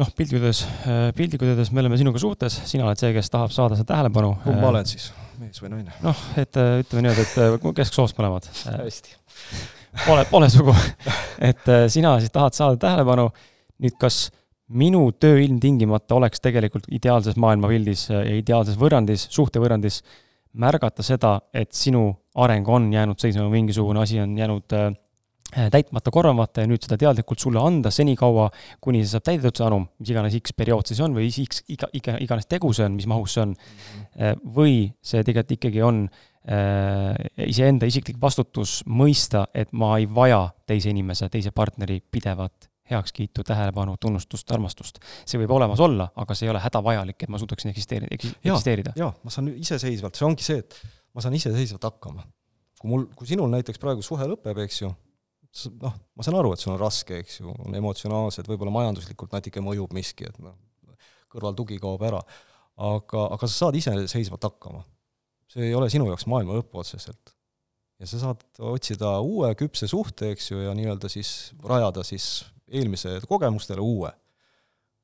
noh, 0.00 0.10
piltlikult 0.16 0.44
öeldes, 0.44 0.62
äh, 0.84 1.08
piltlikult 1.16 1.52
öeldes 1.52 1.72
me 1.72 1.82
oleme 1.82 1.98
sinuga 2.00 2.20
suhtes, 2.20 2.58
sina 2.68 2.86
oled 2.86 3.00
see, 3.00 3.12
kes 3.16 3.30
tahab 3.32 3.54
saada 3.54 3.78
seda 3.78 3.94
tähelepanu. 3.94 4.34
kumb 4.44 4.60
ma 4.60 4.70
olen 4.72 4.88
siis, 4.88 5.08
mees 5.40 5.62
või 5.62 5.72
naine? 5.72 5.94
noh, 6.04 6.24
et 6.40 6.58
äh, 6.60 6.80
ütleme 6.82 7.06
niimoodi, 7.06 7.24
et 7.24 7.38
äh, 7.44 7.70
kesksoost 7.80 8.18
mõlemad. 8.20 8.48
hästi. 8.66 9.16
Pole, 10.04 10.26
pole 10.28 10.50
sugu. 10.52 10.74
et 11.50 11.64
sina 11.92 12.18
siis 12.20 12.34
tahad 12.34 12.56
saada 12.56 12.76
tähelepanu. 12.80 13.30
nüüd, 13.84 13.96
kas 14.00 14.26
minu 14.66 15.06
töö 15.20 15.40
ilmtingimata 15.44 16.16
oleks 16.16 16.42
tegelikult 16.42 16.88
ideaalses 16.90 17.36
maailmapildis 17.40 18.08
ja 18.10 18.22
ideaalses 18.36 18.76
võrrandis, 18.80 19.28
suhtevõrrandis 19.32 20.02
märgata 20.56 21.04
seda, 21.04 21.38
et 21.54 21.72
sinu 21.76 22.08
areng 22.42 22.68
on 22.68 22.88
jäänud 22.92 23.20
seisma, 23.20 23.48
mingisugune 23.52 24.00
asi 24.02 24.20
on 24.20 24.32
jäänud 24.36 24.72
äh, 24.76 24.90
Äh, 24.90 25.05
täitmata, 25.54 26.10
korvamata 26.12 26.64
ja 26.64 26.68
nüüd 26.70 26.84
seda 26.84 26.98
teadlikult 27.00 27.40
sulle 27.42 27.60
anda 27.62 27.90
senikaua, 27.94 28.48
kuni 28.82 29.02
see 29.04 29.14
saab 29.14 29.26
täidetud, 29.28 29.56
see 29.56 29.66
anum, 29.66 29.86
mis 30.00 30.12
iganes 30.12 30.36
X 30.40 30.54
periood 30.56 30.90
see 30.90 31.02
on 31.04 31.16
või 31.16 31.28
X, 31.30 31.62
iga, 31.72 31.88
iga, 31.96 32.16
iganes 32.22 32.48
tegu 32.50 32.72
see 32.76 32.86
on, 32.86 32.96
mis 32.98 33.08
mahus 33.10 33.36
see 33.36 33.44
on 33.44 33.52
mm. 33.54 34.06
-hmm. 34.16 34.46
või 34.56 34.78
see 35.00 35.22
tegelikult 35.22 35.56
ikkagi 35.56 35.82
on 35.86 36.02
äh, 36.50 37.46
iseenda 37.46 37.86
isiklik 37.86 38.18
vastutus 38.20 38.80
mõista, 38.86 39.46
et 39.54 39.72
ma 39.72 39.96
ei 40.00 40.08
vaja 40.10 40.48
teise 40.66 40.90
inimese, 40.90 41.28
teise 41.30 41.54
partneri 41.54 42.00
pidevat 42.00 42.70
heakskiitu, 42.90 43.42
tähelepanu, 43.42 43.96
tunnustust, 44.00 44.50
armastust. 44.52 45.00
see 45.26 45.40
võib 45.40 45.50
olemas 45.50 45.80
olla, 45.80 46.08
aga 46.16 46.34
see 46.34 46.46
ei 46.46 46.52
ole 46.52 46.60
hädavajalik, 46.62 47.22
et 47.22 47.32
ma 47.32 47.38
suudaksin 47.38 47.70
eksisteerida, 47.70 48.14
eksisteerida. 48.14 48.92
jaa, 48.96 49.10
ma 49.22 49.30
saan 49.30 49.48
iseseisvalt, 49.54 50.14
see 50.14 50.26
ongi 50.26 50.46
see, 50.46 50.62
et 50.62 50.78
ma 51.14 51.24
saan 51.24 51.34
iseseisvalt 51.34 51.82
hakkama. 51.82 52.22
kui 52.80 52.90
mul, 52.90 53.08
kui 53.16 53.26
sinul 53.26 53.50
näiteks 53.50 53.82
praegu 53.82 54.02
suhe 54.02 54.26
lõpeb, 54.30 54.62
eks 54.66 54.82
ju 54.82 54.92
noh, 55.82 55.94
ma 56.16 56.24
saan 56.26 56.38
aru, 56.38 56.52
et 56.54 56.62
sul 56.62 56.74
on 56.74 56.80
raske, 56.80 57.20
eks 57.22 57.40
ju, 57.40 57.52
on 57.66 57.76
emotsionaalsed, 57.78 58.48
võib-olla 58.50 58.74
majanduslikult 58.74 59.32
natuke 59.36 59.62
mõjub 59.64 59.94
miski, 59.96 60.28
et 60.28 60.36
noh, 60.42 60.56
kõrvaltugi 61.32 61.78
kaob 61.82 62.04
ära, 62.06 62.20
aga, 62.88 63.24
aga 63.36 63.48
sa 63.48 63.66
saad 63.66 63.78
iseseisvalt 63.78 64.44
hakkama. 64.48 64.84
see 65.50 65.68
ei 65.68 65.74
ole 65.78 65.88
sinu 65.92 66.08
jaoks 66.10 66.26
maailma 66.28 66.56
lõpp 66.58 66.74
otseselt. 66.82 67.34
ja 68.00 68.08
sa 68.10 68.20
saad 68.20 68.42
otsida 68.60 69.16
uue 69.24 69.54
küpse 69.56 69.88
suhte, 69.88 70.32
eks 70.34 70.50
ju, 70.50 70.60
ja 70.66 70.74
nii-öelda 70.76 71.08
siis 71.08 71.52
rajada 71.64 72.04
siis 72.04 72.44
eelmise 72.68 73.20
kogemustele 73.28 73.80
uue. 73.80 74.10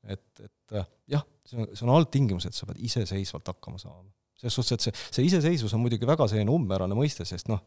et, 0.03 0.43
et 0.43 0.83
jah, 1.09 1.23
see 1.47 1.61
on, 1.61 1.71
see 1.71 1.87
on 1.87 1.95
alttingimus, 1.95 2.45
et 2.45 2.57
sa 2.57 2.67
pead 2.69 2.81
iseseisvalt 2.83 3.47
hakkama 3.53 3.81
saama. 3.81 4.09
selles 4.37 4.59
suhtes, 4.59 4.75
et 4.75 4.85
see, 4.85 5.09
see 5.17 5.27
iseseisvus 5.31 5.73
on 5.73 5.81
muidugi 5.85 6.07
väga 6.07 6.27
selline 6.27 6.51
umbmäärane 6.51 6.97
mõiste, 6.97 7.25
sest 7.25 7.49
noh, 7.51 7.63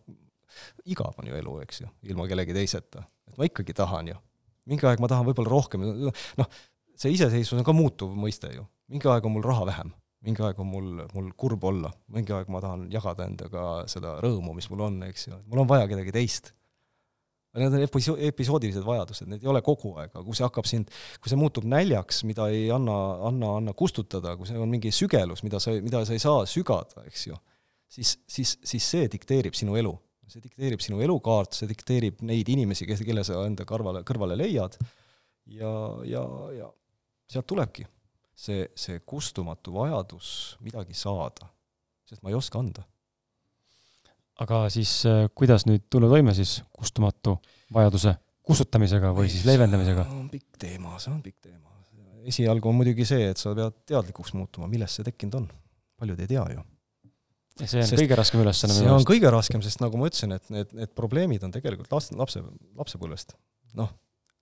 igav 0.85 1.19
on 1.21 1.29
ju 1.31 1.37
elu, 1.39 1.59
eks 1.65 1.83
ju, 1.83 1.91
ilma 2.11 2.29
kellegi 2.31 2.57
teiseta. 2.57 3.05
et 3.29 3.39
ma 3.39 3.49
ikkagi 3.49 3.75
tahan 3.77 4.13
ju. 4.13 4.17
mingi 4.67 4.87
aeg 4.89 5.01
ma 5.03 5.11
tahan 5.11 5.29
võib-olla 5.29 5.53
rohkem, 5.53 5.85
noh, 6.11 6.49
see 6.99 7.15
iseseisvus 7.15 7.61
on 7.61 7.67
ka 7.67 7.75
muutuv 7.77 8.17
mõiste 8.19 8.51
ju. 8.55 8.67
mingi 8.93 9.09
aeg 9.11 9.25
on 9.27 9.37
mul 9.37 9.47
raha 9.47 9.67
vähem, 9.69 9.95
mingi 10.27 10.43
aeg 10.43 10.61
on 10.63 10.71
mul, 10.71 10.93
mul 11.15 11.33
kurb 11.39 11.65
olla, 11.69 11.91
mingi 12.13 12.35
aeg 12.35 12.51
ma 12.53 12.63
tahan 12.65 12.87
jagada 12.93 13.27
endaga 13.29 13.65
seda 13.91 14.17
rõõmu, 14.25 14.55
mis 14.57 14.69
mul 14.73 14.87
on, 14.89 15.03
eks 15.09 15.29
ju, 15.29 15.41
mul 15.51 15.65
on 15.65 15.71
vaja 15.71 15.89
kedagi 15.91 16.15
teist. 16.15 16.53
Need 17.57 17.73
on 17.73 17.81
episo-, 17.81 18.19
episoodilised 18.21 18.85
vajadused, 18.85 19.29
need 19.33 19.45
ei 19.45 19.49
ole 19.49 19.63
kogu 19.65 19.95
aeg, 19.97 20.11
aga 20.13 20.25
kui 20.27 20.37
see 20.37 20.45
hakkab 20.45 20.67
sind, 20.69 20.91
kui 21.23 21.33
see 21.33 21.39
muutub 21.41 21.65
näljaks, 21.65 22.21
mida 22.29 22.51
ei 22.53 22.67
anna, 22.75 22.97
anna, 23.31 23.55
anna 23.63 23.73
kustutada, 23.77 24.35
kui 24.37 24.49
see 24.49 24.59
on 24.61 24.69
mingi 24.69 24.93
sügelus, 24.93 25.41
mida 25.47 25.61
sa, 25.63 25.73
mida 25.81 26.03
sa 26.05 26.13
ei 26.13 26.21
saa 26.21 26.43
sügada, 26.51 27.07
eks 27.09 27.31
ju, 27.31 27.39
siis, 27.97 28.13
siis, 28.29 28.59
siis 28.61 28.91
see 28.93 29.09
dikteerib 29.13 29.57
sinu 29.57 29.79
elu 29.81 29.95
see 30.27 30.43
dikteerib 30.43 30.83
sinu 30.83 31.01
elukaart, 31.05 31.55
see 31.55 31.69
dikteerib 31.71 32.23
neid 32.27 32.49
inimesi, 32.51 32.87
kes, 32.89 33.03
kelle 33.07 33.23
sa 33.27 33.45
enda 33.47 33.67
kõrvale, 33.69 34.03
kõrvale 34.07 34.39
leiad 34.39 34.75
ja, 35.47 35.71
ja, 36.09 36.25
ja 36.57 36.71
sealt 37.31 37.47
tulebki 37.51 37.87
see, 38.37 38.67
see 38.79 39.01
kustumatu 39.07 39.75
vajadus 39.77 40.29
midagi 40.65 40.97
saada, 40.99 41.49
sest 42.09 42.23
ma 42.23 42.33
ei 42.33 42.39
oska 42.39 42.61
anda. 42.61 42.85
aga 44.43 44.67
siis 44.69 44.99
äh, 45.09 45.27
kuidas 45.35 45.65
nüüd 45.65 45.87
tulla 45.91 46.11
toime 46.13 46.35
siis 46.37 46.59
kustumatu 46.77 47.39
vajaduse 47.73 48.17
kustutamisega 48.47 49.15
või 49.17 49.31
siis 49.33 49.47
leevendamisega? 49.49 50.05
see 50.05 50.21
on 50.21 50.31
pikk 50.33 50.61
teema, 50.61 50.99
see 51.03 51.15
on 51.15 51.23
pikk 51.25 51.41
teema. 51.49 51.71
esialgu 52.27 52.69
on 52.69 52.81
muidugi 52.83 53.07
see, 53.09 53.31
et 53.31 53.41
sa 53.41 53.55
pead 53.55 53.83
teadlikuks 53.89 54.35
muutuma, 54.35 54.69
millest 54.71 54.99
see 54.99 55.07
tekkinud 55.07 55.41
on. 55.41 55.53
paljud 55.97 56.21
ei 56.21 56.35
tea 56.35 56.49
ju 56.53 56.65
see 57.65 57.83
on 57.83 57.89
sest 57.89 58.01
kõige 58.03 58.19
raskem 58.19 58.43
ülesanne 58.43 58.75
minu 58.75 58.85
meelest. 58.85 58.97
see 58.97 59.03
on 59.03 59.07
kõige 59.09 59.33
raskem, 59.33 59.63
sest 59.65 59.83
nagu 59.83 60.01
ma 60.01 60.11
ütlesin, 60.11 60.35
et 60.37 60.51
need, 60.53 60.75
need 60.77 60.93
probleemid 60.99 61.47
on 61.47 61.55
tegelikult 61.55 61.93
last, 61.95 62.13
lapse, 62.19 62.43
lapsepõlvest. 62.77 63.37
noh, 63.79 63.93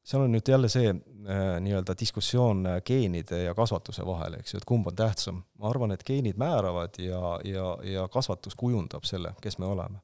seal 0.04 0.24
on 0.26 0.34
nüüd 0.34 0.48
jälle 0.48 0.68
see 0.72 0.90
äh, 0.90 1.44
nii-öelda 1.64 1.96
diskussioon 2.00 2.66
äh, 2.68 2.80
geenide 2.86 3.44
ja 3.44 3.54
kasvatuse 3.56 4.06
vahel, 4.06 4.38
eks 4.40 4.54
ju, 4.54 4.60
et 4.60 4.66
kumb 4.68 4.90
on 4.90 4.96
tähtsam. 4.98 5.44
ma 5.58 5.70
arvan, 5.70 5.94
et 5.94 6.04
geenid 6.04 6.40
määravad 6.40 6.98
ja, 6.98 7.38
ja, 7.44 7.68
ja 7.92 8.08
kasvatus 8.12 8.58
kujundab 8.58 9.06
selle, 9.08 9.34
kes 9.42 9.58
me 9.58 9.70
oleme. 9.70 10.02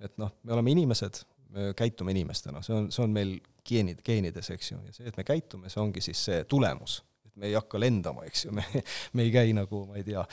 et 0.00 0.14
noh, 0.18 0.32
me 0.42 0.54
oleme 0.54 0.70
inimesed, 0.70 1.22
me 1.50 1.72
käitume 1.76 2.14
inimestena, 2.14 2.62
see 2.62 2.76
on, 2.76 2.90
see 2.94 3.02
on 3.02 3.12
meil 3.12 3.38
geenid, 3.66 4.00
geenides, 4.06 4.50
eks 4.54 4.72
ju, 4.72 4.80
ja 4.86 4.94
see, 4.94 5.08
et 5.10 5.16
me 5.18 5.26
käitume, 5.26 5.68
see 5.68 5.82
ongi 5.82 6.00
siis 6.04 6.24
see 6.30 6.44
tulemus. 6.44 7.02
et 7.26 7.34
me 7.36 7.50
ei 7.50 7.58
hakka 7.58 7.80
lendama, 7.80 8.24
eks 8.30 8.46
ju, 8.46 8.54
me, 8.58 8.64
me 9.12 9.26
ei 9.26 9.34
käi 9.34 9.52
nagu, 9.56 9.86
ma 9.90 9.98
ei 9.98 10.06
tea, 10.06 10.24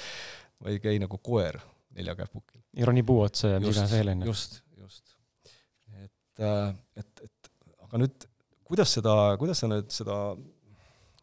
ma 0.61 0.71
ei 0.71 0.79
käi 0.79 0.99
nagu 1.01 1.17
koer 1.17 1.59
neljakäpukil. 1.95 2.61
ei 2.77 2.87
roni 2.87 3.03
puu 3.07 3.21
otsa 3.25 3.55
ja 3.55 3.59
on 4.11 4.21
ju. 4.21 4.27
just, 4.31 4.61
just. 4.81 5.15
et, 5.93 6.43
äh, 6.43 6.75
et, 6.95 7.23
et 7.23 7.51
aga 7.87 8.01
nüüd, 8.03 8.27
kuidas 8.67 8.93
seda, 8.97 9.15
kuidas 9.41 9.63
sa 9.63 9.71
nüüd 9.71 9.89
seda, 9.93 10.19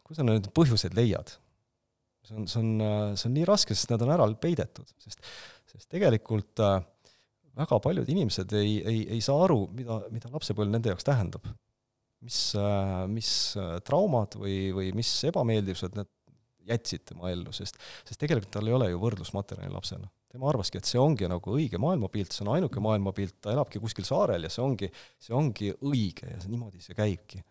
kuidas 0.01 0.21
sa 0.21 0.27
need 0.27 0.49
põhjused 0.55 0.97
leiad? 0.97 1.35
see 2.23 2.37
on, 2.39 2.47
see 2.47 2.61
on, 2.61 2.73
see 3.19 3.27
on 3.27 3.33
nii 3.35 3.45
raske, 3.47 3.75
sest 3.75 3.91
nad 3.91 4.03
on 4.05 4.13
ära 4.15 4.29
peidetud, 4.39 4.87
sest, 5.03 5.25
sest 5.67 5.89
tegelikult 5.91 6.61
äh, 6.63 6.79
väga 7.59 7.79
paljud 7.83 8.09
inimesed 8.09 8.53
ei, 8.57 8.77
ei, 8.79 9.03
ei 9.17 9.21
saa 9.23 9.43
aru, 9.45 9.65
mida, 9.75 9.99
mida 10.13 10.31
lapsepõlv 10.33 10.71
nende 10.73 10.93
jaoks 10.93 11.05
tähendab. 11.07 11.45
mis, 12.23 12.37
mis 13.11 13.29
traumad 13.83 14.37
või, 14.39 14.71
või 14.71 14.93
mis 14.95 15.09
ebameeldivused 15.27 15.97
need 15.99 16.07
jätsid 16.69 17.03
tema 17.09 17.31
ellu, 17.33 17.51
sest, 17.51 17.75
sest 18.07 18.19
tegelikult 18.21 18.53
tal 18.53 18.69
ei 18.69 18.75
ole 18.77 18.87
ju 18.93 19.01
võrdlusmaterjali 19.01 19.73
lapsena. 19.73 20.07
Tema 20.33 20.49
arvaski, 20.49 20.79
et 20.81 20.89
see 20.89 20.97
ongi 21.01 21.27
nagu 21.29 21.53
õige 21.53 21.77
maailmapilt, 21.81 22.33
see 22.33 22.41
on 22.45 22.55
ainuke 22.55 22.81
maailmapilt, 22.81 23.35
ta 23.43 23.53
elabki 23.53 23.81
kuskil 23.81 24.07
saarel 24.07 24.47
ja 24.47 24.49
see 24.49 24.63
ongi, 24.63 24.89
see 25.21 25.35
ongi 25.37 25.69
õige 25.85 26.31
ja 26.31 26.39
see, 26.41 26.49
niimoodi 26.53 26.81
see 26.81 26.97
käibki. 26.97 27.43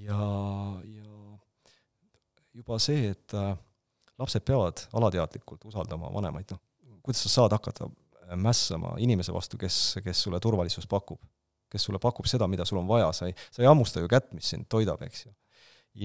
ja, 0.00 0.16
ja 0.88 1.12
juba 2.56 2.80
see, 2.80 3.12
et 3.12 3.36
äh, 3.36 3.52
lapsed 4.16 4.46
peavad 4.48 4.86
alateadlikult 4.96 5.68
usaldama 5.68 6.08
vanemaid, 6.14 6.56
noh, 6.56 6.62
kuidas 7.04 7.20
sa 7.26 7.34
saad 7.34 7.56
hakata 7.56 7.90
mässama 8.40 8.96
inimese 9.02 9.34
vastu, 9.34 9.60
kes, 9.60 9.98
kes 10.04 10.24
sulle 10.26 10.40
turvalisust 10.40 10.88
pakub? 10.90 11.20
kes 11.70 11.82
sulle 11.82 11.98
pakub 11.98 12.28
seda, 12.30 12.46
mida 12.46 12.64
sul 12.64 12.78
on 12.78 12.86
vaja, 12.86 13.08
sa 13.12 13.26
ei, 13.26 13.34
sa 13.50 13.58
ei 13.60 13.66
hammusta 13.66 13.98
ju 13.98 14.08
kätt, 14.08 14.28
mis 14.38 14.46
sind 14.52 14.68
toidab, 14.70 15.02
eks 15.02 15.24
ju. 15.26 15.32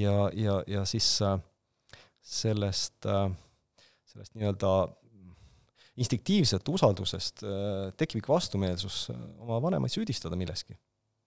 ja, 0.01 0.15
ja, 0.33 0.55
ja 0.67 0.81
siis 0.89 1.07
äh, 1.21 1.37
sellest, 2.21 3.05
äh, 3.05 3.29
sellest 4.09 4.33
nii-öelda 4.35 4.71
instinktiivsest 6.01 6.69
usaldusest 6.73 7.43
äh, 7.45 7.91
tekib 7.97 8.21
ikka 8.21 8.33
vastumeelsus 8.35 9.03
oma 9.13 9.61
vanemaid 9.63 9.93
süüdistada 9.93 10.39
milleski 10.39 10.77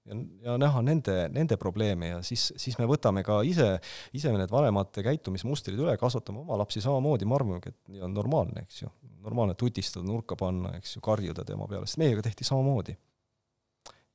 ja, 0.04 0.16
ja 0.44 0.56
näha 0.60 0.82
nende, 0.84 1.16
nende 1.32 1.56
probleeme 1.60 2.10
ja 2.10 2.20
siis, 2.26 2.46
siis 2.60 2.76
me 2.80 2.88
võtame 2.88 3.24
ka 3.26 3.40
ise, 3.46 3.68
ise 4.16 4.32
need 4.34 4.52
vanemate 4.52 5.04
käitumismustrid 5.06 5.80
üle, 5.80 5.96
kasvatame 6.00 6.42
oma 6.42 6.58
lapsi 6.60 6.82
samamoodi, 6.84 7.28
me 7.28 7.38
arvamegi, 7.38 7.72
et 7.72 7.94
nii 7.94 8.04
on 8.08 8.14
normaalne, 8.16 8.64
eks 8.66 8.84
ju. 8.84 8.92
normaalne 9.24 9.56
tutistada, 9.56 10.04
nurka 10.06 10.36
panna, 10.36 10.74
eks 10.78 10.96
ju, 10.96 11.02
karjuda 11.04 11.46
tema 11.48 11.68
peale, 11.70 11.88
sest 11.88 12.00
meiega 12.02 12.24
tehti 12.24 12.46
samamoodi. 12.46 12.96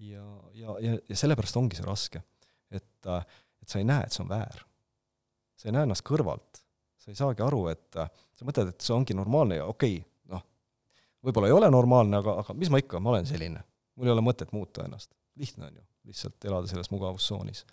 ja, 0.06 0.26
ja, 0.54 0.80
ja, 0.86 0.98
ja 1.10 1.20
sellepärast 1.24 1.58
ongi 1.60 1.80
see 1.80 1.88
raske. 1.88 2.24
et, 2.72 3.10
et 3.10 3.70
sa 3.70 3.82
ei 3.82 3.88
näe, 3.88 4.06
et 4.06 4.14
see 4.14 4.24
on 4.24 4.30
väär. 4.30 4.66
sa 5.58 5.70
ei 5.70 5.76
näe 5.76 5.90
ennast 5.90 6.06
kõrvalt. 6.08 6.64
sa 7.00 7.12
ei 7.12 7.18
saagi 7.18 7.44
aru, 7.46 7.68
et 7.74 7.90
sa 7.96 8.46
mõtled, 8.46 8.74
et 8.74 8.86
see 8.86 8.94
ongi 8.96 9.18
normaalne 9.18 9.62
ja 9.62 9.66
okei 9.66 10.00
okay,, 10.00 10.08
võib-olla 11.26 11.50
ei 11.50 11.56
ole 11.56 11.70
normaalne, 11.74 12.22
aga, 12.22 12.40
aga 12.44 12.56
mis 12.58 12.72
ma 12.72 12.82
ikka, 12.82 13.00
ma 13.04 13.16
olen 13.16 13.28
selline. 13.30 13.64
mul 14.00 14.08
ei 14.08 14.14
ole 14.16 14.24
mõtet 14.24 14.54
muuta 14.56 14.86
ennast 14.88 15.12
lihtne 15.40 15.66
on 15.66 15.76
ju, 15.76 15.84
lihtsalt 16.10 16.46
elada 16.46 16.68
selles 16.68 16.92
mugavustsoonis. 16.92 17.66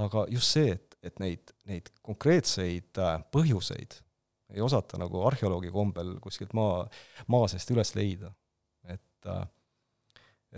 aga 0.00 0.26
just 0.30 0.56
see, 0.56 0.72
et, 0.76 0.96
et 1.02 1.22
neid, 1.22 1.54
neid 1.68 1.88
konkreetseid 2.06 3.00
äh, 3.02 3.16
põhjuseid 3.34 3.98
ei 4.54 4.62
osata 4.62 4.98
nagu 4.98 5.22
arheoloogi 5.26 5.70
kombel 5.74 6.16
kuskilt 6.22 6.52
maa, 6.58 6.82
maa 7.30 7.48
seest 7.50 7.70
üles 7.74 7.94
leida. 7.98 8.32
et 8.84 9.32
äh, 9.32 9.42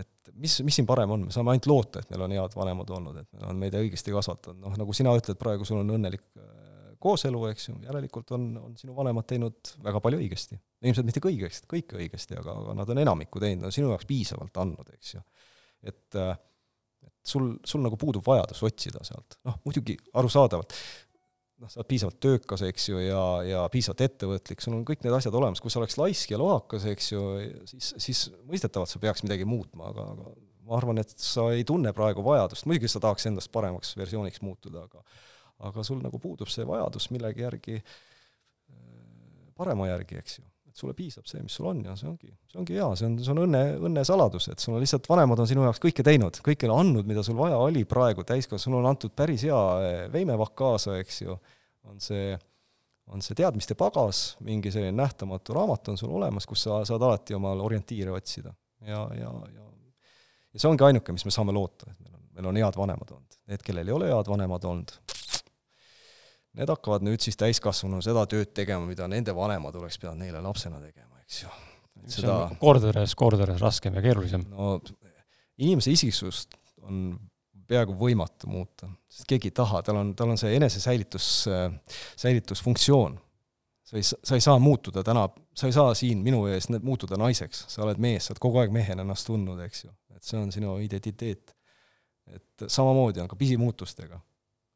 et 0.03 0.31
mis, 0.33 0.55
mis 0.65 0.79
siin 0.79 0.89
parem 0.89 1.11
on, 1.13 1.27
me 1.29 1.35
saame 1.35 1.53
ainult 1.53 1.67
loota, 1.69 2.01
et 2.01 2.13
meil 2.13 2.25
on 2.25 2.33
head 2.33 2.55
vanemad 2.57 2.91
olnud, 2.97 3.17
et 3.21 3.29
nad 3.37 3.51
on 3.51 3.59
meid 3.61 3.75
õigesti 3.77 4.15
kasvatanud, 4.15 4.63
noh 4.63 4.79
nagu 4.81 4.95
sina 4.97 5.13
ütled, 5.19 5.37
praegu 5.41 5.67
sul 5.69 5.83
on 5.83 5.95
õnnelik 5.99 6.25
äh, 6.41 6.72
kooselu, 7.03 7.43
eks 7.51 7.69
ju, 7.69 7.77
järelikult 7.87 8.31
on, 8.37 8.47
on 8.63 8.79
sinu 8.79 8.95
vanemad 8.97 9.27
teinud 9.29 9.75
väga 9.85 10.01
palju 10.05 10.23
õigesti. 10.23 10.59
ilmselt 10.83 11.09
mitte 11.09 11.23
kõigest, 11.23 11.67
kõike 11.71 11.99
õigesti, 11.99 12.39
aga, 12.39 12.55
aga 12.65 12.79
nad 12.79 12.95
on 12.95 13.03
enamikku 13.03 13.43
teinud, 13.43 13.69
on 13.69 13.75
sinu 13.75 13.91
jaoks 13.91 14.09
piisavalt 14.09 14.63
andnud, 14.63 14.89
eks 14.97 15.15
ju. 15.17 15.23
Et 15.91 16.19
äh, 16.19 16.35
et 17.07 17.15
sul, 17.27 17.55
sul 17.67 17.83
nagu 17.85 17.99
puudub 17.99 18.25
vajadus 18.27 18.63
otsida 18.67 19.03
sealt, 19.07 19.39
noh 19.47 19.59
muidugi 19.67 19.97
arusaadavalt, 20.19 20.75
noh, 21.63 21.71
sa 21.71 21.81
oled 21.81 21.91
piisavalt 21.91 22.19
töökas, 22.23 22.65
eks 22.67 22.89
ju, 22.91 23.03
ja, 23.03 23.23
ja 23.47 23.65
piisavalt 23.73 24.05
ettevõtlik, 24.07 24.63
sul 24.63 24.77
on 24.79 24.87
kõik 24.87 25.05
need 25.05 25.15
asjad 25.17 25.35
olemas, 25.39 25.63
kui 25.63 25.73
sa 25.73 25.81
oleks 25.83 25.99
laisk 26.01 26.35
ja 26.35 26.41
lohakas, 26.43 26.87
eks 26.93 27.13
ju, 27.15 27.27
siis, 27.71 27.93
siis 28.03 28.25
mõistetavalt 28.49 28.91
sa 28.91 29.03
peaks 29.03 29.25
midagi 29.27 29.47
muutma, 29.49 29.91
aga, 29.93 30.09
aga 30.15 30.35
ma 30.69 30.79
arvan, 30.79 31.03
et 31.03 31.15
sa 31.19 31.49
ei 31.55 31.67
tunne 31.69 31.95
praegu 31.97 32.25
vajadust, 32.27 32.67
muidugi 32.71 32.91
sa 32.91 33.03
tahaks 33.03 33.29
endast 33.31 33.53
paremaks 33.55 33.95
versiooniks 33.99 34.43
muutuda, 34.47 34.87
aga 34.89 35.03
aga 35.69 35.85
sul 35.87 36.01
nagu 36.03 36.19
puudub 36.23 36.51
see 36.51 36.67
vajadus 36.69 37.11
millegi 37.15 37.45
järgi, 37.45 37.79
äh, 37.83 39.53
parema 39.59 39.91
järgi, 39.91 40.19
eks 40.23 40.41
ju 40.41 40.49
et 40.73 40.81
sulle 40.81 40.95
piisab 40.97 41.27
see, 41.29 41.43
mis 41.45 41.53
sul 41.59 41.69
on 41.69 41.83
ja 41.85 41.95
see 41.99 42.09
ongi, 42.09 42.31
see 42.49 42.61
ongi 42.61 42.77
hea, 42.79 42.87
see 42.97 43.09
on, 43.09 43.17
see 43.21 43.33
on 43.35 43.43
õnne, 43.45 43.61
õnne 43.89 44.05
saladus, 44.09 44.49
et 44.49 44.63
sul 44.63 44.77
on 44.77 44.81
lihtsalt, 44.81 45.05
vanemad 45.11 45.43
on 45.45 45.51
sinu 45.51 45.67
jaoks 45.67 45.83
kõike 45.83 46.05
teinud, 46.07 46.39
kõike 46.45 46.71
andnud, 46.73 47.09
mida 47.09 47.25
sul 47.27 47.37
vaja 47.37 47.59
oli 47.61 47.85
praegu 47.89 48.25
täiskasvanu, 48.29 48.63
sul 48.65 48.79
on 48.79 48.89
antud 48.89 49.13
päris 49.17 49.45
hea 49.45 49.59
eh, 49.85 49.99
veimevakk 50.13 50.57
kaasa, 50.57 50.97
eks 51.03 51.21
ju, 51.27 51.37
on 51.91 52.01
see, 52.01 52.33
on 53.13 53.25
see 53.25 53.37
teadmiste 53.37 53.77
pagas, 53.77 54.23
mingi 54.47 54.73
selline 54.73 54.97
nähtamatu 54.97 55.59
raamat 55.59 55.93
on 55.93 56.01
sul 56.01 56.17
olemas, 56.17 56.49
kus 56.49 56.65
sa 56.65 56.81
saad 56.89 57.05
alati 57.05 57.37
omal 57.37 57.61
orientiire 57.61 58.15
otsida. 58.17 58.55
ja, 58.89 59.05
ja, 59.19 59.35
ja 59.53 59.69
ja 60.53 60.61
see 60.61 60.69
ongi 60.69 60.85
ainuke, 60.85 61.15
mis 61.17 61.25
me 61.25 61.33
saame 61.33 61.53
loota, 61.57 61.89
et 61.89 62.01
meil 62.01 62.13
on, 62.17 62.25
meil 62.37 62.49
on 62.51 62.59
head 62.61 62.77
vanemad 62.77 63.13
olnud. 63.15 63.37
Need, 63.49 63.63
kellel 63.65 63.89
ei 63.89 63.95
ole 63.97 64.11
head 64.13 64.29
vanemad 64.29 64.65
olnud, 64.69 64.93
need 66.59 66.73
hakkavad 66.73 67.05
nüüd 67.07 67.23
siis 67.25 67.39
täiskasvanuna 67.41 68.03
seda 68.05 68.25
tööd 68.31 68.53
tegema, 68.57 68.87
mida 68.89 69.09
nende 69.11 69.35
vanemad 69.37 69.77
oleks 69.81 69.99
pidanud 70.01 70.25
neile 70.25 70.43
lapsena 70.45 70.81
tegema, 70.83 71.21
eks 71.25 71.43
ju. 71.45 71.53
seda... 72.13 72.37
kordades, 72.61 73.17
kordades 73.19 73.61
raskem 73.63 73.97
ja 73.97 74.05
keerulisem. 74.05 74.45
no 74.53 74.77
inimese 75.63 75.95
isiksust 75.95 76.57
on 76.83 77.13
peaaegu 77.69 77.95
võimatu 77.97 78.51
muuta, 78.53 78.89
sest 79.09 79.29
keegi 79.31 79.49
ei 79.49 79.57
taha, 79.57 79.81
tal 79.87 80.01
on, 80.03 80.15
tal 80.19 80.33
on 80.35 80.41
see 80.41 80.57
enesesäilitus, 80.59 81.29
säilitusfunktsioon. 82.21 83.17
sa 83.89 83.97
ei, 83.97 84.05
sa 84.05 84.37
ei 84.37 84.45
saa 84.45 84.59
muutuda 84.61 85.05
täna, 85.07 85.25
sa 85.57 85.71
ei 85.71 85.77
saa 85.77 85.95
siin 85.97 86.21
minu 86.25 86.45
ees 86.51 86.69
muutuda 86.75 87.17
naiseks, 87.21 87.65
sa 87.73 87.87
oled 87.87 88.01
mees, 88.03 88.27
sa 88.27 88.35
oled 88.35 88.43
kogu 88.45 88.61
aeg 88.61 88.75
mehena 88.75 89.07
ennast 89.07 89.29
tundnud, 89.31 89.63
eks 89.65 89.87
ju. 89.87 89.95
et 90.13 90.27
see 90.27 90.41
on 90.41 90.53
sinu 90.53 90.77
identiteet. 90.85 91.57
et 92.33 92.65
samamoodi 92.71 93.21
on 93.21 93.29
ka 93.29 93.37
pisimuutustega 93.37 94.21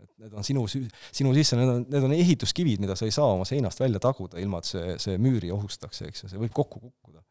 et 0.06 0.26
need 0.26 0.34
on 0.38 0.46
sinu, 0.46 0.64
sinu 0.70 1.32
sisse, 1.36 1.58
need 1.58 1.72
on, 1.72 1.86
need 1.92 2.08
on 2.08 2.16
ehituskivid, 2.16 2.82
mida 2.82 2.96
sa 2.98 3.08
ei 3.08 3.14
saa 3.14 3.28
oma 3.34 3.46
seinast 3.48 3.80
välja 3.82 4.02
taguda, 4.02 4.40
ilma 4.42 4.62
et 4.62 4.70
see, 4.70 4.98
see 5.02 5.16
müüri 5.22 5.52
ohustaks, 5.54 6.04
eks 6.08 6.24
ju, 6.24 6.30
see 6.32 6.42
võib 6.42 6.54
kokku 6.56 6.82
kukkuda. 6.84 7.24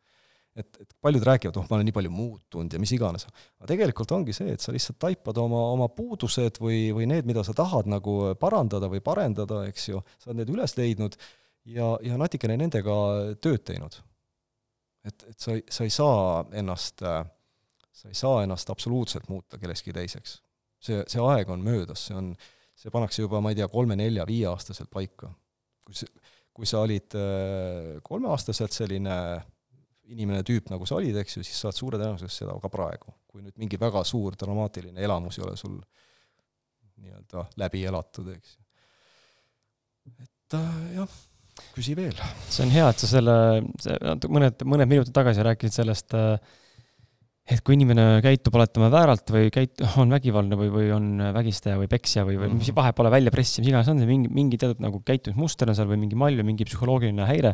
et, 0.56 0.70
et 0.80 0.94
paljud 1.04 1.24
räägivad, 1.28 1.58
oh, 1.60 1.66
ma 1.68 1.76
olen 1.76 1.90
nii 1.90 1.96
palju 1.96 2.12
muutunud 2.16 2.74
ja 2.74 2.80
mis 2.80 2.94
iganes, 2.96 3.26
aga 3.60 3.72
tegelikult 3.74 4.12
ongi 4.16 4.36
see, 4.36 4.54
et 4.56 4.64
sa 4.64 4.72
lihtsalt 4.72 5.00
taipad 5.04 5.40
oma, 5.42 5.66
oma 5.74 5.90
puudused 5.92 6.62
või, 6.64 6.94
või 6.96 7.10
need, 7.12 7.28
mida 7.28 7.44
sa 7.44 7.56
tahad 7.58 7.90
nagu 7.92 8.36
parandada 8.40 8.88
või 8.92 9.04
parendada, 9.04 9.66
eks 9.68 9.90
ju, 9.90 10.00
sa 10.16 10.32
oled 10.32 10.44
need 10.44 10.54
üles 10.56 10.78
leidnud 10.80 11.20
ja, 11.66 11.96
ja 12.06 12.18
natukene 12.20 12.58
nendega 12.60 12.96
tööd 13.42 13.64
teinud. 13.68 13.98
et, 15.06 15.26
et 15.30 15.40
sa 15.40 15.58
sa 15.70 15.86
ei 15.86 15.94
saa 15.94 16.46
ennast, 16.54 17.04
sa 17.96 18.10
ei 18.10 18.18
saa 18.18 18.44
ennast 18.44 18.70
absoluutselt 18.70 19.30
muuta 19.30 19.60
kellekski 19.62 19.94
teiseks. 19.94 20.42
see, 20.80 21.04
see 21.08 21.22
aeg 21.22 21.50
on 21.50 21.64
möödas, 21.66 22.08
see 22.08 22.16
on, 22.18 22.36
see 22.86 22.94
pannakse 22.94 23.26
juba, 23.26 23.42
ma 23.42 23.52
ei 23.52 23.58
tea, 23.58 23.68
kolme-nelja-viieaastaselt 23.72 24.92
paika. 24.94 25.32
kui 25.86 25.98
see, 25.98 26.10
kui 26.56 26.70
sa 26.70 26.82
olid 26.86 27.14
äh, 27.20 27.98
kolmeaastaselt 28.06 28.74
selline 28.74 29.18
inimene, 30.14 30.44
tüüp, 30.46 30.70
nagu 30.70 30.86
sa 30.86 31.00
olid, 31.00 31.18
eks 31.18 31.40
ju, 31.40 31.44
siis 31.46 31.58
sa 31.60 31.70
oled 31.70 31.78
suure 31.78 32.00
tõenäosusega 32.00 32.34
seda 32.34 32.58
ka 32.62 32.70
praegu. 32.74 33.14
kui 33.30 33.44
nüüd 33.44 33.58
mingi 33.60 33.80
väga 33.82 34.04
suur 34.08 34.38
dramaatiline 34.40 35.02
elamus 35.04 35.40
ei 35.40 35.44
ole 35.44 35.58
sul 35.60 35.80
nii-öelda 37.02 37.48
läbi 37.60 37.82
elatud, 37.90 38.30
eks 38.36 38.54
ju. 38.54 38.62
et 40.24 40.58
äh, 40.60 40.78
jah, 41.00 41.18
küsi 41.74 41.98
veel. 41.98 42.22
see 42.48 42.68
on 42.68 42.76
hea, 42.76 42.86
et 42.94 43.02
sa 43.02 43.10
selle, 43.16 43.36
mõned, 44.30 44.62
mõned 44.64 44.94
minutid 44.94 45.16
tagasi 45.16 45.46
rääkisid 45.50 45.82
sellest 45.82 46.16
äh, 46.18 46.38
et 47.46 47.62
kui 47.62 47.76
inimene 47.78 48.24
käitub, 48.26 48.56
oletame, 48.58 48.88
vääralt 48.94 49.30
või 49.34 49.52
käit-, 49.54 49.84
on 50.02 50.14
vägivaldne 50.14 50.58
või, 50.58 50.72
või 50.74 50.88
on 50.96 51.12
vägistaja 51.36 51.78
või 51.78 51.90
peksja 51.92 52.24
või, 52.26 52.40
või 52.42 52.50
mis 52.56 52.72
mhm. 52.72 52.78
vahet 52.80 52.98
pole, 52.98 53.12
väljapressiv, 53.14 53.62
mis 53.62 53.70
iganes 53.70 53.92
on 53.92 54.02
mingi, 54.02 54.32
mingi 54.34 54.60
teatud 54.62 54.82
nagu 54.82 55.02
käitumismuster 55.06 55.70
on 55.70 55.78
seal 55.78 55.90
või 55.92 56.02
mingi 56.02 56.18
mall 56.18 56.42
või 56.42 56.50
mingi 56.50 56.66
psühholoogiline 56.66 57.28
häire, 57.30 57.54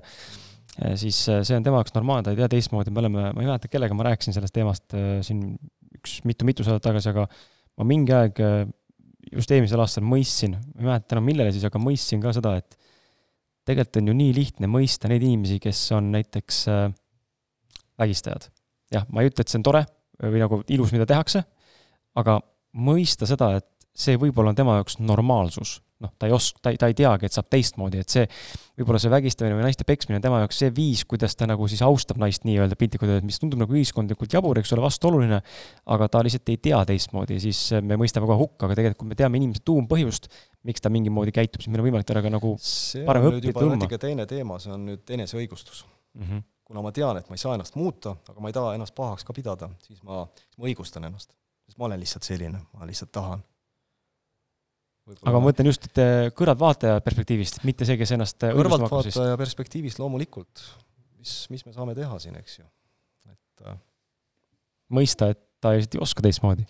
siis 1.00 1.20
äh, 1.28 1.42
see 1.48 1.58
on 1.60 1.66
tema 1.66 1.82
jaoks 1.82 1.96
normaalne, 1.98 2.24
ta 2.24 2.36
ei 2.36 2.39
tea 2.39 2.48
teistmoodi, 2.54 2.94
me 2.94 3.04
oleme, 3.04 3.26
ma 3.36 3.44
ei 3.44 3.50
mäleta, 3.50 3.72
kellega 3.72 3.98
ma 3.98 4.08
rääkisin 4.08 4.38
sellest 4.38 4.56
teemast 4.56 4.96
äh, 4.96 5.18
siin 5.28 5.58
üks 5.98 6.22
mitu-mitu 6.30 6.64
saadet 6.64 6.88
tagasi, 6.88 7.12
aga 7.12 7.28
ma 7.28 7.88
mingi 7.88 8.16
aeg 8.16 8.39
just 9.36 9.52
eelmisel 9.52 9.84
aastal 9.84 10.08
mõistsin, 10.08 10.56
ma 10.56 10.86
ei 10.86 10.88
mäleta 10.94 11.18
enam 11.18 11.28
millele 11.28 11.52
siis, 11.52 11.68
aga 11.68 11.84
mõistsin 11.84 12.24
ka 12.24 12.32
seda, 12.38 12.56
et 12.64 12.80
tegelikult 13.68 14.00
on 14.00 14.10
ju 14.10 14.18
nii 14.24 14.32
lihtne 14.39 14.72
mõista 14.72 15.12
neid 15.12 15.28
inimesi, 15.28 15.60
kes 15.62 15.84
on 16.00 16.10
näiteks 16.16 16.64
vägistajad 18.02 18.48
jah, 18.92 19.08
ma 19.10 19.24
ei 19.24 19.32
ütle, 19.32 19.46
et 19.46 19.52
see 19.52 19.60
on 19.62 19.68
tore 19.68 19.86
või 20.22 20.42
nagu 20.42 20.62
ilus, 20.70 20.92
mida 20.94 21.08
tehakse, 21.10 21.44
aga 22.20 22.39
mõista 22.78 23.28
seda, 23.30 23.56
et 23.62 23.68
see 23.92 24.20
võib-olla 24.20 24.54
on 24.54 24.58
tema 24.60 24.78
jaoks 24.80 25.00
normaalsus. 25.04 25.80
noh, 26.02 26.10
ta 26.18 26.26
ei 26.26 26.34
oska, 26.34 26.58
ta 26.66 26.72
ei, 26.74 26.78
ta 26.82 26.88
ei 26.89 26.96
teagi, 26.98 27.28
et 27.30 27.36
saab 27.36 27.46
teistmoodi, 27.54 28.00
et 28.02 28.10
see, 28.10 28.24
võib-olla 28.80 28.98
see 28.98 29.12
vägistamine 29.14 29.54
või 29.54 29.68
naiste 29.68 29.86
peksmine 29.86 30.18
on 30.18 30.24
tema 30.24 30.39
jaoks 30.42 30.58
see 30.64 30.72
viis, 30.74 31.04
kuidas 31.06 31.36
ta 31.38 31.46
nagu 31.46 31.68
siis 31.70 31.84
austab 31.86 32.18
naist 32.18 32.42
nii-öelda 32.48 32.74
piltlikult 32.80 33.12
öeldes, 33.12 33.28
mis 33.28 33.38
tundub 33.38 33.62
nagu 33.62 33.76
ühiskondlikult 33.78 34.34
jabur, 34.34 34.58
eks 34.58 34.74
ole, 34.74 34.82
vastuoluline, 34.82 35.38
aga 35.94 36.08
ta 36.10 36.24
lihtsalt 36.26 36.50
ei 36.50 36.58
tea 36.58 36.80
teistmoodi 36.89 37.38
siis 37.44 37.60
me 37.86 38.00
mõistame 38.02 38.26
kohe 38.26 38.39
hukka, 38.39 38.66
aga 38.66 38.80
tegelikult, 38.80 39.04
kui 39.04 39.12
me 39.12 39.20
teame 39.20 39.38
inimese 39.38 39.62
tuumpõhjust, 39.70 40.26
miks 40.66 40.82
ta 40.82 40.89
mingi 40.89 41.14
moodi 41.14 41.36
käitub, 41.38 41.62
siis 41.62 41.70
meil 41.70 41.84
on 41.84 41.92
võimalik 41.92 42.10
teda 42.10 42.26
ka 42.26 42.34
nagu 42.34 42.56
see 42.66 43.06
parem 43.06 43.30
õppida 43.30 44.02
teine 44.02 44.26
teema, 44.26 44.58
see 44.64 44.74
on 44.74 44.89
nüüd 44.89 45.14
eneseõigustus 45.20 45.86
mm. 46.18 46.26
-hmm 46.26 46.48
kuna 46.72 46.84
ma 46.86 46.91
tean, 46.95 47.19
et 47.19 47.28
ma 47.28 47.36
ei 47.36 47.41
saa 47.41 47.57
ennast 47.57 47.76
muuta, 47.76 48.15
aga 48.32 48.43
ma 48.43 48.51
ei 48.51 48.55
taha 48.55 48.76
ennast 48.78 48.95
pahaks 48.95 49.28
ka 49.28 49.36
pidada, 49.36 49.67
siis 49.84 49.99
ma, 50.07 50.24
siis 50.39 50.59
ma 50.59 50.69
õigustan 50.69 51.07
ennast. 51.09 51.34
sest 51.67 51.80
ma 51.80 51.89
olen 51.89 51.99
lihtsalt 52.01 52.28
selline, 52.28 52.61
ma 52.78 52.88
lihtsalt 52.88 53.11
tahan. 53.15 53.43
aga 55.19 55.36
ma 55.36 55.43
mõtlen 55.43 55.67
just, 55.67 55.89
et 55.89 56.01
äh, 56.03 56.28
kõrvaltvaataja 56.38 57.01
perspektiivist, 57.03 57.61
mitte 57.67 57.88
see, 57.88 57.99
kes 57.99 58.15
ennast 58.15 58.47
kõrvaltvaataja 58.47 59.39
perspektiivist 59.41 59.99
loomulikult, 59.99 60.63
mis, 61.19 61.36
mis 61.51 61.65
me 61.67 61.76
saame 61.76 61.97
teha 61.97 62.19
siin, 62.24 62.38
eks 62.39 62.61
ju, 62.61 62.69
et 63.32 63.67
mõista, 64.91 65.32
et 65.36 65.43
ta 65.61 65.76
ei 65.78 65.86
oska 66.01 66.24
teistmoodi 66.24 66.65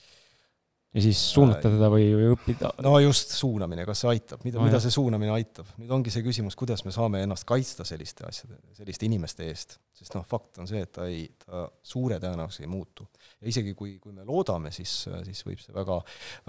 ja 0.91 1.03
siis 1.03 1.19
suunata 1.31 1.69
teda 1.71 1.87
või, 1.91 2.09
või 2.17 2.31
õppida? 2.33 2.71
no 2.83 2.93
just, 2.99 3.31
suunamine, 3.37 3.85
kas 3.87 4.03
see 4.03 4.09
aitab, 4.11 4.41
mida 4.47 4.59
no,, 4.59 4.65
mida 4.67 4.81
see 4.83 4.91
suunamine 4.93 5.31
aitab? 5.33 5.69
nüüd 5.79 5.93
ongi 5.95 6.11
see 6.13 6.25
küsimus, 6.25 6.57
kuidas 6.59 6.83
me 6.87 6.91
saame 6.95 7.23
ennast 7.25 7.47
kaitsta 7.47 7.85
selliste 7.87 8.27
asjade, 8.27 8.59
selliste 8.75 9.07
inimeste 9.07 9.47
eest. 9.47 9.77
sest 9.95 10.17
noh, 10.17 10.25
fakt 10.27 10.59
on 10.61 10.67
see, 10.69 10.83
et 10.83 10.91
ta 10.97 11.07
ei, 11.07 11.23
ta 11.45 11.63
suure 11.93 12.19
tõenäosusega 12.23 12.67
ei 12.67 12.73
muutu. 12.73 13.07
ja 13.39 13.53
isegi 13.53 13.73
kui, 13.77 13.95
kui 14.03 14.11
me 14.15 14.27
loodame, 14.27 14.73
siis, 14.75 15.05
siis 15.27 15.45
võib 15.47 15.63
see 15.63 15.75
väga, 15.75 16.01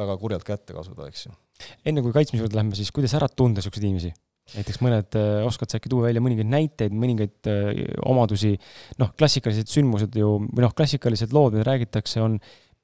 väga 0.02 0.18
kurjalt 0.24 0.48
kätte 0.48 0.74
kasuda, 0.74 1.06
eks 1.12 1.28
ju. 1.28 1.38
enne 1.86 2.02
kui 2.02 2.14
kaitsmise 2.14 2.42
juurde 2.42 2.58
lähme, 2.58 2.74
siis 2.78 2.90
kuidas 2.94 3.14
ära 3.18 3.30
tunda 3.30 3.62
niisuguseid 3.62 3.88
inimesi? 3.88 4.14
näiteks 4.56 4.82
mõned, 4.82 5.14
äh, 5.16 5.44
oskad 5.46 5.70
sa 5.70 5.78
äkki 5.78 5.90
tuua 5.92 6.08
välja 6.08 6.20
mõningaid 6.20 6.50
näiteid, 6.50 6.94
mõningaid 6.98 7.48
äh, 7.48 7.84
omadusi, 8.10 8.56
noh, 8.98 9.12
klassikalised 9.16 9.70
sündmused 9.70 10.18
ju, 10.18 10.34
või 10.50 10.64
noh, 10.66 10.74
klassikalised 10.76 11.32
lood, 11.32 11.54
mida 11.54 11.64
räägitakse, 11.70 12.20
on 12.24 12.40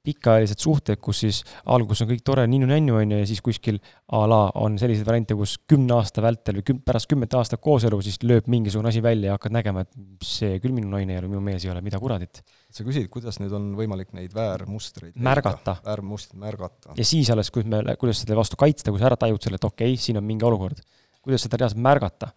pikaajalised 0.09 0.61
suhted, 0.63 0.99
kus 1.03 1.23
siis 1.23 1.41
alguses 1.69 2.03
on 2.05 2.11
kõik 2.11 2.23
tore 2.25 2.45
ninnu-nännu, 2.49 2.97
on 2.99 3.13
ju, 3.13 3.21
ja 3.21 3.27
siis 3.29 3.41
kuskil 3.45 3.79
a 4.15 4.21
la 4.29 4.41
on 4.59 4.77
selliseid 4.81 5.07
variante, 5.07 5.37
kus 5.37 5.55
kümne 5.69 5.95
aasta 5.97 6.23
vältel 6.25 6.59
või 6.59 6.67
küm-, 6.71 6.81
pärast 6.85 7.09
kümmet 7.11 7.35
aastat 7.37 7.61
kooselu 7.63 7.99
siis 8.05 8.19
lööb 8.25 8.49
mingisugune 8.51 8.91
asi 8.91 9.03
välja 9.05 9.31
ja 9.31 9.37
hakkad 9.37 9.55
nägema, 9.55 9.85
et 9.85 10.25
see 10.25 10.59
küll 10.63 10.75
minu 10.75 10.91
naine 10.91 11.15
ei 11.15 11.21
ole, 11.21 11.31
minu 11.31 11.43
mees 11.45 11.65
ei 11.65 11.73
ole, 11.73 11.83
mida 11.85 12.01
kuradit. 12.01 12.41
sa 12.73 12.85
küsid, 12.85 13.09
kuidas 13.13 13.39
nüüd 13.41 13.53
on 13.55 13.71
võimalik 13.77 14.13
neid 14.17 14.33
väärmustreid 14.35 15.17
märgata. 15.29 15.79
väärmustreid 15.85 16.41
märgata. 16.41 16.95
ja 16.97 17.05
siis 17.05 17.29
alles, 17.33 17.51
kuidas 17.53 17.71
me, 17.73 17.97
kuidas 18.01 18.23
selle 18.23 18.37
vastu 18.39 18.59
kaitsta, 18.59 18.93
kui 18.93 19.01
sa 19.01 19.09
ära 19.11 19.19
tajud 19.19 19.41
selle, 19.43 19.61
et 19.61 19.69
okei 19.69 19.93
okay,, 19.93 20.01
siin 20.01 20.21
on 20.21 20.25
mingi 20.27 20.45
olukord. 20.45 20.81
kuidas 21.21 21.45
seda 21.45 21.61
reaalselt 21.61 21.83
märgata? 21.85 22.33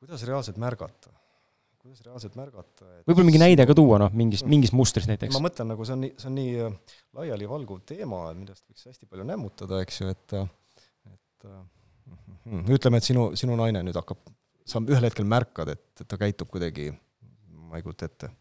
kuidas 0.00 0.26
reaalselt 0.28 0.58
märgata? 0.62 1.15
Kuidas 1.86 2.02
reaalselt 2.02 2.34
märgata 2.38 2.86
et 2.98 3.06
võib-olla 3.06 3.28
mingi 3.28 3.40
näide 3.40 3.66
ka 3.68 3.74
tuua, 3.76 3.98
noh, 4.02 4.14
mingist, 4.16 4.46
mingist 4.50 4.74
mustrist 4.74 5.06
näiteks? 5.10 5.36
ma 5.36 5.44
mõtlen, 5.46 5.68
nagu 5.70 5.86
see 5.86 5.94
on 5.94 6.02
nii, 6.02 6.14
see 6.18 6.30
on 6.30 6.34
nii 6.34 6.54
äh, 6.64 6.96
laialivalguv 7.18 7.84
teema, 7.86 8.22
millest 8.34 8.64
võiks 8.66 8.88
hästi 8.88 9.06
palju 9.06 9.26
nämmutada, 9.28 9.78
eks 9.84 10.00
ju, 10.02 10.10
et 10.10 10.34
et 11.12 11.46
mm, 11.46 12.64
ütleme, 12.74 12.98
et 12.98 13.06
sinu, 13.06 13.28
sinu 13.38 13.58
naine 13.60 13.84
nüüd 13.86 13.98
hakkab, 14.00 14.18
sa 14.66 14.82
ühel 14.82 15.06
hetkel 15.06 15.28
märkad, 15.30 15.70
et, 15.76 15.86
et 16.00 16.08
ta 16.10 16.18
käitub 16.18 16.50
kuidagi, 16.50 16.88
ma 17.70 17.78
ei 17.78 17.86
kujuta 17.86 18.10
ette, 18.10 18.32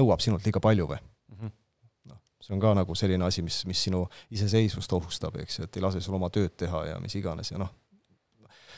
nõuab 0.00 0.24
sinult 0.24 0.46
liiga 0.46 0.62
palju 0.64 0.88
või 0.90 0.98
mm? 0.98 1.36
-hmm. 1.36 2.18
see 2.42 2.56
on 2.56 2.64
ka 2.64 2.74
nagu 2.80 2.98
selline 2.98 3.28
asi, 3.28 3.46
mis, 3.46 3.60
mis 3.70 3.84
sinu 3.86 4.02
iseseisvust 4.34 4.98
ohustab, 4.98 5.38
eks 5.44 5.60
ju, 5.60 5.70
et 5.70 5.78
ei 5.78 5.86
lase 5.86 6.02
sul 6.02 6.18
oma 6.18 6.32
tööd 6.34 6.58
teha 6.58 6.88
ja 6.90 6.98
mis 6.98 7.14
iganes 7.22 7.54
ja 7.54 7.62
noh, 7.62 7.70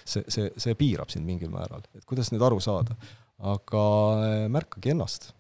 see, 0.05 0.25
see, 0.29 0.53
see 0.61 0.77
piirab 0.77 1.09
sind 1.09 1.25
mingil 1.25 1.49
määral, 1.55 1.87
et 1.97 2.05
kuidas 2.05 2.29
nüüd 2.35 2.45
aru 2.45 2.61
saada 2.61 2.99
aga 3.43 3.85
äh, 4.23 4.49
märkagi 4.53 4.95
ennast. 4.95 5.33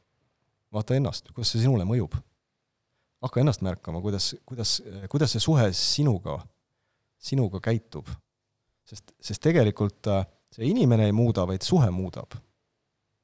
vaata 0.72 0.96
ennast, 0.96 1.28
kuidas 1.36 1.52
see 1.52 1.62
sinule 1.62 1.84
mõjub. 1.84 2.14
hakka 3.22 3.42
ennast 3.42 3.62
märkama, 3.62 4.00
kuidas, 4.02 4.32
kuidas, 4.48 4.80
kuidas 5.12 5.34
see 5.34 5.42
suhe 5.44 5.68
sinuga, 5.76 6.40
sinuga 7.18 7.60
käitub. 7.62 8.08
sest, 8.88 9.14
sest 9.20 9.42
tegelikult 9.42 10.10
äh, 10.10 10.24
see 10.52 10.70
inimene 10.70 11.06
ei 11.06 11.14
muuda, 11.16 11.46
vaid 11.46 11.62
suhe 11.62 11.90
muudab. 11.90 12.34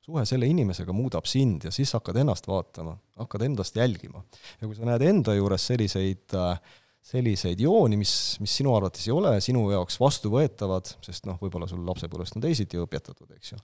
suhe 0.09 0.25
selle 0.25 0.47
inimesega 0.49 0.93
muudab 0.93 1.27
sind 1.27 1.67
ja 1.67 1.71
siis 1.75 1.93
hakkad 1.93 2.17
ennast 2.23 2.47
vaatama, 2.49 2.97
hakkad 3.19 3.43
endast 3.49 3.77
jälgima. 3.77 4.23
ja 4.61 4.67
kui 4.67 4.77
sa 4.77 4.87
näed 4.87 5.03
enda 5.03 5.35
juures 5.35 5.67
selliseid 5.67 6.39
äh, 6.39 6.61
selliseid 7.09 7.61
jooni, 7.61 7.97
mis, 7.97 8.13
mis 8.43 8.55
sinu 8.61 8.75
arvates 8.77 9.07
ei 9.09 9.13
ole 9.15 9.39
sinu 9.41 9.63
jaoks 9.73 9.97
vastuvõetavad, 10.01 10.91
sest 11.03 11.25
noh, 11.27 11.39
võib-olla 11.41 11.69
sul 11.71 11.81
lapsepõlvest 11.87 12.37
on 12.37 12.45
teisiti 12.45 12.79
õpetatud, 12.79 13.31
eks 13.39 13.55
ju 13.55 13.61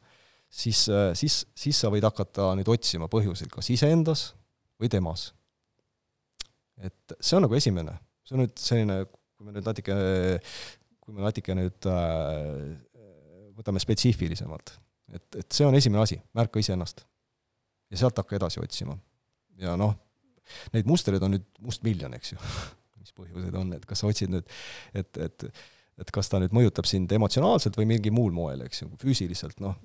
siis, 0.54 0.86
äh, 0.88 1.10
siis, 1.18 1.42
siis 1.56 1.80
sa 1.80 1.90
võid 1.92 2.06
hakata 2.06 2.52
nüüd 2.58 2.68
otsima 2.70 3.08
põhjuseid 3.12 3.50
kas 3.52 3.70
iseendas 3.74 4.28
või 4.80 4.90
temas. 4.92 5.32
et 6.78 7.14
see 7.20 7.36
on 7.38 7.44
nagu 7.46 7.54
esimene, 7.54 7.94
see 8.26 8.36
on 8.36 8.44
nüüd 8.44 8.54
selline, 8.58 8.98
kui 9.06 9.46
me 9.46 9.54
nüüd 9.54 9.66
natuke, 9.66 9.96
kui 11.04 11.14
me 11.14 11.22
natuke 11.26 11.54
nüüd 11.58 11.90
äh, 11.90 12.70
võtame 13.54 13.82
spetsiifilisemalt, 13.82 14.74
et, 15.14 15.28
et 15.42 15.54
see 15.54 15.66
on 15.66 15.76
esimene 15.78 16.02
asi, 16.02 16.18
märka 16.34 16.62
iseennast. 16.62 17.04
ja 17.90 18.00
sealt 18.00 18.18
hakka 18.18 18.38
edasi 18.38 18.62
otsima. 18.62 18.96
ja 19.62 19.76
noh, 19.78 19.94
neid 20.74 20.88
mustreid 20.90 21.22
on 21.22 21.36
nüüd 21.36 21.46
mustmiljon, 21.62 22.14
eks 22.18 22.34
ju 22.34 22.42
mis 23.02 23.14
põhjused 23.14 23.54
on, 23.58 23.72
et 23.76 23.86
kas 23.86 24.02
sa 24.02 24.10
otsid 24.10 24.34
nüüd, 24.34 24.50
et, 24.94 25.22
et 25.28 25.48
et 25.94 26.08
kas 26.10 26.26
ta 26.26 26.40
nüüd 26.42 26.50
mõjutab 26.50 26.88
sind 26.90 27.12
emotsionaalselt 27.14 27.76
või 27.78 27.86
mingil 27.86 28.10
muul 28.10 28.32
moel, 28.34 28.64
eks 28.66 28.80
ju, 28.82 28.88
füüsiliselt, 28.98 29.60
noh, 29.62 29.76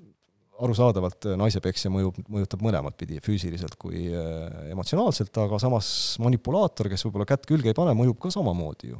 arusaadavalt 0.65 1.29
äh, 1.29 1.37
naisepeksja 1.39 1.91
mõjub, 1.93 2.19
mõjutab 2.31 2.63
mõlemat 2.65 2.97
pidi, 2.99 3.19
füüsiliselt 3.23 3.77
kui 3.79 4.07
äh, 4.11 4.71
emotsionaalselt, 4.73 5.31
aga 5.45 5.59
samas 5.61 5.91
manipulaator, 6.23 6.89
kes 6.91 7.05
võib-olla 7.07 7.27
kätt 7.29 7.47
külge 7.49 7.71
ei 7.71 7.77
pane, 7.77 7.95
mõjub 7.97 8.19
ka 8.21 8.33
samamoodi 8.33 8.93
ju. 8.93 8.99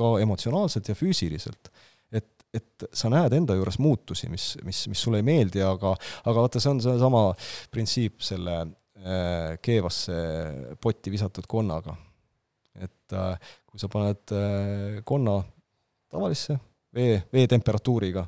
ka 0.00 0.14
emotsionaalselt 0.22 0.88
ja 0.88 0.96
füüsiliselt. 0.96 1.70
et, 2.12 2.28
et 2.54 2.86
sa 2.92 3.10
näed 3.12 3.34
enda 3.36 3.54
juures 3.58 3.78
muutusi, 3.78 4.28
mis, 4.32 4.52
mis, 4.64 4.86
mis 4.88 5.02
sulle 5.06 5.20
ei 5.20 5.26
meeldi, 5.26 5.62
aga, 5.62 5.94
aga 6.24 6.36
vaata, 6.40 6.62
see 6.62 6.72
on 6.72 6.82
seesama 6.82 7.24
printsiip 7.70 8.22
selle 8.24 8.56
äh, 8.60 9.58
keevasse 9.62 10.16
potti 10.80 11.12
visatud 11.12 11.46
konnaga. 11.50 11.96
et 12.80 13.12
äh, 13.12 13.54
kui 13.66 13.78
sa 13.82 13.88
paned 13.92 14.34
äh, 14.34 15.00
konna 15.04 15.40
tavalisse 16.10 16.58
vee, 16.94 17.20
veetemperatuuriga 17.32 18.24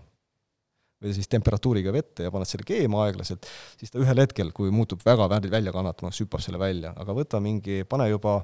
või 1.03 1.15
siis 1.17 1.31
temperatuuriga 1.33 1.93
vette 1.95 2.27
ja 2.27 2.33
paned 2.35 2.49
selle 2.49 2.67
keema 2.69 3.05
aeglaselt, 3.07 3.49
siis 3.81 3.93
ta 3.93 4.01
ühel 4.03 4.23
hetkel, 4.23 4.53
kui 4.57 4.73
muutub 4.75 5.03
väga 5.05 5.29
välja 5.33 5.75
kannatama, 5.75 6.13
hüppab 6.15 6.43
selle 6.45 6.61
välja, 6.63 6.95
aga 6.97 7.17
võta 7.17 7.41
mingi, 7.43 7.83
pane 7.89 8.09
juba, 8.11 8.39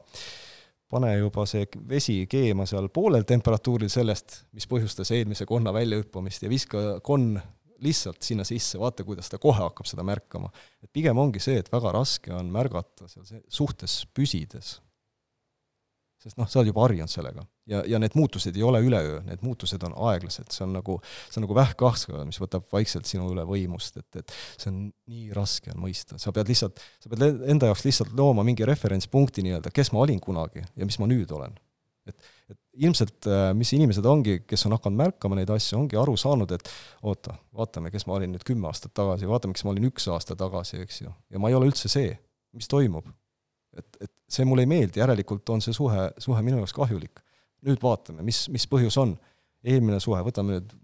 pane 0.91 1.13
juba 1.19 1.47
see 1.47 1.69
vesi 1.89 2.19
keema 2.31 2.67
seal 2.67 2.91
poolel 2.95 3.27
temperatuuril 3.29 3.93
sellest, 3.93 4.43
mis 4.57 4.69
põhjustas 4.71 5.13
eelmise 5.17 5.47
konna 5.47 5.73
väljahüppamist 5.77 6.43
ja 6.43 6.53
viska 6.53 6.99
konn 7.05 7.39
lihtsalt 7.85 8.25
sinna 8.27 8.45
sisse, 8.47 8.79
vaata, 8.81 9.05
kuidas 9.07 9.31
ta 9.31 9.39
kohe 9.39 9.61
hakkab 9.63 9.87
seda 9.87 10.03
märkama. 10.03 10.51
et 10.83 10.91
pigem 10.93 11.19
ongi 11.19 11.41
see, 11.41 11.61
et 11.63 11.73
väga 11.73 11.93
raske 11.95 12.33
on 12.35 12.51
märgata 12.51 13.07
seal 13.07 13.43
suhtes 13.49 14.03
püsides 14.15 14.79
sest 16.29 16.39
noh, 16.41 16.49
sa 16.51 16.61
oled 16.61 16.71
juba 16.71 16.85
harjunud 16.85 17.11
sellega. 17.11 17.45
ja, 17.69 17.83
ja 17.89 18.01
need 18.01 18.15
muutused 18.19 18.57
ei 18.57 18.65
ole 18.65 18.81
üleöö, 18.85 19.21
need 19.27 19.43
muutused 19.45 19.83
on 19.87 19.95
aeglased, 20.11 20.51
see 20.55 20.65
on 20.65 20.75
nagu, 20.77 20.99
see 21.29 21.41
on 21.41 21.47
nagu 21.47 21.57
vähkkahk, 21.57 22.13
mis 22.29 22.41
võtab 22.41 22.67
vaikselt 22.73 23.09
sinu 23.09 23.29
üle 23.33 23.45
võimust, 23.49 23.99
et, 24.01 24.21
et 24.23 24.35
see 24.57 24.71
on 24.73 24.81
nii 25.11 25.31
raske 25.37 25.73
on 25.75 25.83
mõista, 25.85 26.21
sa 26.21 26.33
pead 26.37 26.51
lihtsalt, 26.53 26.81
sa 27.03 27.13
pead 27.13 27.45
enda 27.49 27.71
jaoks 27.71 27.85
lihtsalt 27.87 28.13
looma 28.17 28.45
mingi 28.47 28.67
referentspunkti 28.69 29.45
nii-öelda, 29.47 29.73
kes 29.75 29.93
ma 29.95 30.05
olin 30.05 30.21
kunagi 30.23 30.65
ja 30.65 30.89
mis 30.89 31.01
ma 31.01 31.09
nüüd 31.11 31.33
olen. 31.37 31.57
et, 32.09 32.29
et 32.49 32.85
ilmselt 32.89 33.29
äh, 33.29 33.51
mis 33.57 33.73
inimesed 33.77 34.07
ongi, 34.09 34.39
kes 34.49 34.65
on 34.69 34.77
hakanud 34.77 34.97
märkama 34.97 35.37
neid 35.37 35.51
asju, 35.53 35.77
ongi 35.83 35.99
aru 36.01 36.17
saanud, 36.17 36.53
et 36.57 36.71
oota, 37.05 37.37
vaatame, 37.57 37.93
kes 37.93 38.07
ma 38.09 38.17
olin 38.17 38.33
nüüd 38.33 38.47
kümme 38.49 38.71
aastat 38.71 38.95
tagasi, 38.97 39.29
vaatame, 39.29 39.57
kes 39.57 39.67
ma 39.67 39.75
olin 39.75 39.91
üks 39.91 40.09
aasta 40.13 40.37
tagasi, 40.39 40.81
eks 40.87 41.03
ju, 41.03 41.13
ja 41.29 41.43
ma 41.43 41.53
ei 41.53 41.59
ole 41.59 41.69
üldse 41.69 41.91
see, 41.93 42.15
mis 42.57 42.71
toimub 42.71 43.11
et, 43.79 43.99
et 44.05 44.13
see 44.29 44.45
mulle 44.49 44.65
ei 44.67 44.71
meeldi, 44.71 45.01
järelikult 45.03 45.49
on 45.55 45.63
see 45.65 45.77
suhe, 45.77 46.09
suhe 46.21 46.43
minu 46.45 46.61
jaoks 46.63 46.75
kahjulik. 46.77 47.25
nüüd 47.67 47.81
vaatame, 47.83 48.23
mis, 48.23 48.45
mis 48.55 48.69
põhjus 48.71 48.99
on. 49.03 49.17
eelmine 49.67 49.99
suhe, 50.01 50.21
võtame 50.23 50.55
nüüd 50.55 50.75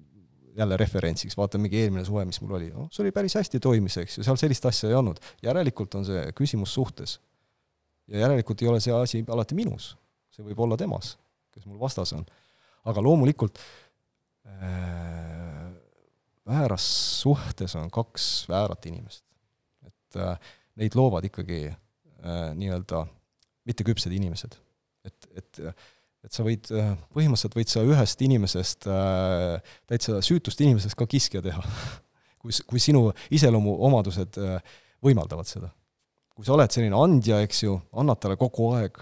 jälle 0.59 0.77
referentsiks, 0.77 1.37
vaatame 1.39 1.67
mingi 1.67 1.83
eelmine 1.83 2.05
suhe, 2.07 2.25
mis 2.27 2.41
mul 2.43 2.57
oli, 2.59 2.71
noh, 2.75 2.89
see 2.95 3.05
oli 3.05 3.13
päris 3.15 3.35
hästi 3.39 3.61
toimis, 3.63 3.97
eks 4.03 4.19
ju, 4.19 4.25
seal 4.27 4.39
sellist 4.39 4.67
asja 4.71 4.91
ei 4.91 4.99
olnud. 4.99 5.21
järelikult 5.43 5.95
on 5.99 6.07
see 6.07 6.25
küsimus 6.39 6.75
suhtes. 6.75 7.21
ja 8.07 8.25
järelikult 8.25 8.63
ei 8.63 8.69
ole 8.69 8.81
see 8.81 8.95
asi 8.95 9.25
alati 9.29 9.55
minus, 9.59 9.95
see 10.35 10.47
võib 10.47 10.61
olla 10.67 10.79
temas, 10.79 11.17
kes 11.55 11.67
mul 11.67 11.81
vastas 11.81 12.13
on. 12.15 12.27
aga 12.85 13.03
loomulikult 13.03 13.59
äh, 14.47 15.71
vääras 16.47 16.87
suhtes 17.21 17.75
on 17.77 17.91
kaks 17.91 18.49
väärat 18.49 18.87
inimest. 18.87 19.25
et 19.87 20.21
äh, 20.21 20.39
neid 20.77 20.95
loovad 20.95 21.25
ikkagi 21.31 21.67
nii-öelda 22.25 23.05
mitteküpsed 23.69 24.13
inimesed. 24.13 24.57
et, 25.05 25.27
et, 25.37 25.61
et 26.25 26.33
sa 26.33 26.45
võid, 26.47 26.71
äh, 26.73 26.95
põhimõtteliselt 27.13 27.57
võid 27.59 27.73
sa 27.73 27.83
ühest 27.85 28.23
inimesest, 28.25 28.87
äh, 28.89 29.77
täitsa 29.91 30.21
süütust 30.25 30.61
inimesest 30.65 30.97
ka 30.97 31.07
kiskja 31.11 31.43
teha 31.45 31.61
kui, 32.41 32.55
kui 32.69 32.81
sinu 32.81 33.11
iseloomuomadused 33.35 34.39
võimaldavad 35.05 35.49
seda. 35.49 35.69
kui 36.35 36.47
sa 36.47 36.57
oled 36.57 36.73
selline 36.73 36.97
andja, 36.99 37.43
eks 37.45 37.65
ju, 37.67 37.77
annad 38.01 38.21
talle 38.23 38.39
kogu 38.41 38.73
aeg, 38.79 38.97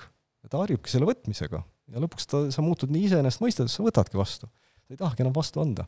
ta 0.50 0.60
harjubki 0.60 0.90
selle 0.90 1.08
võtmisega 1.08 1.62
ja 1.62 2.02
lõpuks 2.02 2.28
ta, 2.28 2.44
sa 2.54 2.64
muutud 2.64 2.92
nii 2.92 3.06
iseenesestmõistetavaks, 3.08 3.78
sa 3.78 3.86
võtadki 3.86 4.18
vastu. 4.18 4.50
sa 4.82 4.94
ei 4.94 5.00
tahagi 5.00 5.24
enam 5.24 5.36
vastu 5.36 5.62
anda. 5.62 5.86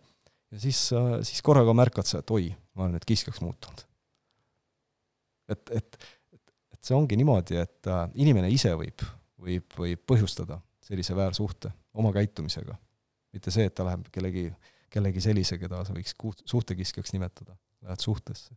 ja 0.54 0.62
siis, 0.62 0.86
siis 1.26 1.42
korraga 1.42 1.74
märkad 1.76 2.08
sa, 2.08 2.22
et 2.22 2.30
oi, 2.30 2.52
ma 2.74 2.86
olen 2.86 2.96
nüüd 2.98 3.06
kiskjaks 3.10 3.42
muutunud. 3.44 3.84
et, 5.50 5.74
et 5.82 5.98
see 6.84 6.96
ongi 6.96 7.18
niimoodi, 7.20 7.58
et 7.60 7.90
äh, 7.90 8.06
inimene 8.20 8.50
ise 8.52 8.74
võib, 8.78 9.04
võib, 9.40 9.78
võib 9.78 10.04
põhjustada 10.08 10.60
sellise 10.84 11.16
väärsuhte 11.16 11.72
oma 11.94 12.12
käitumisega. 12.12 12.76
mitte 13.34 13.50
see, 13.50 13.66
et 13.66 13.74
ta 13.74 13.86
läheb 13.86 14.06
kellegi, 14.14 14.48
kellegi 14.92 15.22
sellise, 15.24 15.58
keda 15.58 15.84
sa 15.84 15.96
võiks 15.96 16.14
suhtekiskjaks 16.50 17.16
nimetada, 17.16 17.56
lähed 17.82 18.04
suhtesse 18.04 18.54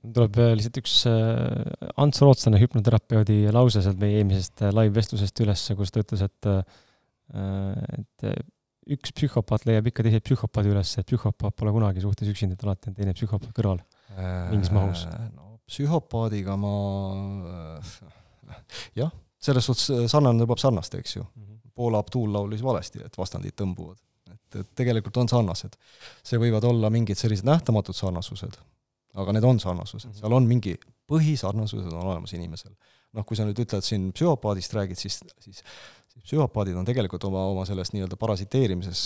tuleb 0.00 0.38
lihtsalt 0.56 0.78
üks 0.80 0.94
äh, 1.10 1.90
Ants 2.00 2.22
Rootslane, 2.24 2.60
hüpnoterapeudi 2.62 3.42
lause 3.52 3.82
sealt 3.84 4.00
meie 4.00 4.20
eelmisest 4.20 4.64
äh, 4.64 4.72
live-vestlusest 4.72 5.42
üles, 5.44 5.66
kus 5.76 5.92
ta 5.92 6.04
ütles, 6.04 6.24
et 6.24 6.48
äh, 6.50 6.62
et 7.30 8.24
üks 8.90 9.12
psühhopaat 9.14 9.68
leiab 9.68 9.86
ikka 9.86 10.02
teise 10.02 10.18
psühhopaadi 10.24 10.72
üles, 10.72 10.96
et 10.98 11.06
psühhopaat 11.06 11.54
pole 11.54 11.70
kunagi 11.76 12.02
suhtes 12.02 12.32
üksinda, 12.32 12.56
et 12.56 12.64
alati 12.66 12.90
on 12.90 12.96
teine 12.96 13.14
psühhopaat 13.14 13.52
kõrval 13.54 13.84
mingis 14.50 14.72
mahus. 14.74 15.04
no 15.36 15.49
psühhopaadiga 15.70 16.56
ma 16.60 16.74
jah, 18.98 19.12
selles 19.40 19.70
suhtes 19.70 20.10
sarnane 20.10 20.42
tõmbab 20.42 20.60
sarnast, 20.62 20.94
eks 20.98 21.16
ju. 21.16 21.24
-hmm. 21.24 21.58
Poola 21.74 22.00
Abdul 22.02 22.32
laulis 22.34 22.62
valesti, 22.62 23.00
et 23.04 23.18
vastandid 23.18 23.54
tõmbuvad. 23.56 23.96
et, 24.30 24.56
et 24.60 24.74
tegelikult 24.74 25.16
on 25.16 25.28
sarnased. 25.28 25.76
see 26.22 26.38
võivad 26.38 26.64
olla 26.64 26.90
mingid 26.90 27.18
sellised 27.18 27.46
nähtamatud 27.46 27.96
sarnasused 27.96 28.58
aga 29.18 29.34
need 29.34 29.46
on 29.46 29.60
sarnasused, 29.62 30.10
mhm. 30.10 30.18
seal 30.20 30.36
on 30.36 30.48
mingi 30.48 30.76
põhisarnasused 31.10 31.90
on 31.90 32.12
olemas 32.12 32.34
inimesel. 32.36 32.74
noh, 33.16 33.26
kui 33.26 33.34
sa 33.34 33.42
nüüd 33.42 33.58
ütled 33.58 33.82
siin 33.82 34.12
psühhopaadist 34.14 34.74
räägid, 34.76 34.98
siis, 35.00 35.16
siis 35.42 35.64
psühhopaadid 36.22 36.76
on 36.78 36.86
tegelikult 36.86 37.24
oma, 37.26 37.42
oma 37.50 37.64
selles 37.66 37.90
nii-öelda 37.90 38.18
parasiteerimises 38.20 39.00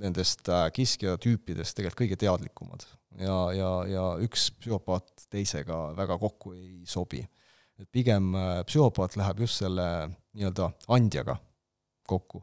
nendest 0.00 0.48
äh, 0.48 0.64
kiskja 0.72 1.18
tüüpidest 1.20 1.76
tegelikult 1.76 2.00
kõige 2.00 2.20
teadlikumad. 2.24 2.86
Ja, 3.20 3.38
ja, 3.52 3.70
ja 3.90 4.04
üks 4.24 4.50
psühhopaat 4.58 5.28
teisega 5.30 5.92
väga 5.96 6.18
kokku 6.18 6.54
ei 6.56 6.82
sobi. 6.86 7.22
et 7.78 7.90
pigem 7.90 8.34
äh, 8.38 8.62
psühhopaat 8.66 9.16
läheb 9.16 9.44
just 9.46 9.62
selle 9.62 9.86
nii-öelda 10.34 10.70
andjaga 10.88 11.36
kokku. 12.06 12.42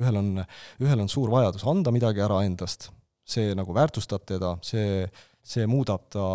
ühel 0.00 0.16
on, 0.16 0.44
ühel 0.80 1.00
on 1.00 1.08
suur 1.08 1.30
vajadus 1.32 1.64
anda 1.64 1.92
midagi 1.92 2.20
ära 2.20 2.42
endast, 2.44 2.90
see 3.24 3.54
nagu 3.56 3.74
väärtustab 3.74 4.26
teda, 4.28 4.58
see 4.62 5.06
see 5.46 5.66
muudab 5.70 6.08
ta, 6.10 6.26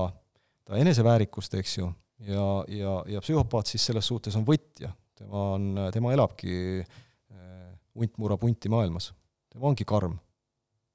ta 0.67 0.79
eneseväärikust, 0.79 1.55
eks 1.59 1.77
ju, 1.81 1.89
ja, 2.27 2.47
ja, 2.71 2.97
ja 3.15 3.23
psühhopaat 3.23 3.71
siis 3.71 3.85
selles 3.89 4.07
suhtes 4.07 4.37
on 4.39 4.45
võtja, 4.47 4.93
tema 5.17 5.47
on, 5.57 5.69
tema 5.93 6.13
elabki 6.15 6.53
äh, 6.81 7.71
hunt 7.97 8.17
murrab 8.21 8.43
hunti 8.47 8.71
maailmas. 8.71 9.11
tema 9.51 9.67
ongi 9.71 9.87
karm. 9.87 10.15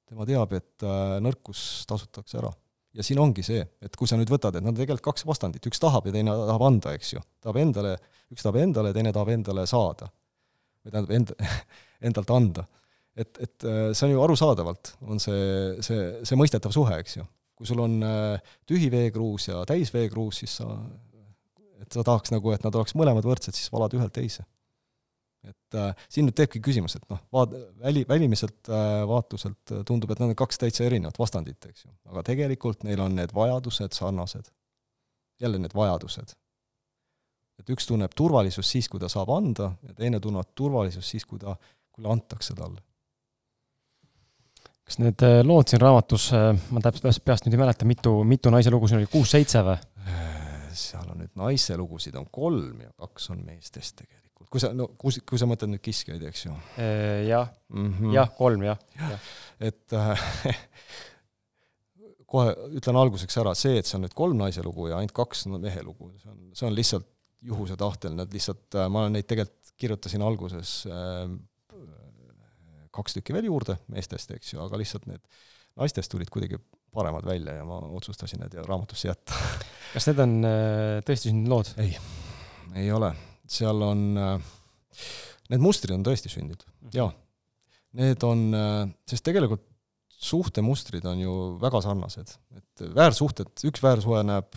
Tema 0.07 0.27
teab, 0.27 0.53
et 0.57 0.85
äh, 0.85 1.17
nõrkus 1.23 1.83
tasutakse 1.89 2.39
ära. 2.41 2.51
ja 2.97 3.05
siin 3.05 3.19
ongi 3.21 3.43
see, 3.45 3.61
et 3.83 3.95
kui 3.95 4.09
sa 4.09 4.17
nüüd 4.17 4.31
võtad, 4.31 4.55
et 4.55 4.65
nad 4.65 4.73
on 4.73 4.79
tegelikult 4.79 5.05
kaks 5.11 5.27
vastandit, 5.27 5.65
üks 5.69 5.81
tahab 5.83 6.07
ja 6.09 6.15
teine 6.15 6.33
tahab 6.33 6.63
anda, 6.69 6.95
eks 6.97 7.13
ju. 7.13 7.23
tahab 7.43 7.61
endale, 7.61 7.97
üks 8.33 8.45
tahab 8.45 8.61
endale, 8.63 8.93
teine 8.95 9.13
tahab 9.13 9.33
endale 9.35 9.67
saada. 9.69 10.09
või 10.83 10.93
tähendab, 10.93 11.15
enda, 11.19 11.55
endalt 12.09 12.35
anda. 12.35 12.67
et, 13.15 13.33
et 13.43 13.67
äh, 13.67 13.81
see 13.93 14.07
on 14.09 14.15
ju 14.15 14.23
arusaadavalt, 14.25 14.95
on 15.07 15.19
see, 15.21 15.81
see, 15.85 16.07
see 16.23 16.39
mõistetav 16.39 16.75
suhe, 16.75 17.01
eks 17.03 17.19
ju 17.19 17.27
kui 17.57 17.65
sul 17.65 17.81
on 17.81 17.97
äh, 18.05 18.53
tühi 18.69 18.89
veekruus 18.93 19.49
ja 19.49 19.63
täis 19.65 19.89
veekruus, 19.93 20.43
siis 20.43 20.59
sa, 20.59 20.67
et 21.81 21.89
sa 21.93 22.05
tahaks 22.05 22.31
nagu, 22.33 22.53
et 22.53 22.61
nad 22.65 22.75
oleks 22.77 22.93
mõlemad 22.97 23.25
võrdsed, 23.25 23.57
siis 23.57 23.71
valad 23.73 23.95
ühelt 23.97 24.13
teise. 24.13 24.45
Et 25.49 25.77
äh, 25.79 26.07
siin 26.11 26.27
nüüd 26.27 26.37
teebki 26.37 26.61
küsimus, 26.63 26.97
et 26.99 27.05
noh, 27.11 27.21
vaat-, 27.33 27.53
väli, 27.83 28.03
välimiselt 28.09 28.71
äh, 28.71 29.03
vaatuselt 29.09 29.73
äh, 29.73 29.83
tundub, 29.87 30.11
et 30.11 30.21
nad 30.21 30.33
on 30.33 30.39
kaks 30.39 30.61
täitsa 30.63 30.85
erinevat 30.87 31.19
vastandit, 31.19 31.69
eks 31.69 31.85
ju. 31.85 31.93
aga 32.11 32.25
tegelikult 32.31 32.83
neil 32.87 33.03
on 33.03 33.15
need 33.17 33.33
vajadused 33.35 33.95
sarnased. 33.97 34.51
jälle 35.41 35.59
need 35.61 35.75
vajadused. 35.75 36.35
et 37.61 37.69
üks 37.73 37.87
tunneb 37.89 38.13
turvalisust 38.15 38.69
siis, 38.69 38.89
kui 38.89 38.99
ta 38.99 39.09
saab 39.09 39.31
anda, 39.33 39.71
ja 39.87 39.93
teine 39.93 40.19
tunneb 40.19 40.53
turvalisust 40.55 41.09
siis, 41.09 41.25
kui 41.25 41.39
ta, 41.39 41.55
kui 41.91 42.05
antakse 42.05 42.53
talle 42.57 42.83
kas 44.87 45.01
need 45.03 45.23
äh, 45.27 45.41
lood 45.43 45.67
siin 45.67 45.83
raamatus, 45.83 46.29
äh, 46.35 46.51
ma 46.71 46.81
täpselt 46.83 47.23
peast 47.27 47.47
nüüd 47.47 47.57
ei 47.57 47.61
mäleta, 47.61 47.87
mitu, 47.87 48.21
mitu 48.27 48.51
naise 48.53 48.71
lugu 48.71 48.87
siin 48.87 49.01
oli, 49.01 49.09
kuus-seitse 49.11 49.63
või? 49.67 49.75
Seal 50.77 51.09
on 51.11 51.23
nüüd 51.23 51.33
naise 51.39 51.75
lugusid 51.79 52.15
on 52.19 52.27
kolm 52.31 52.85
ja 52.85 52.91
kaks 52.95 53.31
on 53.33 53.41
meestest 53.43 53.97
tegelikult. 53.99 54.26
Kui 54.45 54.61
sa, 54.61 54.71
no 54.75 54.89
kui, 54.99 55.17
kui 55.27 55.41
sa 55.41 55.47
mõtled 55.49 55.73
nüüd 55.73 55.83
kiskjaid, 55.83 56.23
eks 56.29 56.45
ju? 56.45 56.55
jah 57.27 57.49
mm 57.73 57.91
-hmm., 57.93 58.13
jah, 58.15 58.31
kolm 58.37 58.63
jah 58.67 58.79
ja. 58.99 59.11
ja.. 59.11 59.19
et 59.71 59.93
äh, 59.93 60.25
kohe 62.31 62.53
ütlen 62.77 62.99
alguseks 62.99 63.37
ära, 63.41 63.55
see, 63.55 63.77
et 63.79 63.87
see 63.87 63.97
on 63.97 64.05
nüüd 64.05 64.15
kolm 64.17 64.37
naise 64.37 64.63
lugu 64.63 64.89
ja 64.91 64.97
ainult 64.99 65.15
kaks 65.15 65.45
mehe 65.53 65.83
lugu, 65.83 66.11
see 66.21 66.31
on, 66.31 66.41
see 66.53 66.67
on 66.67 66.75
lihtsalt 66.75 67.07
juhuse 67.47 67.77
tahtel, 67.79 68.15
nad 68.17 68.33
lihtsalt, 68.33 68.75
ma 68.89 69.05
olen 69.05 69.13
neid 69.17 69.27
tegelikult, 69.29 69.73
kirjutasin 69.77 70.23
alguses 70.25 70.71
äh, 70.89 71.29
kaks 72.97 73.13
tükki 73.17 73.35
veel 73.35 73.45
juurde 73.45 73.77
meestest, 73.93 74.31
eks 74.33 74.55
ju, 74.55 74.61
aga 74.63 74.79
lihtsalt 74.81 75.05
need 75.09 75.21
naistest 75.77 76.11
tulid 76.11 76.31
kuidagi 76.33 76.57
paremad 76.93 77.25
välja 77.27 77.59
ja 77.59 77.65
ma 77.67 77.77
otsustasin 77.99 78.41
need 78.41 78.57
raamatusse 78.65 79.11
jätta. 79.11 79.37
kas 79.93 80.09
need 80.09 80.21
on 80.25 80.37
äh, 80.49 80.97
tõesti 81.05 81.31
sündinud 81.31 81.53
lood? 81.53 81.73
ei, 81.83 81.93
ei 82.81 82.91
ole. 82.91 83.13
Seal 83.51 83.81
on, 83.85 84.03
äh, 84.17 84.51
need 85.53 85.63
mustrid 85.63 85.95
on 85.95 86.05
tõesti 86.07 86.31
sündinud, 86.33 86.65
mhm. 86.67 86.93
jaa. 86.97 87.09
Need 87.97 88.23
on, 88.27 88.43
äh, 88.53 88.83
sest 89.09 89.25
tegelikult 89.25 89.63
suhtemustrid 90.17 91.05
on 91.05 91.21
ju 91.21 91.33
väga 91.61 91.81
sarnased, 91.85 92.33
et 92.57 92.85
väärsuhted, 92.97 93.53
üks 93.69 93.83
väärsuhe 93.83 94.23
näeb 94.25 94.55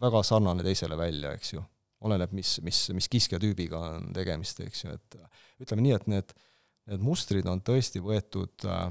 väga 0.00 0.22
sarnane 0.24 0.64
teisele 0.64 0.96
välja, 0.98 1.34
eks 1.36 1.52
ju. 1.52 1.62
oleneb, 2.06 2.32
mis, 2.36 2.58
mis, 2.62 2.78
mis 2.94 3.08
kiskjatüübiga 3.10 3.78
on 3.96 4.10
tegemist, 4.14 4.60
eks 4.62 4.84
ju, 4.84 4.92
et 4.94 5.16
ütleme 5.64 5.84
nii, 5.84 5.94
et 5.96 6.10
need 6.12 6.34
need 6.90 7.02
mustrid 7.02 7.46
on 7.50 7.62
tõesti 7.64 8.02
võetud 8.02 8.66
äh, 8.68 8.84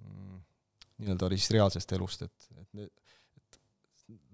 mm, 0.00 0.42
nii-öelda 1.02 1.30
siis 1.34 1.50
reaalsest 1.56 1.96
elust, 1.96 2.26
et, 2.26 2.48
et 2.60 2.68
need, 2.80 2.92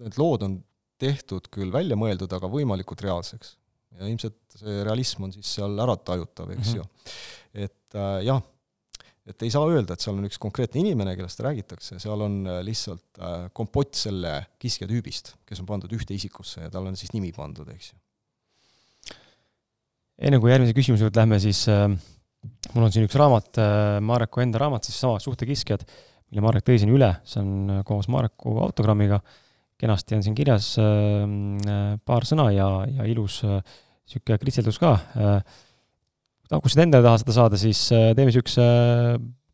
need 0.03 0.19
lood 0.21 0.47
on 0.47 0.59
tehtud 1.01 1.49
küll 1.55 1.73
välja 1.73 1.97
mõeldud, 1.97 2.33
aga 2.37 2.51
võimalikult 2.51 3.05
reaalseks. 3.07 3.55
Ja 3.99 4.09
ilmselt 4.09 4.59
see 4.61 4.81
realism 4.87 5.27
on 5.27 5.35
siis 5.35 5.57
seal 5.59 5.77
ära 5.83 5.97
tajutav, 5.97 6.51
eks 6.55 6.75
mm 6.75 6.81
-hmm. 6.81 6.81
ju. 6.81 7.65
et 7.67 7.99
äh, 7.99 8.21
jah, 8.27 8.43
et 9.27 9.43
ei 9.43 9.51
saa 9.51 9.67
öelda, 9.69 9.95
et 9.95 10.05
seal 10.05 10.17
on 10.19 10.29
üks 10.29 10.39
konkreetne 10.39 10.81
inimene, 10.81 11.17
kellest 11.17 11.41
räägitakse, 11.41 11.99
seal 11.99 12.21
on 12.21 12.47
äh, 12.47 12.61
lihtsalt 12.67 13.19
äh, 13.19 13.51
kompott 13.53 13.95
selle 13.95 14.47
kiskja 14.59 14.89
tüübist, 14.89 15.35
kes 15.47 15.61
on 15.61 15.67
pandud 15.67 15.93
ühte 15.93 16.15
isikusse 16.15 16.63
ja 16.67 16.71
tal 16.71 16.87
on 16.87 16.97
siis 16.97 17.13
nimi 17.13 17.33
pandud, 17.33 17.69
eks 17.69 17.93
ju. 17.93 17.99
enne 20.19 20.39
kui 20.41 20.51
järgmise 20.51 20.77
küsimuse 20.77 21.07
juurde 21.07 21.21
lähme, 21.21 21.41
siis 21.41 21.69
äh 21.69 21.91
mul 22.75 22.87
on 22.87 22.95
siin 22.95 23.07
üks 23.07 23.17
raamat, 23.19 23.51
äh, 23.61 23.99
Mareku 24.05 24.43
enda 24.45 24.61
raamat, 24.63 24.89
siis 24.89 24.99
sama 25.03 25.21
Suhtekiskjad, 25.23 25.85
mille 26.31 26.45
Marek 26.45 26.67
tõi 26.67 26.79
siin 26.81 26.93
üle, 26.95 27.13
see 27.29 27.43
on 27.43 27.79
äh, 27.79 27.83
koos 27.87 28.09
Mareku 28.13 28.57
autogrammiga. 28.65 29.21
Kenasti 29.81 30.19
on 30.19 30.25
siin 30.27 30.37
kirjas 30.37 30.75
äh, 30.81 31.97
paar 32.07 32.27
sõna 32.29 32.51
ja, 32.55 32.69
ja 32.89 33.09
ilus 33.09 33.41
niisugune 33.45 34.41
kritseldus 34.43 34.81
ka. 34.83 34.97
kui 36.51 36.73
sa 36.73 36.83
enda 36.83 37.01
taha 37.05 37.21
seda 37.23 37.37
saada, 37.37 37.61
siis 37.61 37.81
teeme 37.93 38.27
niisuguse, 38.29 38.67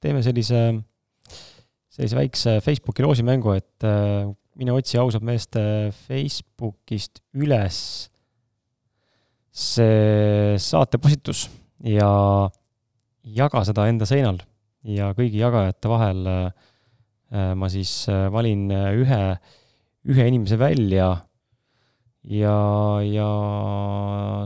teeme 0.00 0.22
sellise, 0.24 0.62
sellise 1.92 2.16
väikse 2.16 2.58
Facebooki 2.64 3.04
loosimängu, 3.04 3.52
et 3.58 3.88
mine 4.56 4.72
otsi 4.72 4.96
ausat 4.96 5.24
meest 5.26 5.58
Facebookist 6.06 7.20
üles 7.36 7.78
see 9.56 10.56
saatepostitus 10.60 11.46
ja 11.84 12.08
jaga 13.36 13.62
seda 13.64 13.86
enda 13.88 14.08
seinal 14.08 14.40
ja 14.86 15.10
kõigi 15.16 15.40
jagajate 15.40 15.90
vahel 15.90 16.26
äh, 16.30 17.52
ma 17.58 17.70
siis 17.72 18.04
äh, 18.12 18.26
valin 18.32 18.68
äh, 18.70 18.90
ühe, 20.06 20.26
inimese 20.30 20.58
välja 20.60 21.08
ja, 22.26 22.56
ja 23.06 23.28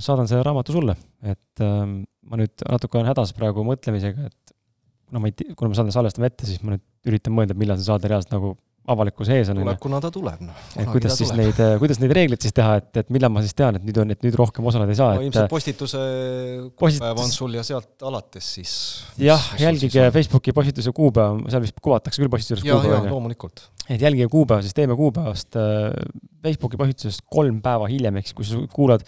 saadan 0.04 0.28
selle 0.30 0.44
raamatu 0.46 0.76
sulle. 0.76 0.96
et 1.22 1.64
ähm, 1.64 2.02
ma 2.30 2.38
nüüd 2.40 2.64
natuke 2.68 2.98
olen 2.98 3.10
hädas 3.10 3.34
praegu 3.36 3.64
mõtlemisega, 3.66 4.30
et 4.30 4.54
kuna 5.08 5.22
ma 5.22 5.30
ei 5.30 5.36
tea, 5.36 5.54
kuna 5.58 5.72
ma 5.72 5.78
saadan 5.78 5.94
salvestama 5.94 6.30
ette, 6.30 6.48
siis 6.48 6.62
ma 6.64 6.76
nüüd 6.76 6.84
üritan 7.10 7.34
mõelda, 7.36 7.56
millal 7.58 7.80
see 7.80 7.88
saade 7.88 8.10
reaalselt 8.10 8.34
nagu 8.36 8.54
avalikkuse 8.90 9.36
ees 9.36 9.50
on. 9.52 9.60
tuleb, 9.60 9.78
kuna 9.82 10.00
ta 10.02 10.10
tuleb, 10.12 10.40
noh. 10.44 10.60
et 10.74 10.88
kuidas 10.88 11.16
siis 11.18 11.30
tuleb. 11.30 11.50
neid, 11.50 11.80
kuidas 11.82 12.00
neid 12.00 12.14
reegleid 12.16 12.42
siis 12.42 12.54
teha, 12.56 12.78
et, 12.80 12.88
et 13.02 13.10
millal 13.12 13.32
ma 13.32 13.42
siis 13.44 13.56
tean, 13.56 13.76
et 13.76 13.84
nüüd 13.86 14.00
on, 14.02 14.14
et 14.14 14.24
nüüd 14.24 14.38
rohkem 14.40 14.66
osaleda 14.70 14.94
ei 14.94 14.98
saa 14.98 15.16
no,? 15.18 15.24
ilmselt 15.26 15.50
postituse 15.52 16.00
kuupäev 16.80 17.20
on 17.20 17.34
sul 17.34 17.58
ja 17.58 17.64
sealt 17.66 18.06
alates 18.08 18.48
siis. 18.56 18.72
jah, 19.20 19.50
jälgige 19.60 20.08
Facebooki 20.14 20.54
postituse 20.56 20.94
kuupäeva, 20.96 21.52
seal 21.52 21.64
vist 21.66 21.78
kuvatakse 21.84 22.22
küll 22.22 22.32
postituses 22.32 22.64
kuupäeva. 22.64 23.04
loomulikult. 23.10 23.66
et 23.88 24.00
jälgige 24.00 24.30
kuupäeva, 24.32 24.64
siis 24.64 24.76
teeme 24.76 24.96
kuupäevast 24.98 25.60
äh, 25.60 25.92
Facebooki 26.42 26.80
postitusest 26.80 27.26
kolm 27.30 27.60
päeva 27.64 27.90
hiljem, 27.90 28.16
ehk 28.20 28.30
siis 28.30 28.38
kui 28.40 28.48
sa 28.48 28.64
kuulad 28.72 29.04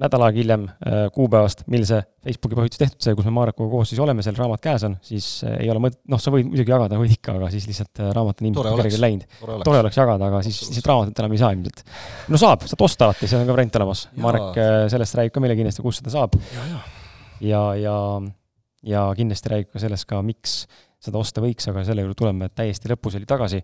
nädal 0.00 0.24
aega 0.26 0.40
hiljem 0.40 0.66
äh, 0.68 1.06
kuupäevast, 1.14 1.64
mil 1.72 1.84
see 1.88 1.98
Facebooki 2.26 2.58
postitus 2.58 2.80
tehtud 2.80 3.04
sai, 3.04 3.14
kus 3.18 3.26
me 3.28 3.32
Marekuga 3.36 3.70
koos 3.72 3.90
siis 3.92 4.00
oleme, 4.02 4.24
seal 4.24 4.36
raamat 4.38 4.62
käes 4.64 4.84
on, 4.88 4.96
siis 5.04 5.28
äh, 5.46 5.58
ei 5.64 5.70
ole 5.72 5.80
mõtet, 5.82 6.00
noh, 6.12 6.20
sa 6.22 6.32
võid 6.34 6.48
muidugi 6.48 6.72
jagada, 6.74 6.98
võid 7.00 7.14
ikka, 7.16 7.36
aga 7.38 7.50
siis 7.52 7.68
lihtsalt 7.70 8.02
äh, 8.02 8.10
raamat 8.16 8.42
on 8.42 8.48
ilmselt 8.50 8.68
kellelegi 8.70 9.02
läinud. 9.02 9.26
tore 9.64 9.82
oleks 9.82 10.00
jagada, 10.00 10.30
aga 10.30 10.42
siis 10.46 10.58
lihtsalt 10.66 10.90
raamatut 10.92 11.22
enam 11.22 11.36
ei 11.36 11.42
saa 11.42 11.52
ilmselt. 11.56 11.84
no 12.32 12.40
saab, 12.42 12.66
saad 12.68 12.84
osta 12.88 13.08
alati, 13.08 13.30
see 13.30 13.40
on 13.40 13.46
ka 13.48 13.56
variant 13.56 13.78
olemas. 13.80 14.06
Marek 14.26 14.60
sellest 14.92 15.20
räägib 15.20 15.36
ka 15.36 15.44
meile 15.44 15.56
kindlasti, 15.58 15.84
kus 15.86 16.02
seda 16.02 16.12
saab. 16.16 16.36
ja, 16.50 16.66
ja, 17.46 17.62
ja, 17.80 17.96
ja 18.96 19.06
kindlasti 19.16 19.54
räägib 19.54 19.72
ka 19.72 19.86
sellest 19.86 20.08
ka, 20.10 20.20
miks 20.26 20.64
seda 21.06 21.20
osta 21.22 21.44
võiks, 21.44 21.68
aga 21.70 21.86
selle 21.86 22.04
juurde 22.04 22.18
tuleme 22.18 22.50
täiesti 22.52 22.90
lõpuseni 22.92 23.28
tagasi 23.28 23.62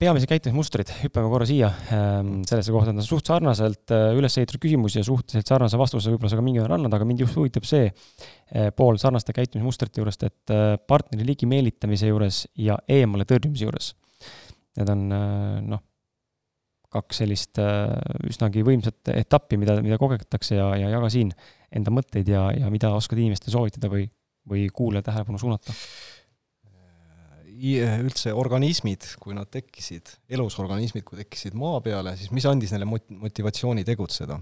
peamised 0.00 0.28
käitumismustrid, 0.28 0.90
hüppame 1.00 1.28
korra 1.32 1.46
siia, 1.48 1.70
ehm, 1.94 2.42
sellesse 2.48 2.72
kohta 2.74 2.92
on 2.92 3.04
suht 3.04 3.28
sarnaselt 3.30 3.92
äh, 3.94 4.10
üles 4.16 4.34
ehitatud 4.36 4.60
küsimus 4.60 4.98
ja 4.98 5.04
suhteliselt 5.06 5.48
sarnase 5.48 5.78
vastuse 5.80 6.12
võib-olla 6.12 6.32
sa 6.32 6.36
ka 6.36 6.44
mingi 6.44 6.60
määral 6.60 6.76
annad, 6.76 6.96
aga 6.98 7.06
mind 7.08 7.22
just 7.24 7.38
huvitab 7.38 7.64
see 7.68 7.86
äh, 7.88 8.68
pool 8.76 9.00
sarnaste 9.00 9.32
käitumismustrite 9.36 10.02
juurest, 10.02 10.26
et 10.28 10.52
äh, 10.52 10.74
partneri 10.76 11.24
ligi 11.28 11.48
meelitamise 11.48 12.10
juures 12.10 12.42
ja 12.60 12.76
eemale 12.92 13.24
tõrjumise 13.28 13.64
juures. 13.64 13.94
Need 14.76 14.90
on 14.92 15.06
noh, 15.64 15.80
kaks 16.92 17.22
sellist 17.22 17.56
üsnagi 18.28 18.60
võimsat 18.66 19.08
etappi, 19.14 19.56
mida, 19.56 19.78
mida 19.80 19.96
kogetakse 19.96 20.58
ja, 20.58 20.66
ja 20.76 20.90
jaga 20.92 21.08
siin 21.12 21.30
enda 21.72 21.94
mõtteid 21.96 22.28
ja, 22.28 22.50
ja 22.52 22.68
mida 22.72 22.90
oskad 22.92 23.22
inimestele 23.22 23.54
soovitada 23.54 23.88
või, 23.88 24.04
või 24.44 24.66
kuulaja 24.76 25.06
tähelepanu 25.08 25.40
suunata 25.40 25.72
üldse 27.56 28.32
organismid, 28.36 29.04
kui 29.22 29.36
nad 29.36 29.48
tekkisid, 29.52 30.10
elusorganismid, 30.36 31.04
kui 31.06 31.20
tekkisid 31.22 31.56
maa 31.58 31.80
peale, 31.84 32.16
siis 32.18 32.32
mis 32.34 32.46
andis 32.48 32.74
neile 32.74 32.88
mot-, 32.88 33.08
motivatsiooni 33.24 33.86
tegutseda? 33.86 34.40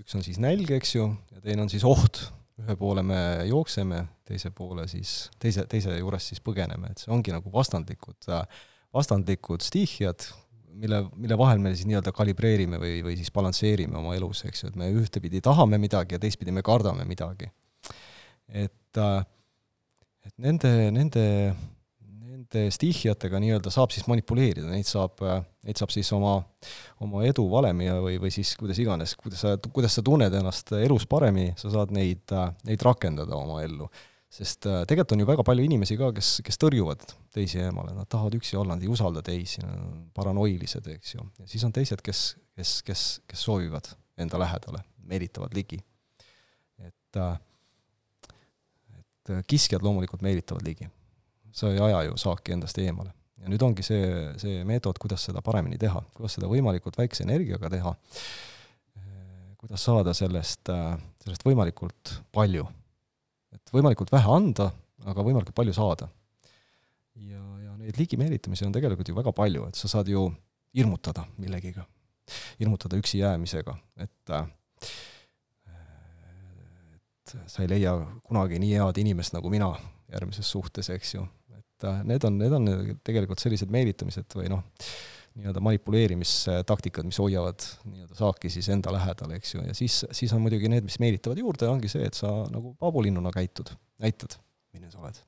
üks 0.00 0.16
on 0.16 0.24
siis 0.26 0.40
nälg, 0.42 0.70
eks 0.74 0.96
ju, 0.96 1.04
ja 1.34 1.42
teine 1.44 1.62
on 1.62 1.70
siis 1.70 1.84
oht. 1.86 2.24
ühe 2.54 2.76
poole 2.78 3.02
me 3.02 3.18
jookseme, 3.48 4.04
teise 4.22 4.52
poole 4.54 4.84
siis, 4.86 5.28
teise, 5.42 5.64
teise 5.66 5.96
juurest 5.96 6.30
siis 6.30 6.42
põgeneme, 6.42 6.92
et 6.92 7.00
see 7.02 7.10
ongi 7.10 7.32
nagu 7.34 7.50
vastandlikud, 7.50 8.28
vastandlikud 8.94 9.64
stiihiad, 9.66 10.26
mille, 10.78 11.00
mille 11.18 11.38
vahel 11.38 11.58
me 11.62 11.72
siis 11.74 11.88
nii-öelda 11.90 12.12
kalibreerime 12.14 12.78
või, 12.78 13.00
või 13.02 13.16
siis 13.18 13.32
balansseerime 13.34 13.98
oma 13.98 14.14
elus, 14.14 14.44
eks 14.46 14.62
ju, 14.62 14.70
et 14.70 14.78
me 14.78 14.90
ühtepidi 14.94 15.42
tahame 15.42 15.80
midagi 15.82 16.14
ja 16.14 16.22
teistpidi 16.22 16.54
me 16.54 16.62
kardame 16.62 17.06
midagi. 17.10 17.50
et, 18.48 19.02
et 19.02 20.34
nende, 20.38 20.72
nende 20.94 21.26
nende 22.54 22.72
stiihiatega 22.74 23.40
nii-öelda 23.42 23.72
saab 23.72 23.92
siis 23.94 24.06
manipuleerida, 24.10 24.66
neid 24.70 24.86
saab, 24.88 25.20
neid 25.66 25.78
saab 25.80 25.92
siis 25.94 26.10
oma, 26.16 26.36
oma 27.04 27.24
edu 27.26 27.44
valemi 27.50 27.90
või, 28.04 28.18
või 28.22 28.32
siis 28.34 28.54
kuidas 28.60 28.80
iganes, 28.82 29.14
kuidas 29.20 29.44
sa, 29.44 29.54
kuidas 29.74 29.96
sa 29.96 30.04
tunned 30.06 30.34
ennast 30.34 30.74
elus 30.78 31.06
paremini, 31.10 31.54
sa 31.60 31.72
saad 31.72 31.94
neid, 31.94 32.34
neid 32.68 32.84
rakendada 32.86 33.36
oma 33.38 33.62
ellu. 33.64 33.90
sest 34.34 34.66
äh, 34.66 34.80
tegelikult 34.82 35.12
on 35.14 35.20
ju 35.22 35.26
väga 35.28 35.42
palju 35.46 35.62
inimesi 35.62 35.96
ka, 35.98 36.08
kes, 36.14 36.40
kes 36.42 36.58
tõrjuvad 36.58 37.04
teisi 37.34 37.60
eemale, 37.62 37.92
nad 37.94 38.08
tahavad 38.10 38.34
üksi 38.34 38.56
olla, 38.58 38.74
nad 38.74 38.82
ei 38.82 38.90
usalda 38.90 39.22
teisi, 39.22 39.60
nad 39.62 39.76
on 39.78 40.00
paranoilised, 40.14 40.88
eks 40.96 41.14
ju. 41.14 41.26
ja 41.38 41.46
siis 41.46 41.62
on 41.66 41.74
teised, 41.74 42.02
kes, 42.02 42.22
kes, 42.58 42.80
kes, 42.82 43.04
kes 43.30 43.44
soovivad 43.46 43.92
enda 44.18 44.40
lähedale, 44.42 44.82
meelitavad 45.06 45.54
ligi. 45.54 45.78
et, 46.82 47.16
äh, 47.22 47.38
et 48.98 49.46
kiskjad 49.46 49.86
loomulikult 49.86 50.26
meelitavad 50.26 50.66
ligi 50.66 50.90
sa 51.54 51.70
ei 51.70 51.78
aja 51.82 52.02
ju 52.08 52.16
saaki 52.18 52.56
endast 52.56 52.78
eemale. 52.82 53.12
ja 53.44 53.50
nüüd 53.52 53.62
ongi 53.62 53.84
see, 53.84 54.06
see 54.40 54.62
meetod, 54.64 54.98
kuidas 55.00 55.26
seda 55.28 55.42
paremini 55.44 55.76
teha, 55.78 56.00
kuidas 56.16 56.38
seda 56.38 56.48
võimalikult 56.48 56.96
väikse 56.96 57.26
energiaga 57.26 57.68
teha, 57.70 57.92
kuidas 59.60 59.84
saada 59.84 60.14
sellest, 60.16 60.70
sellest 61.24 61.44
võimalikult 61.46 62.14
palju. 62.32 62.66
et 63.54 63.74
võimalikult 63.74 64.10
vähe 64.12 64.30
anda, 64.32 64.70
aga 65.04 65.22
võimalikult 65.22 65.56
palju 65.56 65.76
saada. 65.76 66.08
ja, 67.14 67.42
ja 67.64 67.76
neid 67.78 68.00
ligimeelitamisi 68.00 68.66
on 68.66 68.74
tegelikult 68.74 69.08
ju 69.08 69.16
väga 69.16 69.32
palju, 69.32 69.68
et 69.68 69.78
sa 69.78 69.88
saad 69.88 70.08
ju 70.08 70.26
hirmutada 70.74 71.26
millegiga, 71.38 71.86
hirmutada 72.58 72.98
üksi 72.98 73.22
jäämisega, 73.22 73.76
et 74.02 74.34
et 77.24 77.36
sa 77.48 77.62
ei 77.62 77.68
leia 77.70 77.94
kunagi 78.24 78.58
nii 78.60 78.74
head 78.76 78.98
inimest 79.00 79.32
nagu 79.32 79.48
mina 79.52 79.70
järgmises 80.12 80.50
suhtes, 80.50 80.90
eks 80.92 81.14
ju, 81.14 81.24
äh, 81.86 82.00
need 82.08 82.24
on, 82.26 82.38
need 82.40 82.54
on 82.56 82.70
tegelikult 83.06 83.42
sellised 83.42 83.72
meelitamised 83.72 84.36
või 84.38 84.50
noh, 84.52 84.64
nii-öelda 85.34 85.62
manipuleerimistaktikad, 85.64 87.06
mis 87.08 87.18
hoiavad 87.18 87.64
nii-öelda 87.88 88.18
saaki 88.18 88.50
siis 88.54 88.68
enda 88.70 88.92
lähedal, 88.94 89.34
eks 89.34 89.56
ju, 89.56 89.64
ja 89.66 89.74
siis, 89.74 90.04
siis 90.14 90.32
on 90.36 90.44
muidugi 90.44 90.70
need, 90.70 90.86
mis 90.86 91.00
meelitavad 91.02 91.40
juurde, 91.40 91.66
ongi 91.70 91.90
see, 91.90 92.06
et 92.06 92.14
sa 92.18 92.30
nagu 92.52 92.74
paabulinnuna 92.78 93.32
käitud, 93.34 93.72
näitad, 94.02 94.38
milline 94.74 94.92
sa 94.94 95.02
oled. 95.02 95.18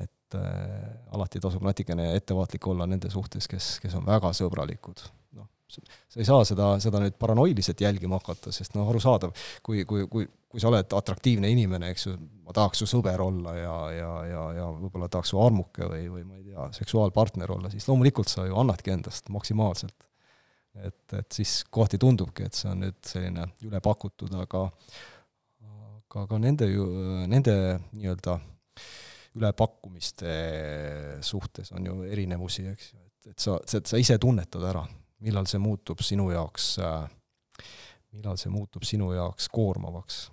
et 0.00 0.38
äh, 0.38 0.86
alati 1.12 1.42
tasub 1.44 1.64
natukene 1.66 2.14
ettevaatlik 2.16 2.66
olla 2.72 2.86
nende 2.88 3.10
suhtes, 3.12 3.48
kes, 3.50 3.74
kes 3.82 3.98
on 3.98 4.06
väga 4.08 4.32
sõbralikud, 4.36 5.04
sa 5.68 6.20
ei 6.20 6.26
saa 6.28 6.44
seda, 6.46 6.68
seda 6.82 7.00
nüüd 7.02 7.16
paranoiliselt 7.20 7.80
jälgima 7.80 8.18
hakata, 8.20 8.52
sest 8.54 8.76
noh, 8.76 8.88
arusaadav, 8.90 9.32
kui, 9.64 9.84
kui, 9.88 10.06
kui, 10.10 10.26
kui 10.50 10.62
sa 10.62 10.70
oled 10.70 10.96
atraktiivne 10.96 11.50
inimene, 11.50 11.90
eks 11.94 12.06
ju, 12.08 12.16
ma 12.44 12.54
tahaks 12.56 12.82
su 12.82 12.88
sõber 12.90 13.22
olla 13.24 13.54
ja, 13.56 13.76
ja, 13.94 14.10
ja, 14.28 14.44
ja 14.60 14.66
võib-olla 14.76 15.08
tahaks 15.12 15.32
su 15.34 15.40
armuke 15.42 15.88
või, 15.90 16.08
või 16.12 16.26
ma 16.28 16.38
ei 16.38 16.44
tea, 16.50 16.68
seksuaalpartner 16.78 17.54
olla, 17.56 17.72
siis 17.72 17.88
loomulikult 17.88 18.30
sa 18.30 18.46
ju 18.48 18.58
annadki 18.60 18.94
endast 18.94 19.32
maksimaalselt. 19.34 19.96
et, 20.84 21.16
et 21.18 21.32
siis 21.32 21.62
kohati 21.70 21.98
tundubki, 22.02 22.46
et 22.48 22.54
see 22.54 22.70
on 22.70 22.84
nüüd 22.84 23.00
selline 23.06 23.48
ülepakutud, 23.66 24.32
aga 24.44 24.68
aga 26.14 26.28
ka 26.30 26.38
nende 26.38 26.68
ju, 26.70 26.84
nende 27.26 27.54
nii-öelda 27.96 28.36
ülepakkumiste 29.34 30.34
suhtes 31.26 31.72
on 31.74 31.88
ju 31.88 31.96
erinevusi, 32.06 32.68
eks 32.70 32.92
ju, 32.92 33.00
et, 33.00 33.32
et 33.32 33.46
sa, 33.46 33.56
et 33.58 33.90
sa 33.90 33.98
ise 33.98 34.18
tunnetad 34.22 34.62
ära 34.70 34.84
millal 35.22 35.48
see 35.50 35.60
muutub 35.62 36.02
sinu 36.04 36.30
jaoks, 36.32 36.74
äh, 36.82 37.66
millal 38.14 38.38
see 38.40 38.52
muutub 38.52 38.86
sinu 38.86 39.12
jaoks 39.14 39.50
koormavaks? 39.52 40.30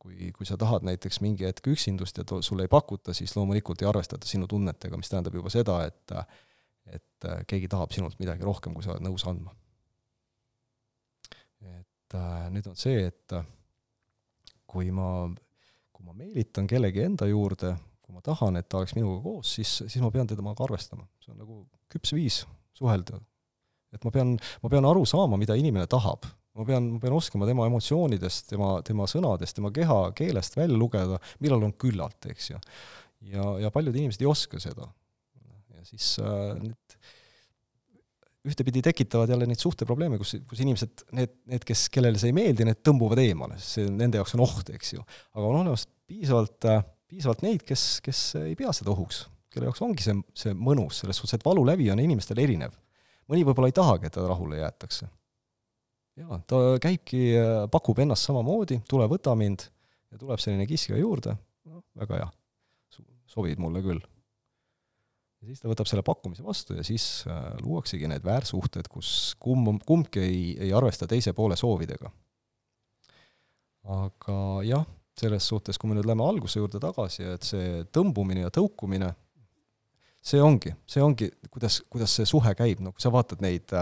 kui, 0.00 0.30
kui 0.32 0.46
sa 0.48 0.56
tahad 0.56 0.86
näiteks 0.88 1.18
mingi 1.20 1.44
hetk 1.44 1.66
üksindust 1.68 2.16
ja 2.16 2.24
sulle 2.40 2.64
ei 2.64 2.70
pakuta, 2.72 3.12
siis 3.12 3.34
loomulikult 3.36 3.82
ei 3.82 3.88
arvestata 3.90 4.24
sinu 4.24 4.46
tunnetega, 4.48 4.96
mis 4.96 5.12
tähendab 5.12 5.34
juba 5.36 5.52
seda, 5.52 5.82
et 5.84 6.14
et 6.90 7.26
äh, 7.28 7.42
keegi 7.46 7.68
tahab 7.68 7.92
sinult 7.92 8.16
midagi 8.18 8.42
rohkem, 8.42 8.72
kui 8.74 8.82
sa 8.82 8.94
oled 8.94 9.04
nõus 9.04 9.26
andma. 9.28 9.52
et 11.60 12.16
äh, 12.16 12.46
nüüd 12.50 12.66
on 12.70 12.78
see, 12.80 13.04
et 13.10 13.36
kui 14.70 14.88
ma, 14.94 15.28
kui 15.92 16.06
ma 16.06 16.16
meelitan 16.16 16.66
kellegi 16.70 17.04
enda 17.04 17.28
juurde, 17.28 17.74
kui 18.00 18.16
ma 18.16 18.24
tahan, 18.24 18.56
et 18.56 18.68
ta 18.70 18.80
oleks 18.80 18.96
minuga 18.96 19.20
koos, 19.22 19.52
siis, 19.58 19.74
siis 19.84 20.00
ma 20.02 20.10
pean 20.14 20.30
temaga 20.30 20.64
arvestama. 20.64 21.04
see 21.20 21.34
on 21.34 21.42
nagu 21.44 21.60
küps 21.92 22.16
viis 22.16 22.40
suhelda 22.78 23.20
et 23.94 24.06
ma 24.06 24.12
pean, 24.14 24.34
ma 24.62 24.70
pean 24.72 24.86
aru 24.88 25.04
saama, 25.08 25.38
mida 25.40 25.56
inimene 25.58 25.88
tahab. 25.90 26.28
ma 26.58 26.66
pean, 26.66 26.88
ma 26.96 26.98
pean 27.02 27.14
oskama 27.14 27.46
tema 27.48 27.64
emotsioonidest, 27.70 28.48
tema, 28.50 28.72
tema 28.84 29.06
sõnadest, 29.08 29.56
tema 29.56 29.70
kehakeelest 29.74 30.58
välja 30.58 30.76
lugeda, 30.76 31.20
millal 31.40 31.62
on 31.68 31.72
küllalt, 31.78 32.26
eks 32.32 32.50
ju. 32.50 32.58
ja, 33.30 33.46
ja 33.64 33.70
paljud 33.74 33.96
inimesed 33.96 34.24
ei 34.24 34.30
oska 34.30 34.60
seda. 34.62 34.90
ja 35.76 35.86
siis 35.86 36.16
äh, 36.22 36.52
need 36.58 37.00
ühtepidi 38.50 38.80
tekitavad 38.82 39.28
jälle 39.28 39.46
neid 39.48 39.60
suhteprobleeme, 39.60 40.16
kus, 40.20 40.38
kus 40.48 40.62
inimesed, 40.64 41.04
need, 41.16 41.32
need, 41.52 41.64
kes, 41.68 41.88
kellele 41.92 42.20
see 42.20 42.30
ei 42.32 42.36
meeldi, 42.36 42.64
need 42.64 42.80
tõmbuvad 42.86 43.20
eemale, 43.20 43.58
see 43.60 43.84
nende 43.92 44.16
jaoks 44.20 44.32
on 44.38 44.46
oht, 44.46 44.70
eks 44.72 44.94
ju. 44.94 45.04
aga 45.36 45.44
on 45.44 45.60
olemas 45.60 45.84
piisavalt, 46.08 46.68
äh, 46.72 46.80
piisavalt 47.10 47.44
neid, 47.44 47.66
kes, 47.68 47.88
kes 48.04 48.22
ei 48.40 48.56
pea 48.58 48.72
seda 48.76 48.94
ohuks, 48.94 49.26
kelle 49.52 49.68
jaoks 49.68 49.84
ongi 49.84 50.06
see, 50.06 50.16
see 50.44 50.54
mõnus, 50.56 51.02
selles 51.02 51.20
suhtes, 51.20 51.36
et 51.36 51.44
valulävi 51.44 51.90
on 51.92 52.00
inimestel 52.00 52.40
erinev 52.40 52.74
mõni 53.30 53.46
võib-olla 53.46 53.70
ei 53.70 53.76
tahagi, 53.76 54.08
et 54.08 54.16
ta 54.16 54.26
rahule 54.26 54.60
jäetakse. 54.60 55.08
jaa, 56.20 56.40
ta 56.50 56.60
käibki, 56.82 57.22
pakub 57.72 58.00
ennast 58.02 58.26
samamoodi, 58.28 58.80
tule 58.90 59.06
võta 59.10 59.36
mind, 59.38 59.68
ja 60.10 60.18
tuleb 60.20 60.42
selline 60.42 60.66
kiskja 60.68 60.98
juurde, 60.98 61.36
noh, 61.70 61.84
väga 61.98 62.18
hea, 62.18 62.30
sobid 63.30 63.62
mulle 63.62 63.82
küll. 63.84 64.00
ja 65.40 65.48
siis 65.48 65.62
ta 65.62 65.70
võtab 65.70 65.88
selle 65.88 66.04
pakkumise 66.04 66.44
vastu 66.44 66.76
ja 66.76 66.84
siis 66.84 67.24
äh, 67.30 67.54
luuaksegi 67.62 68.10
need 68.10 68.26
väärsuhted, 68.26 68.90
kus 68.92 69.36
kumb, 69.40 69.80
kumbki 69.86 70.20
ei, 70.20 70.42
ei 70.66 70.72
arvesta 70.76 71.08
teise 71.08 71.32
poole 71.36 71.56
soovidega. 71.56 72.10
aga 74.00 74.36
jah, 74.66 74.84
selles 75.20 75.46
suhtes, 75.48 75.78
kui 75.78 75.88
me 75.88 75.96
nüüd 75.96 76.08
läheme 76.08 76.26
alguse 76.26 76.60
juurde 76.60 76.80
tagasi, 76.82 77.24
et 77.36 77.46
see 77.46 77.84
tõmbumine 77.94 78.44
ja 78.44 78.52
tõukumine 78.52 79.14
see 80.20 80.40
ongi, 80.44 80.72
see 80.88 81.02
ongi, 81.02 81.30
kuidas, 81.48 81.80
kuidas 81.88 82.12
see 82.18 82.28
suhe 82.28 82.52
käib, 82.58 82.82
no 82.84 82.92
kui 82.92 83.02
sa 83.02 83.12
vaatad 83.12 83.40
neid, 83.44 83.72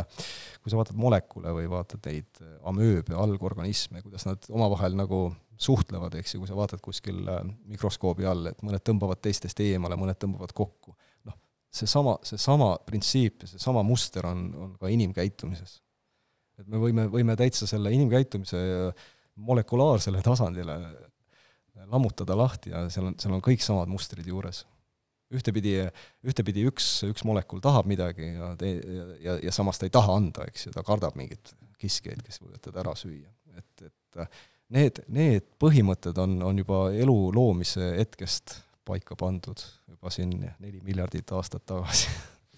kui 0.63 0.71
sa 0.71 0.79
vaatad 0.79 0.99
molekule 1.01 1.53
või 1.57 1.67
vaatad 1.71 2.07
neid 2.07 2.43
amööbe, 2.69 3.17
algorganisme, 3.19 4.03
kuidas 4.05 4.29
nad 4.29 4.47
omavahel 4.55 4.95
nagu 4.99 5.27
suhtlevad, 5.59 6.15
eks 6.21 6.35
ju, 6.35 6.43
kui 6.43 6.51
sa 6.51 6.57
vaatad 6.57 6.83
kuskil 6.83 7.19
äh, 7.27 7.43
mikroskoobi 7.73 8.27
all, 8.31 8.47
et 8.53 8.63
mõned 8.63 8.85
tõmbavad 8.87 9.21
teistest 9.25 9.59
eemale, 9.65 9.99
mõned 9.99 10.19
tõmbavad 10.23 10.55
kokku. 10.57 10.95
noh, 11.27 11.35
seesama, 11.75 12.15
seesama 12.27 12.71
printsiip 12.87 13.43
ja 13.43 13.51
seesama 13.51 13.83
muster 13.87 14.27
on, 14.31 14.49
on 14.55 14.73
ka 14.79 14.91
inimkäitumises. 14.95 15.81
et 16.59 16.67
me 16.67 16.79
võime, 16.79 17.09
võime 17.11 17.37
täitsa 17.39 17.67
selle 17.67 17.91
inimkäitumise 17.95 18.59
molekulaarsele 19.39 20.23
tasandile 20.23 20.79
lammutada 21.87 22.35
lahti 22.39 22.71
ja 22.71 22.87
seal 22.91 23.11
on, 23.11 23.19
seal 23.19 23.35
on 23.35 23.43
kõik 23.43 23.63
samad 23.63 23.91
mustrid 23.91 24.27
juures 24.27 24.65
ühtepidi, 25.35 25.75
ühtepidi 26.27 26.65
üks, 26.71 26.87
üks 27.09 27.25
molekul 27.29 27.61
tahab 27.65 27.89
midagi 27.91 28.31
ja 28.33 28.53
te-, 28.61 28.79
ja, 28.81 29.09
ja, 29.25 29.39
ja 29.49 29.55
samas 29.55 29.81
ta 29.81 29.89
ei 29.89 29.95
taha 29.95 30.17
anda, 30.21 30.47
eks 30.49 30.69
ju, 30.69 30.75
ta 30.75 30.85
kardab 30.87 31.19
mingeid 31.19 31.53
kiskjaid, 31.79 32.23
kes 32.27 32.41
võivad 32.43 32.63
teda 32.65 32.83
ära 32.85 32.95
süüa. 32.99 33.29
et, 33.59 33.85
et 33.89 34.23
need, 34.75 35.03
need 35.13 35.47
põhimõtted 35.61 36.19
on, 36.23 36.39
on 36.47 36.65
juba 36.65 36.89
elu 36.97 37.19
loomise 37.35 37.93
hetkest 37.99 38.59
paika 38.89 39.17
pandud 39.21 39.61
juba 39.89 40.13
siin 40.13 40.33
neli 40.33 40.81
miljardit 40.85 41.33
aastat 41.37 41.67
tagasi 41.69 42.09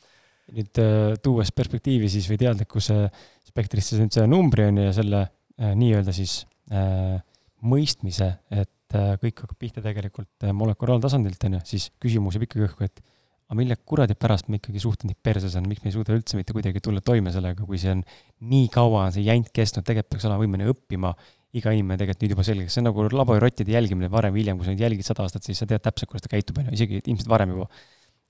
nüüd 0.56 0.82
äh, 0.82 1.16
tuues 1.22 1.52
perspektiivi 1.55 2.10
siis 2.10 2.28
või 2.30 2.38
teadlikkuse 2.40 3.02
spektrisse 3.51 3.98
nüüd 4.01 4.14
selle 4.14 4.30
numbri 4.30 4.66
on 4.68 4.80
ju 4.80 4.86
ja 4.86 4.94
selle 4.97 5.22
äh, 5.26 5.74
nii-öelda 5.78 6.14
siis 6.14 6.42
äh, 6.74 7.18
mõistmise, 7.60 8.32
et 8.51 8.70
äh, 8.98 9.14
kõik 9.22 9.44
hakkab 9.44 9.58
pihta 9.60 9.82
tegelikult 9.84 10.46
äh, 10.46 10.54
molekulaaltasandilt, 10.56 11.48
on 11.48 11.58
ju, 11.58 11.62
siis 11.74 11.88
küsimus 12.02 12.36
jääb 12.36 12.46
ikkagi 12.48 12.66
õhku, 12.68 12.86
et 12.86 13.02
aga 13.50 13.58
mille 13.58 13.74
kuradi 13.82 14.14
pärast 14.14 14.46
me 14.48 14.60
ikkagi 14.60 14.78
nii 14.78 15.16
perses 15.22 15.56
on, 15.58 15.66
miks 15.66 15.82
me 15.82 15.90
ei 15.90 15.96
suuda 15.96 16.14
üldse 16.14 16.38
mitte 16.38 16.54
kuidagi 16.54 16.82
tulla 16.84 17.02
toime 17.02 17.32
sellega, 17.34 17.66
kui 17.66 17.80
see 17.82 17.90
on 17.96 18.04
nii 18.52 18.68
kaua, 18.70 19.08
see 19.14 19.26
jant 19.26 19.50
kestnud, 19.54 19.86
tegelikult 19.86 20.14
peaks 20.14 20.28
olema 20.28 20.44
võimeline 20.44 20.70
õppima 20.70 21.14
iga 21.58 21.72
inimene 21.74 21.98
tegelikult 21.98 22.22
nüüd 22.22 22.34
juba 22.36 22.46
selgeks, 22.46 22.76
see 22.76 22.82
on 22.84 22.86
nagu 22.92 23.08
laborirottide 23.10 23.74
jälgimine 23.74 24.10
varem 24.12 24.36
või 24.36 24.44
hiljem, 24.44 24.60
kui 24.60 24.68
sa 24.68 24.74
neid 24.74 24.84
jälgid 24.84 25.06
sada 25.06 25.24
aastat, 25.26 25.46
siis 25.46 25.58
sa 25.58 25.66
tead 25.66 25.82
täpselt, 25.82 26.12
kuidas 26.12 26.28
ta 26.28 26.30
käitub, 26.30 26.60
on 26.62 26.70
ju, 26.70 26.76
isegi 26.78 27.02
ilmselt 27.02 27.30
varem 27.32 27.56
juba. 27.56 27.66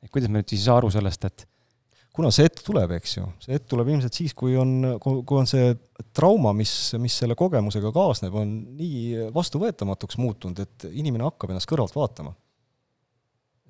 et 0.00 0.08
kuidas 0.08 0.32
me 0.32 0.40
nüüd 0.40 0.48
siis 0.48 0.62
ei 0.62 0.70
saa 0.70 0.78
aru 0.80 0.88
sellest, 0.94 1.28
et 1.28 1.44
kuna 2.16 2.30
see 2.34 2.46
hetk 2.48 2.62
tuleb, 2.66 2.92
eks 2.98 3.16
ju, 3.18 3.24
see 3.42 3.54
hetk 3.54 3.68
tuleb 3.70 3.90
ilmselt 3.92 4.16
siis, 4.16 4.34
kui 4.36 4.56
on, 4.58 4.98
kui 5.00 5.38
on 5.38 5.48
see 5.48 5.72
trauma, 6.16 6.52
mis, 6.56 6.72
mis 7.02 7.16
selle 7.22 7.36
kogemusega 7.38 7.92
kaasneb, 7.94 8.34
on 8.36 8.54
nii 8.78 9.30
vastuvõetamatuks 9.34 10.18
muutunud, 10.20 10.62
et 10.64 10.88
inimene 10.90 11.28
hakkab 11.28 11.54
ennast 11.54 11.70
kõrvalt 11.70 11.96
vaatama. 11.96 12.34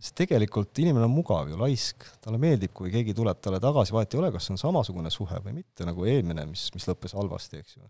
sest 0.01 0.15
tegelikult 0.17 0.79
inimene 0.81 1.05
on 1.05 1.13
mugav 1.13 1.51
ju, 1.53 1.59
laisk, 1.61 2.07
talle 2.25 2.39
meeldib, 2.41 2.73
kui 2.73 2.89
keegi 2.93 3.13
tuleb 3.17 3.43
talle 3.45 3.61
tagasi, 3.61 3.93
vahet 3.93 4.15
ei 4.15 4.23
ole, 4.23 4.31
kas 4.33 4.49
see 4.49 4.55
on 4.55 4.63
samasugune 4.63 5.13
suhe 5.13 5.43
või 5.45 5.59
mitte, 5.59 5.85
nagu 5.85 6.09
eelmine, 6.09 6.47
mis, 6.49 6.71
mis 6.73 6.89
lõppes 6.89 7.13
halvasti, 7.19 7.61
eks 7.61 7.77
ju. 7.77 7.85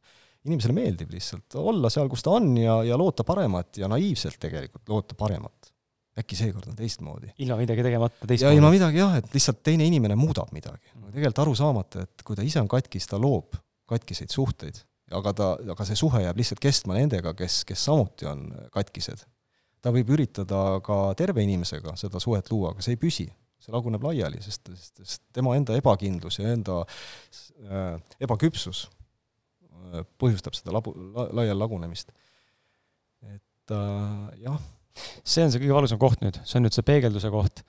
inimesele 0.51 0.75
meeldib 0.75 1.13
lihtsalt 1.15 1.55
olla 1.61 1.91
seal, 1.93 2.11
kus 2.11 2.27
ta 2.27 2.35
on 2.35 2.57
ja, 2.59 2.81
ja 2.89 2.99
loota 2.99 3.23
paremat 3.29 3.79
ja 3.79 3.89
naiivselt 3.93 4.41
tegelikult 4.43 4.91
loota 4.91 5.15
paremat 5.15 5.70
äkki 6.19 6.37
seekord 6.37 6.69
on 6.71 6.77
teistmoodi. 6.79 7.33
ilma 7.39 7.57
midagi 7.61 7.83
tegemata 7.87 8.27
teistmoodi. 8.27 8.45
ja 8.45 8.59
ilma 8.59 8.71
midagi 8.75 8.99
jah, 8.99 9.17
et 9.21 9.35
lihtsalt 9.35 9.63
teine 9.67 9.87
inimene 9.87 10.17
muudab 10.19 10.53
midagi. 10.53 10.93
tegelikult 11.11 11.43
aru 11.45 11.57
saamata, 11.59 12.07
et 12.07 12.25
kui 12.27 12.39
ta 12.39 12.47
ise 12.47 12.61
on 12.63 12.71
katkis, 12.71 13.07
ta 13.11 13.19
loob 13.21 13.59
katkiseid 13.91 14.33
suhteid, 14.35 14.81
aga 15.19 15.35
ta, 15.35 15.51
aga 15.75 15.87
see 15.87 15.99
suhe 15.99 16.23
jääb 16.25 16.39
lihtsalt 16.39 16.63
kestma 16.63 16.97
nendega, 16.99 17.35
kes, 17.39 17.63
kes 17.69 17.85
samuti 17.91 18.29
on 18.31 18.49
katkised. 18.75 19.27
ta 19.81 19.93
võib 19.95 20.11
üritada 20.13 20.81
ka 20.85 21.03
terve 21.17 21.45
inimesega 21.47 21.95
seda 22.01 22.21
suhet 22.23 22.51
luua, 22.53 22.75
aga 22.75 22.85
see 22.85 22.97
ei 22.97 23.01
püsi. 23.01 23.29
see 23.61 23.75
laguneb 23.75 24.03
laiali, 24.03 24.41
sest, 24.43 24.71
sest, 24.73 25.03
sest 25.05 25.23
tema 25.37 25.55
enda 25.57 25.77
ebakindlus 25.77 26.41
ja 26.41 26.55
enda 26.55 26.81
äh, 26.81 28.01
ebaküpsus 28.25 28.87
äh, 28.89 30.03
põhjustab 30.19 30.57
seda 30.57 30.73
labu 30.75 30.95
la,, 30.97 31.29
laiali 31.43 31.59
lagunemist. 31.61 32.13
et 33.23 33.75
äh, 33.77 34.45
jah 34.47 34.61
see 34.97 35.45
on 35.45 35.53
see 35.53 35.63
kõige 35.63 35.77
valusam 35.77 36.01
koht 36.01 36.23
nüüd, 36.25 36.41
see 36.45 36.61
on 36.61 36.67
nüüd 36.67 36.77
see 36.77 36.87
peegelduse 36.87 37.33
koht. 37.33 37.65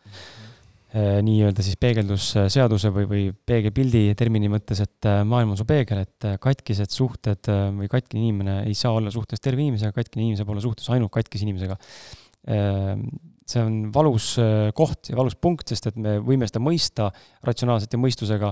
Eh, 0.91 1.21
nii-öelda 1.23 1.63
siis 1.63 1.77
peegeldusseaduse 1.79 2.89
või, 2.91 3.05
või 3.07 3.21
peegelpildi 3.47 4.09
termini 4.19 4.49
mõttes, 4.51 4.81
et 4.83 5.07
eh, 5.07 5.21
maailm 5.23 5.53
on 5.53 5.59
su 5.59 5.63
peegel, 5.63 6.01
et 6.03 6.25
eh, 6.27 6.33
katkised 6.43 6.91
suhted 6.91 7.47
või 7.77 7.87
katkine 7.87 8.25
inimene 8.25 8.55
ei 8.67 8.75
saa 8.75 8.97
olla 8.97 9.13
suhtes 9.13 9.39
terve 9.39 9.63
inimesega, 9.63 9.95
katkine 9.95 10.25
inimene 10.25 10.41
saab 10.41 10.51
olla 10.51 10.63
suhtes 10.65 10.91
ainult 10.91 11.13
katkise 11.15 11.47
inimesega. 11.47 11.77
see 13.51 13.61
on 13.61 13.75
valus 13.93 14.33
koht 14.73 15.11
ja 15.11 15.15
valus 15.15 15.35
punkt, 15.37 15.69
sest 15.69 15.87
et 15.91 15.97
me 16.01 16.17
võime 16.19 16.47
seda 16.49 16.59
mõista 16.59 17.11
ratsionaalselt 17.45 17.93
ja 17.93 17.99
mõistusega, 18.01 18.49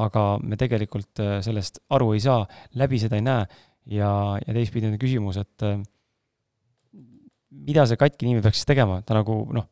aga 0.00 0.22
me 0.40 0.56
tegelikult 0.56 1.20
sellest 1.42 1.82
aru 1.90 2.12
ei 2.14 2.22
saa, 2.22 2.46
läbi 2.78 3.02
seda 3.02 3.18
ei 3.18 3.26
näe. 3.26 3.44
Ja, 3.90 4.38
ja 4.38 4.54
teistpidi 4.54 4.86
on 4.86 4.94
küsimus, 4.96 5.40
et 5.42 5.64
mida 7.66 7.84
see 7.88 8.00
katki 8.00 8.26
inimene 8.26 8.44
peaks 8.44 8.62
siis 8.62 8.68
tegema, 8.68 9.00
ta 9.06 9.16
nagu 9.16 9.44
noh, 9.54 9.68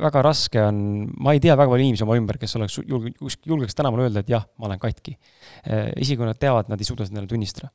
väga 0.00 0.22
raske 0.24 0.62
on, 0.62 0.80
ma 1.20 1.34
ei 1.34 1.42
tea 1.42 1.56
väga 1.58 1.72
palju 1.72 1.86
inimesi 1.86 2.06
oma 2.06 2.16
ümber, 2.18 2.38
kes 2.40 2.56
oleks 2.58 2.78
julge, 2.80 3.12
julgeks 3.48 3.76
tänaval 3.76 4.06
öelda, 4.06 4.22
et 4.22 4.32
jah, 4.32 4.46
ma 4.60 4.68
olen 4.70 4.80
katki. 4.82 5.16
Äh, 5.66 5.90
isegi 6.00 6.18
kui 6.20 6.28
nad 6.28 6.40
teavad, 6.40 6.70
nad 6.72 6.80
ei 6.80 6.88
suuda 6.88 7.06
seda 7.06 7.18
endale 7.18 7.30
tunnistada. 7.30 7.72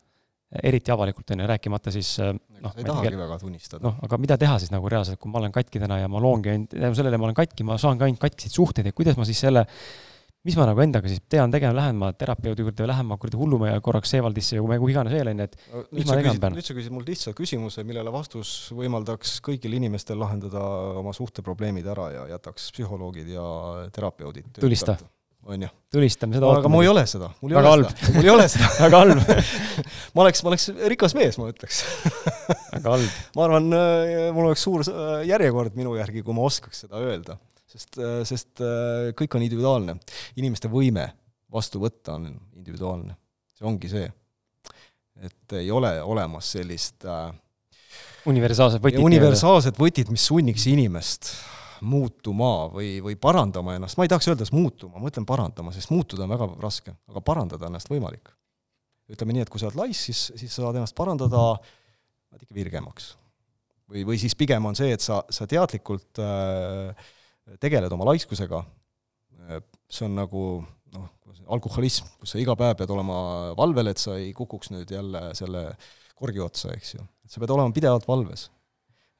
eriti 0.55 0.91
avalikult, 0.93 1.31
on 1.33 1.41
ju, 1.41 1.45
rääkimata 1.49 1.91
siis 1.91 2.09
äh, 2.23 2.29
noh. 2.61 2.71
sa 2.71 2.79
ei 2.79 2.85
tahagi 2.87 3.17
väga 3.17 3.37
tunnistada. 3.41 3.81
noh, 3.83 3.95
aga 4.05 4.17
mida 4.21 4.37
teha 4.39 4.59
siis 4.61 4.71
nagu 4.71 4.87
reaalselt, 4.89 5.19
kui 5.19 5.31
ma 5.33 5.41
olen 5.41 5.51
katki 5.51 5.81
täna 5.81 5.97
ja 5.99 6.07
ma 6.07 6.21
loongi 6.21 6.53
ainult, 6.53 6.69
tänu 6.71 6.95
sellele 6.95 7.17
ma 7.19 7.27
olen 7.27 7.35
katki, 7.35 7.65
ma 7.67 7.75
saan 7.81 7.99
ka 7.99 8.07
ainult 8.07 8.21
katkiseid 8.21 8.53
suhteid 8.53 8.87
ja 8.87 8.93
kuidas 8.95 9.17
ma 9.19 9.25
siis 9.27 9.41
selle 9.41 9.65
mis 10.45 10.55
ma 10.59 10.67
nagu 10.69 10.81
endaga 10.83 11.09
siis 11.09 11.23
tean 11.31 11.53
tegema, 11.53 11.73
lähen 11.79 11.97
ma 11.97 12.11
terapeudi 12.13 12.61
juurde, 12.65 12.85
lähen 12.89 13.07
ma 13.09 13.17
kuradi 13.21 13.39
hullumehe 13.39 13.79
korraks 13.85 14.13
Seevaldisse 14.13 14.61
või 14.61 14.77
kuhu 14.81 14.91
iganes 14.93 15.15
veel, 15.15 15.31
onju, 15.31 15.47
et 15.47 15.57
mis 15.89 16.05
ma 16.05 16.19
tegema 16.19 16.41
pean? 16.43 16.57
nüüd 16.59 16.67
sa 16.67 16.75
küsid 16.77 16.93
mul 16.93 17.07
lihtsa 17.07 17.33
küsimuse, 17.37 17.85
millele 17.87 18.13
vastus 18.13 18.53
võimaldaks 18.77 19.39
kõigil 19.45 19.73
inimestel 19.79 20.19
lahendada 20.21 20.61
oma 21.01 21.15
suhteprobleemid 21.17 21.89
ära 21.95 22.11
ja 22.13 22.27
jätaks 22.35 22.69
psühholoogid 22.75 23.31
ja 23.33 23.47
terapeudid 23.95 24.59
tulista. 24.59 24.99
on 25.49 25.65
ju. 25.65 25.71
tulistame 25.97 26.37
seda 26.37 26.53
aga 26.59 26.71
mul 26.75 26.85
ei 26.85 26.91
ole 26.93 27.07
seda, 27.09 27.31
mul 27.41 27.55
ei 27.55 27.59
ole 27.63 27.73
seda, 27.89 28.13
mul 28.13 28.29
ei 28.29 28.33
ole 28.35 28.47
seda. 28.53 28.69
Väga 28.85 29.01
halb. 29.01 29.33
Ma 30.15 30.23
oleks, 30.23 30.45
ma 30.45 30.53
oleks 30.53 30.69
rikas 30.93 31.17
mees, 31.17 31.35
ma 31.41 31.49
ütleks. 31.51 31.81
Väga 32.69 32.93
halb. 32.93 33.17
ma 33.35 33.49
arvan, 33.49 33.73
äh, 33.73 34.29
mul 34.35 34.51
oleks 34.51 34.63
suur 34.69 34.85
äh, 34.85 35.25
järjekord 35.27 35.73
minu 35.75 35.97
järgi, 35.97 36.21
kui 36.23 36.37
ma 36.37 36.45
oskaks 36.45 36.85
seda 36.85 37.01
öelda 37.01 37.39
sest, 37.75 37.99
äh, 37.99 38.19
sest 38.27 38.63
äh, 38.63 39.11
kõik 39.17 39.35
on 39.37 39.45
individuaalne. 39.45 39.97
inimeste 40.39 40.71
võime 40.71 41.09
vastu 41.51 41.81
võtta 41.83 42.15
on 42.19 42.29
individuaalne. 42.55 43.15
see 43.55 43.67
ongi 43.67 43.91
see. 43.91 44.11
et 45.23 45.59
ei 45.59 45.71
ole 45.71 45.91
olemas 46.03 46.51
sellist 46.57 47.05
äh, 47.05 47.33
universaalset 48.31 48.83
võtit. 48.83 49.03
universaalset 49.03 49.77
võtit, 49.79 50.09
mis 50.11 50.25
sunniks 50.25 50.65
inimest 50.71 51.33
muutuma 51.85 52.69
või, 52.71 52.97
või 53.03 53.17
parandama 53.19 53.75
ennast, 53.75 53.97
ma 53.99 54.05
ei 54.05 54.11
tahaks 54.11 54.29
öelda, 54.31 54.47
et 54.47 54.55
muutuma, 54.55 54.99
ma 54.99 55.11
ütlen 55.11 55.27
parandama, 55.27 55.73
sest 55.75 55.91
muutuda 55.91 56.23
on 56.25 56.31
väga 56.31 56.47
raske, 56.63 56.95
aga 57.11 57.21
parandada 57.21 57.67
ennast 57.69 57.91
võimalik. 57.91 58.31
ütleme 59.11 59.35
nii, 59.35 59.43
et 59.45 59.51
kui 59.53 59.61
sa 59.61 59.67
oled 59.67 59.77
laiss, 59.83 60.07
siis, 60.07 60.21
siis 60.39 60.55
sa 60.55 60.63
saad 60.63 60.79
ennast 60.79 60.95
parandada 60.97 61.43
natuke 62.31 62.55
virgemaks. 62.55 63.13
või, 63.91 64.05
või 64.07 64.17
siis 64.17 64.33
pigem 64.35 64.65
on 64.65 64.75
see, 64.75 64.95
et 64.95 65.03
sa, 65.03 65.21
sa 65.29 65.45
teadlikult 65.47 66.23
äh, 66.23 67.11
tegeled 67.61 67.93
oma 67.93 68.07
laiskusega, 68.09 68.63
see 69.91 70.07
on 70.07 70.17
nagu 70.17 70.41
noh, 70.95 71.07
alkoholism, 71.55 72.07
kus 72.21 72.33
sa 72.33 72.41
iga 72.41 72.55
päev 72.59 72.77
pead 72.79 72.93
olema 72.93 73.17
valvel, 73.57 73.91
et 73.91 74.01
sa 74.01 74.17
ei 74.19 74.31
kukuks 74.37 74.71
nüüd 74.73 74.91
jälle 74.91 75.27
selle 75.37 75.67
korgi 76.17 76.41
otsa, 76.43 76.73
eks 76.75 76.95
ju. 76.95 77.07
et 77.25 77.33
sa 77.33 77.41
pead 77.43 77.53
olema 77.55 77.75
pidevalt 77.75 78.07
valves. 78.09 78.47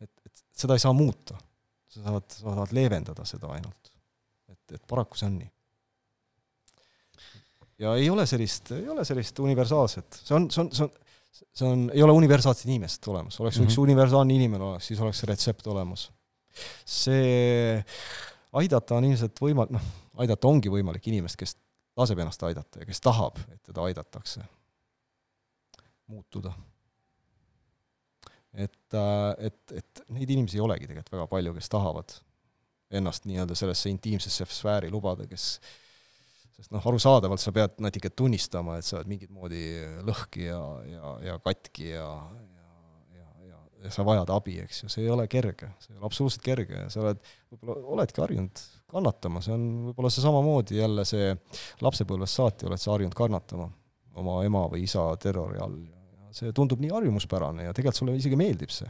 et, 0.02 0.12
et 0.26 0.44
seda 0.56 0.78
ei 0.78 0.84
saa 0.84 0.96
muuta. 0.96 1.38
sa 1.96 2.08
saad, 2.08 2.30
sa 2.40 2.56
saad 2.60 2.74
leevendada 2.76 3.28
seda 3.28 3.52
ainult. 3.56 3.94
et, 4.52 4.78
et 4.78 4.84
paraku 4.90 5.20
see 5.20 5.30
on 5.30 5.40
nii. 5.44 5.52
ja 7.86 7.96
ei 8.00 8.10
ole 8.10 8.26
sellist, 8.30 8.74
ei 8.78 8.90
ole 8.90 9.06
sellist 9.06 9.40
universaalset, 9.44 10.22
see 10.24 10.38
on, 10.38 10.50
see 10.52 10.64
on, 10.66 10.72
see 10.72 10.88
on 10.88 11.02
see 11.36 11.68
on, 11.68 11.90
ei 11.92 12.04
ole 12.04 12.14
universaalset 12.16 12.70
inimest 12.70 13.08
olemas, 13.12 13.40
oleks 13.42 13.58
mm 13.58 13.66
-hmm. 13.66 13.72
üks 13.72 13.82
universaalne 13.82 14.34
inimene 14.34 14.64
oleks, 14.64 14.88
siis 14.88 15.00
oleks 15.04 15.20
see 15.20 15.28
retsept 15.28 15.68
olemas 15.68 16.08
see 16.86 17.80
aidata 18.56 19.00
on 19.00 19.08
ilmselt 19.10 19.42
võimalik, 19.42 19.76
noh, 19.76 19.88
aidata 20.24 20.50
ongi 20.50 20.72
võimalik 20.72 21.08
inimest, 21.12 21.40
kes 21.40 21.58
laseb 22.00 22.20
ennast 22.24 22.44
aidata 22.48 22.82
ja 22.82 22.88
kes 22.88 23.04
tahab, 23.04 23.40
et 23.52 23.62
teda 23.64 23.86
aidatakse 23.88 24.44
muutuda. 26.12 26.54
et, 28.54 28.94
äh, 28.94 29.48
et, 29.48 29.72
et 29.72 30.06
neid 30.16 30.30
inimesi 30.30 30.56
ei 30.56 30.64
olegi 30.64 30.88
tegelikult 30.88 31.18
väga 31.18 31.28
palju, 31.28 31.54
kes 31.58 31.70
tahavad 31.70 32.14
ennast 32.96 33.26
nii-öelda 33.28 33.56
sellesse 33.58 33.90
intiimsesse 33.92 34.46
sfääri 34.48 34.92
lubada, 34.94 35.26
kes 35.28 35.58
sest 36.56 36.72
noh, 36.72 36.84
arusaadavalt 36.88 37.42
sa 37.42 37.52
pead 37.56 37.82
natuke 37.84 38.12
tunnistama, 38.16 38.78
et 38.80 38.88
sa 38.88 39.00
oled 39.00 39.10
mingit 39.12 39.32
moodi 39.34 39.64
lõhki 40.08 40.48
ja, 40.48 40.62
ja, 40.88 41.12
ja 41.26 41.38
katki 41.44 41.90
ja 41.90 42.08
sa 43.94 44.06
vajad 44.08 44.32
abi, 44.34 44.60
eks 44.64 44.84
ju, 44.84 44.90
see 44.92 45.06
ei 45.06 45.12
ole 45.14 45.28
kerge, 45.32 45.72
see 45.84 45.94
ei 45.94 46.00
ole 46.00 46.10
absoluutselt 46.10 46.46
kerge. 46.46 46.86
Ja 46.86 46.92
sa 46.94 47.04
oled, 47.04 47.22
võib-olla 47.54 47.96
oledki 47.98 48.24
harjunud 48.24 48.64
kannatama, 48.92 49.42
see 49.46 49.56
on 49.56 49.66
võib-olla 49.90 50.12
see 50.14 50.24
samamoodi 50.26 50.80
jälle 50.80 51.06
see 51.08 51.34
lapsepõlvest 51.86 52.42
saati 52.42 52.70
oled 52.70 52.82
sa 52.82 52.94
harjunud 52.94 53.18
kannatama 53.18 53.70
oma 54.22 54.40
ema 54.48 54.66
või 54.72 54.86
isa 54.88 55.08
terrori 55.22 55.60
all. 55.62 55.80
Ja 55.86 56.36
see 56.36 56.56
tundub 56.56 56.82
nii 56.84 56.94
harjumuspärane 56.94 57.68
ja 57.68 57.76
tegelikult 57.76 58.02
sulle 58.02 58.18
isegi 58.20 58.40
meeldib 58.40 58.74
see. 58.74 58.90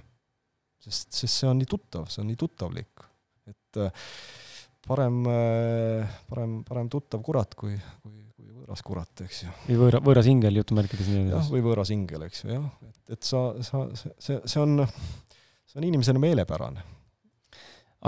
sest, 0.85 1.11
sest 1.13 1.41
see 1.41 1.49
on 1.49 1.57
nii 1.61 1.69
tuttav, 1.69 2.09
see 2.11 2.21
on 2.21 2.29
nii 2.29 2.37
tuttavlik, 2.37 3.05
et 3.49 3.79
äh, 3.81 4.05
parem, 4.85 5.23
äh, 5.31 6.17
parem, 6.29 6.59
parem 6.67 6.89
tuttav 6.93 7.23
kurat 7.25 7.55
kui, 7.57 7.73
kui, 8.03 8.13
kui 8.13 8.24
võõras 8.65 8.81
kurat, 8.85 9.21
eks 9.25 9.43
ju. 9.43 9.53
või 9.67 9.77
võõra, 9.83 10.01
võõras 10.01 10.27
ingel 10.29 10.57
jutumärkides 10.57 11.07
nii-öelda. 11.11 11.37
jah, 11.37 11.47
või 11.53 11.63
võõras 11.65 11.91
ingel, 11.93 12.25
eks 12.25 12.43
ju, 12.43 12.51
jah, 12.55 12.65
et, 12.87 12.99
et 13.13 13.27
sa, 13.27 13.45
sa, 13.65 13.85
see, 13.93 14.39
see 14.41 14.61
on, 14.61 14.81
see 15.69 15.79
on 15.81 15.87
inimesele 15.91 16.21
meelepärane. 16.21 16.81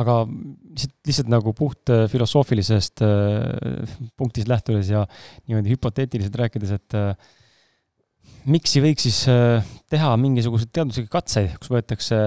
aga 0.02 0.20
lihtsalt, 0.26 0.96
lihtsalt 1.10 1.30
nagu 1.34 1.54
puht 1.58 1.94
äh, 1.94 2.06
filosoofilisest 2.10 3.06
äh, 3.06 3.98
punktist 4.18 4.50
lähtudes 4.50 4.90
ja 4.94 5.06
niimoodi 5.46 5.76
hüpoteetiliselt 5.76 6.42
rääkides, 6.42 6.74
et 6.74 6.98
äh, 6.98 7.14
miks 8.50 8.76
ei 8.78 8.86
võiks 8.90 9.06
siis 9.06 9.24
äh, 9.32 9.62
teha 9.94 10.14
mingisuguseid 10.22 10.74
teaduslikke 10.74 11.14
katseid, 11.14 11.54
kus 11.62 11.74
võetakse 11.74 12.22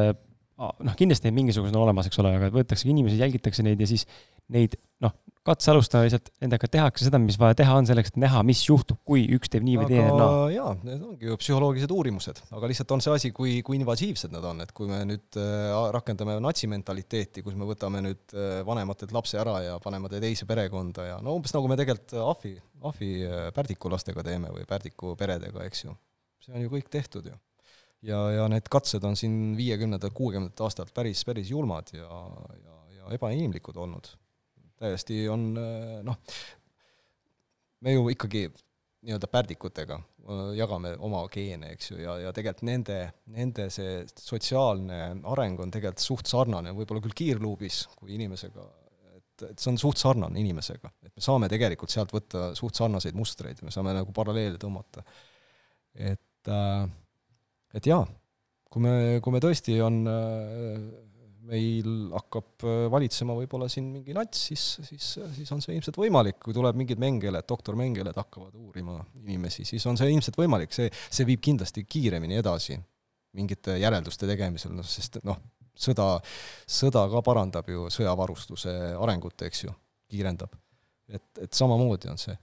noh, 0.60 0.94
kindlasti 0.98 1.26
neid 1.26 1.38
mingisuguseid 1.40 1.74
on 1.74 1.86
olemas, 1.86 2.06
eks 2.06 2.22
ole, 2.22 2.34
aga 2.36 2.52
võetakse 2.54 2.88
inimesi, 2.90 3.18
jälgitakse 3.18 3.64
neid 3.66 3.80
ja 3.80 3.88
siis 3.90 4.06
neid 4.52 4.76
noh, 5.02 5.14
katsealustena 5.46 6.04
lihtsalt 6.04 6.28
nendega 6.42 6.68
tehakse 6.68 7.06
seda, 7.06 7.18
mis 7.22 7.38
vaja 7.40 7.56
teha 7.62 7.76
on 7.80 7.86
selleks, 7.88 8.12
et 8.12 8.18
näha, 8.20 8.42
mis 8.46 8.60
juhtub, 8.66 8.98
kui 9.08 9.22
üks 9.36 9.48
teeb 9.52 9.64
nii 9.64 9.78
või 9.80 9.88
teine 9.88 10.10
naa 10.10 10.18
no.. 10.18 10.42
jaa, 10.52 10.74
need 10.84 11.00
ongi 11.06 11.30
ju 11.30 11.38
psühholoogilised 11.40 11.94
uurimused, 11.96 12.42
aga 12.56 12.70
lihtsalt 12.70 12.92
on 12.96 13.04
see 13.04 13.14
asi, 13.16 13.32
kui, 13.36 13.54
kui 13.64 13.78
invasiivsed 13.80 14.34
nad 14.34 14.44
on, 14.50 14.60
et 14.64 14.74
kui 14.76 14.90
me 14.90 15.00
nüüd 15.08 15.40
äh, 15.40 15.72
rakendame 15.96 16.36
natsimentaliteeti, 16.44 17.44
kus 17.46 17.56
me 17.56 17.68
võtame 17.70 18.04
nüüd 18.04 18.36
äh, 18.36 18.60
vanematelt 18.68 19.16
lapse 19.16 19.40
ära 19.40 19.56
ja 19.64 19.80
paneme 19.82 20.12
ta 20.12 20.20
teise 20.20 20.48
perekonda 20.50 21.08
ja 21.08 21.18
no 21.24 21.38
umbes 21.40 21.56
nagu 21.56 21.72
me 21.72 21.80
tegelikult 21.80 22.18
ahvi, 22.20 22.54
ahvi 22.92 23.12
äh, 23.24 23.48
Pärdiku 23.56 23.92
lastega 23.92 24.26
teeme 24.26 24.52
või 24.52 24.68
Pärdiku 24.68 25.16
peredega, 25.20 25.64
eks 25.64 25.86
ju. 25.86 25.96
see 26.44 26.52
on 26.52 26.66
ju 26.66 26.76
kõik 26.76 26.92
tehtud 26.92 27.32
ju. 27.32 27.36
ja, 28.12 28.24
ja 28.36 28.48
need 28.52 28.68
katsed 28.68 29.04
on 29.08 29.16
siin 29.16 29.56
viiekümnendate, 29.56 30.12
kuuekümnendate 30.12 30.68
aastat 30.68 30.92
päris, 30.92 31.24
päris 31.24 31.48
julmad 31.48 31.96
ja, 31.96 32.08
ja, 32.60 32.82
ja 33.00 33.14
ebainimlikud 33.16 33.80
olnud 33.80 34.12
täiesti 34.80 35.22
on 35.28 35.52
noh, 36.06 36.18
me 37.84 37.94
ju 37.94 38.08
ikkagi 38.12 38.46
nii-öelda 39.00 39.28
pärdikutega 39.32 39.98
jagame 40.54 40.92
oma 41.02 41.22
geene, 41.32 41.72
eks 41.74 41.90
ju, 41.92 42.00
ja, 42.02 42.16
ja 42.26 42.32
tegelikult 42.36 42.66
nende, 42.68 42.98
nende 43.34 43.66
see 43.72 44.02
sotsiaalne 44.20 45.00
areng 45.32 45.62
on 45.64 45.72
tegelikult 45.72 46.04
suht 46.04 46.30
sarnane, 46.30 46.74
võib-olla 46.76 47.02
küll 47.04 47.16
kiirluubis 47.16 47.82
kui 47.96 48.14
inimesega, 48.18 48.66
et, 49.16 49.46
et 49.48 49.62
see 49.62 49.72
on 49.72 49.80
suht 49.80 50.00
sarnane 50.02 50.40
inimesega. 50.40 50.92
et 51.06 51.14
me 51.14 51.24
saame 51.24 51.48
tegelikult 51.52 51.92
sealt 51.92 52.12
võtta 52.14 52.50
suht 52.58 52.78
sarnaseid 52.78 53.16
mustreid, 53.18 53.62
me 53.64 53.74
saame 53.74 53.96
nagu 53.96 54.12
paralleele 54.16 54.60
tõmmata. 54.60 55.04
et, 55.96 56.52
et 57.74 57.90
jaa, 57.92 58.04
kui 58.70 58.84
me, 58.84 58.94
kui 59.24 59.34
me 59.34 59.42
tõesti 59.42 59.80
on 59.82 60.02
meil 61.48 62.10
hakkab 62.14 62.64
äh, 62.66 62.82
valitsema 62.92 63.34
võib-olla 63.38 63.68
siin 63.72 63.88
mingi 63.92 64.14
nats, 64.16 64.42
siis, 64.50 64.64
siis, 64.86 65.06
siis 65.36 65.52
on 65.54 65.62
see 65.64 65.76
ilmselt 65.76 65.96
võimalik, 66.00 66.40
kui 66.42 66.56
tuleb 66.56 66.78
mingid 66.78 67.00
Mengeled, 67.00 67.46
doktor 67.48 67.78
Mengeled 67.78 68.16
hakkavad 68.18 68.56
uurima 68.60 68.98
inimesi, 69.22 69.64
siis 69.68 69.86
on 69.90 69.98
see 70.00 70.12
ilmselt 70.12 70.38
võimalik, 70.40 70.74
see, 70.76 70.90
see 71.08 71.28
viib 71.28 71.42
kindlasti 71.44 71.86
kiiremini 71.88 72.40
edasi 72.40 72.78
mingite 73.38 73.78
järelduste 73.78 74.28
tegemisel, 74.28 74.74
noh 74.74 74.86
sest 74.86 75.20
noh, 75.26 75.38
sõda, 75.78 76.12
sõda 76.68 77.06
ka 77.12 77.22
parandab 77.24 77.68
ju 77.70 77.88
sõjavarustuse 77.94 78.74
arengut, 78.98 79.46
eks 79.46 79.64
ju, 79.64 79.74
kiirendab. 80.10 80.54
et, 81.10 81.26
et 81.42 81.52
samamoodi 81.56 82.10
on 82.10 82.18
see 82.20 82.36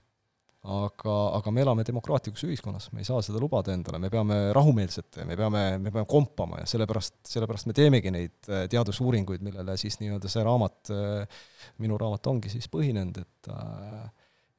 aga, 0.66 1.16
aga 1.38 1.52
me 1.54 1.62
elame 1.62 1.84
demokraatlikus 1.86 2.42
ühiskonnas, 2.48 2.88
me 2.92 3.02
ei 3.04 3.06
saa 3.06 3.20
seda 3.24 3.40
lubada 3.40 3.72
endale, 3.72 4.00
me 4.02 4.10
peame 4.10 4.38
rahumeelsete, 4.56 5.24
me 5.28 5.36
peame, 5.38 5.62
me 5.78 5.92
peame 5.94 6.08
kompama 6.10 6.62
ja 6.62 6.66
sellepärast, 6.70 7.20
sellepärast 7.30 7.70
me 7.70 7.76
teemegi 7.78 8.12
neid 8.14 8.50
äh, 8.50 8.66
teadusuuringuid, 8.72 9.44
millele 9.46 9.76
siis 9.80 10.00
nii-öelda 10.02 10.30
see 10.32 10.42
raamat, 10.46 10.92
äh, 10.94 11.44
minu 11.84 11.98
raamat 12.00 12.26
ongi 12.32 12.52
siis 12.52 12.66
põhinenud, 12.72 13.22
et 13.22 13.52
äh, 13.54 14.08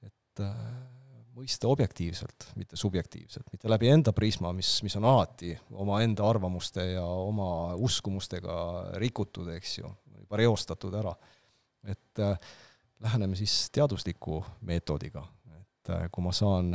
et 0.10 0.46
mõista 1.40 1.70
objektiivselt, 1.72 2.50
mitte 2.60 2.78
subjektiivselt, 2.80 3.48
mitte 3.54 3.70
läbi 3.72 3.90
enda 3.92 4.14
prisma, 4.16 4.52
mis, 4.56 4.80
mis 4.84 4.96
on 5.00 5.08
alati 5.08 5.54
omaenda 5.72 6.28
arvamuste 6.28 6.86
ja 6.94 7.04
oma 7.06 7.76
uskumustega 7.80 8.56
rikutud, 9.00 9.52
eks 9.56 9.78
ju, 9.80 9.92
juba 10.24 10.40
reostatud 10.42 10.96
ära. 11.00 11.14
et 11.84 12.20
äh, 12.20 12.36
läheneme 13.00 13.36
siis 13.40 13.70
teadusliku 13.72 14.42
meetodiga 14.68 15.24
et 15.90 16.06
äh, 16.06 16.10
kui 16.14 16.26
ma 16.26 16.34
saan, 16.36 16.74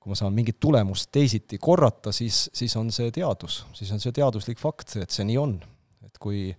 kui 0.00 0.12
ma 0.12 0.18
saan 0.18 0.34
mingit 0.36 0.58
tulemust 0.60 1.10
teisiti 1.12 1.58
korrata, 1.62 2.12
siis, 2.12 2.48
siis 2.54 2.74
on 2.80 2.90
see 2.94 3.12
teadus, 3.14 3.64
siis 3.76 3.92
on 3.94 4.02
see 4.02 4.14
teaduslik 4.14 4.60
fakt, 4.60 4.96
et 5.00 5.10
see 5.10 5.26
nii 5.28 5.38
on. 5.40 5.58
et 6.04 6.18
kui, 6.22 6.50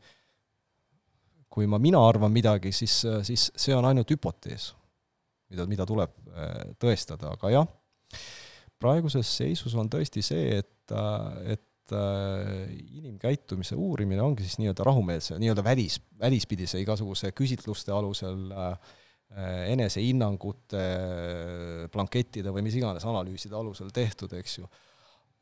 kui 1.50 1.68
ma, 1.70 1.80
mina 1.80 2.02
arvan 2.04 2.34
midagi, 2.34 2.74
siis, 2.76 3.04
siis 3.24 3.52
see 3.56 3.76
on 3.76 3.86
ainult 3.88 4.10
hüpotees, 4.12 4.74
mida, 5.54 5.68
mida 5.70 5.86
tuleb 5.88 6.12
äh, 6.34 6.74
tõestada, 6.82 7.36
aga 7.38 7.54
jah, 7.54 7.70
praeguses 8.82 9.30
seisus 9.38 9.78
on 9.80 9.90
tõesti 9.90 10.26
see, 10.26 10.60
et, 10.60 10.92
äh, 10.92 11.56
et 11.56 11.64
inimkäitumise 11.86 13.76
uurimine 13.78 14.24
ongi 14.26 14.42
siis 14.42 14.58
nii-öelda 14.58 14.88
rahumeelse, 14.88 15.36
nii-öelda 15.38 15.62
välis, 15.62 16.00
välispidise 16.18 16.80
igasuguse 16.82 17.30
küsitluste 17.38 17.94
alusel 17.94 18.48
äh, 18.50 18.96
enesehinnangute, 19.74 20.80
äh, 20.80 21.86
blankettide 21.92 22.54
või 22.56 22.66
mis 22.68 22.78
iganes 22.80 23.06
analüüside 23.08 23.58
alusel 23.58 23.92
tehtud, 23.96 24.34
eks 24.38 24.60
ju. 24.62 24.70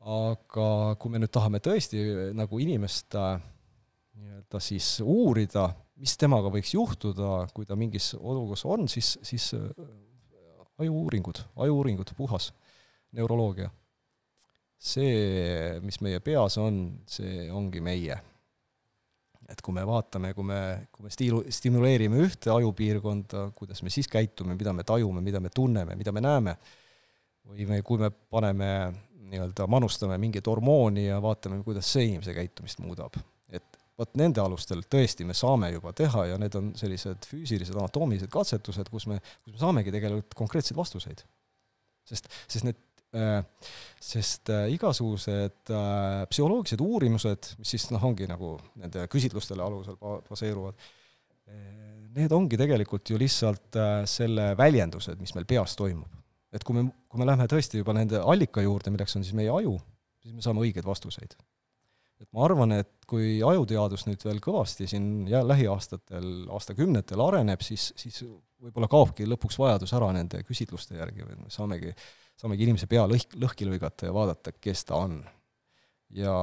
aga 0.04 0.96
kui 1.00 1.12
me 1.12 1.20
nüüd 1.22 1.32
tahame 1.32 1.60
tõesti 1.64 2.00
äh, 2.00 2.24
nagu 2.36 2.58
inimest 2.58 3.14
nii-öelda 3.14 4.60
siis 4.62 4.96
uurida, 5.04 5.68
mis 6.00 6.16
temaga 6.18 6.50
võiks 6.50 6.74
juhtuda, 6.74 7.46
kui 7.54 7.66
ta 7.66 7.76
mingis 7.78 8.12
olukorras 8.18 8.64
on, 8.66 8.88
siis, 8.90 9.14
siis 9.22 9.52
ajuuuringud, 10.78 11.40
ajuuuringud, 11.66 12.14
puhas 12.18 12.52
neuroloogia. 13.14 13.70
see, 14.78 15.80
mis 15.80 16.00
meie 16.04 16.20
peas 16.20 16.58
on, 16.60 16.98
see 17.08 17.46
ongi 17.50 17.80
meie 17.80 18.18
et 19.50 19.60
kui 19.64 19.74
me 19.76 19.84
vaatame, 19.86 20.32
kui 20.34 20.46
me, 20.48 20.60
kui 20.92 21.06
me 21.06 21.12
stiilu-, 21.12 21.44
stimuleerime 21.52 22.22
ühte 22.24 22.52
ajupiirkonda, 22.54 23.48
kuidas 23.56 23.82
me 23.84 23.92
siis 23.92 24.08
käitume, 24.10 24.56
mida 24.58 24.72
me 24.72 24.86
tajume, 24.86 25.22
mida 25.24 25.40
me 25.40 25.52
tunneme, 25.54 25.96
mida 26.00 26.12
me 26.12 26.22
näeme, 26.24 26.56
või 27.48 27.68
me, 27.68 27.80
kui 27.84 28.00
me 28.00 28.10
paneme 28.10 28.70
nii-öelda, 29.30 29.66
manustame 29.70 30.18
mingit 30.20 30.46
hormooni 30.46 31.06
ja 31.08 31.20
vaatame, 31.22 31.60
kuidas 31.64 31.90
see 31.92 32.08
inimese 32.10 32.34
käitumist 32.36 32.80
muudab. 32.84 33.16
et 33.54 33.78
vot 33.98 34.16
nende 34.18 34.42
alustel 34.42 34.82
tõesti 34.90 35.26
me 35.26 35.36
saame 35.38 35.70
juba 35.70 35.92
teha 35.96 36.26
ja 36.32 36.38
need 36.40 36.56
on 36.58 36.72
sellised 36.78 37.28
füüsilised 37.30 37.76
anatoomilised 37.76 38.32
katsetused, 38.32 38.90
kus 38.90 39.06
me, 39.10 39.20
kus 39.44 39.54
me 39.54 39.60
saamegi 39.60 39.94
tegelikult 39.94 40.34
konkreetseid 40.38 40.78
vastuseid. 40.78 41.24
sest, 42.08 42.28
sest 42.48 42.66
need 42.66 42.80
sest 43.14 44.50
äh, 44.52 44.66
igasugused 44.74 45.72
äh, 45.72 46.24
psühholoogilised 46.30 46.82
uurimused, 46.84 47.54
mis 47.60 47.74
siis 47.74 47.86
noh, 47.94 48.02
ongi 48.10 48.28
nagu 48.30 48.56
nende 48.80 49.06
küsitlustele 49.12 49.64
alusel 49.64 49.98
baseeruvad, 50.28 50.90
need 52.14 52.32
ongi 52.32 52.56
tegelikult 52.56 53.10
ju 53.12 53.18
lihtsalt 53.20 53.76
selle 54.08 54.46
väljendused, 54.56 55.18
mis 55.20 55.34
meil 55.36 55.44
peas 55.44 55.74
toimub. 55.76 56.08
et 56.54 56.62
kui 56.64 56.76
me, 56.76 56.86
kui 57.10 57.20
me 57.20 57.26
läheme 57.26 57.44
tõesti 57.50 57.82
juba 57.82 57.92
nende 57.92 58.20
allika 58.22 58.62
juurde, 58.64 58.92
milleks 58.94 59.18
on 59.18 59.26
siis 59.26 59.36
meie 59.36 59.50
aju, 59.52 59.74
siis 60.22 60.32
me 60.32 60.44
saame 60.44 60.62
õigeid 60.64 60.86
vastuseid. 60.88 61.36
et 62.22 62.28
ma 62.32 62.46
arvan, 62.46 62.72
et 62.78 63.04
kui 63.10 63.42
ajuteadus 63.44 64.06
nüüd 64.08 64.24
veel 64.24 64.40
kõvasti 64.40 64.88
siin 64.88 65.26
ja 65.28 65.42
lähiaastatel, 65.44 66.48
aastakümnetel 66.56 67.20
areneb, 67.20 67.60
siis, 67.60 67.90
siis 68.00 68.22
võib-olla 68.24 68.88
kaobki 68.88 69.28
lõpuks 69.28 69.60
vajadus 69.60 69.92
ära 69.98 70.08
nende 70.16 70.40
küsitluste 70.48 70.96
järgi 70.96 71.26
või 71.26 71.42
me 71.42 71.52
saamegi 71.52 71.92
äh, 71.92 72.06
saamegi 72.40 72.66
inimese 72.66 72.88
pea 72.90 73.04
lõhk, 73.10 73.36
lõhki 73.40 73.68
lõigata 73.68 74.08
ja 74.08 74.14
vaadata, 74.14 74.54
kes 74.58 74.84
ta 74.88 74.98
on. 75.00 75.20
ja 76.14 76.34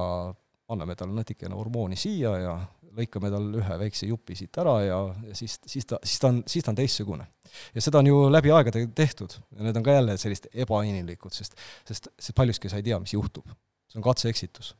anname 0.71 0.95
talle 0.95 1.15
natukene 1.15 1.55
hormooni 1.55 1.97
siia 1.99 2.31
ja 2.39 2.53
lõikame 2.95 3.31
tal 3.31 3.47
ühe 3.59 3.77
väikse 3.85 4.07
jupi 4.09 4.35
siit 4.35 4.57
ära 4.61 4.75
ja, 4.83 4.97
ja 5.27 5.35
siis, 5.37 5.57
siis 5.69 5.87
ta, 5.87 5.99
siis 6.03 6.19
ta 6.19 6.31
on, 6.31 6.41
siis 6.49 6.65
ta 6.65 6.73
on 6.73 6.79
teistsugune. 6.79 7.27
ja 7.75 7.83
seda 7.83 8.01
on 8.01 8.09
ju 8.09 8.17
läbi 8.31 8.51
aegade 8.55 8.83
tehtud 8.95 9.35
ja 9.37 9.67
need 9.67 9.79
on 9.79 9.85
ka 9.85 9.95
jälle 9.95 10.17
sellised 10.21 10.49
ebainimlikud, 10.65 11.35
sest, 11.35 11.55
sest, 11.87 12.11
sest 12.17 12.35
paljuski 12.37 12.71
sa 12.71 12.79
ei 12.81 12.87
tea, 12.87 12.99
mis 12.99 13.15
juhtub. 13.15 13.47
see 13.91 13.99
on 13.99 14.07
katse-eksitus. 14.07 14.75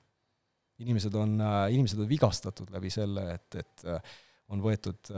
inimesed 0.81 1.15
on, 1.15 1.39
inimesed 1.69 1.99
on 1.99 2.09
vigastatud 2.09 2.71
läbi 2.73 2.89
selle, 2.89 3.27
et, 3.35 3.59
et 3.63 3.87
on 4.51 4.63
võetud, 4.63 5.11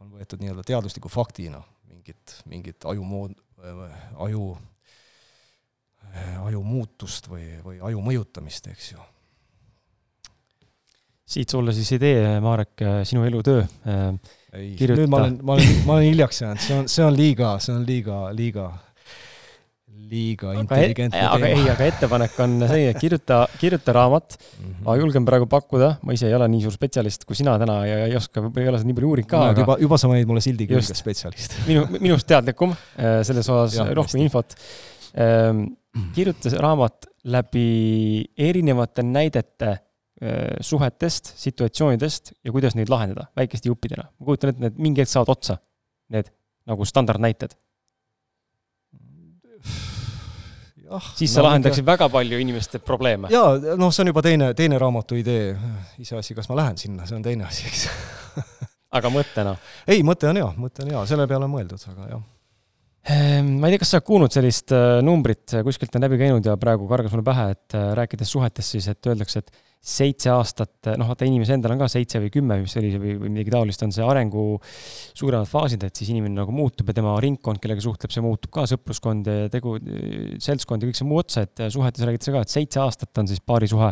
on 0.00 0.12
võetud 0.16 0.40
nii-öelda 0.40 0.64
teadusliku 0.66 1.10
faktina 1.12 1.60
mingit, 1.88 2.38
mingit 2.48 2.84
ajumood-, 2.88 3.40
aju 3.62 3.90
aju 4.26 4.46
muutust 6.72 7.28
või, 7.30 7.46
või 7.64 7.80
aju 7.80 8.04
mõjutamist, 8.04 8.70
eks 8.72 8.92
ju. 8.94 9.08
siit 11.32 11.52
sulle 11.52 11.72
siis 11.72 11.90
idee, 11.96 12.38
Marek, 12.44 12.84
sinu 13.08 13.24
elutöö. 13.28 13.64
ei 14.52 14.72
Kirjuta..., 14.76 15.02
nüüd 15.02 15.12
ma 15.12 15.20
olen, 15.22 15.36
ma 15.42 15.58
olen, 15.58 15.74
ma 15.88 15.98
olen 15.98 16.08
hiljaks 16.10 16.42
jäänud, 16.44 16.64
see 16.64 16.78
on, 16.78 16.88
see 16.92 17.04
on 17.04 17.16
liiga, 17.16 17.56
see 17.64 17.74
on 17.74 17.86
liiga, 17.88 18.18
liiga, 18.36 18.66
liiga 20.12 20.50
aga 20.52 20.60
intelligentne 20.60 21.16
teema. 21.16 21.32
aga 21.38 21.48
ei, 21.48 21.64
aga 21.72 21.88
ettepanek 21.88 22.38
on 22.44 22.56
see, 22.66 22.84
et 22.90 23.00
kirjuta, 23.00 23.40
kirjuta 23.60 23.96
raamat 23.96 24.36
mm. 24.36 24.44
-hmm. 24.66 24.84
ma 24.84 24.96
julgen 25.00 25.28
praegu 25.28 25.48
pakkuda, 25.48 25.94
ma 26.04 26.16
ise 26.16 26.28
ei 26.28 26.36
ole 26.36 26.48
nii 26.52 26.66
suur 26.66 26.76
spetsialist 26.76 27.24
kui 27.24 27.38
sina 27.38 27.56
täna 27.60 27.80
ja 27.88 28.06
ei 28.10 28.16
oska, 28.20 28.44
võib-olla 28.44 28.66
ei 28.66 28.72
ole 28.74 28.82
seda 28.82 28.92
nii 28.92 29.00
palju 29.00 29.12
uurinud 29.14 29.32
ka, 29.32 29.44
aga 29.54 29.66
juba, 29.66 29.78
juba 29.86 30.00
sa 30.00 30.12
panid 30.12 30.28
mulle 30.28 30.44
sildi 30.44 30.68
külge 30.68 31.00
spetsialist. 31.00 31.60
minu, 31.70 31.86
minust 31.96 32.28
teadlikum 32.28 32.76
selles 33.24 33.48
osas, 33.48 33.80
rohkem 33.96 34.26
infot 34.26 34.58
Ehm, 35.12 35.64
kirjutas 36.14 36.54
raamat 36.58 37.06
läbi 37.24 38.24
erinevate 38.38 39.02
näidete 39.02 39.78
suhetest, 40.60 41.32
situatsioonidest 41.36 42.32
ja 42.44 42.52
kuidas 42.52 42.76
neid 42.78 42.90
lahendada 42.92 43.26
väikeste 43.36 43.68
juppidena. 43.68 44.04
ma 44.18 44.26
kujutan 44.26 44.52
ette, 44.52 44.62
need 44.62 44.78
mingi 44.78 45.02
hetk 45.02 45.10
saavad 45.10 45.32
otsa, 45.34 45.56
need 46.14 46.30
nagu 46.66 46.84
standardnäited. 46.86 47.56
ah, 50.90 51.08
siis 51.16 51.34
sa 51.34 51.40
no, 51.40 51.48
lahendaksid 51.48 51.82
mingi... 51.82 51.90
väga 51.90 52.08
palju 52.08 52.38
inimeste 52.38 52.78
probleeme. 52.78 53.32
jaa, 53.34 53.74
noh, 53.76 53.90
see 53.90 54.04
on 54.04 54.12
juba 54.12 54.22
teine, 54.22 54.52
teine 54.54 54.78
raamatu 54.78 55.18
idee, 55.18 55.56
iseasi, 55.98 56.38
kas 56.38 56.48
ma 56.52 56.60
lähen 56.60 56.78
sinna, 56.78 57.08
see 57.08 57.18
on 57.18 57.26
teine 57.26 57.48
asi, 57.48 57.66
eks 57.66 57.88
aga 58.98 59.10
mõttena? 59.10 59.56
ei, 59.88 60.06
mõte 60.06 60.30
on 60.30 60.38
hea, 60.38 60.52
mõte 60.54 60.86
on 60.86 60.94
hea, 60.94 61.02
selle 61.10 61.26
peale 61.26 61.50
on 61.50 61.56
mõeldud, 61.56 61.82
aga 61.96 62.12
jah 62.14 62.22
ma 63.02 63.66
ei 63.66 63.74
tea, 63.74 63.80
kas 63.82 63.90
sa 63.90 63.98
oled 63.98 64.06
kuulnud 64.06 64.34
sellist 64.34 64.72
äh, 64.76 65.00
numbrit, 65.02 65.56
kuskilt 65.66 65.96
on 65.98 66.04
läbi 66.04 66.20
käinud 66.20 66.46
ja 66.46 66.54
praegu 66.60 66.86
kargas 66.90 67.10
mulle 67.14 67.26
pähe, 67.26 67.46
et 67.56 67.74
äh, 67.74 67.90
rääkides 67.98 68.30
suhetest 68.30 68.76
siis, 68.76 68.86
et 68.92 69.10
öeldakse, 69.10 69.42
et 69.42 69.62
seitse 69.82 70.30
aastat, 70.30 70.92
noh, 70.94 71.08
vaata 71.10 71.26
inimese 71.26 71.56
endal 71.56 71.74
on 71.74 71.80
ka 71.80 71.88
seitse 71.90 72.20
või 72.22 72.30
kümme, 72.30 72.60
mis 72.62 72.76
oli, 72.78 72.92
või, 73.02 73.16
või 73.18 73.32
midagi 73.34 73.50
taolist, 73.50 73.82
on 73.82 73.90
see 73.90 74.04
arengu 74.06 74.44
suuremad 75.18 75.50
faasid, 75.50 75.82
et 75.88 75.98
siis 75.98 76.12
inimene 76.14 76.38
nagu 76.38 76.54
muutub 76.54 76.92
ja 76.92 76.94
tema 77.00 77.16
ringkond, 77.24 77.58
kellega 77.62 77.82
suhtleb, 77.82 78.14
see 78.14 78.22
muutub 78.22 78.52
ka, 78.54 78.68
sõpruskond 78.70 79.26
ja 79.26 79.50
tegu, 79.50 79.74
seltskond 80.38 80.86
ja 80.86 80.92
kõik 80.92 81.00
see 81.00 81.08
muu 81.10 81.18
otsa, 81.24 81.42
et 81.48 81.64
suhetes 81.74 82.06
räägitakse 82.06 82.36
ka, 82.36 82.44
et 82.46 82.54
seitse 82.54 82.84
aastat 82.84 83.18
on 83.18 83.32
siis 83.32 83.42
paarisuhe 83.42 83.90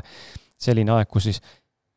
selline 0.63 0.95
aeg, 0.95 1.11
kus 1.11 1.27
siis 1.33 1.43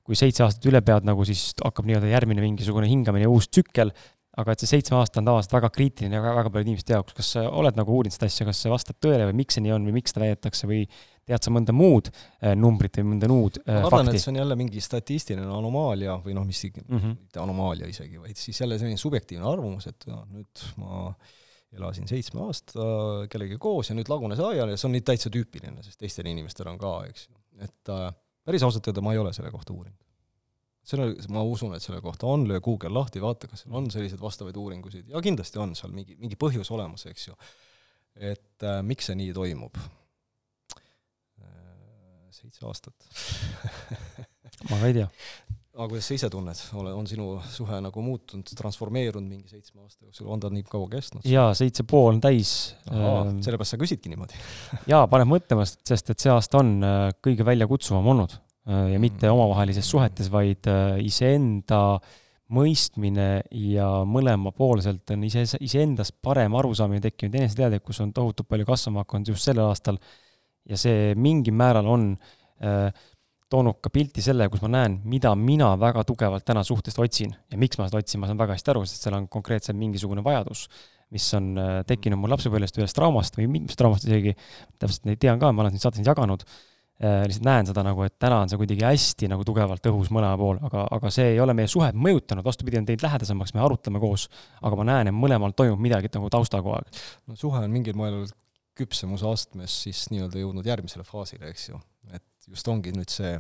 kui 0.04 0.18
seitse 0.20 0.44
aastat 0.48 0.66
üle 0.68 0.82
pead, 0.84 1.06
nagu 1.08 1.24
siis 1.28 1.52
hakkab 1.62 1.86
nii-öelda 1.88 2.10
järgmine 2.12 2.44
mingisugune 2.44 2.90
hingamine 2.90 3.28
ja 3.28 3.32
uus 3.32 3.48
tsükkel, 3.52 3.94
aga 4.42 4.54
et 4.54 4.64
see 4.64 4.72
seitsme 4.72 4.98
aasta 4.98 5.22
on 5.22 5.28
tavaliselt 5.30 5.54
väga 5.54 5.70
kriitiline 5.74 6.18
väga, 6.22 6.36
väga 6.40 6.52
paljude 6.54 6.72
inimeste 6.72 6.96
jaoks, 6.96 7.16
kas 7.18 7.34
sa 7.36 7.44
oled 7.50 7.78
nagu 7.78 7.98
uurinud 7.98 8.16
seda 8.16 8.30
asja, 8.32 8.48
kas 8.48 8.62
see 8.64 8.72
vastab 8.72 8.98
tõele 9.04 9.28
või 9.30 9.44
miks 9.44 9.58
see 9.58 9.66
nii 9.66 9.76
on 9.76 9.86
või 9.90 9.98
miks 10.00 10.14
seda 10.14 10.24
väidetakse 10.26 10.70
või 10.70 10.82
tead 11.30 11.46
sa 11.46 11.54
mõnda 11.54 11.76
muud 11.76 12.10
äh, 12.10 12.56
numbrit 12.58 12.98
või 13.00 13.12
mõnda 13.14 13.30
muud 13.32 13.60
äh, 13.62 13.78
ma 13.78 13.92
arvan, 13.92 14.10
et 14.10 14.24
see 14.24 14.32
on 14.34 14.42
jälle 14.42 14.58
mingi 14.60 14.82
statistiline 14.84 15.46
anomaalia 15.46 16.18
või 16.26 16.36
noh, 16.38 16.48
mis 16.48 16.64
mm, 16.72 16.90
-hmm. 16.90 17.16
mitte 17.28 17.44
anomaalia 17.44 17.90
isegi, 17.92 18.20
vaid 18.22 18.40
siis 18.40 18.60
jälle 18.64 18.80
selline 18.82 19.00
subjektiivne 19.00 19.48
arvamus, 19.48 19.88
et 19.92 20.10
no, 20.10 20.24
nüüd 20.34 20.66
ma 20.82 21.06
elasin 21.78 22.10
seitsme 22.10 22.44
aasta 22.46 22.84
kellegagi 23.32 23.62
koos 23.62 23.90
ja 23.90 23.98
nüüd 23.98 24.10
lagunes 24.12 24.42
laiali 24.42 24.74
ja 24.74 24.82
see 24.82 24.90
on 24.90 24.96
nüüd 24.98 25.06
täitsa 25.08 25.32
tüüpiline, 25.34 25.86
sest 25.86 26.02
teistel 26.02 26.30
inimestel 26.30 26.70
on 26.74 26.82
ka, 26.82 26.96
eks 27.10 27.30
ju. 27.30 27.38
et 27.66 27.94
äh, 27.94 28.10
päris 28.46 28.66
ausalt 28.66 28.90
öelda 28.90 29.06
ma 29.06 29.14
ei 29.14 29.22
ole 29.22 29.34
selle 29.36 29.52
kohta 29.54 29.74
uurinud. 29.74 30.00
Selle, 30.84 31.14
ma 31.32 31.44
usun, 31.48 31.74
et 31.78 31.84
selle 31.84 32.02
kohta 32.04 32.28
on, 32.30 32.48
löö 32.50 32.62
Google 32.64 32.94
lahti, 32.94 33.22
vaata, 33.24 33.50
kas 33.52 33.66
seal 33.66 33.76
on 33.80 33.90
selliseid 33.94 34.22
vastavaid 34.22 34.58
uuringuid 34.60 35.12
ja 35.14 35.22
kindlasti 35.24 35.62
on 35.64 35.76
seal 35.80 35.94
mingi, 35.96 36.18
mingi 36.20 36.40
põhjus 36.40 36.72
olemas, 36.76 37.08
eks 37.12 37.28
ju. 37.30 37.38
et 38.34 38.68
äh, 38.68 38.82
miks 38.86 39.10
see 39.10 39.20
nii 39.20 39.36
toimub 39.36 39.80
seitse 42.44 42.66
aastat 42.68 42.96
ma 44.70 44.80
ka 44.80 44.90
ei 44.90 44.96
tea. 44.98 45.08
aga 45.74 45.88
kuidas 45.90 46.08
sa 46.10 46.18
ise 46.18 46.30
tunned, 46.34 46.62
ole, 46.80 46.94
on 46.98 47.08
sinu 47.10 47.28
suhe 47.50 47.80
nagu 47.84 48.04
muutunud, 48.06 48.52
transformeerunud 48.58 49.30
mingi 49.30 49.50
seitsme 49.52 49.84
aasta 49.84 50.08
jooksul, 50.08 50.30
on 50.34 50.44
ta 50.44 50.52
nii 50.54 50.66
kaua 50.68 50.90
kestnud? 50.92 51.28
jaa, 51.30 51.52
seitse 51.58 51.86
pool 51.90 52.12
on 52.14 52.22
täis. 52.24 52.74
Ähm, 52.92 53.40
sellepärast 53.46 53.76
sa 53.76 53.82
küsidki 53.82 54.12
niimoodi 54.12 54.40
jaa, 54.92 55.06
paneb 55.12 55.32
mõtlema, 55.32 55.66
sest 55.66 56.14
et 56.14 56.26
see 56.26 56.34
aasta 56.34 56.62
on 56.62 56.76
äh, 56.84 57.06
kõige 57.24 57.48
väljakutsuvam 57.48 58.12
olnud 58.14 58.36
äh, 58.38 58.53
ja 58.66 59.00
mitte 59.00 59.28
mm. 59.28 59.34
omavahelises 59.36 59.88
suhetes, 59.90 60.30
vaid 60.32 60.68
äh, 60.72 60.98
iseenda 61.04 62.00
mõistmine 62.54 63.44
ja 63.58 63.88
mõlemapoolselt 64.08 65.16
on 65.16 65.24
ise, 65.28 65.46
iseendast 65.64 66.16
parem 66.24 66.54
arusaamine 66.60 67.02
tekkinud, 67.04 67.36
eneseteadlikkus 67.40 68.02
on 68.04 68.14
tohutult 68.16 68.50
palju 68.52 68.68
kasvama 68.68 69.04
hakanud 69.04 69.34
just 69.34 69.48
sellel 69.48 69.72
aastal. 69.72 69.98
Ja 70.70 70.78
see 70.80 71.12
mingil 71.20 71.56
määral 71.60 71.90
on 71.92 72.12
äh, 72.64 72.88
toonud 73.52 73.82
ka 73.84 73.92
pilti 73.94 74.24
selle, 74.24 74.48
kus 74.50 74.64
ma 74.64 74.72
näen, 74.78 75.00
mida 75.10 75.34
mina 75.38 75.74
väga 75.80 76.06
tugevalt 76.08 76.46
täna 76.48 76.64
suhtest 76.66 77.00
otsin 77.04 77.34
ja 77.52 77.60
miks 77.60 77.78
ma 77.80 77.90
seda 77.90 78.00
otsin, 78.02 78.22
ma 78.22 78.30
saan 78.30 78.40
väga 78.40 78.56
hästi 78.56 78.74
aru, 78.74 78.84
sest 78.88 79.06
seal 79.06 79.18
on 79.18 79.28
konkreetselt 79.32 79.78
mingisugune 79.78 80.24
vajadus, 80.26 80.66
mis 81.14 81.28
on 81.38 81.52
äh, 81.60 81.80
tekkinud 81.90 82.22
mul 82.22 82.32
lapsepõlvest 82.34 82.80
ühest 82.80 82.98
traumast 82.98 83.38
või 83.38 83.50
mitmest 83.58 83.80
traumast 83.82 84.08
isegi, 84.08 84.38
täpselt 84.82 85.12
ei 85.12 85.20
tea 85.20 85.36
ka, 85.42 85.52
ma 85.52 85.66
olen 85.66 85.76
siin 85.76 85.84
saates 85.84 86.08
jaganud. 86.08 86.48
äh,, 86.48 86.73
lihtsalt 87.02 87.46
näen 87.48 87.68
seda 87.68 87.84
nagu, 87.84 88.04
et 88.06 88.16
täna 88.22 88.44
on 88.44 88.52
see 88.52 88.60
kuidagi 88.60 88.86
hästi 88.86 89.28
nagu 89.32 89.44
tugevalt 89.48 89.88
õhus 89.90 90.12
mõlema 90.14 90.38
pool, 90.40 90.60
aga, 90.64 90.86
aga 90.94 91.10
see 91.12 91.34
ei 91.34 91.40
ole 91.42 91.56
meie 91.58 91.68
suhet 91.72 91.98
mõjutanud, 91.98 92.46
vastupidi, 92.46 92.78
on 92.80 92.88
teinud 92.88 93.04
lähedasemaks, 93.04 93.56
me 93.58 93.64
arutame 93.66 94.02
koos, 94.04 94.28
aga 94.62 94.78
ma 94.80 94.86
näen, 94.92 95.10
et 95.10 95.18
mõlemal 95.18 95.56
toimub 95.58 95.82
midagi 95.84 96.12
nagu 96.14 96.30
taustal 96.34 96.62
kogu 96.64 96.78
aeg. 96.78 97.02
no 97.28 97.38
suhe 97.40 97.64
on 97.66 97.74
mingil 97.74 97.98
moel 97.98 98.22
küpsemuse 98.78 99.28
astmes 99.30 99.76
siis 99.86 100.06
nii-öelda 100.14 100.42
jõudnud 100.42 100.68
järgmisele 100.68 101.06
faasile, 101.06 101.50
eks 101.52 101.70
ju. 101.70 101.80
et 102.14 102.50
just 102.50 102.68
ongi 102.72 102.94
nüüd 102.96 103.12
see, 103.12 103.36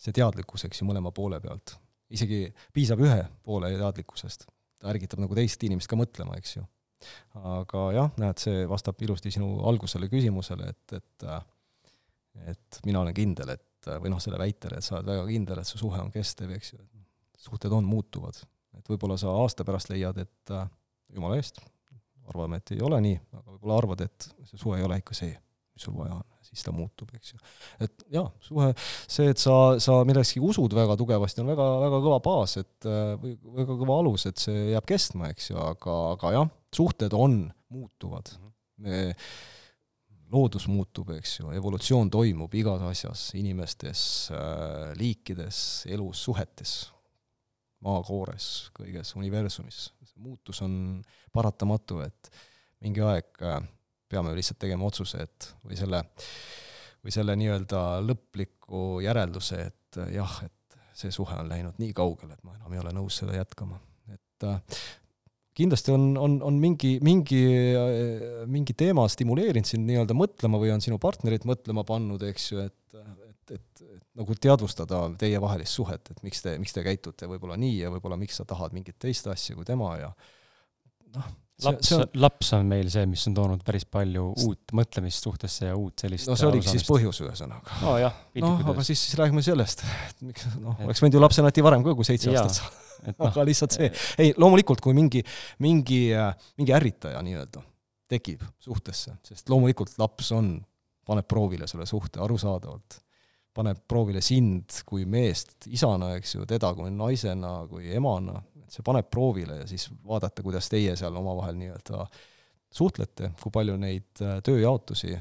see 0.00 0.16
teadlikkus, 0.16 0.66
eks 0.68 0.82
ju, 0.82 0.88
mõlema 0.88 1.12
poole 1.16 1.40
pealt. 1.40 1.76
isegi 2.12 2.46
piisab 2.74 3.02
ühe 3.02 3.20
poole 3.44 3.72
teadlikkusest, 3.76 4.46
ta 4.80 4.90
ärgitab 4.92 5.20
nagu 5.22 5.36
teist 5.36 5.62
inimest 5.68 5.90
ka 5.90 5.98
mõtlema, 6.00 6.36
eks 6.40 6.56
ju. 6.58 6.64
aga 7.56 7.90
jah, 7.96 8.10
näed, 8.20 8.40
see 8.40 8.64
vastab 8.68 9.00
ilusti 9.04 9.32
sinu 9.34 9.60
algusele 9.68 10.08
küsimusele, 10.12 10.72
et, 10.72 10.98
et 11.00 11.28
et 12.50 12.80
mina 12.86 13.00
olen 13.02 13.16
kindel, 13.16 13.54
et 13.56 13.90
või 14.02 14.10
noh, 14.10 14.20
selle 14.22 14.38
väitele, 14.40 14.80
et 14.80 14.84
sa 14.84 14.98
oled 14.98 15.08
väga 15.12 15.24
kindel, 15.28 15.62
et 15.62 15.68
su 15.68 15.78
suhe 15.78 16.00
on 16.02 16.10
kestev, 16.14 16.52
eks 16.56 16.72
ju, 16.74 16.82
suhted 17.46 17.72
on 17.72 17.86
muutuvad. 17.86 18.38
et 18.76 18.88
võib-olla 18.90 19.16
sa 19.16 19.32
aasta 19.32 19.64
pärast 19.64 19.88
leiad, 19.88 20.18
et 20.20 20.52
jumala 21.14 21.38
eest, 21.38 21.62
arvame, 22.28 22.60
et 22.60 22.74
ei 22.74 22.82
ole 22.84 22.98
nii, 23.04 23.18
aga 23.38 23.54
võib-olla 23.54 23.80
arvad, 23.80 24.06
et 24.06 24.28
see 24.50 24.60
suhe 24.60 24.80
ei 24.80 24.86
ole 24.86 24.98
ikka 25.00 25.16
see, 25.16 25.32
mis 25.76 25.86
sul 25.86 25.96
vaja 25.96 26.16
on, 26.16 26.24
siis 26.46 26.64
ta 26.66 26.74
muutub, 26.74 27.10
eks 27.16 27.32
ju. 27.34 27.40
et 27.86 28.06
jaa, 28.12 28.26
suhe, 28.44 28.68
see, 28.78 29.30
et 29.32 29.40
sa, 29.40 29.56
sa 29.82 29.98
millekski 30.08 30.42
usud 30.44 30.76
väga 30.76 30.96
tugevasti, 30.98 31.42
on 31.44 31.52
väga, 31.52 31.66
väga 31.86 32.00
kõva 32.04 32.20
baas, 32.24 32.56
et 32.62 32.88
või 33.22 33.36
väga 33.60 33.78
kõva 33.82 34.00
alus, 34.02 34.26
et 34.30 34.42
see 34.42 34.70
jääb 34.72 34.88
kestma, 34.88 35.30
eks 35.34 35.52
ju, 35.52 35.60
aga, 35.62 35.98
aga 36.16 36.34
jah, 36.40 36.50
suhted 36.76 37.16
on 37.16 37.44
muutuvad. 37.72 38.34
me, 38.82 39.12
loodus 40.32 40.66
muutub, 40.68 41.10
eks 41.14 41.38
ju, 41.40 41.52
evolutsioon 41.54 42.10
toimub 42.10 42.54
igas 42.58 42.82
asjas, 42.88 43.28
inimestes, 43.38 44.00
liikides, 44.98 45.58
elus, 45.94 46.24
suhetes, 46.26 46.72
maakoores, 47.84 48.70
kõiges 48.76 49.14
universumis. 49.18 49.92
muutus 50.16 50.62
on 50.64 51.02
paratamatu, 51.32 52.00
et 52.00 52.30
mingi 52.80 53.02
aeg 53.04 53.42
äh, 53.44 53.58
peame 54.08 54.32
lihtsalt 54.36 54.60
tegema 54.62 54.86
otsuse, 54.88 55.26
et 55.26 55.48
või 55.64 55.76
selle, 55.78 56.02
või 57.04 57.14
selle 57.14 57.36
nii-öelda 57.36 57.82
lõpliku 58.04 59.02
järelduse, 59.04 59.60
et 59.70 60.00
äh, 60.00 60.14
jah, 60.16 60.38
et 60.46 60.78
see 60.96 61.12
suhe 61.12 61.36
on 61.36 61.50
läinud 61.50 61.76
nii 61.82 61.92
kaugele, 61.96 62.36
et 62.36 62.46
ma 62.46 62.56
enam 62.56 62.72
ei 62.72 62.80
ole 62.80 62.94
nõus 62.96 63.20
seda 63.20 63.36
jätkama. 63.36 63.80
et 64.14 64.48
äh, 64.48 64.80
kindlasti 65.56 65.92
on, 65.94 66.10
on, 66.20 66.36
on 66.44 66.58
mingi, 66.60 66.96
mingi, 67.04 67.42
mingi 68.50 68.76
teema 68.76 69.06
stimuleerinud 69.10 69.68
sind 69.68 69.88
nii-öelda 69.88 70.16
mõtlema 70.16 70.60
või 70.60 70.74
on 70.74 70.84
sinu 70.84 70.98
partnerit 71.02 71.46
mõtlema 71.48 71.84
pannud, 71.88 72.22
eks 72.28 72.50
ju, 72.52 72.66
et, 72.66 73.00
et, 73.00 73.56
et, 73.56 73.82
et 73.86 74.20
nagu 74.20 74.36
teadvustada 74.40 75.02
teievahelist 75.20 75.78
suhet, 75.80 76.12
et 76.12 76.22
miks 76.26 76.44
te, 76.44 76.56
miks 76.60 76.76
te 76.76 76.84
käitute 76.84 77.28
võib-olla 77.30 77.56
nii 77.60 77.80
ja 77.84 77.92
võib-olla 77.94 78.20
miks 78.20 78.40
sa 78.40 78.48
tahad 78.48 78.76
mingit 78.76 78.98
teist 79.02 79.28
asja 79.32 79.56
kui 79.56 79.68
tema 79.68 79.94
ja 80.00 80.12
noh, 81.16 81.34
laps, 81.64 81.92
laps 82.20 82.52
on 82.56 82.66
meil 82.68 82.88
see, 82.92 83.06
mis 83.08 83.22
on 83.30 83.36
toonud 83.36 83.62
päris 83.66 83.86
palju 83.88 84.26
uut 84.44 84.74
mõtlemist 84.76 85.24
suhtesse 85.24 85.70
ja 85.70 85.76
uut 85.78 86.04
sellist 86.04 86.28
no 86.28 86.36
see 86.38 86.48
oligi 86.48 86.74
siis 86.74 86.84
põhjus, 86.88 87.22
ühesõnaga. 87.24 87.78
oh, 87.82 87.96
jah. 88.00 88.18
noh, 88.42 88.60
aga 88.72 88.84
siis, 88.86 89.00
siis 89.06 89.16
räägime 89.20 89.44
sellest, 89.44 89.84
et 90.10 90.20
miks, 90.26 90.48
noh, 90.60 90.76
oleks 90.84 91.02
võinud 91.04 91.16
ju 91.16 91.22
lapsenati 91.24 91.64
varem 91.64 91.86
ka 91.86 91.96
kui 91.96 92.08
seitse 92.08 92.32
aastat 92.34 92.60
saada. 92.60 92.82
No, 93.06 93.28
aga 93.28 93.42
lihtsalt 93.44 93.76
see, 93.76 93.88
ei, 94.22 94.30
loomulikult, 94.40 94.80
kui 94.82 94.96
mingi, 94.96 95.20
mingi, 95.62 96.00
mingi 96.56 96.72
ärritaja 96.74 97.20
nii-öelda 97.22 97.60
tekib 98.10 98.44
suhtesse, 98.62 99.18
sest 99.26 99.50
loomulikult 99.52 99.98
laps 100.00 100.32
on, 100.34 100.54
paneb 101.06 101.28
proovile 101.28 101.68
selle 101.70 101.86
suhte, 101.86 102.18
arusaadavalt 102.24 103.00
paneb 103.56 103.80
proovile 103.88 104.20
sind 104.24 104.82
kui 104.88 105.06
meest 105.08 105.68
isana, 105.72 106.12
eks 106.18 106.36
ju, 106.36 106.46
teda 106.48 106.72
kui 106.76 106.90
naisena, 106.92 107.58
kui 107.70 107.88
emana, 107.96 108.40
et 108.66 108.74
see 108.74 108.86
paneb 108.86 109.08
proovile 109.10 109.60
ja 109.62 109.66
siis 109.70 109.86
vaadata, 110.06 110.42
kuidas 110.42 110.68
teie 110.72 110.96
seal 110.98 111.14
omavahel 111.16 111.58
nii-öelda 111.60 112.06
suhtlete, 112.76 113.30
kui 113.40 113.54
palju 113.54 113.76
neid 113.80 114.24
äh, 114.24 114.40
tööjaotusi 114.44 115.12
äh, 115.14 115.20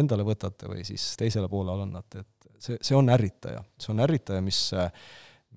endale 0.00 0.24
võtate 0.26 0.70
või 0.70 0.86
siis 0.88 1.04
teisele 1.20 1.50
poolele 1.52 1.86
annate, 1.86 2.24
et 2.24 2.48
see, 2.62 2.78
see 2.80 2.96
on 2.96 3.12
ärritaja. 3.12 3.60
see 3.78 3.92
on 3.92 4.02
ärritaja, 4.04 4.44
mis, 4.44 4.64
äh, 4.76 4.88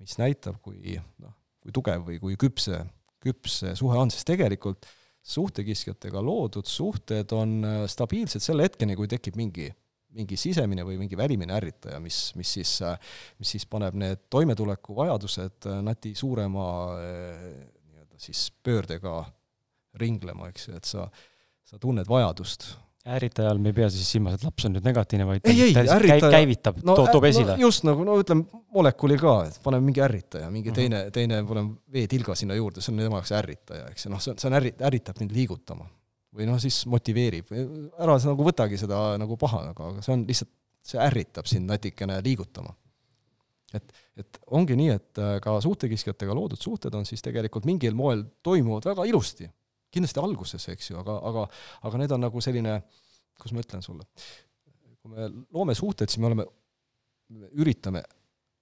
mis 0.00 0.18
näitab, 0.20 0.60
kui 0.64 0.98
noh, 1.22 1.34
kui 1.64 1.74
tugev 1.74 2.04
või 2.06 2.20
kui 2.22 2.36
küps 2.40 2.68
see, 2.68 2.84
küps 3.24 3.60
see 3.62 3.74
suhe 3.78 3.98
on, 3.98 4.12
sest 4.12 4.28
tegelikult 4.28 4.86
suhtekiskjatega 5.26 6.20
loodud 6.22 6.68
suhted 6.70 7.32
on 7.34 7.64
stabiilsed 7.90 8.44
selle 8.44 8.68
hetkeni, 8.68 8.94
kui 8.94 9.08
tekib 9.10 9.34
mingi 9.40 9.72
mingi 10.16 10.38
sisemine 10.40 10.84
või 10.86 10.98
mingi 11.00 11.18
välimine 11.18 11.56
ärritaja, 11.56 12.00
mis, 12.02 12.30
mis 12.38 12.54
siis, 12.58 12.72
mis 13.40 13.54
siis 13.56 13.66
paneb 13.70 13.98
need 14.00 14.26
toimetulekuvajadused 14.32 15.68
nati 15.86 16.14
suurema 16.18 16.66
eh, 17.02 17.44
nii-öelda 17.92 18.20
siis 18.28 18.48
pöördega 18.64 19.20
ringlema, 20.00 20.50
eks 20.52 20.68
ju, 20.68 20.80
et 20.80 20.88
sa, 20.88 21.06
sa 21.66 21.80
tunned 21.82 22.08
vajadust 22.08 22.72
ärritaja 23.06 23.50
all 23.52 23.60
me 23.62 23.70
ei 23.70 23.76
pea 23.76 23.88
siis 23.92 24.08
silmas, 24.16 24.36
et 24.36 24.44
laps 24.46 24.66
on 24.66 24.74
nüüd 24.74 24.86
negatiivne, 24.86 25.26
vaid 25.28 25.44
ei, 25.46 25.68
ei, 25.68 25.74
ärritaja 25.78 26.30
käivitab 26.32 26.80
no,, 26.86 26.96
toob 27.06 27.28
esile 27.28 27.54
no,. 27.54 27.60
just 27.68 27.86
nagu, 27.86 28.02
no 28.06 28.16
ütleme, 28.18 28.46
molekuli 28.74 29.18
ka, 29.20 29.36
et 29.50 29.60
paneme 29.62 29.86
mingi 29.86 30.02
ärritaja, 30.02 30.48
mingi 30.50 30.72
mm 30.72 30.74
-hmm. 30.74 30.80
teine, 30.80 31.02
teine, 31.14 31.42
paneme 31.46 31.76
veetilga 31.92 32.34
sinna 32.34 32.58
juurde, 32.58 32.82
see 32.82 32.92
on 32.94 33.04
tema 33.04 33.20
jaoks 33.20 33.32
ärritaja, 33.38 33.86
eks 33.92 34.06
ju, 34.06 34.12
noh, 34.14 34.22
see 34.22 34.34
on, 34.34 34.40
see 34.42 34.50
on 34.50 34.58
ärri-, 34.58 34.74
ärritab 34.90 35.22
mind 35.22 35.36
liigutama 35.38 35.86
või 36.36 36.46
noh, 36.48 36.58
siis 36.62 36.82
motiveerib, 36.90 37.52
ära 38.02 38.16
sa 38.20 38.32
nagu 38.32 38.46
võtagi 38.46 38.78
seda 38.80 39.00
nagu 39.20 39.38
pahana, 39.40 39.72
aga, 39.74 39.92
aga 39.92 40.04
see 40.04 40.14
on 40.14 40.24
lihtsalt, 40.28 40.52
see 40.86 41.00
ärritab 41.02 41.48
sind 41.50 41.68
natikene 41.70 42.18
liigutama. 42.24 42.74
et, 43.74 43.94
et 44.22 44.38
ongi 44.54 44.76
nii, 44.78 44.90
et 44.94 45.20
äh, 45.20 45.36
ka 45.42 45.56
suhtekiskjatega 45.64 46.34
loodud 46.36 46.60
suhted 46.60 46.94
on 46.94 47.04
siis 47.08 47.24
tegelikult 47.24 47.66
mingil 47.66 47.96
moel 47.98 48.22
toimuvad 48.46 48.86
väga 48.92 49.08
ilusti. 49.10 49.48
kindlasti 49.90 50.20
alguses, 50.20 50.68
eks 50.68 50.90
ju, 50.90 50.98
aga, 51.00 51.16
aga, 51.30 51.46
aga 51.88 51.98
need 52.02 52.12
on 52.12 52.22
nagu 52.26 52.40
selline, 52.44 52.76
kuidas 53.38 53.56
ma 53.56 53.64
ütlen 53.64 53.82
sulle, 53.82 54.06
kui 55.00 55.12
me 55.14 55.30
loome 55.54 55.74
suhted, 55.74 56.10
siis 56.10 56.20
me 56.20 56.30
oleme, 56.30 56.46
üritame 57.56 58.04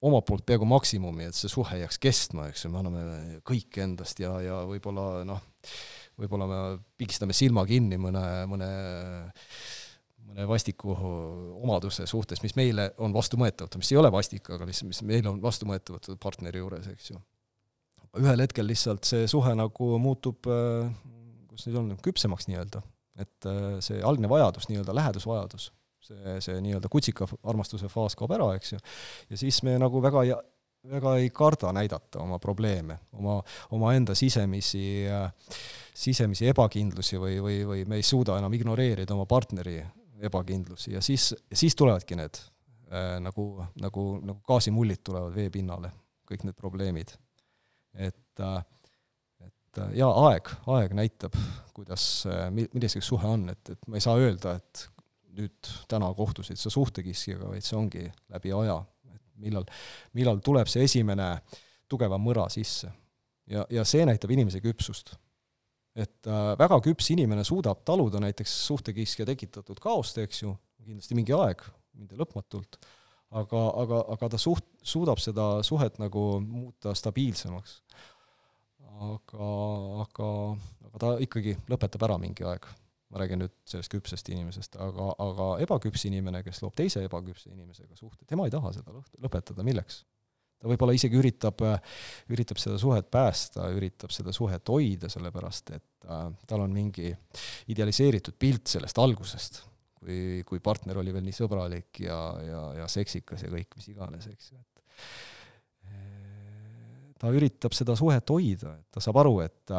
omalt 0.04 0.26
poolt 0.28 0.44
peaaegu 0.46 0.66
maksimumi, 0.68 1.28
et 1.28 1.36
see 1.36 1.50
suhe 1.50 1.80
jääks 1.80 1.98
kestma, 2.02 2.48
eks 2.50 2.66
ju, 2.66 2.70
me 2.72 2.80
anname 2.80 3.40
kõik 3.46 3.78
endast 3.84 4.20
ja, 4.20 4.34
ja 4.44 4.60
võib-olla 4.68 5.24
noh, 5.28 5.40
võib-olla 6.20 6.46
me 6.50 6.60
pigistame 7.00 7.34
silma 7.36 7.64
kinni 7.68 7.98
mõne, 8.00 8.24
mõne 8.50 8.70
mõne 10.34 10.46
vastiku 10.50 10.94
omaduse 11.62 12.08
suhtes, 12.10 12.42
mis 12.42 12.56
meile 12.58 12.88
on 13.02 13.14
vastuvõetavad, 13.14 13.76
mis 13.78 13.92
ei 13.92 14.00
ole 14.00 14.10
vastik, 14.12 14.48
aga 14.50 14.66
lihtsalt, 14.68 14.90
mis 14.90 15.02
meile 15.06 15.30
on 15.30 15.38
vastuvõetavad 15.42 16.08
partneri 16.22 16.62
juures, 16.62 16.88
eks 16.90 17.12
ju. 17.12 17.20
ühel 18.18 18.42
hetkel 18.42 18.66
lihtsalt 18.66 19.06
see 19.06 19.28
suhe 19.30 19.54
nagu 19.58 19.94
muutub, 20.02 20.48
kus 21.50 21.68
nüüd 21.68 21.78
on, 21.80 21.94
küpsemaks 22.02 22.50
nii-öelda. 22.50 22.82
et 23.22 23.46
see 23.86 24.00
algne 24.02 24.26
vajadus, 24.26 24.66
nii-öelda 24.66 24.94
lähedusvajadus, 24.96 25.68
see, 26.02 26.38
see 26.42 26.56
nii-öelda 26.64 26.90
kutsika 26.90 27.28
armastuse 27.46 27.86
faas 27.92 28.16
kaob 28.18 28.34
ära, 28.34 28.48
eks 28.58 28.74
ju, 28.74 28.80
ja 29.30 29.38
siis 29.38 29.60
me 29.62 29.76
nagu 29.78 30.02
väga 30.02 30.24
väga 30.90 31.16
ei 31.16 31.30
karda 31.30 31.72
näidata 31.72 32.20
oma 32.20 32.38
probleeme, 32.38 32.98
oma, 33.16 33.38
omaenda 33.72 34.14
sisemisi 34.14 35.06
sisemisi 35.94 36.48
ebakindlusi 36.50 37.18
või, 37.20 37.38
või, 37.42 37.58
või 37.66 37.84
me 37.88 38.00
ei 38.00 38.06
suuda 38.06 38.38
enam 38.40 38.54
ignoreerida 38.56 39.14
oma 39.14 39.26
partneri 39.30 39.78
ebakindlusi 40.26 40.94
ja 40.96 41.02
siis, 41.04 41.30
siis 41.52 41.76
tulevadki 41.78 42.18
need 42.18 42.40
äh, 42.90 43.16
nagu, 43.22 43.48
nagu, 43.80 44.06
nagu 44.22 44.40
gaasimullid 44.48 45.04
tulevad 45.06 45.34
vee 45.36 45.50
pinnale, 45.54 45.92
kõik 46.28 46.46
need 46.46 46.58
probleemid. 46.58 47.14
et 47.94 48.42
äh,, 48.42 48.64
et 49.44 49.78
äh, 49.78 49.94
jaa, 50.00 50.10
aeg, 50.30 50.50
aeg 50.74 50.96
näitab, 50.98 51.38
kuidas 51.74 52.26
milliseks 52.50 53.06
suhe 53.06 53.28
on, 53.28 53.48
et, 53.54 53.70
et 53.70 53.86
ma 53.86 53.98
ei 53.98 54.04
saa 54.04 54.18
öelda, 54.18 54.56
et 54.58 54.88
nüüd 55.34 55.70
täna 55.90 56.10
kohtusid 56.14 56.58
sa 56.58 56.70
suhtekiskjaga, 56.70 57.48
vaid 57.50 57.66
see 57.66 57.78
ongi 57.78 58.04
läbi 58.30 58.52
aja, 58.54 58.80
millal, 59.42 59.66
millal 60.12 60.40
tuleb 60.44 60.70
see 60.70 60.84
esimene 60.84 61.36
tugevam 61.88 62.22
mõra 62.22 62.48
sisse. 62.52 62.90
ja, 63.50 63.66
ja 63.70 63.84
see 63.84 64.04
näitab 64.06 64.30
inimese 64.30 64.60
küpsust 64.64 65.14
et 65.94 66.26
äh, 66.26 66.50
väga 66.58 66.80
küps 66.84 67.08
inimene 67.14 67.44
suudab 67.46 67.84
taluda 67.86 68.20
näiteks 68.22 68.52
suhtekiskja 68.66 69.26
tekitatud 69.30 69.78
kaost, 69.82 70.18
eks 70.18 70.42
ju, 70.42 70.54
kindlasti 70.84 71.16
mingi 71.16 71.34
aeg, 71.36 71.62
mitte 71.98 72.18
lõpmatult, 72.18 72.80
aga, 73.38 73.62
aga, 73.82 74.00
aga 74.16 74.30
ta 74.34 74.40
suht-, 74.40 74.66
suudab 74.82 75.22
seda 75.22 75.62
suhet 75.66 76.00
nagu 76.02 76.24
muuta 76.42 76.94
stabiilsemaks. 76.98 77.80
aga, 78.94 79.50
aga, 80.04 80.30
aga 80.88 81.02
ta 81.02 81.14
ikkagi 81.22 81.56
lõpetab 81.70 82.08
ära 82.08 82.18
mingi 82.18 82.46
aeg. 82.46 82.66
Ma 83.14 83.22
räägin 83.22 83.44
nüüd 83.44 83.52
sellest 83.70 83.92
küpsest 83.92 84.28
inimesest, 84.34 84.74
aga, 84.82 85.12
aga 85.22 85.46
ebaküps 85.62 86.02
inimene, 86.08 86.42
kes 86.42 86.58
loob 86.64 86.74
teise 86.78 87.04
ebaküpse 87.06 87.52
inimesega 87.52 87.94
suhte, 87.94 88.26
tema 88.26 88.48
ei 88.48 88.54
taha 88.54 88.72
seda 88.74 88.96
lõpetada, 89.22 89.62
milleks? 89.66 90.02
ta 90.64 90.70
võib-olla 90.70 90.94
isegi 90.96 91.18
üritab, 91.20 91.60
üritab 92.32 92.58
seda 92.58 92.78
suhet 92.80 93.10
päästa, 93.12 93.68
üritab 93.76 94.14
seda 94.14 94.32
suhet 94.32 94.72
hoida, 94.72 95.10
sellepärast 95.12 95.74
et 95.76 96.08
äh, 96.08 96.26
tal 96.48 96.64
on 96.64 96.72
mingi 96.74 97.12
idealiseeritud 97.70 98.38
pilt 98.40 98.72
sellest 98.72 98.98
algusest, 99.02 99.60
kui, 100.00 100.40
kui 100.48 100.62
partner 100.64 101.02
oli 101.02 101.12
veel 101.14 101.26
nii 101.28 101.36
sõbralik 101.36 102.00
ja, 102.06 102.18
ja, 102.48 102.64
ja 102.80 102.88
seksikas 102.90 103.44
ja 103.44 103.52
kõik 103.52 103.76
mis 103.76 103.90
iganes, 103.92 104.30
eks 104.32 104.50
ju, 104.54 104.58
et 104.58 104.82
äh, 105.92 107.14
ta 107.20 107.30
üritab 107.36 107.76
seda 107.76 107.94
suhet 108.00 108.34
hoida, 108.34 108.78
et 108.80 108.88
ta 108.94 109.04
saab 109.04 109.20
aru, 109.22 109.36
et, 109.44 109.76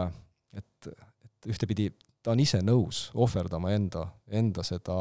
et, 0.62 0.94
et 0.94 1.52
ühtepidi 1.52 1.90
ta 2.26 2.34
on 2.34 2.42
ise 2.42 2.58
nõus 2.66 3.10
ohverdama 3.14 3.76
enda, 3.76 4.08
enda 4.34 4.66
seda 4.66 4.98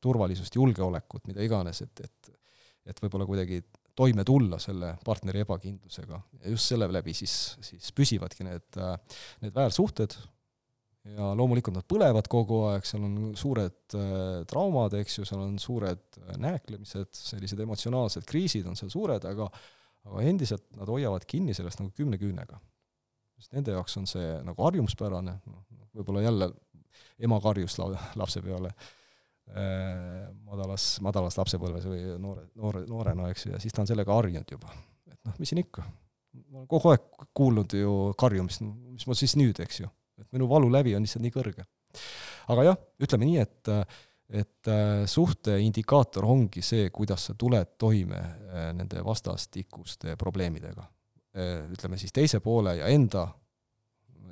turvalisust, 0.00 0.56
julgeolekut, 0.56 1.26
mida 1.28 1.44
iganes, 1.44 1.82
et, 1.84 2.00
et 2.04 2.32
et 2.84 2.98
võib-olla 3.00 3.24
kuidagi 3.24 3.62
toime 3.96 4.24
tulla 4.28 4.58
selle 4.60 4.90
partneri 5.06 5.44
ebakindlusega 5.44 6.18
ja 6.42 6.52
just 6.52 6.68
selle 6.72 6.88
läbi 6.92 7.14
siis, 7.16 7.54
siis 7.64 7.92
püsivadki 7.96 8.46
need, 8.46 8.80
need 9.40 9.54
väärsuhted 9.54 10.16
ja 11.14 11.30
loomulikult 11.36 11.76
nad 11.76 11.86
põlevad 11.88 12.28
kogu 12.32 12.62
aeg, 12.70 12.86
seal 12.88 13.04
on 13.04 13.16
suured 13.36 13.96
äh, 13.98 14.42
traumad, 14.48 14.96
eks 15.00 15.18
ju, 15.20 15.26
seal 15.28 15.42
on 15.44 15.58
suured 15.60 16.20
äh, 16.20 16.36
nääklemised, 16.40 17.10
sellised 17.16 17.60
emotsionaalsed 17.60 18.24
kriisid 18.28 18.68
on 18.70 18.78
seal 18.78 18.92
suured, 18.92 19.26
aga 19.28 19.50
aga 20.04 20.22
endiselt 20.28 20.66
nad 20.76 20.88
hoiavad 20.92 21.24
kinni 21.28 21.54
sellest 21.56 21.80
nagu 21.80 21.92
kümne 21.96 22.18
küünega. 22.20 22.58
sest 23.40 23.54
nende 23.56 23.72
jaoks 23.72 23.96
on 23.96 24.08
see 24.08 24.26
nagu 24.44 24.64
harjumuspärane, 24.66 25.38
noh, 25.48 25.62
võib-olla 25.94 26.24
jälle 26.24 26.50
ema 27.24 27.40
karjus 27.40 27.76
la-, 27.78 27.90
lapse 28.18 28.42
peale 28.44 28.70
äh,, 28.70 30.30
madalas, 30.46 30.88
madalas 31.04 31.38
lapsepõlves 31.40 31.88
või 31.90 32.06
noore, 32.20 32.48
noore, 32.58 32.84
noorena, 32.90 33.28
eks 33.32 33.46
ju, 33.46 33.54
ja 33.54 33.60
siis 33.62 33.74
ta 33.74 33.84
on 33.84 33.90
sellega 33.90 34.16
harjunud 34.16 34.56
juba. 34.56 34.72
et 35.10 35.20
noh, 35.26 35.36
mis 35.38 35.52
siin 35.52 35.62
ikka. 35.64 35.84
ma 36.48 36.62
olen 36.62 36.70
kogu 36.70 36.94
aeg 36.94 37.28
kuulnud 37.36 37.76
ju 37.78 37.94
karjumist, 38.18 38.64
mis 38.64 39.06
ma 39.10 39.18
siis 39.18 39.36
nüüd, 39.40 39.60
eks 39.64 39.84
ju. 39.84 39.92
et 40.20 40.28
minu 40.34 40.48
valulävi 40.50 40.96
on 40.96 41.06
lihtsalt 41.06 41.24
nii 41.24 41.34
kõrge. 41.34 41.68
aga 42.54 42.66
jah, 42.72 42.82
ütleme 43.02 43.30
nii, 43.30 43.46
et 43.46 43.72
et 44.34 44.68
äh, 44.72 45.04
suhte 45.06 45.58
indikaator 45.60 46.24
ongi 46.24 46.62
see, 46.64 46.88
kuidas 46.90 47.26
sa 47.28 47.34
tuled 47.38 47.74
toime 47.78 48.16
äh, 48.18 48.70
nende 48.74 49.02
vastastikuste 49.04 50.16
probleemidega. 50.16 50.90
ütleme 51.74 51.96
siis 51.98 52.12
teise 52.14 52.38
poole 52.38 52.76
ja 52.78 52.86
enda 52.94 53.24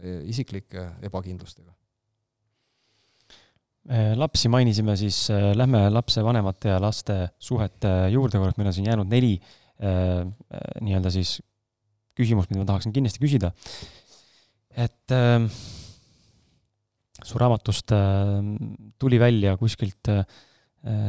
isiklike 0.02 0.88
ebakindlustega 1.06 1.72
Äh, 3.90 4.12
lapsi 4.14 4.46
mainisime, 4.46 4.94
siis 4.94 5.24
äh, 5.34 5.56
lähme 5.58 5.88
lapsevanemate 5.90 6.70
ja 6.70 6.78
laste 6.78 7.32
suhete 7.42 7.88
juurde, 8.14 8.38
kuna 8.38 8.52
meil 8.54 8.68
on 8.70 8.74
siin 8.76 8.86
jäänud 8.86 9.08
neli 9.10 9.32
äh, 9.82 10.22
nii-öelda 10.78 11.10
siis 11.10 11.40
küsimust, 12.14 12.52
mida 12.52 12.62
ma 12.62 12.68
tahaksin 12.68 12.94
kindlasti 12.94 13.18
küsida. 13.18 13.50
et 14.70 15.10
äh, 15.10 15.48
su 17.24 17.42
raamatust 17.42 17.90
äh, 17.90 18.38
tuli 19.02 19.18
välja 19.18 19.56
kuskilt 19.58 20.12
äh, 20.14 20.22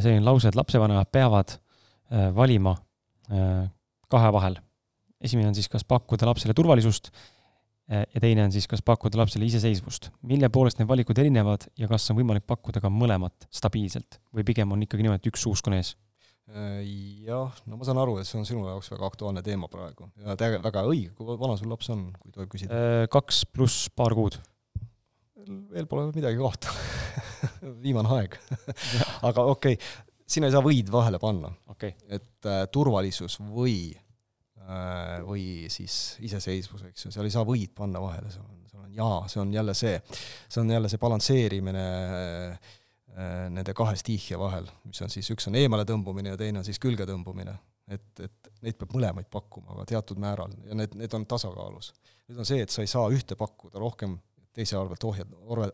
selline 0.01 0.25
lause, 0.25 0.49
et 0.49 0.57
lapsevanemad 0.57 1.13
peavad 1.13 1.53
äh, 1.53 2.33
valima 2.33 2.73
äh, 3.29 3.69
kahe 4.09 4.33
vahel. 4.33 4.57
esimene 5.21 5.53
on 5.53 5.55
siis, 5.55 5.69
kas 5.69 5.85
pakkuda 5.85 6.25
lapsele 6.25 6.57
turvalisust 6.57 7.13
ja 7.91 8.21
teine 8.23 8.45
on 8.45 8.53
siis, 8.53 8.67
kas 8.69 8.83
pakkuda 8.85 9.19
lapsele 9.19 9.47
iseseisvust. 9.49 10.09
mille 10.29 10.47
poolest 10.53 10.79
need 10.79 10.87
valikud 10.87 11.19
erinevad 11.19 11.67
ja 11.79 11.89
kas 11.91 12.05
on 12.11 12.19
võimalik 12.19 12.45
pakkuda 12.47 12.81
ka 12.83 12.91
mõlemat 12.93 13.47
stabiilselt 13.51 14.19
või 14.33 14.45
pigem 14.47 14.71
on 14.71 14.85
ikkagi 14.85 15.03
niimoodi, 15.03 15.23
et 15.23 15.31
üks 15.33 15.43
suusk 15.43 15.67
on 15.67 15.75
ees? 15.79 15.93
Äh, 16.53 16.79
jah, 17.27 17.51
no 17.67 17.79
ma 17.79 17.87
saan 17.87 17.99
aru, 17.99 18.17
et 18.19 18.27
see 18.27 18.39
on 18.39 18.47
sinu 18.47 18.65
jaoks 18.67 18.91
väga 18.93 19.09
aktuaalne 19.11 19.43
teema 19.43 19.69
praegu 19.71 20.07
ja 20.19 20.37
tegelikult 20.39 20.67
väga 20.69 20.85
õige, 20.91 21.11
kui 21.17 21.37
vana 21.39 21.59
sul 21.59 21.71
laps 21.71 21.91
on, 21.93 22.07
kui 22.21 22.35
tohib 22.35 22.51
küsida? 22.55 22.79
Äh, 22.79 23.03
kaks 23.11 23.43
pluss 23.51 23.89
paar 23.95 24.15
kuud. 24.15 24.39
veel 25.43 25.87
pole 25.91 26.07
midagi 26.15 26.39
kohta 26.39 26.71
viimane 27.83 28.11
aeg 28.15 28.39
aga 29.27 29.43
okei 29.51 29.75
okay., 29.75 29.93
sinna 30.23 30.47
ei 30.47 30.55
saa 30.55 30.63
võid 30.63 30.87
vahele 30.91 31.19
panna 31.19 31.51
okay.. 31.67 31.97
et 32.07 32.47
äh, 32.47 32.63
turvalisus 32.71 33.41
või 33.43 33.91
Äh, 33.91 34.02
või 35.27 35.65
siis 35.71 36.17
iseseisvus, 36.23 36.85
eks 36.87 37.05
ju, 37.05 37.11
seal 37.11 37.27
ei 37.27 37.33
saa 37.33 37.43
võid 37.47 37.73
panna 37.75 37.99
vahele, 38.03 38.31
seal 38.31 38.45
on, 38.45 38.61
seal 38.69 38.85
on 38.85 38.93
jaa, 38.95 39.17
see 39.31 39.41
on 39.41 39.51
jälle 39.53 39.75
see, 39.75 39.97
see 40.47 40.61
on 40.61 40.71
jälle 40.71 40.91
see 40.91 41.01
balansseerimine 41.01 41.83
äh, 41.83 42.71
nende 43.53 43.75
kahe 43.77 43.95
stiihia 43.99 44.39
vahel, 44.39 44.69
mis 44.87 45.01
on 45.05 45.11
siis, 45.13 45.29
üks 45.35 45.49
on 45.49 45.57
eemale 45.59 45.85
tõmbumine 45.89 46.33
ja 46.33 46.39
teine 46.39 46.61
on 46.61 46.67
siis 46.67 46.79
külge 46.81 47.05
tõmbumine. 47.09 47.55
et, 47.91 48.19
et 48.23 48.51
neid 48.63 48.77
peab 48.79 48.93
mõlemaid 48.95 49.27
pakkuma, 49.29 49.73
aga 49.75 49.85
teatud 49.91 50.21
määral, 50.23 50.53
ja 50.65 50.77
need, 50.79 50.95
need 50.95 51.13
on 51.13 51.25
tasakaalus. 51.27 51.91
nüüd 52.29 52.39
on 52.39 52.47
see, 52.47 52.63
et 52.63 52.71
sa 52.71 52.81
ei 52.81 52.89
saa 52.89 53.09
ühte 53.11 53.35
pakkuda 53.35 53.81
rohkem 53.83 54.15
teise 54.53 54.77
arvelt 54.79 55.03
ohje, 55.03 55.25
orve, 55.51 55.69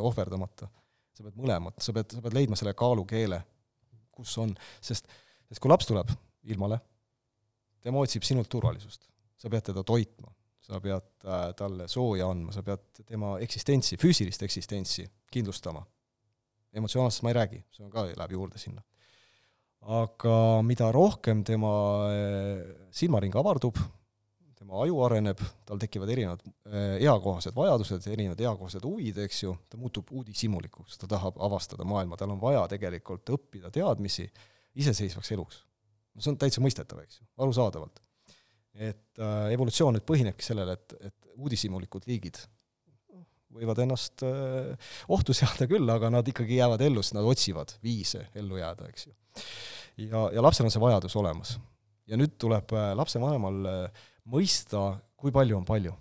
ohverdamata. 0.00 0.68
sa 1.18 1.24
pead 1.26 1.38
mõlemat, 1.40 1.80
sa 1.82 1.92
pead, 1.92 2.12
sa 2.14 2.22
pead 2.22 2.36
leidma 2.36 2.56
selle 2.56 2.76
kaalukeele, 2.78 3.40
kus 4.14 4.36
on, 4.38 4.54
sest, 4.80 5.08
sest 5.50 5.60
kui 5.62 5.70
laps 5.70 5.88
tuleb 5.90 6.12
ilmale, 6.46 6.78
tema 7.84 8.02
otsib 8.02 8.26
sinult 8.26 8.50
turvalisust. 8.50 9.08
sa 9.38 9.46
pead 9.46 9.68
teda 9.68 9.84
toitma, 9.86 10.32
sa 10.66 10.80
pead 10.82 11.04
äh, 11.24 11.42
talle 11.58 11.86
sooja 11.88 12.26
andma, 12.26 12.52
sa 12.52 12.64
pead 12.66 13.04
tema 13.06 13.36
eksistentsi, 13.44 13.96
füüsilist 13.96 14.42
eksistentsi 14.42 15.06
kindlustama. 15.30 15.84
emotsionaalsest 16.74 17.22
ma 17.22 17.30
ei 17.30 17.36
räägi, 17.38 17.60
see 17.72 17.84
on 17.84 17.92
ka, 17.92 18.08
läheb 18.16 18.34
juurde 18.34 18.58
sinna. 18.58 18.82
aga 19.80 20.34
mida 20.66 20.90
rohkem 20.92 21.44
tema 21.46 21.70
äh, 22.10 22.66
silmaring 22.90 23.36
avardub, 23.38 23.78
tema 24.58 24.82
aju 24.82 24.98
areneb, 25.06 25.40
tal 25.64 25.78
tekivad 25.78 26.10
erinevad 26.10 26.42
eakohased 26.98 27.54
vajadused, 27.54 28.08
erinevad 28.10 28.40
eakohased 28.42 28.82
huvid, 28.84 29.22
eks 29.22 29.44
ju, 29.44 29.54
ta 29.70 29.78
muutub 29.78 30.10
uudishimulikuks, 30.10 30.98
ta 30.98 31.06
tahab 31.06 31.38
avastada 31.46 31.86
maailma, 31.86 32.18
tal 32.18 32.34
on 32.34 32.42
vaja 32.42 32.66
tegelikult 32.74 33.30
õppida 33.38 33.70
teadmisi 33.70 34.26
iseseisvaks 34.82 35.32
eluks. 35.36 35.62
No 36.18 36.24
see 36.24 36.34
on 36.34 36.38
täitsa 36.40 36.62
mõistetav, 36.64 37.00
eks 37.04 37.20
ju, 37.20 37.26
arusaadavalt. 37.44 38.02
et 38.74 39.22
äh, 39.22 39.48
evolutsioon 39.54 39.96
nüüd 39.96 40.06
põhinebki 40.06 40.44
sellele, 40.46 40.76
et, 40.78 40.94
et 41.10 41.32
uudishimulikud 41.38 42.06
liigid 42.10 42.38
võivad 43.54 43.80
ennast 43.82 44.22
äh, 44.26 44.90
ohtu 45.14 45.34
seada 45.36 45.66
küll, 45.70 45.88
aga 45.90 46.10
nad 46.12 46.26
ikkagi 46.28 46.58
jäävad 46.58 46.84
ellu, 46.84 47.02
sest 47.02 47.16
nad 47.16 47.26
otsivad 47.26 47.72
viise 47.84 48.26
ellu 48.38 48.60
jääda, 48.60 48.90
eks 48.90 49.08
ju. 49.08 49.14
ja, 50.04 50.28
ja 50.36 50.44
lapsel 50.44 50.68
on 50.68 50.74
see 50.74 50.82
vajadus 50.82 51.16
olemas. 51.18 51.56
ja 52.06 52.18
nüüd 52.20 52.36
tuleb 52.40 52.74
äh, 52.76 52.92
lapsevanemal 52.98 53.70
äh, 53.72 54.04
mõista, 54.28 54.90
kui 55.18 55.34
palju 55.34 55.58
on 55.58 55.66
palju. 55.68 55.94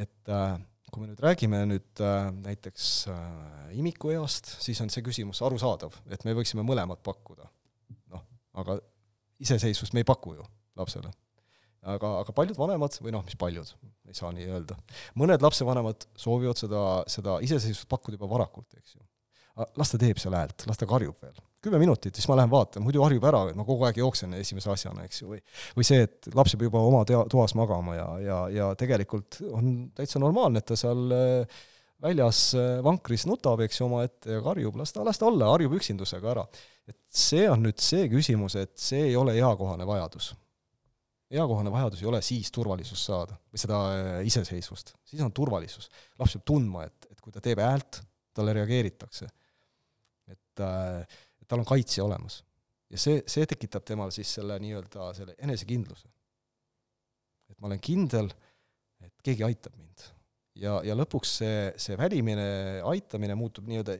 et 0.00 0.28
äh, 0.34 0.58
kui 0.90 1.04
me 1.04 1.12
nüüd 1.12 1.22
räägime 1.22 1.62
nüüd 1.70 2.02
äh, 2.02 2.28
näiteks 2.34 2.86
äh, 3.12 3.72
imikueast, 3.78 4.56
siis 4.62 4.80
on 4.82 4.90
see 4.92 5.04
küsimus 5.06 5.40
arusaadav, 5.46 5.94
et 6.10 6.24
me 6.26 6.34
võiksime 6.36 6.64
mõlemat 6.66 7.02
pakkuda. 7.06 7.46
Aga 8.58 8.78
iseseisvust 9.40 9.94
me 9.94 10.04
ei 10.04 10.08
paku 10.08 10.34
ju 10.36 10.46
lapsele. 10.80 11.12
aga, 11.80 12.08
aga 12.20 12.32
paljud 12.36 12.58
vanemad, 12.58 12.96
või 13.00 13.14
noh, 13.14 13.22
mis 13.24 13.38
paljud, 13.40 13.70
ei 14.08 14.16
saa 14.16 14.32
nii 14.36 14.50
öelda, 14.50 14.76
mõned 15.16 15.40
lapsevanemad 15.40 16.04
soovivad 16.18 16.60
seda, 16.60 16.82
seda 17.08 17.38
iseseisvust 17.46 17.88
pakkuda 17.88 18.18
juba 18.18 18.28
varakult, 18.34 18.68
eks 18.76 18.98
ju 18.98 19.04
las 19.78 19.92
ta 19.92 20.00
teeb 20.00 20.20
seal 20.20 20.34
häält, 20.36 20.64
las 20.68 20.78
ta 20.78 20.88
karjub 20.88 21.16
veel. 21.22 21.38
kümme 21.60 21.76
minutit, 21.82 22.16
siis 22.16 22.24
ma 22.30 22.38
lähen 22.38 22.48
vaatan, 22.52 22.80
muidu 22.86 23.02
harjub 23.04 23.24
ära, 23.28 23.42
et 23.50 23.56
ma 23.58 23.66
kogu 23.68 23.84
aeg 23.84 23.98
jooksen 24.00 24.32
esimese 24.38 24.70
asjana, 24.72 25.04
eks 25.04 25.20
ju, 25.20 25.32
või 25.34 25.42
või 25.76 25.84
see, 25.84 26.06
et 26.06 26.30
laps 26.32 26.54
peab 26.54 26.70
juba 26.70 26.80
oma 26.86 27.02
tea-, 27.08 27.20
toas 27.32 27.52
magama 27.58 27.96
ja, 27.98 28.06
ja, 28.24 28.38
ja 28.54 28.68
tegelikult 28.80 29.42
on 29.50 29.74
täitsa 29.96 30.22
normaalne, 30.22 30.62
et 30.62 30.70
ta 30.70 30.78
seal 30.80 31.12
äh, 31.12 31.58
väljas 32.00 32.46
äh, 32.56 32.78
vankris 32.84 33.26
nutab, 33.28 33.60
eks 33.66 33.82
ju, 33.82 33.90
omaette 33.90 34.38
ja 34.38 34.44
karjub, 34.44 34.78
las 34.80 34.96
ta, 34.96 35.04
las 35.04 35.20
ta 35.20 35.28
olla, 35.28 35.50
harjub 35.52 35.76
üksindusega 35.76 36.32
ära. 36.32 36.46
Et 36.90 36.98
see 37.22 37.48
on 37.50 37.64
nüüd 37.64 37.80
see 37.82 38.06
küsimus, 38.12 38.58
et 38.60 38.76
see 38.78 39.10
ei 39.10 39.16
ole 39.16 39.36
eakohane 39.38 39.86
vajadus. 39.86 40.34
eakohane 41.30 41.70
vajadus 41.72 42.02
ei 42.02 42.08
ole 42.10 42.22
siis 42.26 42.50
turvalisust 42.50 43.06
saada 43.06 43.38
või 43.50 43.62
seda 43.62 43.82
äh, 43.96 44.14
iseseisvust, 44.26 44.94
siis 45.06 45.22
on 45.22 45.32
turvalisus. 45.32 45.90
laps 46.18 46.38
peab 46.38 46.46
tundma, 46.52 46.86
et, 46.90 47.10
et 47.10 47.20
kui 47.20 47.32
ta 47.32 47.42
teeb 47.44 47.62
häält, 47.62 48.02
talle 48.34 48.54
reageeritakse 48.56 49.30
et, 50.30 50.62
äh, 50.62 51.18
et 51.40 51.48
tal 51.48 51.62
on 51.62 51.68
kaitsja 51.68 52.04
olemas. 52.04 52.42
ja 52.90 52.98
see, 52.98 53.20
see 53.30 53.46
tekitab 53.46 53.84
temal 53.86 54.10
siis 54.14 54.32
selle 54.38 54.56
nii-öelda 54.62 55.12
selle 55.14 55.36
enesekindluse. 55.38 56.08
et 57.50 57.58
ma 57.58 57.70
olen 57.70 57.82
kindel, 57.82 58.30
et 59.02 59.14
keegi 59.24 59.46
aitab 59.46 59.76
mind. 59.76 60.06
ja, 60.62 60.80
ja 60.86 60.96
lõpuks 60.98 61.36
see, 61.42 61.66
see 61.80 61.98
välimine 61.98 62.46
aitamine 62.92 63.36
muutub 63.38 63.68
nii-öelda 63.70 63.98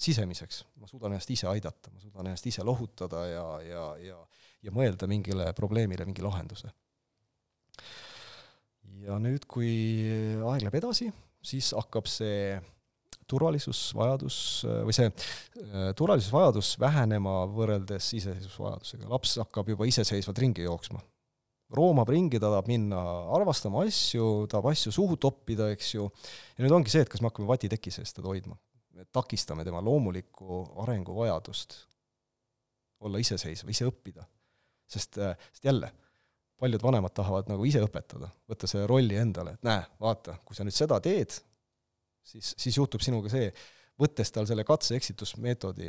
sisemiseks, 0.00 0.64
ma 0.80 0.88
suudan 0.90 1.14
ennast 1.14 1.30
ise 1.30 1.46
aidata, 1.50 1.92
ma 1.94 2.00
suudan 2.02 2.26
ennast 2.30 2.46
ise 2.46 2.64
lohutada 2.66 3.26
ja, 3.30 3.46
ja, 3.62 3.84
ja 4.02 4.18
ja 4.64 4.72
mõelda 4.74 5.08
mingile 5.10 5.50
probleemile 5.56 6.06
mingi 6.08 6.24
lahenduse. 6.24 6.70
ja 9.04 9.18
nüüd, 9.20 9.44
kui 9.50 9.72
aeg 10.40 10.62
läheb 10.64 10.78
edasi, 10.80 11.10
siis 11.44 11.74
hakkab 11.76 12.08
see 12.08 12.54
turvalisusvajadus 13.28 14.36
või 14.84 14.94
see 14.96 15.08
äh, 15.08 15.90
turvalisusvajadus 15.96 16.74
vähenema 16.80 17.42
võrreldes 17.52 18.10
iseseisvusvajadusega, 18.20 19.08
laps 19.08 19.38
hakkab 19.40 19.72
juba 19.72 19.88
iseseisvalt 19.88 20.40
ringi 20.44 20.64
jooksma. 20.64 21.00
roomab 21.74 22.08
ringi, 22.12 22.38
ta 22.38 22.52
tahab 22.52 22.68
minna 22.70 23.00
arvastama 23.34 23.82
asju, 23.84 24.46
tahab 24.52 24.68
asju 24.70 24.92
suhu 24.94 25.16
toppida, 25.20 25.70
eks 25.74 25.94
ju, 25.96 26.08
ja 26.56 26.64
nüüd 26.64 26.76
ongi 26.76 26.92
see, 26.92 27.02
et 27.02 27.10
kas 27.10 27.20
me 27.24 27.32
hakkame 27.32 27.48
vatiteki 27.48 27.92
sees 27.92 28.12
teda 28.14 28.30
hoidma. 28.30 28.56
Me 28.94 29.04
takistame 29.12 29.64
tema 29.64 29.82
loomulikku 29.82 30.62
arenguvajadust 30.82 31.76
olla 33.04 33.20
iseseisev, 33.20 33.68
ise 33.70 33.88
õppida. 33.88 34.24
sest, 34.86 35.18
äh, 35.18 35.36
sest 35.52 35.64
jälle, 35.64 35.88
paljud 36.60 36.82
vanemad 36.82 37.12
tahavad 37.16 37.48
nagu 37.48 37.64
ise 37.64 37.80
õpetada, 37.82 38.28
võtta 38.48 38.68
selle 38.68 38.86
rolli 38.86 39.16
endale, 39.16 39.56
et 39.56 39.62
näe, 39.66 39.80
vaata, 40.00 40.36
kui 40.44 40.56
sa 40.56 40.64
nüüd 40.64 40.76
seda 40.76 40.98
teed, 41.02 41.32
siis, 42.22 42.52
siis 42.60 42.76
juhtub 42.76 43.02
sinuga 43.02 43.32
see, 43.32 43.48
võttes 44.00 44.30
tal 44.32 44.46
selle 44.46 44.64
katse-eksitusmeetodi 44.68 45.88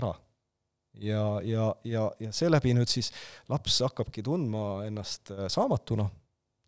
ära. 0.00 0.14
ja, 0.94 1.22
ja, 1.44 1.68
ja, 1.84 2.08
ja 2.20 2.32
seeläbi 2.32 2.74
nüüd 2.76 2.90
siis 2.90 3.12
laps 3.48 3.80
hakkabki 3.84 4.24
tundma 4.24 4.84
ennast 4.86 5.30
äh, 5.30 5.46
saamatuna, 5.52 6.08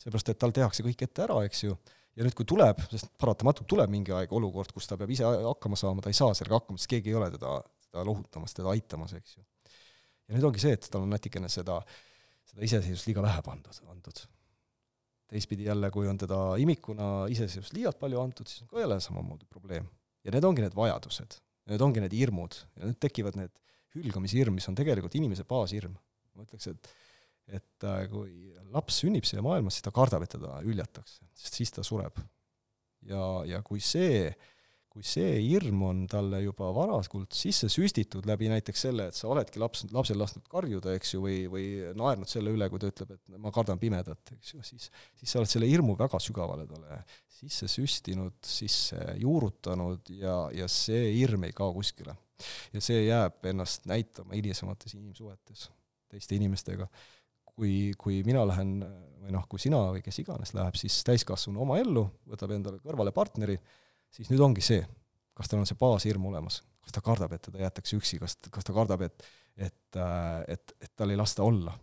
seepärast 0.01 0.33
et 0.33 0.39
tal 0.39 0.53
tehakse 0.53 0.85
kõik 0.87 1.09
ette 1.09 1.25
ära, 1.25 1.41
eks 1.49 1.65
ju, 1.65 1.77
ja 2.15 2.27
nüüd, 2.27 2.35
kui 2.39 2.47
tuleb, 2.49 2.83
sest 2.93 3.11
paratamatult 3.21 3.69
tuleb 3.71 3.91
mingi 3.93 4.15
aeg 4.15 4.33
olukord, 4.35 4.71
kus 4.75 4.87
ta 4.91 4.99
peab 5.01 5.11
ise 5.11 5.27
hakkama 5.27 5.79
saama, 5.79 6.05
ta 6.05 6.13
ei 6.13 6.19
saa 6.19 6.35
sellega 6.37 6.61
hakkama, 6.61 6.81
sest 6.81 6.93
keegi 6.93 7.13
ei 7.13 7.19
ole 7.19 7.31
teda, 7.35 7.57
teda 7.89 8.05
lohutamas, 8.07 8.55
teda 8.57 8.71
aitamas, 8.75 9.17
eks 9.19 9.37
ju. 9.39 9.45
ja 10.29 10.37
nüüd 10.37 10.49
ongi 10.51 10.63
see, 10.63 10.77
et 10.79 10.89
tal 10.91 11.07
on 11.07 11.13
natukene 11.15 11.51
seda, 11.53 11.81
seda 12.51 12.67
iseseisvust 12.69 13.11
liiga 13.11 13.25
vähe 13.25 13.43
pandud, 13.47 13.83
antud 13.91 14.25
teistpidi 15.35 15.67
jälle, 15.67 15.91
kui 15.91 16.09
on 16.09 16.19
teda 16.21 16.39
imikuna 16.61 17.27
iseseisvust 17.33 17.75
liialt 17.75 17.99
palju 17.99 18.21
antud, 18.21 18.49
siis 18.51 18.63
on 18.63 18.71
ka 18.71 18.83
jälle 18.85 19.01
samamoodi 19.01 19.49
probleem. 19.51 19.89
ja 20.25 20.33
need 20.33 20.45
ongi 20.45 20.63
need 20.65 20.77
vajadused, 20.77 21.39
need 21.69 21.83
ongi 21.85 22.01
need 22.05 22.15
hirmud 22.17 22.57
ja 22.77 22.89
nüüd 22.89 23.01
tekivad 23.03 23.37
need 23.41 23.53
hülgamishirm, 23.97 24.55
mis 24.57 24.69
on 24.71 24.77
tegelikult 24.79 25.17
inimese 25.19 25.47
baashirm. 25.49 25.97
ma 26.35 26.47
ütleks, 26.47 26.69
et 26.71 26.95
et 27.49 27.87
äh, 27.87 28.07
kui 28.11 28.55
laps 28.75 29.03
sünnib 29.03 29.27
siia 29.29 29.43
maailma, 29.45 29.73
siis 29.73 29.85
ta 29.85 29.93
kardab, 29.95 30.25
et 30.25 30.35
teda 30.37 30.59
hüljatakse, 30.65 31.23
sest 31.37 31.61
siis 31.61 31.75
ta 31.75 31.85
sureb. 31.87 32.19
ja, 33.05 33.23
ja 33.49 33.63
kui 33.63 33.83
see 33.85 34.33
kui 34.95 35.03
see 35.03 35.41
hirm 35.43 35.81
on 35.83 36.03
talle 36.07 36.39
juba 36.45 36.69
varakult 36.71 37.35
sisse 37.35 37.67
süstitud 37.73 38.29
läbi 38.31 38.47
näiteks 38.53 38.85
selle, 38.87 39.09
et 39.11 39.19
sa 39.19 39.27
oledki 39.27 39.59
laps, 39.59 39.83
lapsel 39.91 40.21
lasknud 40.23 40.47
karjuda, 40.53 40.93
eks 40.95 41.17
ju, 41.17 41.23
või, 41.25 41.41
või 41.51 41.65
naernud 41.99 42.31
selle 42.31 42.53
üle, 42.55 42.69
kui 42.71 42.79
ta 42.79 42.93
ütleb, 42.93 43.17
et 43.17 43.39
ma 43.43 43.51
kardan 43.55 43.81
pimedat, 43.83 44.37
eks 44.37 44.53
ju, 44.55 44.63
siis, 44.63 44.87
siis 45.19 45.35
sa 45.35 45.41
oled 45.41 45.51
selle 45.51 45.67
hirmu 45.67 45.97
väga 45.99 46.21
sügavale 46.23 46.69
talle 46.71 47.01
sisse 47.41 47.67
süstinud, 47.73 48.39
sisse 48.47 49.01
juurutanud 49.19 50.15
ja, 50.15 50.37
ja 50.55 50.71
see 50.71 51.11
hirm 51.17 51.49
ei 51.49 51.57
kao 51.59 51.75
kuskile. 51.75 52.15
ja 52.75 52.83
see 52.83 53.03
jääb 53.09 53.51
ennast 53.51 53.91
näitama 53.91 54.39
hilisemates 54.39 54.95
inimsuhetes 54.95 55.69
teiste 56.11 56.39
inimestega 56.39 56.87
kui, 57.55 57.93
kui 57.99 58.21
mina 58.27 58.45
lähen 58.49 58.77
või 59.25 59.33
noh, 59.35 59.47
kui 59.49 59.63
sina 59.63 59.81
või 59.95 60.03
kes 60.05 60.21
iganes 60.21 60.53
läheb 60.57 60.77
siis 60.79 60.99
täiskasvanu 61.07 61.63
oma 61.65 61.79
ellu, 61.81 62.05
võtab 62.29 62.53
endale 62.57 62.81
kõrvale 62.83 63.15
partneri, 63.15 63.57
siis 64.13 64.29
nüüd 64.33 64.43
ongi 64.45 64.65
see, 64.65 64.83
kas 65.35 65.51
tal 65.51 65.63
on 65.63 65.69
see 65.69 65.79
baashirm 65.81 66.27
olemas, 66.29 66.61
kas 66.85 66.95
ta 66.95 67.03
kardab, 67.05 67.33
et 67.37 67.47
teda 67.47 67.65
jäetakse 67.65 67.97
üksi, 67.97 68.21
kas, 68.23 68.37
kas 68.53 68.67
ta 68.67 68.77
kardab, 68.77 69.07
et 69.09 69.27
et, 69.55 69.97
et, 70.49 70.73
et 70.83 70.93
tal 70.99 71.13
ei 71.15 71.19
lasta 71.19 71.45
olla. 71.47 71.75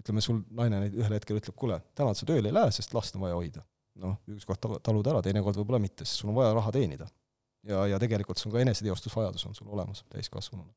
ütleme, 0.00 0.22
sul 0.24 0.38
naine 0.56 0.86
ühel 0.88 1.12
hetkel 1.12 1.36
ütleb, 1.36 1.52
kuule, 1.60 1.76
täna 1.92 2.14
sa 2.16 2.24
tööle 2.24 2.48
ei 2.48 2.56
lähe, 2.56 2.70
sest 2.72 2.94
last 2.96 3.18
on 3.18 3.26
vaja 3.26 3.36
hoida. 3.36 3.64
noh, 4.00 4.14
ükskord 4.32 4.62
talud 4.80 5.08
ära, 5.12 5.20
teinekord 5.20 5.58
võib-olla 5.60 5.82
mitte, 5.82 6.06
sest 6.08 6.22
sul 6.22 6.30
on 6.32 6.38
vaja 6.38 6.54
raha 6.56 6.72
teenida. 6.72 7.08
ja, 7.68 7.84
ja 7.92 7.98
tegelikult 8.00 8.40
sul 8.40 8.54
ka 8.54 8.62
eneseteostusvajadus 8.64 9.44
on 9.50 9.58
sul 9.58 9.68
olemas 9.68 10.04
täiskasvanuna 10.08 10.72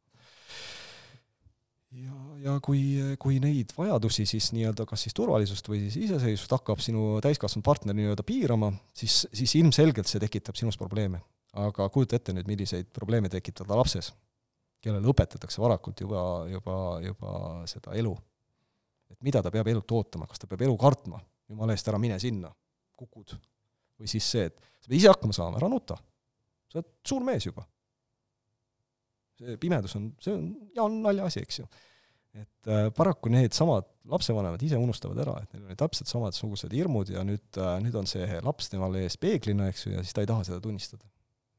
ja, 1.93 2.15
ja 2.43 2.55
kui, 2.63 2.81
kui 3.21 3.39
neid 3.43 3.73
vajadusi 3.77 4.25
siis 4.29 4.49
nii-öelda 4.55 4.85
kas 4.89 5.05
siis 5.05 5.15
turvalisust 5.17 5.67
või 5.69 5.83
siis 5.85 6.07
iseseisvust 6.07 6.55
hakkab 6.55 6.81
sinu 6.83 7.19
täiskasvanud 7.23 7.65
partner 7.65 7.97
nii-öelda 7.97 8.25
piirama, 8.27 8.71
siis, 8.97 9.23
siis 9.35 9.55
ilmselgelt 9.59 10.09
see 10.09 10.21
tekitab 10.23 10.59
sinus 10.59 10.79
probleeme. 10.79 11.21
aga 11.53 11.85
kujuta 11.93 12.17
ette 12.17 12.33
nüüd, 12.33 12.47
milliseid 12.49 12.87
probleeme 12.93 13.29
tekitada 13.29 13.75
lapses, 13.77 14.09
kellele 14.81 15.05
õpetatakse 15.11 15.61
varakult 15.61 16.01
juba, 16.01 16.23
juba, 16.49 16.77
juba 17.05 17.33
seda 17.69 17.93
elu. 17.99 18.15
et 19.13 19.19
mida 19.21 19.43
ta 19.43 19.51
peab 19.53 19.67
elult 19.67 19.91
ootama, 19.91 20.27
kas 20.27 20.41
ta 20.41 20.49
peab 20.49 20.65
elu 20.65 20.77
kartma, 20.77 21.21
jumala 21.49 21.75
eest, 21.75 21.87
ära 21.87 21.99
mine 22.01 22.17
sinna, 22.19 22.49
kukud. 22.97 23.37
või 23.99 24.09
siis 24.09 24.25
see, 24.25 24.49
et 24.49 24.57
sa 24.81 24.89
pead 24.89 24.97
ise 24.97 25.13
hakkama 25.13 25.33
saama, 25.33 25.61
ära 25.61 25.69
nuta. 25.69 25.99
sa 26.71 26.81
oled 26.81 26.91
suur 27.05 27.23
mees 27.23 27.45
juba 27.45 27.67
pimedus 29.61 29.95
on, 29.99 30.11
see 30.23 30.35
on, 30.35 30.45
ja 30.75 30.85
on 30.85 31.01
naljaasi, 31.03 31.43
eks 31.43 31.59
ju. 31.61 31.67
et 32.33 32.69
äh, 32.71 32.87
paraku 32.95 33.29
needsamad 33.29 33.89
lapsevanemad 34.09 34.61
ise 34.65 34.79
unustavad 34.81 35.19
ära, 35.21 35.35
et 35.43 35.53
neil 35.53 35.67
olid 35.67 35.79
täpselt 35.79 36.09
samasugused 36.09 36.73
hirmud 36.73 37.11
ja 37.13 37.21
nüüd 37.27 37.59
äh,, 37.61 37.75
nüüd 37.83 37.97
on 37.99 38.09
see 38.09 38.25
laps 38.43 38.71
temal 38.73 38.95
ees 38.99 39.19
peeglina, 39.21 39.69
eks 39.69 39.85
ju, 39.85 39.93
ja 39.93 40.01
siis 40.03 40.15
ta 40.15 40.25
ei 40.25 40.29
taha 40.29 40.47
seda 40.47 40.59
tunnistada. 40.63 41.05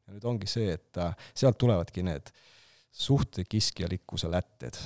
ja 0.08 0.16
nüüd 0.16 0.26
ongi 0.28 0.50
see, 0.50 0.74
et 0.74 1.00
äh, 1.00 1.14
sealt 1.36 1.60
tulevadki 1.62 2.04
need 2.06 2.32
suhtekiskjalikkuse 3.04 4.30
lätted. 4.30 4.78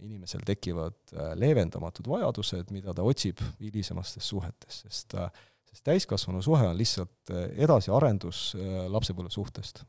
inimesel 0.00 0.40
tekivad 0.48 0.96
äh, 1.12 1.32
leevendamatud 1.36 2.06
vajadused, 2.08 2.70
mida 2.72 2.94
ta 2.96 3.04
otsib 3.04 3.40
hilisemastes 3.60 4.28
suhetes, 4.28 4.84
sest 4.84 5.16
äh, 5.16 5.32
sest 5.70 5.86
täiskasvanu 5.86 6.42
suhe 6.42 6.66
on 6.68 6.78
lihtsalt 6.78 7.32
äh, 7.32 7.48
edasiarendus 7.66 8.50
äh, 8.58 8.84
lapsepõlvesuhtest 8.90 9.84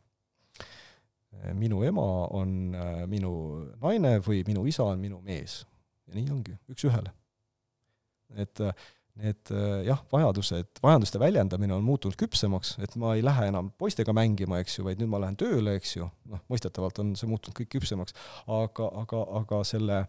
minu 1.58 1.84
ema 1.88 2.08
on 2.38 2.56
äh, 2.76 3.04
minu 3.10 3.34
naine 3.82 4.18
või 4.24 4.44
minu 4.48 4.66
isa 4.70 4.86
on 4.92 5.02
minu 5.02 5.22
mees. 5.26 5.62
ja 6.08 6.18
nii 6.18 6.32
ongi, 6.34 6.58
üks-ühele. 6.72 7.14
et 8.40 8.60
need 9.22 9.50
jah, 9.84 10.00
vajadused, 10.12 10.80
vajaduste 10.82 11.20
väljendamine 11.20 11.76
on 11.76 11.84
muutunud 11.84 12.16
küpsemaks, 12.16 12.78
et 12.80 12.94
ma 13.00 13.12
ei 13.18 13.24
lähe 13.24 13.50
enam 13.52 13.68
poistega 13.78 14.14
mängima, 14.16 14.62
eks 14.64 14.78
ju, 14.78 14.86
vaid 14.88 15.02
nüüd 15.02 15.12
ma 15.12 15.20
lähen 15.20 15.36
tööle, 15.38 15.74
eks 15.78 15.98
ju, 15.98 16.08
noh, 16.32 16.40
mõistetavalt 16.50 17.02
on 17.04 17.12
see 17.20 17.28
muutunud 17.30 17.58
kõik 17.60 17.74
küpsemaks, 17.76 18.16
aga, 18.48 18.88
aga, 19.04 19.24
aga 19.42 19.60
selle, 19.68 20.00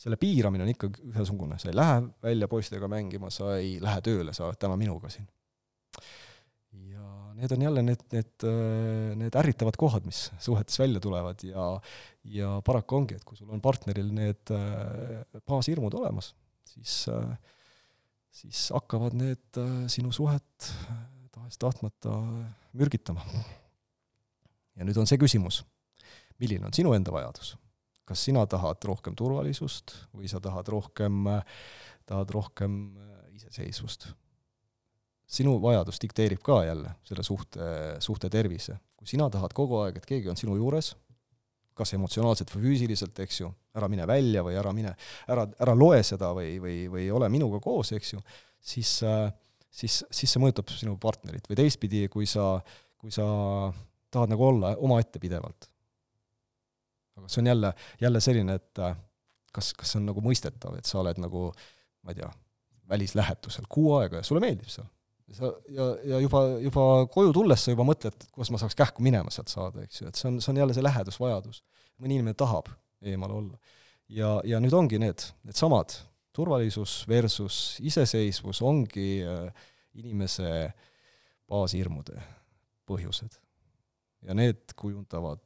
selle 0.00 0.16
piiramine 0.20 0.64
on 0.64 0.72
ikkagi 0.72 1.04
ühesugune, 1.12 1.60
sa 1.60 1.68
ei 1.68 1.76
lähe 1.76 2.00
välja 2.24 2.48
poistega 2.48 2.88
mängima, 2.90 3.28
sa 3.34 3.58
ei 3.60 3.76
lähe 3.84 4.00
tööle, 4.08 4.32
sa 4.36 4.48
oled 4.48 4.60
täna 4.64 4.80
minuga 4.80 5.12
siin 5.12 5.28
need 7.36 7.52
on 7.52 7.64
jälle 7.66 7.82
need, 7.84 8.02
need, 8.14 8.46
need 9.20 9.36
ärritavad 9.38 9.76
kohad, 9.80 10.06
mis 10.08 10.26
suhetes 10.42 10.78
välja 10.80 11.02
tulevad 11.02 11.42
ja 11.46 11.66
ja 12.26 12.56
paraku 12.66 13.00
ongi, 13.00 13.18
et 13.18 13.24
kui 13.26 13.38
sul 13.38 13.50
on 13.54 13.62
partneril 13.62 14.08
need 14.14 14.50
baashirmud 15.46 15.94
olemas, 15.94 16.32
siis, 16.66 17.04
siis 18.34 18.64
hakkavad 18.74 19.14
need 19.18 19.60
sinu 19.92 20.10
suhet 20.14 20.72
tahes-tahtmata 21.36 22.16
mürgitama. 22.76 23.22
ja 24.76 24.84
nüüd 24.84 24.98
on 24.98 25.08
see 25.08 25.20
küsimus, 25.20 25.62
milline 26.42 26.66
on 26.68 26.74
sinu 26.76 26.96
enda 26.96 27.14
vajadus? 27.14 27.54
kas 28.06 28.20
sina 28.22 28.44
tahad 28.46 28.84
rohkem 28.86 29.16
turvalisust 29.18 29.96
või 30.14 30.28
sa 30.30 30.38
tahad 30.38 30.68
rohkem, 30.70 31.26
tahad 32.06 32.30
rohkem 32.30 32.76
iseseisvust? 33.34 34.12
Sinu 35.26 35.56
vajadus 35.62 35.98
dikteerib 36.02 36.42
ka 36.44 36.60
jälle 36.64 36.92
selle 37.06 37.24
suhte, 37.26 37.66
suhte 38.02 38.30
tervise. 38.30 38.78
kui 38.96 39.08
sina 39.10 39.26
tahad 39.30 39.52
kogu 39.54 39.82
aeg, 39.82 39.98
et 39.98 40.06
keegi 40.08 40.30
on 40.30 40.38
sinu 40.38 40.54
juures, 40.56 40.94
kas 41.76 41.92
emotsionaalselt 41.92 42.50
või 42.54 42.70
füüsiliselt, 42.70 43.18
eks 43.20 43.42
ju, 43.42 43.50
ära 43.76 43.88
mine 43.92 44.06
välja 44.08 44.40
või 44.46 44.56
ära 44.56 44.72
mine, 44.72 44.94
ära, 45.28 45.44
ära 45.60 45.74
loe 45.76 45.98
seda 46.06 46.30
või, 46.36 46.54
või, 46.62 46.76
või 46.88 47.10
ole 47.12 47.28
minuga 47.32 47.60
koos, 47.60 47.92
eks 47.92 48.14
ju, 48.14 48.22
siis, 48.56 48.92
siis, 49.68 49.98
siis 50.08 50.32
see 50.32 50.40
mõjutab 50.40 50.72
sinu 50.72 50.96
partnerit 51.02 51.50
või 51.50 51.60
teistpidi, 51.60 52.06
kui 52.12 52.24
sa, 52.30 52.54
kui 52.96 53.12
sa 53.12 53.26
tahad 54.14 54.32
nagu 54.32 54.48
olla 54.48 54.72
omaette 54.80 55.20
pidevalt. 55.20 55.68
aga 57.20 57.28
see 57.28 57.42
on 57.44 57.52
jälle, 57.52 57.74
jälle 58.00 58.20
selline, 58.24 58.56
et 58.56 58.82
kas, 59.52 59.74
kas 59.76 59.92
see 59.92 60.00
on 60.00 60.08
nagu 60.08 60.24
mõistetav, 60.24 60.78
et 60.80 60.88
sa 60.88 61.02
oled 61.02 61.20
nagu, 61.20 61.50
ma 62.06 62.16
ei 62.16 62.22
tea, 62.22 62.32
välislähetusel 62.88 63.68
kuu 63.68 63.98
aega 63.98 64.22
ja 64.22 64.24
sulle 64.24 64.40
meeldib 64.40 64.70
seal 64.72 64.88
sa 65.34 65.50
ja, 65.72 65.86
ja 66.06 66.18
juba, 66.22 66.42
juba 66.62 66.82
koju 67.10 67.32
tulles 67.34 67.64
sa 67.64 67.72
juba 67.74 67.86
mõtled, 67.88 68.14
et 68.14 68.28
kuidas 68.30 68.52
ma 68.54 68.60
saaks 68.62 68.78
kähku 68.78 69.02
minema 69.02 69.32
sealt 69.34 69.50
saada, 69.50 69.82
eks 69.86 70.02
ju, 70.02 70.10
et 70.10 70.18
see 70.18 70.28
on, 70.30 70.38
see 70.42 70.52
on 70.52 70.60
jälle 70.62 70.76
see 70.76 70.86
lähedusvajadus. 70.86 71.62
mõni 72.02 72.18
inimene 72.18 72.36
tahab 72.38 72.68
eemal 73.02 73.32
olla. 73.34 73.58
ja, 74.08 74.36
ja 74.44 74.60
nüüd 74.62 74.76
ongi 74.76 75.00
need, 75.02 75.24
needsamad, 75.46 75.96
turvalisus 76.36 77.00
versus 77.08 77.78
iseseisvus 77.80 78.62
ongi 78.62 79.24
äh, 79.24 79.48
inimese 79.98 80.70
baashirmude 81.48 82.20
põhjused. 82.86 83.40
ja 84.22 84.34
need 84.34 84.76
kujundavad 84.76 85.42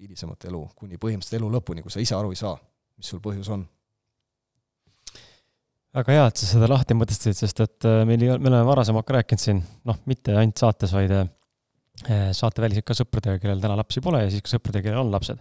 hilisemat 0.00 0.44
elu, 0.48 0.62
kuni 0.76 0.96
põhimõtteliselt 0.96 1.40
elu 1.40 1.50
lõpuni, 1.58 1.82
kui 1.82 1.92
sa 1.92 2.00
ise 2.00 2.14
aru 2.16 2.30
ei 2.32 2.38
saa, 2.38 2.54
mis 2.96 3.10
sul 3.10 3.20
põhjus 3.20 3.50
on 3.52 3.66
väga 5.96 6.14
hea, 6.14 6.24
et 6.30 6.40
sa 6.40 6.48
seda 6.52 6.70
lahti 6.70 6.94
mõtestasid, 6.96 7.36
sest 7.42 7.62
et 7.64 7.86
äh, 7.88 8.02
meil 8.08 8.22
ei 8.22 8.32
ole, 8.32 8.42
me 8.42 8.50
oleme 8.52 8.66
varasem 8.68 8.98
aeg 9.00 9.12
rääkinud 9.16 9.42
siin, 9.42 9.60
noh, 9.88 9.98
mitte 10.10 10.34
ainult 10.38 10.60
saates, 10.62 10.92
vaid 10.94 11.14
äh, 11.16 11.30
saateväliselt 12.36 12.86
ka 12.86 12.96
sõpradega, 12.96 13.40
kellel 13.42 13.62
täna 13.62 13.78
lapsi 13.80 14.02
pole 14.04 14.22
ja 14.24 14.30
siis 14.32 14.44
ka 14.46 14.54
sõpradega, 14.54 14.86
kellel 14.88 15.02
on 15.02 15.14
lapsed. 15.14 15.40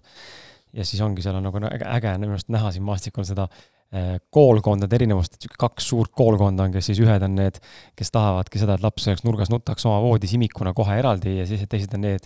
ja 0.73 0.85
siis 0.85 1.01
ongi 1.01 1.25
seal 1.25 1.37
on 1.37 1.45
nagu 1.45 1.61
äge, 1.69 1.85
äge 1.85 2.15
minu 2.21 2.35
arust 2.35 2.49
näha 2.53 2.71
siin 2.73 2.85
maastikul 2.85 3.25
seda 3.29 3.45
äh, 3.45 4.17
koolkondade 4.33 4.97
erinevust, 4.97 5.37
et 5.37 5.57
kaks 5.61 5.93
suurt 5.93 6.13
koolkonda 6.17 6.65
on, 6.65 6.73
kes 6.73 6.91
siis 6.91 7.01
ühed 7.05 7.25
on 7.25 7.37
need, 7.37 7.61
kes 7.97 8.13
tahavadki 8.13 8.61
seda, 8.61 8.77
et 8.77 8.85
laps 8.85 9.07
oleks 9.07 9.25
nurgas 9.25 9.53
nutaks 9.53 9.85
oma 9.85 10.01
voodis 10.01 10.33
imikuna 10.37 10.73
kohe 10.77 10.97
eraldi 10.97 11.39
ja 11.39 11.47
siis 11.49 11.65
teised 11.69 11.93
on 11.97 12.05
need, 12.05 12.25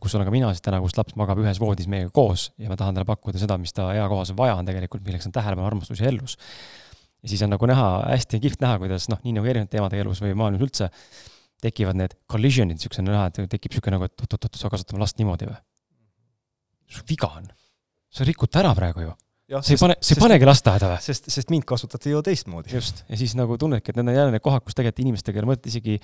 kus 0.00 0.16
olen 0.16 0.28
ka 0.28 0.32
mina 0.32 0.50
siis 0.52 0.64
täna, 0.64 0.80
kus 0.84 0.96
laps 0.98 1.16
magab 1.16 1.40
ühes 1.40 1.60
voodis 1.60 1.88
meiega 1.88 2.12
koos 2.12 2.50
ja 2.60 2.68
ma 2.68 2.76
tahan 2.76 2.96
talle 2.96 3.08
pakkuda 3.08 3.40
seda, 3.40 3.56
mis 3.60 3.72
ta 3.76 3.88
eakohas 3.96 4.34
vaja 4.36 4.58
on 4.60 4.68
tegelikult, 4.68 5.04
milleks 5.06 5.28
on 5.28 5.32
tähelepanu, 5.36 5.68
armastus 5.68 6.02
ja 6.04 6.10
ellus 6.12 6.36
ja 7.22 7.32
siis 7.32 7.42
on 7.44 7.52
nagu 7.54 7.68
näha, 7.70 7.88
hästi 8.12 8.40
kihvt 8.44 8.62
näha, 8.64 8.78
kuidas 8.82 9.08
noh, 9.12 9.20
nii 9.24 9.34
nagu 9.38 9.50
erinevad 9.50 9.72
teemade 9.72 10.00
elus 10.02 10.22
või 10.22 10.36
maailmas 10.38 10.64
üldse, 10.66 10.90
tekivad 11.64 11.98
need 11.98 12.14
collision'id, 12.30 12.78
niisuguse 12.78 13.02
näha, 13.06 13.28
et 13.30 13.40
tekib 13.50 13.74
niisugune 13.74 13.96
nagu, 13.96 14.08
et 14.08 14.24
oot-oot-oot, 14.26 14.58
sa 14.60 14.70
kasvatad 14.70 14.94
oma 14.94 15.04
last 15.04 15.18
niimoodi 15.18 15.50
või? 15.50 15.58
sul 16.88 17.04
viga 17.08 17.30
on. 17.36 17.48
sa 18.08 18.24
rikud 18.24 18.50
ta 18.52 18.62
ära 18.62 18.72
praegu 18.76 19.04
ju. 19.04 19.12
sa 19.58 19.74
ei 19.74 19.80
pane, 19.80 19.98
sa 20.00 20.14
ei 20.14 20.22
panegi 20.22 20.48
lasteaeda 20.48 20.94
või? 20.94 21.04
sest, 21.04 21.28
sest 21.32 21.52
mind 21.52 21.66
kasvatati 21.68 22.14
ju 22.14 22.22
teistmoodi. 22.24 22.72
just, 22.74 23.04
ja 23.08 23.18
siis 23.20 23.34
nagu 23.38 23.58
tunnedki, 23.60 23.92
et 23.92 24.00
need 24.00 24.12
on 24.12 24.20
jälle 24.20 24.34
need 24.34 24.44
kohad, 24.44 24.64
kus 24.64 24.78
tegelikult 24.78 25.04
inimestega 25.04 25.40
ei 25.40 25.44
ole 25.44 25.52
mõtet 25.52 25.70
isegi 25.72 25.98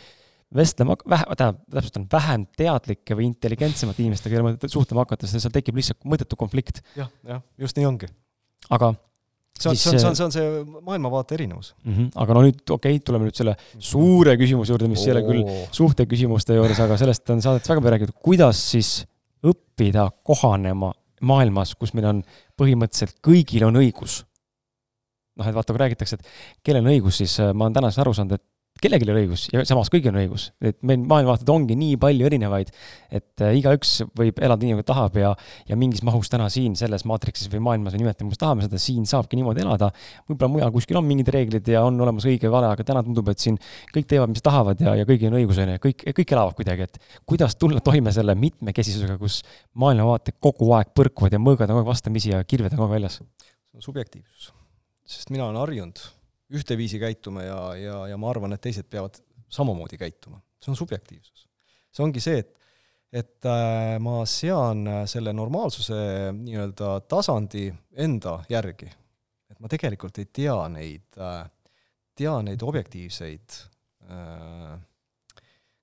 vestlema, 0.55 0.97
vähe, 1.09 1.24
tähendab, 1.39 1.62
täpsustan, 1.73 2.05
vähem 2.12 2.45
teadlike 2.59 3.16
või 3.16 3.31
intelligentsemate 3.31 4.05
inimestega 4.05 4.36
ei 4.36 4.43
ole 4.43 4.53
mõtet 4.53 4.74
suhtlema 4.74 5.07
hakata, 5.07 5.31
sest 5.31 5.47
seal 5.47 5.55
tekib 5.55 5.78
lihtsalt 5.81 6.05
mõttetu 6.05 6.39
konflikt 6.39 6.82
ja,. 6.95 7.07
jah, 7.07 7.11
jah, 7.31 7.43
just 7.65 7.81
nii 7.81 7.89
ongi. 7.89 8.11
aga 8.74 8.93
see 9.55 9.71
on, 9.71 9.77
see 9.77 9.91
on, 9.93 9.99
see 9.99 10.09
on, 10.09 10.17
see 10.17 10.25
on 10.27 10.35
see 10.35 10.81
maailmavaate 10.83 11.37
erinevus 11.37 11.75
mm. 11.85 11.93
-hmm. 11.93 12.11
aga 12.25 12.35
no 12.35 12.43
nüüd, 12.43 12.61
okei 12.65 12.97
okay,, 12.97 13.05
tuleme 13.07 13.29
nüüd 13.29 13.39
selle 13.39 13.55
suure 13.79 14.37
küsimuse 14.41 14.75
juurde, 14.75 14.91
mis 14.91 15.07
ei 15.07 15.15
ole 15.15 15.23
küll 15.29 15.45
suhteküsimuste 15.79 16.59
juures, 16.59 16.81
aga 16.81 16.99
sellest 17.01 17.31
on 17.31 17.43
saadetes 17.45 17.71
väga 17.71 17.85
palju 17.85 17.95
räägitud, 17.97 18.19
kuidas 18.23 18.61
siis 18.73 18.93
õppida 19.45 20.09
kohanema 20.27 20.93
maailmas, 21.25 21.75
kus 21.79 21.95
meil 21.95 22.09
on 22.11 22.23
põhimõtteliselt 22.61 23.21
kõigil 23.25 23.67
on 23.69 23.79
õigus. 23.81 24.25
noh, 25.35 25.47
et 25.49 25.55
vaata, 25.55 25.75
kui 25.75 25.81
räägitakse, 25.83 26.15
et 26.15 26.63
kellel 26.63 26.85
on 26.85 26.93
õigus, 26.93 27.17
siis 27.19 27.33
äh, 27.43 27.51
ma 27.51 27.67
olen 27.67 27.75
tänaseks 27.75 28.03
aru 28.05 28.13
saanud, 28.15 28.37
et 28.39 28.45
kellelgi 28.83 29.07
on 29.09 29.19
õigus 29.21 29.45
ja 29.53 29.63
samas 29.69 29.89
kõigil 29.93 30.11
on 30.11 30.19
õigus. 30.21 30.49
et 30.65 30.77
meil 30.87 31.05
maailmavaated 31.07 31.51
ongi 31.53 31.77
nii 31.79 31.97
palju 32.01 32.27
erinevaid, 32.27 32.73
et 33.15 33.45
äh, 33.45 33.55
igaüks 33.61 34.03
võib 34.19 34.41
elada 34.43 34.67
nii, 34.67 34.75
nagu 34.75 34.85
tahab 34.87 35.19
ja, 35.21 35.31
ja 35.69 35.79
mingis 35.79 36.03
mahus 36.07 36.31
täna 36.33 36.49
siin 36.53 36.75
selles 36.79 37.07
maatriksis 37.09 37.51
või 37.53 37.63
maailmas 37.69 37.95
või 37.95 38.03
nimetame, 38.03 38.33
kus 38.33 38.41
tahame 38.43 38.67
seda, 38.67 38.81
siin 38.83 39.07
saabki 39.09 39.39
niimoodi 39.39 39.63
elada. 39.65 39.91
võib-olla 40.29 40.51
mujal 40.57 40.73
kuskil 40.75 40.99
on 41.01 41.07
mingid 41.09 41.31
reeglid 41.35 41.71
ja 41.71 41.85
on 41.87 42.01
olemas 42.01 42.27
õige 42.29 42.49
ja 42.49 42.55
vale, 42.55 42.73
aga 42.75 42.87
täna 42.87 43.05
tundub, 43.07 43.31
et 43.33 43.45
siin 43.45 43.61
kõik 43.95 44.09
teevad, 44.11 44.33
mis 44.33 44.45
tahavad 44.45 44.83
ja, 44.83 44.97
ja 45.01 45.07
kõigil 45.09 45.31
on 45.31 45.39
õigus, 45.39 45.61
on 45.63 45.75
ju, 45.77 45.85
kõik, 45.87 46.05
kõik 46.19 46.35
elavad 46.37 46.59
kuidagi, 46.59 46.89
et 46.91 46.99
kuidas 47.31 47.57
tulla 47.61 47.85
toime 47.85 48.13
selle 48.17 48.35
mitmekesisusega, 48.39 49.17
kus 49.23 49.41
maailmavaated 49.81 50.41
kogu 50.43 50.73
aeg 50.77 50.91
põrkuvad 50.99 51.39
ja 51.39 51.43
mõõgad 51.43 51.71
on 51.71 51.79
kogu 51.79 51.87
aeg 51.87 51.95
vastamisi 51.95 52.35
ja 52.35 52.43
kirved 52.43 52.75
on 52.75 52.83
kogu 52.83 52.91
aeg 52.91 52.99
väljas? 52.99 53.23
subjektiivsus. 53.85 54.53
sest 55.07 55.33
mina 55.35 55.49
olen 55.49 55.59
harjunud 55.59 55.99
ühteviisi 56.55 57.01
käituma 57.03 57.45
ja, 57.45 57.61
ja, 57.79 57.97
ja 58.13 58.19
ma 58.21 58.31
arvan, 58.31 58.55
et 58.55 58.63
teised 58.65 58.89
peavad 58.91 59.19
samamoodi 59.53 59.99
käituma. 60.01 60.41
see 60.63 60.73
on 60.73 60.77
subjektiivsus. 60.77 61.49
see 61.93 62.05
ongi 62.05 62.23
see, 62.25 62.39
et, 62.43 62.55
et 63.13 63.49
äh, 63.51 63.97
ma 64.03 64.23
sean 64.29 64.87
selle 65.11 65.33
normaalsuse 65.37 66.33
nii-öelda 66.39 66.97
tasandi 67.09 67.69
enda 68.07 68.39
järgi. 68.49 68.91
et 69.51 69.61
ma 69.61 69.71
tegelikult 69.71 70.19
ei 70.19 70.31
tea 70.33 70.57
neid 70.73 71.21
äh,, 71.21 71.45
tea 72.15 72.35
neid 72.43 72.63
objektiivseid 72.63 73.61
äh,, 74.11 74.77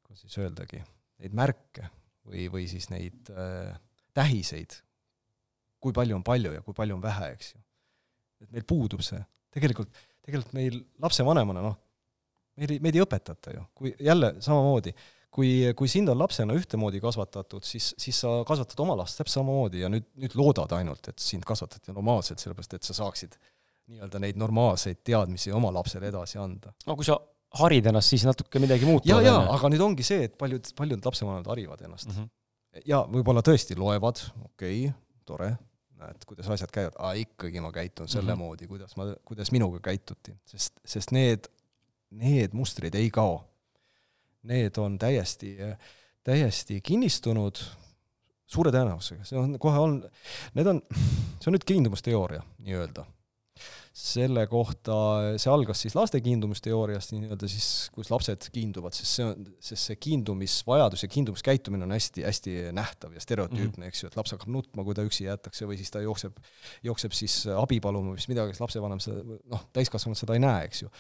kuidas 0.04 0.26
siis 0.26 0.38
öeldagi, 0.44 0.84
neid 1.24 1.36
märke 1.38 1.90
või, 2.28 2.48
või 2.52 2.68
siis 2.70 2.90
neid 2.92 3.32
äh, 3.34 3.74
tähiseid, 4.14 4.78
kui 5.82 5.94
palju 5.96 6.18
on 6.18 6.24
palju 6.26 6.54
ja 6.56 6.64
kui 6.66 6.76
palju 6.78 6.98
on 6.98 7.04
vähe, 7.04 7.32
eks 7.36 7.54
ju. 7.54 7.62
et 8.42 8.52
meil 8.52 8.66
puudub 8.68 9.04
see. 9.06 9.22
tegelikult 9.52 9.92
tegelikult 10.32 10.58
meil 10.58 10.82
lapsevanemana 11.04 11.64
noh, 11.66 11.80
meil 12.60 12.76
ei, 12.76 12.84
meid 12.84 12.98
ei 12.98 13.04
õpetata 13.04 13.56
ju, 13.56 13.66
kui 13.78 13.94
jälle 14.00 14.34
samamoodi, 14.44 14.94
kui, 15.32 15.52
kui 15.78 15.92
sind 15.92 16.12
on 16.12 16.20
lapsena 16.20 16.56
ühtemoodi 16.58 17.02
kasvatatud, 17.04 17.66
siis, 17.68 17.92
siis 18.02 18.20
sa 18.24 18.42
kasvatad 18.48 18.80
oma 18.84 18.98
last 19.00 19.20
täpselt 19.20 19.42
samamoodi 19.42 19.84
ja 19.84 19.92
nüüd, 19.92 20.08
nüüd 20.20 20.36
loodad 20.40 20.74
ainult, 20.78 21.12
et 21.12 21.24
sind 21.24 21.48
kasvatati 21.48 21.94
normaalselt, 21.96 22.44
sellepärast 22.44 22.78
et 22.78 22.88
sa 22.88 22.98
saaksid 22.98 23.38
nii-öelda 23.92 24.22
neid 24.24 24.40
normaalseid 24.40 25.02
teadmisi 25.08 25.54
oma 25.56 25.72
lapsele 25.74 26.12
edasi 26.12 26.40
anda. 26.42 26.74
no 26.88 26.96
kui 27.00 27.08
sa 27.08 27.18
harid 27.62 27.90
ennast, 27.92 28.14
siis 28.14 28.24
natuke 28.28 28.62
midagi 28.64 28.88
muutub. 28.88 29.10
jaa, 29.12 29.24
jaa, 29.26 29.42
aga 29.56 29.72
nüüd 29.72 29.84
ongi 29.84 30.06
see, 30.08 30.28
et 30.30 30.38
paljud, 30.40 30.70
paljud 30.78 31.10
lapsevanemad 31.10 31.50
harivad 31.52 31.82
ennast 31.88 32.12
mm. 32.12 32.18
-hmm. 32.20 32.84
ja 32.88 33.02
võib-olla 33.12 33.44
tõesti 33.46 33.78
loevad, 33.80 34.24
okei 34.46 34.86
okay,, 34.88 34.96
tore, 35.28 35.56
et 36.10 36.26
kuidas 36.26 36.50
asjad 36.50 36.72
käivad, 36.74 36.98
aa 37.00 37.14
ikkagi 37.20 37.62
ma 37.62 37.72
käitun 37.72 38.10
selle 38.10 38.34
mm 38.34 38.36
-hmm. 38.36 38.44
moodi, 38.46 38.68
kuidas 38.68 38.96
ma, 38.98 39.06
kuidas 39.26 39.52
minuga 39.52 39.80
käituti, 39.80 40.36
sest, 40.46 40.80
sest 40.86 41.12
need, 41.12 41.48
need 42.12 42.54
mustrid 42.54 42.96
ei 42.96 43.10
kao. 43.10 43.44
Need 44.44 44.78
on 44.82 44.98
täiesti, 44.98 45.58
täiesti 46.24 46.82
kinnistunud 46.82 47.60
suure 48.52 48.72
tõenäosusega, 48.74 49.26
see 49.28 49.40
on, 49.40 49.60
kohe 49.60 49.80
on, 49.80 49.98
need 50.58 50.68
on, 50.68 50.82
see 51.40 51.52
on 51.52 51.56
nüüd 51.56 51.66
kiindumusteooria 51.68 52.42
nii-öelda. 52.66 53.06
Selle 53.92 54.46
kohta, 54.48 54.96
see 55.42 55.52
algas 55.52 55.82
siis 55.84 55.96
laste 55.98 56.22
kiindumusteooriast 56.24 57.12
nii-öelda 57.12 57.48
siis, 57.52 57.66
kus 57.92 58.08
lapsed 58.12 58.48
kiinduvad, 58.56 58.96
sest 58.96 59.18
see 59.18 59.26
on, 59.28 59.50
sest 59.60 59.90
see 59.90 59.98
kiindumisvajadus 60.00 61.04
ja 61.04 61.10
kiindumuskäitumine 61.12 61.84
on 61.84 61.92
hästi, 61.92 62.24
hästi 62.24 62.54
nähtav 62.76 63.18
ja 63.18 63.24
stereotüüpne 63.24 63.68
mm, 63.68 63.84
-hmm. 63.84 63.92
eks 63.92 64.04
ju, 64.04 64.12
et 64.12 64.16
laps 64.16 64.32
hakkab 64.36 64.54
nutma, 64.56 64.86
kui 64.88 64.96
ta 64.96 65.04
üksi 65.08 65.28
jäetakse 65.28 65.68
või 65.68 65.76
siis 65.82 65.92
ta 65.92 66.00
jookseb, 66.06 66.40
jookseb 66.88 67.18
siis 67.18 67.36
abi 67.52 67.82
paluma 67.84 68.16
siis 68.16 68.32
midagi, 68.32 68.56
siis 68.56 68.64
lapsevanem 68.64 69.04
seda, 69.04 69.40
noh, 69.52 69.68
täiskasvanud 69.76 70.20
seda 70.20 70.40
ei 70.40 70.46
näe, 70.46 70.64
eks 70.70 70.86
ju. 70.86 70.94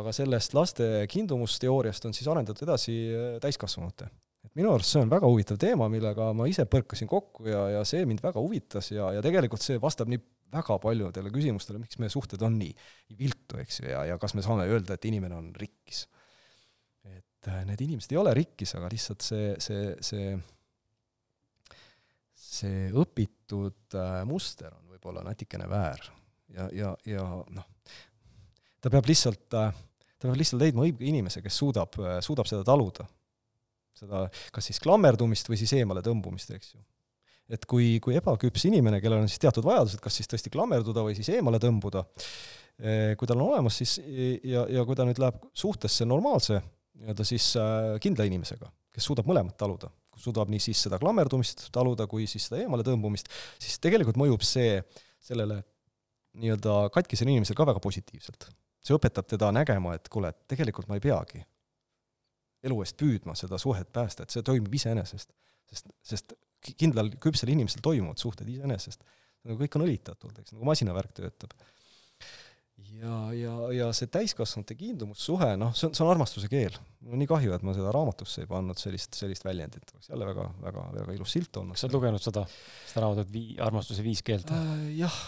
aga 0.00 0.12
sellest 0.16 0.56
laste 0.56 0.90
kiindumusteooriast 1.12 2.08
on 2.08 2.16
siis 2.16 2.28
arendatud 2.28 2.64
edasi 2.68 2.96
täiskasvanute 3.40 4.08
et 4.08 4.29
minu 4.58 4.72
arust 4.74 4.94
see 4.94 5.02
on 5.04 5.10
väga 5.12 5.28
huvitav 5.30 5.58
teema, 5.62 5.86
millega 5.92 6.30
ma 6.36 6.46
ise 6.50 6.66
põrkasin 6.70 7.10
kokku 7.10 7.46
ja, 7.48 7.62
ja 7.76 7.82
see 7.88 8.02
mind 8.08 8.22
väga 8.24 8.42
huvitas 8.42 8.90
ja, 8.92 9.12
ja 9.14 9.22
tegelikult 9.24 9.62
see 9.62 9.78
vastab 9.82 10.10
nii 10.10 10.20
väga 10.50 10.78
paljudele 10.82 11.30
küsimustele, 11.32 11.80
miks 11.82 11.98
meie 12.02 12.12
suhted 12.12 12.42
on 12.42 12.56
nii 12.58 12.72
viltu, 13.18 13.60
eks 13.62 13.82
ju, 13.82 13.90
ja, 13.92 14.04
ja 14.10 14.18
kas 14.20 14.34
me 14.34 14.44
saame 14.44 14.66
öelda, 14.70 14.96
et 14.96 15.06
inimene 15.10 15.36
on 15.36 15.50
rikkis. 15.56 16.06
et 17.06 17.48
äh, 17.48 17.62
need 17.68 17.80
inimesed 17.86 18.12
ei 18.12 18.20
ole 18.20 18.34
rikkis, 18.36 18.74
aga 18.78 18.90
lihtsalt 18.92 19.24
see, 19.24 19.52
see, 19.62 19.92
see 20.04 20.32
see 22.50 22.88
õpitud 22.98 23.94
äh, 23.94 24.22
muster 24.28 24.74
on 24.74 24.90
võib-olla 24.90 25.22
natikene 25.24 25.68
väär 25.70 26.02
ja, 26.56 26.66
ja, 26.74 26.90
ja 27.06 27.28
noh, 27.54 27.68
ta 28.82 28.90
peab 28.90 29.06
lihtsalt, 29.08 29.46
äh, 29.54 29.70
ta 30.18 30.26
peab 30.26 30.40
lihtsalt 30.40 30.64
leidma 30.64 30.84
õige 30.88 31.06
inimese, 31.06 31.44
kes 31.44 31.62
suudab, 31.62 31.94
suudab 32.26 32.50
seda 32.50 32.66
taluda. 32.66 33.06
Seda 34.00 34.26
kas 34.54 34.70
siis 34.70 34.80
klammerdumist 34.82 35.50
või 35.50 35.60
siis 35.60 35.74
eemale 35.78 36.02
tõmbumist, 36.06 36.52
eks 36.56 36.74
ju 36.74 36.82
et 37.50 37.64
kui, 37.66 37.96
kui 38.02 38.14
ebaküps 38.14 38.68
inimene, 38.68 39.00
kellel 39.02 39.24
on 39.24 39.30
siis 39.30 39.40
teatud 39.42 39.66
vajadused, 39.66 39.98
kas 40.02 40.20
siis 40.20 40.30
tõesti 40.30 40.52
klammerduda 40.54 41.02
või 41.02 41.16
siis 41.18 41.32
eemale 41.34 41.58
tõmbuda, 41.58 42.04
eh, 42.78 43.16
kui 43.18 43.26
tal 43.26 43.40
on 43.40 43.48
olemas, 43.48 43.80
siis 43.80 43.96
ja, 44.46 44.62
ja 44.70 44.84
kui 44.86 44.98
ta 44.98 45.06
nüüd 45.08 45.18
läheb 45.18 45.40
suhtesse 45.58 46.06
normaalse 46.06 46.60
nii-öelda 47.00 47.26
siis 47.26 47.52
äh, 47.58 47.96
kindla 48.02 48.26
inimesega, 48.28 48.70
kes 48.94 49.08
suudab 49.08 49.28
mõlemat 49.28 49.56
taluda, 49.60 49.90
suudab 50.20 50.50
nii 50.52 50.60
siis 50.62 50.82
seda 50.86 51.00
klammerdumist 51.00 51.68
taluda 51.74 52.06
kui 52.10 52.26
siis 52.30 52.48
seda 52.48 52.60
eemale 52.60 52.84
tõmbumist, 52.86 53.30
siis 53.58 53.78
tegelikult 53.82 54.20
mõjub 54.20 54.44
see 54.46 54.82
sellele 55.24 55.62
nii-öelda 56.40 56.82
katkisele 56.94 57.32
inimesele 57.32 57.58
ka 57.58 57.66
väga 57.66 57.82
positiivselt. 57.82 58.50
see 58.84 58.96
õpetab 58.96 59.26
teda 59.28 59.50
nägema, 59.52 59.94
et 59.96 60.08
kuule, 60.08 60.30
et 60.30 60.38
tegelikult 60.54 60.88
ma 60.88 60.96
ei 60.96 61.02
peagi 61.04 61.42
elu 62.66 62.78
eest 62.84 62.96
püüdma 63.00 63.34
seda 63.38 63.58
suhet 63.58 63.90
päästa, 63.92 64.24
et 64.24 64.34
see 64.34 64.44
toimub 64.46 64.74
iseenesest. 64.74 65.32
sest, 65.70 65.90
sest 66.02 66.32
kindlal 66.60 67.12
küpsel 67.22 67.52
inimesel 67.54 67.82
toimuvad 67.84 68.20
suhted 68.20 68.48
iseenesest. 68.48 69.04
nagu 69.46 69.56
kõik 69.62 69.76
on 69.78 69.86
õlitatud, 69.86 70.38
eks, 70.42 70.52
nagu 70.52 70.66
masinavärk 70.68 71.14
töötab. 71.16 71.54
Ja, 72.98 73.16
ja, 73.36 73.54
ja 73.74 73.88
see 73.96 74.10
täiskasvanute 74.12 74.76
kiindumussuhe, 74.78 75.52
noh, 75.60 75.72
see 75.76 75.88
on, 75.88 75.94
see 75.96 76.04
on 76.04 76.10
armastuse 76.12 76.50
keel. 76.52 76.76
mul 77.00 77.16
on 77.16 77.22
nii 77.22 77.30
kahju, 77.30 77.54
et 77.56 77.64
ma 77.66 77.74
seda 77.76 77.92
raamatusse 77.94 78.44
ei 78.44 78.50
pannud, 78.50 78.78
sellist, 78.80 79.16
sellist 79.18 79.46
väljendit, 79.46 79.92
oleks 79.94 80.10
jälle 80.12 80.28
väga, 80.28 80.46
väga, 80.64 80.84
väga 80.98 81.16
ilus 81.16 81.34
silt 81.36 81.56
olnud. 81.60 81.76
kas 81.76 81.84
sa 81.84 81.88
oled 81.88 81.98
lugenud 81.98 82.24
seda, 82.24 82.44
seda 82.90 83.04
raamatut 83.06 83.32
Vii-, 83.34 83.56
armastuse 83.62 84.04
viis 84.06 84.22
keelt 84.26 84.52
äh,? 84.54 84.68
jah, 84.98 85.18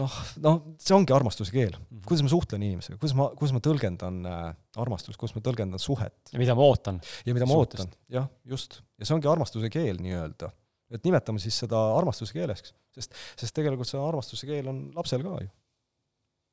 noh, 0.00 0.20
noh, 0.44 0.60
see 0.82 0.96
ongi 0.98 1.16
armastuse 1.16 1.54
keel 1.54 1.74
mm. 1.76 1.88
-hmm. 1.88 2.04
kuidas 2.10 2.26
ma 2.26 2.32
suhtlen 2.34 2.68
inimesega, 2.68 3.00
kuidas 3.00 3.16
ma, 3.18 3.30
kuidas 3.38 3.56
ma 3.56 3.64
tõlgendan 3.64 4.22
äh, 4.28 4.46
armastust, 4.84 5.20
kuidas 5.20 5.36
ma 5.38 5.44
tõlgendan 5.44 5.82
suhet. 5.82 6.18
ja 6.32 6.42
mida 6.42 6.58
ma 6.58 6.66
ootan. 6.68 7.02
ja 7.24 7.36
mida 7.36 7.48
ma 7.48 7.60
suhtest. 7.60 7.86
ootan, 7.86 8.00
jah, 8.12 8.30
just. 8.44 8.82
ja 8.98 9.08
see 9.08 9.16
ongi 9.16 9.30
armastuse 9.30 9.70
keel 9.72 10.02
nii-öelda 10.04 10.52
et 10.94 11.04
nimetame 11.04 11.40
siis 11.42 11.56
seda 11.64 11.78
armastuse 11.98 12.34
keeleks, 12.36 12.72
sest, 12.96 13.16
sest 13.38 13.56
tegelikult 13.56 13.88
see 13.88 14.00
armastuse 14.00 14.48
keel 14.48 14.70
on 14.70 14.86
lapsel 14.96 15.24
ka 15.24 15.38
ju. 15.44 15.50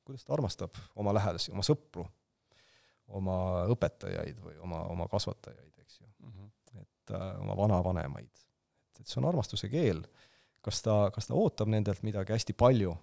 Kuidas 0.06 0.26
ta 0.26 0.34
armastab 0.36 0.76
oma 0.95 1.14
lähedasi, 1.15 1.52
oma 1.53 1.64
sõpru, 1.65 2.06
oma 3.18 3.38
õpetajaid 3.73 4.41
või 4.41 4.57
oma, 4.65 4.84
oma 4.94 5.07
kasvatajaid, 5.11 5.73
eks 5.82 5.99
ju 5.99 6.07
mm. 6.07 6.32
-hmm. 6.32 6.82
et 6.82 7.15
äh, 7.18 7.27
oma 7.41 7.57
vanavanemaid. 7.57 8.30
et, 8.30 8.99
et 8.99 9.07
see 9.07 9.22
on 9.22 9.30
armastuse 9.30 9.69
keel. 9.69 10.03
kas 10.61 10.82
ta, 10.82 11.11
kas 11.14 11.27
ta 11.27 11.36
ootab 11.38 11.69
nendelt 11.69 12.03
midagi 12.03 12.34
hästi 12.34 12.53
palju 12.53 12.95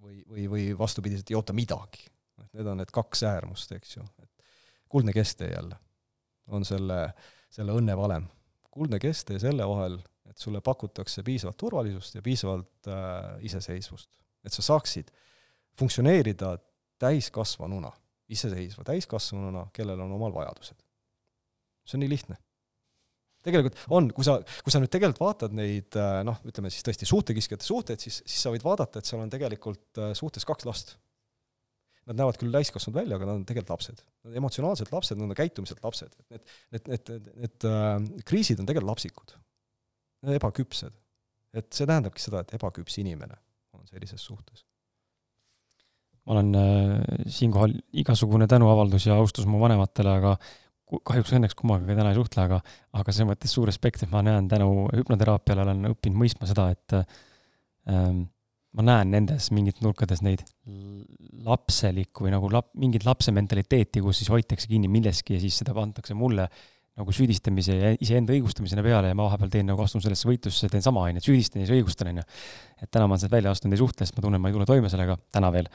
või, 0.00 0.22
või, 0.28 0.48
või 0.48 0.68
vastupidiselt 0.78 1.30
ei 1.30 1.36
oota 1.36 1.52
midagi. 1.52 2.06
et 2.42 2.52
need 2.52 2.66
on 2.66 2.76
need 2.80 2.92
kaks 2.92 3.22
äärmust, 3.22 3.72
eks 3.72 3.96
ju, 3.96 4.04
et 4.22 4.30
kuldne 4.88 5.12
kesktee 5.12 5.52
jälle 5.52 5.76
on 6.46 6.64
selle, 6.64 7.12
selle 7.50 7.72
õnne 7.72 7.96
valem 7.96 8.28
kuldne 8.72 8.98
kesktee 9.02 9.40
selle 9.42 9.66
vahel, 9.68 9.98
et 10.30 10.40
sulle 10.40 10.62
pakutakse 10.64 11.22
piisavalt 11.26 11.58
turvalisust 11.60 12.16
ja 12.16 12.24
piisavalt 12.24 12.88
äh, 12.88 13.36
iseseisvust. 13.48 14.16
et 14.44 14.52
sa 14.52 14.62
saaksid 14.62 15.12
funktsioneerida 15.78 16.54
täiskasvanuna, 17.02 17.90
iseseisva 18.32 18.84
täiskasvanuna, 18.86 19.66
kellel 19.74 20.00
on 20.04 20.16
omal 20.18 20.34
vajadused. 20.34 20.80
see 21.86 21.98
on 21.98 22.04
nii 22.04 22.12
lihtne. 22.12 22.36
tegelikult 23.42 23.78
on, 23.90 24.10
kui 24.14 24.24
sa, 24.24 24.36
kui 24.62 24.70
sa 24.70 24.78
nüüd 24.78 24.92
tegelikult 24.92 25.24
vaatad 25.24 25.54
neid 25.56 25.96
äh, 25.98 26.20
noh, 26.26 26.38
ütleme 26.46 26.70
siis 26.70 26.84
tõesti 26.86 27.08
suhtekiskjate 27.08 27.66
suhteid, 27.66 28.02
siis, 28.02 28.20
siis 28.22 28.44
sa 28.44 28.52
võid 28.54 28.62
vaadata, 28.62 29.00
et 29.00 29.08
seal 29.08 29.22
on 29.24 29.32
tegelikult 29.32 29.98
äh, 29.98 30.12
suhtes 30.18 30.46
kaks 30.46 30.68
last 30.68 30.96
nad 32.08 32.18
näevad 32.18 32.38
küll 32.40 32.54
täiskasvanud 32.54 32.98
välja, 32.98 33.18
aga 33.18 33.28
nad 33.28 33.40
on 33.40 33.44
tegelikult 33.46 33.76
lapsed. 33.76 34.00
Nad 34.24 34.32
on 34.32 34.40
emotsionaalselt 34.40 34.90
lapsed, 34.94 35.18
nad 35.20 35.30
on 35.30 35.38
käitumiselt 35.38 35.82
lapsed, 35.84 36.16
need, 36.32 36.42
need, 36.74 36.88
need, 36.90 37.12
need, 37.12 37.30
need 37.44 37.66
äh, 37.68 38.24
kriisid 38.26 38.62
on 38.62 38.68
tegelikult 38.68 38.90
lapsikud. 38.90 39.36
Nad 40.22 40.32
on 40.32 40.40
ebaküpsed. 40.40 40.98
et 41.52 41.68
see 41.76 41.84
tähendabki 41.84 42.22
seda, 42.22 42.40
et 42.40 42.54
ebaküps 42.56 42.94
inimene 43.02 43.34
on 43.76 43.84
sellises 43.90 44.22
suhtes. 44.24 44.62
Ma 46.26 46.36
olen 46.36 46.50
äh, 46.58 47.22
siinkohal 47.26 47.74
igasugune 48.02 48.46
tänuavaldus 48.50 49.08
ja 49.08 49.16
austus 49.18 49.48
mu 49.50 49.60
vanematele, 49.62 50.18
aga 50.20 50.36
kahjuks 51.08 51.32
õnneks 51.38 51.56
kummagagi 51.56 51.96
täna 51.96 52.12
ei 52.12 52.18
suhtle, 52.18 52.44
aga, 52.44 52.60
aga 53.00 53.14
selles 53.14 53.30
mõttes 53.30 53.54
suur 53.54 53.66
respekt, 53.70 54.04
et 54.04 54.12
ma 54.12 54.20
näen 54.26 54.48
tänu 54.50 54.86
hüpnoteraapiale 54.92 55.64
olen 55.64 55.88
õppinud 55.94 56.20
mõistma 56.20 56.48
seda, 56.50 56.68
et 56.74 56.96
ähm, 57.88 58.26
ma 58.76 58.84
näen 58.84 59.10
nendes 59.12 59.48
mingites 59.56 59.84
nurkades 59.84 60.20
neid 60.24 60.44
lapselikku 61.46 62.26
või 62.26 62.34
nagu 62.34 62.50
lap-, 62.52 62.72
mingit 62.78 63.06
lapse 63.08 63.32
mentaliteeti, 63.34 64.04
kus 64.04 64.20
siis 64.22 64.30
hoitakse 64.32 64.68
kinni 64.70 64.90
milleski 64.92 65.36
ja 65.36 65.42
siis 65.42 65.58
seda 65.62 65.74
antakse 65.80 66.16
mulle 66.16 66.48
nagu 66.98 67.14
süüdistamise 67.16 67.76
ja 67.76 67.90
iseenda 68.04 68.34
õigustamisena 68.36 68.84
peale 68.84 69.12
ja 69.12 69.16
ma 69.16 69.24
vahepeal 69.30 69.52
teen 69.52 69.70
nagu, 69.70 69.80
astun 69.80 70.02
sellesse 70.04 70.28
võitlusse, 70.28 70.68
teen 70.68 70.84
sama, 70.84 71.06
on 71.08 71.16
ju, 71.16 71.22
et 71.22 71.28
süüdistan 71.28 71.62
ja 71.62 71.68
siis 71.68 71.80
õigustan, 71.80 72.10
on 72.12 72.20
ju. 72.20 72.24
et 72.84 72.90
täna 72.92 73.06
ma 73.06 73.16
olen 73.16 73.22
sealt 73.22 73.32
välja 73.32 73.52
astunud, 73.54 73.72
ei 73.76 73.80
suhtle, 73.80 74.04
sest 74.04 74.18
ma 74.18 74.24
tunnen, 74.26 74.42
ma 74.42 74.50
ei 74.50 74.56
tule 74.58 74.66
toime 74.68 74.92
sellega, 74.92 75.16
täna 75.32 75.48
veel. 75.54 75.70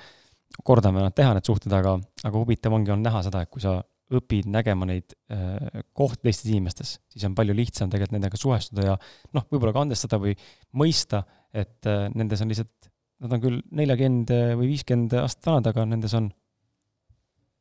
Kordame 0.67 1.03
nad 1.03 1.15
teha, 1.15 1.35
need 1.37 1.47
suhted, 1.47 1.73
aga, 1.73 1.97
aga 2.23 2.33
huvitav 2.41 2.75
ongi, 2.75 2.93
on 2.93 3.05
näha 3.05 3.21
seda, 3.25 3.43
et 3.43 3.51
kui 3.53 3.63
sa 3.63 3.77
õpid 4.17 4.47
nägema 4.47 4.87
neid 4.87 5.15
äh, 5.33 5.81
kohti 5.97 6.29
teistes 6.29 6.47
inimestes, 6.47 6.93
siis 7.11 7.25
on 7.27 7.35
palju 7.35 7.55
lihtsam 7.57 7.91
tegelikult 7.91 8.15
nendega 8.15 8.39
suhestuda 8.39 8.85
ja 8.85 8.95
noh, 9.35 9.47
võib-olla 9.51 9.75
ka 9.75 9.83
andestada 9.83 10.19
või 10.23 10.37
mõista, 10.79 11.25
et 11.51 11.89
äh, 11.89 12.07
nendes 12.15 12.43
on 12.43 12.53
lihtsalt, 12.53 12.91
nad 13.25 13.35
on 13.35 13.43
küll 13.43 13.59
neljakümmend 13.75 14.31
või 14.61 14.71
viiskümmend 14.71 15.17
aastat 15.19 15.49
vanad, 15.49 15.71
aga 15.73 15.87
nendes 15.89 16.15
on 16.15 16.31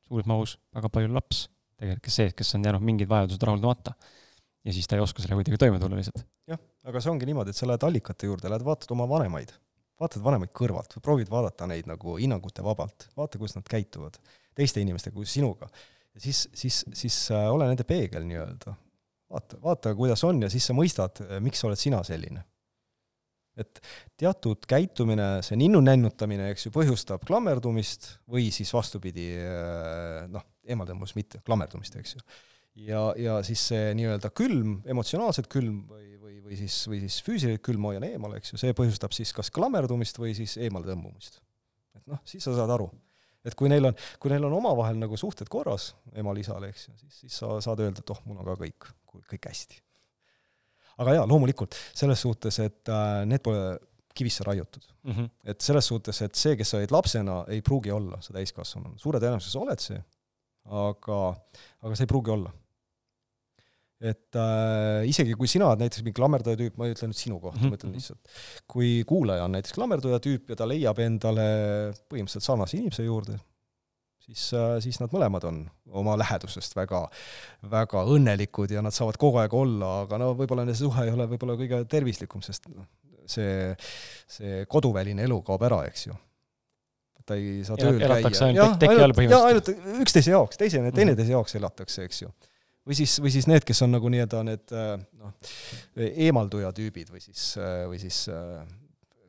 suures 0.06 0.28
mahus 0.30 0.56
väga 0.76 0.90
palju 0.92 1.10
laps 1.14 1.46
tegelikult, 1.76 2.04
kes 2.06 2.18
sees, 2.20 2.36
kes 2.36 2.54
on 2.56 2.64
jäänud 2.66 2.84
mingid 2.84 3.10
vajadused 3.10 3.42
rahuldamata. 3.42 3.94
ja 4.64 4.72
siis 4.72 4.88
ta 4.88 4.96
ei 4.96 5.02
oska 5.02 5.22
selle 5.22 5.38
kuidagi 5.38 5.58
toime 5.60 5.78
tulla 5.82 5.98
lihtsalt. 5.98 6.24
jah, 6.50 6.60
aga 6.84 7.02
see 7.02 7.12
ongi 7.12 7.28
niimoodi, 7.28 7.52
et 7.52 7.58
sa 7.58 7.68
lähed 7.68 7.86
allikate 7.86 8.30
juurde, 8.30 8.50
lähed 8.50 8.64
vaatad 8.66 8.92
oma 8.96 9.08
vanemaid, 9.10 9.52
vaatad 10.00 10.24
vanemaid 10.24 10.52
kõrvalt, 10.56 10.98
proovid 11.04 11.30
vaadata 11.32 11.68
neid 11.70 11.88
nagu 11.88 12.16
hinnangute 12.20 12.64
vabalt, 12.64 13.08
vaata, 13.16 13.38
kuidas 13.40 13.56
nad 13.58 13.68
käituvad 13.70 14.18
teiste 14.56 14.80
inimestega 14.80 15.16
kui 15.16 15.28
sinuga. 15.28 15.68
ja 16.14 16.20
siis, 16.20 16.48
siis, 16.54 16.82
siis 16.92 17.30
äh, 17.30 17.48
ole 17.52 17.68
nende 17.68 17.84
peegel 17.84 18.26
nii-öelda. 18.28 18.74
vaata, 19.32 19.62
vaata, 19.62 19.94
kuidas 19.94 20.24
on 20.24 20.42
ja 20.42 20.50
siis 20.52 20.66
sa 20.66 20.76
mõistad, 20.76 21.22
miks 21.40 21.64
oled 21.64 21.80
sina 21.80 22.02
selline 22.04 22.44
et 23.56 23.80
teatud 24.20 24.66
käitumine, 24.68 25.40
see 25.44 25.56
ninnu 25.58 25.80
nännutamine, 25.84 26.50
eks 26.52 26.68
ju, 26.68 26.72
põhjustab 26.74 27.24
klammerdumist 27.26 28.10
või 28.30 28.50
siis 28.54 28.72
vastupidi, 28.76 29.30
äh, 29.40 30.26
noh, 30.32 30.44
eemaldõmbus 30.68 31.16
mitte, 31.16 31.40
klammerdumist, 31.46 31.96
eks 32.00 32.18
ju. 32.18 32.24
Ja, 32.76 33.00
ja 33.20 33.38
siis 33.46 33.62
see 33.70 33.94
nii-öelda 33.98 34.30
külm, 34.36 34.80
emotsionaalselt 34.88 35.48
külm 35.52 35.82
või, 35.90 36.10
või, 36.20 36.36
või 36.44 36.58
siis, 36.60 36.76
või 36.90 37.00
siis 37.04 37.18
füüsiliselt 37.26 37.64
külm 37.66 37.88
hoian 37.88 38.04
eemal, 38.08 38.36
eks 38.38 38.52
ju, 38.52 38.60
see 38.60 38.76
põhjustab 38.76 39.16
siis 39.16 39.32
kas 39.36 39.50
klammerdumist 39.54 40.20
või 40.20 40.34
siis 40.38 40.58
eemaletõmbumist. 40.60 41.40
et 41.96 42.04
noh, 42.10 42.22
siis 42.28 42.44
sa 42.44 42.54
saad 42.56 42.74
aru. 42.76 42.90
et 43.46 43.54
kui 43.54 43.70
neil 43.70 43.92
on, 43.92 43.96
kui 44.20 44.32
neil 44.32 44.44
on 44.44 44.58
omavahel 44.58 44.98
nagu 44.98 45.16
suhted 45.16 45.48
korras, 45.48 45.94
emal-isal, 46.14 46.64
eks 46.68 46.88
ju, 46.88 46.94
siis, 47.02 47.18
siis 47.24 47.42
sa 47.42 47.58
saad 47.64 47.80
öelda, 47.80 48.04
et 48.04 48.14
oh, 48.14 48.22
mul 48.26 48.40
on 48.42 48.52
ka 48.52 48.60
kõik, 48.66 48.88
kõik 49.32 49.50
hästi 49.52 49.82
aga 51.02 51.18
jaa, 51.18 51.28
loomulikult, 51.28 51.76
selles 51.96 52.22
suhtes, 52.24 52.58
et 52.64 52.92
äh, 52.92 53.22
need 53.28 53.44
pole 53.44 53.76
kivisse 54.16 54.44
raiutud 54.46 54.84
mm. 55.04 55.12
-hmm. 55.12 55.30
et 55.44 55.60
selles 55.60 55.86
suhtes, 55.86 56.22
et 56.22 56.34
see, 56.34 56.56
kes 56.56 56.70
sa 56.70 56.78
olid 56.78 56.92
lapsena, 56.92 57.44
ei 57.52 57.62
pruugi 57.62 57.92
olla 57.92 58.20
sa 58.20 58.32
täiskasvanu, 58.32 58.94
suure 59.00 59.20
tõenäosusega 59.20 59.64
oled 59.64 59.82
see, 59.82 59.98
aga, 60.64 61.18
aga 61.82 61.94
see 61.94 62.06
ei 62.06 62.12
pruugi 62.12 62.32
olla. 62.32 62.52
Et 63.96 64.36
äh, 64.36 65.06
isegi 65.08 65.34
kui 65.38 65.48
sina 65.48 65.70
oled 65.70 65.80
näiteks 65.80 66.02
mingi 66.04 66.18
klammerdaja 66.18 66.58
tüüp, 66.60 66.74
ma 66.76 66.88
ei 66.88 66.92
ütle 66.92 67.08
nüüd 67.08 67.16
sinu 67.16 67.38
kohta 67.40 67.56
mm, 67.56 67.64
-hmm. 67.64 67.72
ma 67.72 67.78
ütlen 67.78 67.94
lihtsalt, 67.96 68.32
kui 68.68 68.90
kuulaja 69.08 69.46
on 69.46 69.54
näiteks 69.56 69.72
klammerdaja 69.76 70.20
tüüp 70.24 70.52
ja 70.52 70.56
ta 70.60 70.68
leiab 70.68 70.98
endale 71.00 71.46
põhimõtteliselt 72.10 72.44
sarnase 72.44 72.76
inimese 72.76 73.06
juurde, 73.06 73.38
siis, 74.20 74.50
äh, 74.52 74.76
siis 74.84 75.00
nad 75.00 75.14
mõlemad 75.16 75.46
on 75.48 75.62
oma 75.96 76.18
lähedusest 76.20 76.76
väga, 76.76 77.06
väga 77.72 78.04
õnnelikud 78.04 78.76
ja 78.76 78.84
nad 78.84 78.92
saavad 78.92 79.16
kogu 79.16 79.40
aeg 79.40 79.56
olla, 79.56 80.02
aga 80.04 80.20
no 80.20 80.34
võib-olla 80.36 80.66
see 80.68 80.82
suhe 80.82 81.06
ei 81.06 81.14
ole 81.16 81.28
võib-olla 81.32 81.56
kõige 81.56 81.80
tervislikum, 81.88 82.44
sest 82.44 82.68
noh, 82.68 82.84
see, 83.24 83.72
see 84.28 84.66
koduväline 84.68 85.24
elu 85.24 85.40
kaob 85.46 85.64
ära, 85.70 85.86
eks 85.88 86.10
ju 86.10 86.18
ta 87.26 87.34
ei 87.34 87.64
saa 87.66 87.74
tööl 87.74 87.96
käia. 87.96 88.06
elatakse 88.06 88.44
ainult 88.44 88.76
teki 88.78 89.00
all 89.02 89.14
põhimõtteliselt. 89.16 89.72
ainult 89.72 90.02
üksteise 90.04 90.30
jaoks, 90.30 90.60
teise, 90.60 90.82
teineteise 90.94 91.32
jaoks 91.32 91.56
elatakse, 91.58 92.04
eks 92.06 92.22
ju 92.22 92.30
või 92.86 92.96
siis, 92.96 93.18
või 93.22 93.32
siis 93.34 93.46
need, 93.50 93.66
kes 93.66 93.82
on 93.86 93.94
nagu 93.96 94.10
nii-öelda 94.12 94.42
need 94.46 94.74
äh, 94.74 94.96
noh, 95.20 95.54
eemalduja 96.06 96.72
tüübid 96.76 97.10
või 97.12 97.22
siis, 97.22 97.52
äh, 97.58 97.84
või 97.90 97.98
siis 98.02 98.22
äh, 98.32 98.60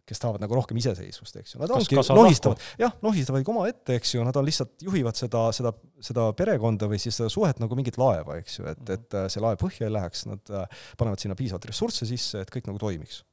kes 0.08 0.22
tahavad 0.24 0.44
nagu 0.44 0.56
rohkem 0.56 0.78
iseseisvust, 0.80 1.40
eks 1.42 1.56
ju. 1.56 1.62
Nad 1.62 1.74
ongi, 1.76 1.98
nohistavad, 1.98 2.62
jah, 2.80 2.94
nohistavadki 3.04 3.52
omaette, 3.52 3.98
eks 4.00 4.14
ju, 4.16 4.24
nad 4.24 4.38
on 4.40 4.46
lihtsalt, 4.48 4.78
juhivad 4.86 5.20
seda, 5.20 5.48
seda, 5.56 5.74
seda 6.04 6.30
perekonda 6.38 6.88
või 6.88 7.02
siis 7.02 7.18
seda 7.20 7.32
suhet 7.34 7.60
nagu 7.60 7.76
mingit 7.76 8.00
laeva, 8.00 8.38
eks 8.40 8.62
ju, 8.62 8.68
et, 8.72 8.84
mhm. 8.86 8.94
et 8.96 9.34
see 9.34 9.44
laev 9.44 9.60
põhja 9.62 9.90
ei 9.90 9.96
läheks, 9.98 10.28
nad 10.30 10.54
panevad 11.00 11.24
sinna 11.24 11.36
piisavalt 11.40 11.68
ressursse 11.68 12.08
sisse, 12.08 12.46
et 12.46 12.54
kõik 12.54 12.70
nagu 12.70 12.80
toimiks. 12.82 13.24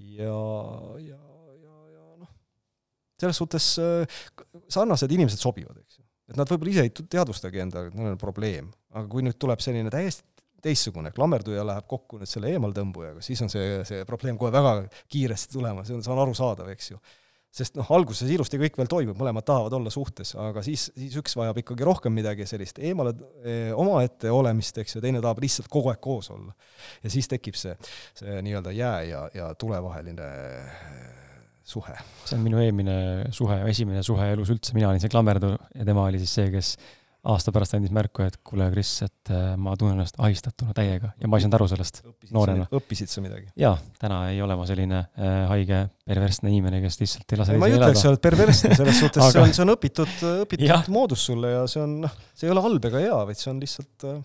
ja, 0.00 0.38
ja, 1.02 1.18
ja, 1.18 1.76
ja 1.92 2.06
noh, 2.22 2.30
selles 3.20 3.42
suhtes 3.42 3.68
sarnased 4.72 5.12
inimesed 5.12 5.44
sobivad, 5.44 5.76
eks 5.82 5.98
ju 5.98 6.01
et 6.32 6.40
nad 6.40 6.48
võib-olla 6.48 6.72
ise 6.72 6.86
ei 6.88 6.92
teadvustagi 6.92 7.62
endaga, 7.62 7.92
et 7.92 7.98
neil 7.98 8.14
on 8.14 8.20
probleem. 8.20 8.72
aga 8.92 9.06
kui 9.08 9.24
nüüd 9.24 9.38
tuleb 9.40 9.60
selline 9.64 9.92
täiesti 9.92 10.32
teistsugune, 10.62 11.10
klammerduja 11.14 11.64
läheb 11.66 11.88
kokku 11.90 12.20
nüüd 12.20 12.30
selle 12.30 12.52
eemaltõmbujaga, 12.54 13.22
siis 13.24 13.40
on 13.42 13.50
see, 13.52 13.80
see 13.88 14.04
probleem 14.08 14.38
kohe 14.38 14.52
väga 14.54 14.84
kiiresti 15.10 15.56
tulemas, 15.56 15.88
see 15.88 15.96
on, 15.96 16.04
see 16.06 16.12
on 16.14 16.22
arusaadav, 16.22 16.70
eks 16.74 16.92
ju. 16.92 17.00
sest 17.52 17.74
noh, 17.76 17.88
alguses 17.92 18.30
ilusti 18.32 18.60
kõik 18.60 18.78
veel 18.78 18.88
toimub, 18.88 19.18
mõlemad 19.18 19.44
tahavad 19.44 19.74
olla 19.76 19.90
suhtes, 19.92 20.30
aga 20.40 20.62
siis, 20.64 20.86
siis 20.96 21.18
üks 21.20 21.34
vajab 21.36 21.58
ikkagi 21.60 21.84
rohkem 21.84 22.14
midagi 22.16 22.46
sellist 22.48 22.78
eemale, 22.80 23.12
eh, 23.42 23.74
omaette 23.76 24.30
olemist, 24.32 24.78
eks 24.80 24.96
ju, 24.96 25.02
teine 25.04 25.20
tahab 25.20 25.42
lihtsalt 25.42 25.68
kogu 25.72 25.90
aeg 25.92 26.00
koos 26.00 26.30
olla. 26.32 26.54
ja 27.02 27.12
siis 27.12 27.28
tekib 27.28 27.58
see, 27.58 27.74
see 28.16 28.38
nii-öelda 28.46 28.72
jää 28.78 29.02
ja, 29.10 29.26
ja 29.34 29.50
tule 29.58 29.82
vaheline 29.82 30.30
suhe. 31.64 31.94
see 32.24 32.38
on 32.38 32.42
minu 32.44 32.62
eelmine 32.62 32.96
suhe, 33.34 33.60
esimene 33.70 34.02
suhe 34.06 34.32
elus 34.34 34.50
üldse, 34.54 34.74
mina 34.76 34.90
olin 34.90 35.02
see 35.02 35.12
klammerdu 35.12 35.54
ja 35.54 35.86
tema 35.86 36.08
oli 36.08 36.20
siis 36.22 36.34
see, 36.40 36.50
kes 36.54 36.74
aasta 37.22 37.52
pärast 37.54 37.76
andis 37.76 37.92
märku, 37.94 38.24
et 38.26 38.38
kuule, 38.46 38.66
Kris, 38.72 38.90
et 39.06 39.30
äh, 39.30 39.52
ma 39.60 39.76
tunnen 39.78 39.94
ennast 39.94 40.16
ahistatuna 40.18 40.74
täiega 40.74 41.12
ja 41.20 41.30
ma 41.30 41.38
ei 41.38 41.44
saanud 41.44 41.58
aru 41.60 41.68
sellest 41.70 42.00
õppisid 42.02 42.34
noorena. 42.34 42.66
õppisid 42.74 43.12
sa 43.12 43.22
midagi? 43.22 43.46
jaa, 43.62 43.76
täna 44.00 44.24
ei 44.32 44.40
ole 44.42 44.56
ma 44.58 44.66
selline 44.66 45.04
äh, 45.04 45.36
haige 45.52 45.84
perversne 46.08 46.50
inimene, 46.50 46.82
kes 46.82 46.98
lihtsalt 47.02 47.34
ei 47.34 47.42
lase 47.42 47.58
ma 47.62 47.70
ei 47.70 47.76
ütle, 47.78 47.92
et 47.94 48.00
sa 48.00 48.10
oled 48.10 48.22
perversne, 48.24 48.74
selles 48.78 48.98
suhtes 49.04 49.22
Aga... 49.22 49.34
see 49.36 49.44
on, 49.44 49.54
see 49.54 49.66
on 49.66 49.74
õpitud, 49.76 50.16
õpitud 50.48 50.90
moodus 50.94 51.28
sulle 51.30 51.54
ja 51.54 51.62
see 51.70 51.84
on, 51.84 52.00
noh, 52.08 52.16
see 52.34 52.50
ei 52.50 52.56
ole 52.56 52.66
halb 52.66 52.90
ega 52.90 53.04
hea, 53.06 53.20
vaid 53.30 53.38
see 53.38 53.52
on 53.54 53.62
lihtsalt 53.62 54.08
äh, 54.10 54.18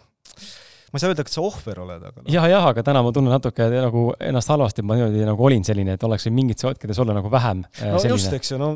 ma 0.97 0.99
ei 0.99 1.03
saa 1.03 1.11
öelda, 1.13 1.25
et 1.25 1.33
sa 1.33 1.43
ohver 1.45 1.81
oled, 1.83 2.05
aga 2.09 2.23
no. 2.23 2.29
jah, 2.33 2.47
jah, 2.49 2.69
aga 2.71 2.83
täna 2.85 3.03
ma 3.05 3.11
tunnen 3.13 3.33
natuke 3.35 3.67
nagu 3.71 4.05
ennast 4.29 4.53
halvasti, 4.53 4.81
et 4.81 4.89
ma 4.89 4.97
niimoodi 4.97 5.27
nagu 5.27 5.49
olin 5.49 5.65
selline, 5.67 5.97
et 5.97 6.05
oleks 6.07 6.25
võinud 6.25 6.39
mingites 6.41 6.65
hetkedes 6.65 7.01
olla 7.03 7.15
nagu 7.17 7.31
vähem 7.33 7.61
äh, 7.67 7.91
no 7.93 8.01
selline. 8.01 8.15
just, 8.15 8.33
eks 8.37 8.53
ju, 8.53 8.59
no 8.61 8.71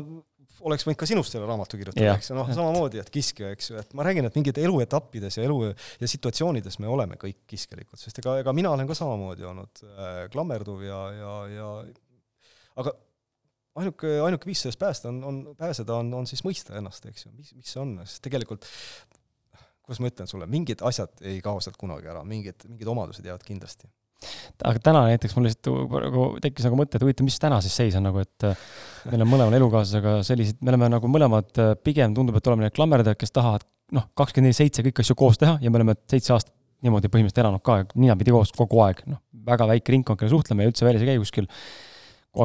oleks 0.62 0.86
võinud 0.86 1.00
ka 1.00 1.08
sinust 1.10 1.34
jälle 1.34 1.48
raamatu 1.50 1.78
kirjutada, 1.80 2.14
eks 2.14 2.30
ju, 2.30 2.36
noh, 2.38 2.50
samamoodi, 2.54 3.00
et 3.02 3.10
kiskja, 3.12 3.50
eks 3.56 3.72
ju, 3.72 3.78
et 3.82 3.96
ma 3.98 4.06
räägin, 4.06 4.28
et 4.28 4.36
mingid 4.38 4.60
eluetappides 4.62 5.40
ja 5.40 5.46
elu 5.48 5.56
ja 5.72 6.10
situatsioonides 6.14 6.78
me 6.82 6.90
oleme 6.92 7.18
kõik 7.18 7.40
kiskjalikud, 7.50 7.98
sest 7.98 8.22
ega, 8.22 8.38
ega 8.44 8.54
mina 8.54 8.70
olen 8.70 8.86
ka 8.86 8.96
samamoodi 8.98 9.48
olnud 9.48 9.82
äh, 9.88 10.20
klammerduv 10.32 10.84
ja, 10.86 11.00
ja, 11.18 11.32
ja 11.50 11.72
aga 12.82 12.94
ainuke, 13.82 14.14
ainuke 14.28 14.48
viis 14.48 14.62
sellest 14.62 14.80
päästa 14.80 15.10
on, 15.10 15.18
on, 15.24 15.42
pääseda 15.58 15.98
on, 15.98 16.14
on 16.20 16.30
siis 16.30 16.44
mõista 16.46 16.76
ennast, 16.78 17.10
eks 17.10 17.26
ju, 17.26 17.34
mis, 17.34 17.52
mis 17.58 17.74
see 17.74 17.82
on, 17.82 17.96
sest 18.06 18.22
tegelikult 18.28 18.68
kuidas 19.82 20.02
ma 20.02 20.12
ütlen 20.12 20.30
sulle, 20.30 20.46
mingid 20.50 20.84
asjad 20.86 21.26
ei 21.26 21.40
kao 21.44 21.60
sealt 21.62 21.76
kunagi 21.80 22.10
ära, 22.12 22.22
mingid, 22.26 22.64
mingid 22.68 22.88
omadused 22.92 23.26
jäävad 23.26 23.44
kindlasti. 23.46 23.90
aga 24.62 24.78
täna 24.78 25.02
näiteks 25.10 25.34
mul 25.34 25.48
lihtsalt 25.48 25.94
nagu 26.06 26.26
tekkis 26.44 26.68
nagu 26.68 26.78
mõte, 26.78 26.98
et 26.98 27.02
huvitav, 27.02 27.26
mis 27.26 27.38
täna 27.42 27.58
siis 27.64 27.74
seis 27.80 27.98
on 27.98 28.06
nagu, 28.06 28.22
et 28.22 28.46
äh, 28.46 28.66
meil 29.10 29.24
on 29.24 29.30
mõlemal 29.32 29.58
elukaaslasega 29.58 30.20
sellised, 30.26 30.60
me 30.62 30.70
oleme 30.74 30.92
nagu 30.94 31.10
mõlemad 31.10 31.58
äh, 31.58 31.72
pigem 31.82 32.14
tundub, 32.14 32.38
et 32.38 32.50
oleme 32.50 32.68
need 32.68 32.76
klammerdajad, 32.76 33.18
kes 33.18 33.34
tahavad 33.34 33.66
noh, 33.92 34.06
kakskümmend 34.18 34.52
neli 34.52 34.60
seitse 34.60 34.84
kõiki 34.86 35.02
asju 35.02 35.18
koos 35.18 35.40
teha 35.42 35.58
ja 35.62 35.72
me 35.72 35.80
oleme 35.80 35.98
seitse 36.10 36.36
aastat 36.36 36.54
niimoodi 36.82 37.10
põhimõtteliselt 37.10 37.42
elanud 37.44 37.62
ka 37.66 37.82
ninapidi 37.94 38.34
koos 38.34 38.54
kogu 38.56 38.80
aeg, 38.86 39.02
noh, 39.10 39.22
väga 39.46 39.66
väike 39.70 39.94
ringkond, 39.94 40.18
kellega 40.18 40.36
suhtleme 40.36 40.64
ja 40.64 40.70
üldse 40.70 40.86
väljas 40.86 41.04
ei 41.04 41.12
käi 41.12 41.20
kuskil 41.22 41.50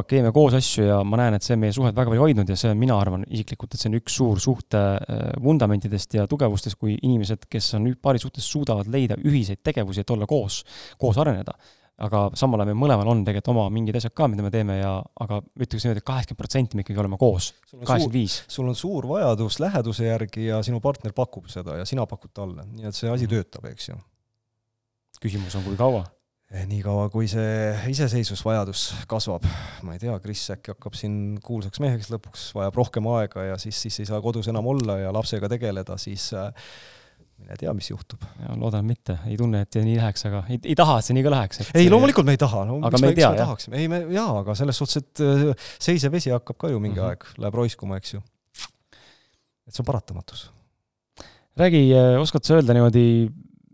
teeme 0.07 0.33
koos 0.35 0.55
asju 0.57 0.83
ja 0.83 0.97
ma 1.07 1.19
näen, 1.21 1.37
et 1.37 1.45
see 1.45 1.55
on 1.55 1.61
meie 1.63 1.75
suhet 1.75 1.95
väga 1.95 2.11
palju 2.11 2.25
hoidnud 2.25 2.49
ja 2.51 2.57
see 2.59 2.71
on, 2.73 2.79
mina 2.79 2.97
arvan 2.99 3.23
isiklikult, 3.29 3.73
et 3.73 3.81
see 3.81 3.89
on 3.91 3.97
üks 4.01 4.17
suur 4.19 4.41
suhte 4.43 4.83
äh, 4.99 5.25
vundamentidest 5.43 6.17
ja 6.17 6.27
tugevustest, 6.27 6.75
kui 6.79 6.97
inimesed, 6.97 7.47
kes 7.49 7.73
on 7.79 7.87
paari 8.01 8.19
suhtes, 8.19 8.47
suudavad 8.51 8.89
leida 8.91 9.15
ühiseid 9.23 9.63
tegevusi, 9.63 10.03
et 10.03 10.15
olla 10.15 10.27
koos, 10.27 10.63
koos 10.99 11.19
areneda. 11.23 11.55
aga 11.97 12.19
samal 12.37 12.61
ajal 12.61 12.67
meil 12.69 12.77
mõlemal 12.77 13.07
on 13.09 13.23
tegelikult 13.25 13.55
oma 13.55 13.63
mingid 13.73 13.95
asjad 13.97 14.13
ka, 14.13 14.27
mida 14.29 14.43
me 14.45 14.51
teeme 14.53 14.75
ja, 14.77 14.91
aga 15.23 15.39
ütleks 15.57 15.81
niimoodi, 15.81 16.03
et 16.03 16.05
kaheksakümmend 16.05 16.41
protsenti 16.43 16.77
me 16.77 16.83
ikkagi 16.83 17.01
oleme 17.01 17.17
koos, 17.17 17.47
kaheksakümmend 17.71 18.13
viis. 18.13 18.35
sul 18.53 18.67
on 18.69 18.77
suur 18.77 19.07
vajadus 19.09 19.57
läheduse 19.63 20.05
järgi 20.05 20.45
ja 20.51 20.59
sinu 20.67 20.83
partner 20.83 21.15
pakub 21.17 21.47
seda 21.49 21.79
ja 21.79 21.87
sina 21.89 22.05
pakud 22.05 22.35
talle, 22.37 22.67
nii 22.75 22.91
et 22.91 22.99
see 22.99 23.09
asi 23.09 23.25
mm. 23.25 23.33
töötab, 23.33 23.65
eks 23.71 23.89
ju. 23.89 23.97
küsimus 25.23 25.57
on, 25.57 25.65
kui 25.65 25.79
kaua 25.79 26.03
niikaua, 26.47 27.09
kui 27.11 27.27
see 27.27 27.71
iseseisvusvajadus 27.91 28.83
kasvab, 29.11 29.45
ma 29.83 29.95
ei 29.97 29.99
tea, 29.99 30.13
Kris 30.23 30.45
äkki 30.53 30.71
hakkab 30.71 30.95
siin 30.95 31.15
kuulsaks 31.43 31.81
meheks 31.83 32.11
lõpuks, 32.13 32.51
vajab 32.55 32.77
rohkem 32.79 33.09
aega 33.17 33.49
ja 33.49 33.57
siis, 33.59 33.79
siis 33.83 33.99
ei 33.99 34.07
saa 34.07 34.21
kodus 34.23 34.47
enam 34.47 34.69
olla 34.71 34.95
ja 35.01 35.11
lapsega 35.15 35.49
tegeleda, 35.51 35.97
siis 35.99 36.29
äh, 36.37 36.47
mine 37.37 37.57
tea, 37.59 37.73
mis 37.75 37.89
juhtub. 37.91 38.23
loodan 38.55 38.85
mitte, 38.87 39.17
ei 39.27 39.35
tunne, 39.39 39.65
et 39.67 39.75
nii 39.75 39.97
läheks, 39.99 40.23
aga 40.29 40.45
ei, 40.47 40.59
ei 40.71 40.77
taha, 40.79 40.97
et 41.01 41.09
see 41.09 41.17
nii 41.17 41.25
ka 41.25 41.33
läheks. 41.33 41.63
ei, 41.73 41.89
loomulikult 41.91 42.29
me 42.29 42.37
ei 42.37 42.41
taha, 42.41 42.63
no 42.69 42.77
aga 42.87 43.01
me 43.03 43.11
ei 43.11 43.17
tea, 43.19 43.31
jah? 43.41 43.51
ei, 43.73 43.89
me 43.91 43.99
jaa, 44.15 44.29
aga 44.41 44.55
selles 44.57 44.79
suhtes, 44.79 45.03
et 45.03 45.23
äh, 45.25 45.67
seisev 45.83 46.15
vesi 46.15 46.31
hakkab 46.33 46.59
ka 46.63 46.71
ju 46.71 46.79
mingi 46.79 46.95
mm 46.95 47.03
-hmm. 47.03 47.17
aeg, 47.17 47.43
läheb 47.43 47.59
roiskuma, 47.59 47.99
eks 47.99 48.15
ju. 48.15 48.23
et 49.67 49.75
see 49.75 49.83
on 49.83 49.89
paratamatus. 49.91 50.47
räägi, 51.59 51.91
äh, 51.91 52.21
oskad 52.21 52.47
sa 52.47 52.55
öelda 52.55 52.73
niimoodi 52.73 53.05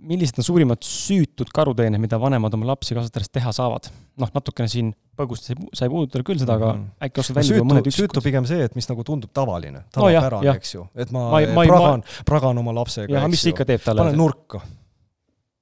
millised 0.08 0.40
on 0.40 0.46
suurimad 0.46 0.84
süütud 0.86 1.52
karuteened, 1.56 2.02
mida 2.02 2.20
vanemad 2.22 2.54
oma 2.58 2.68
lapsi 2.74 2.96
kasvatades 2.98 3.32
teha 3.34 3.54
saavad? 3.56 3.90
noh, 4.22 4.30
natukene 4.36 4.70
siin 4.70 4.92
põgust 5.18 5.50
sai 5.50 5.90
puudutada 5.90 6.26
küll 6.28 6.42
seda, 6.42 6.58
aga 6.60 6.74
mm 6.74 6.84
-hmm. 6.84 7.08
äkki 7.08 7.24
oskad 7.24 7.40
välja 7.40 7.58
tuua 7.58 7.70
mõned 7.72 7.90
üksikud? 7.90 8.04
süütu 8.04 8.24
pigem 8.26 8.46
see, 8.50 8.68
et 8.68 8.76
mis 8.78 8.90
nagu 8.90 9.04
tundub 9.08 9.34
tavaline, 9.34 9.84
tavapärane 9.96 10.50
no,, 10.50 10.54
eks 10.54 10.76
ju. 10.76 10.86
et 10.96 11.12
ma, 11.12 11.26
ma, 11.32 11.42
ma 11.56 11.66
pragan, 11.72 12.06
pragan 12.26 12.62
oma 12.62 12.76
lapsega, 12.80 13.24
eks 13.24 13.34
mis 13.34 13.46
ju. 13.46 13.56
ikka 13.56 13.66
teeb 13.66 13.84
talle? 13.86 14.06
panen 14.06 14.18
nurka, 14.18 14.62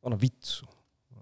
annan 0.05 0.21
vitsu, 0.21 0.67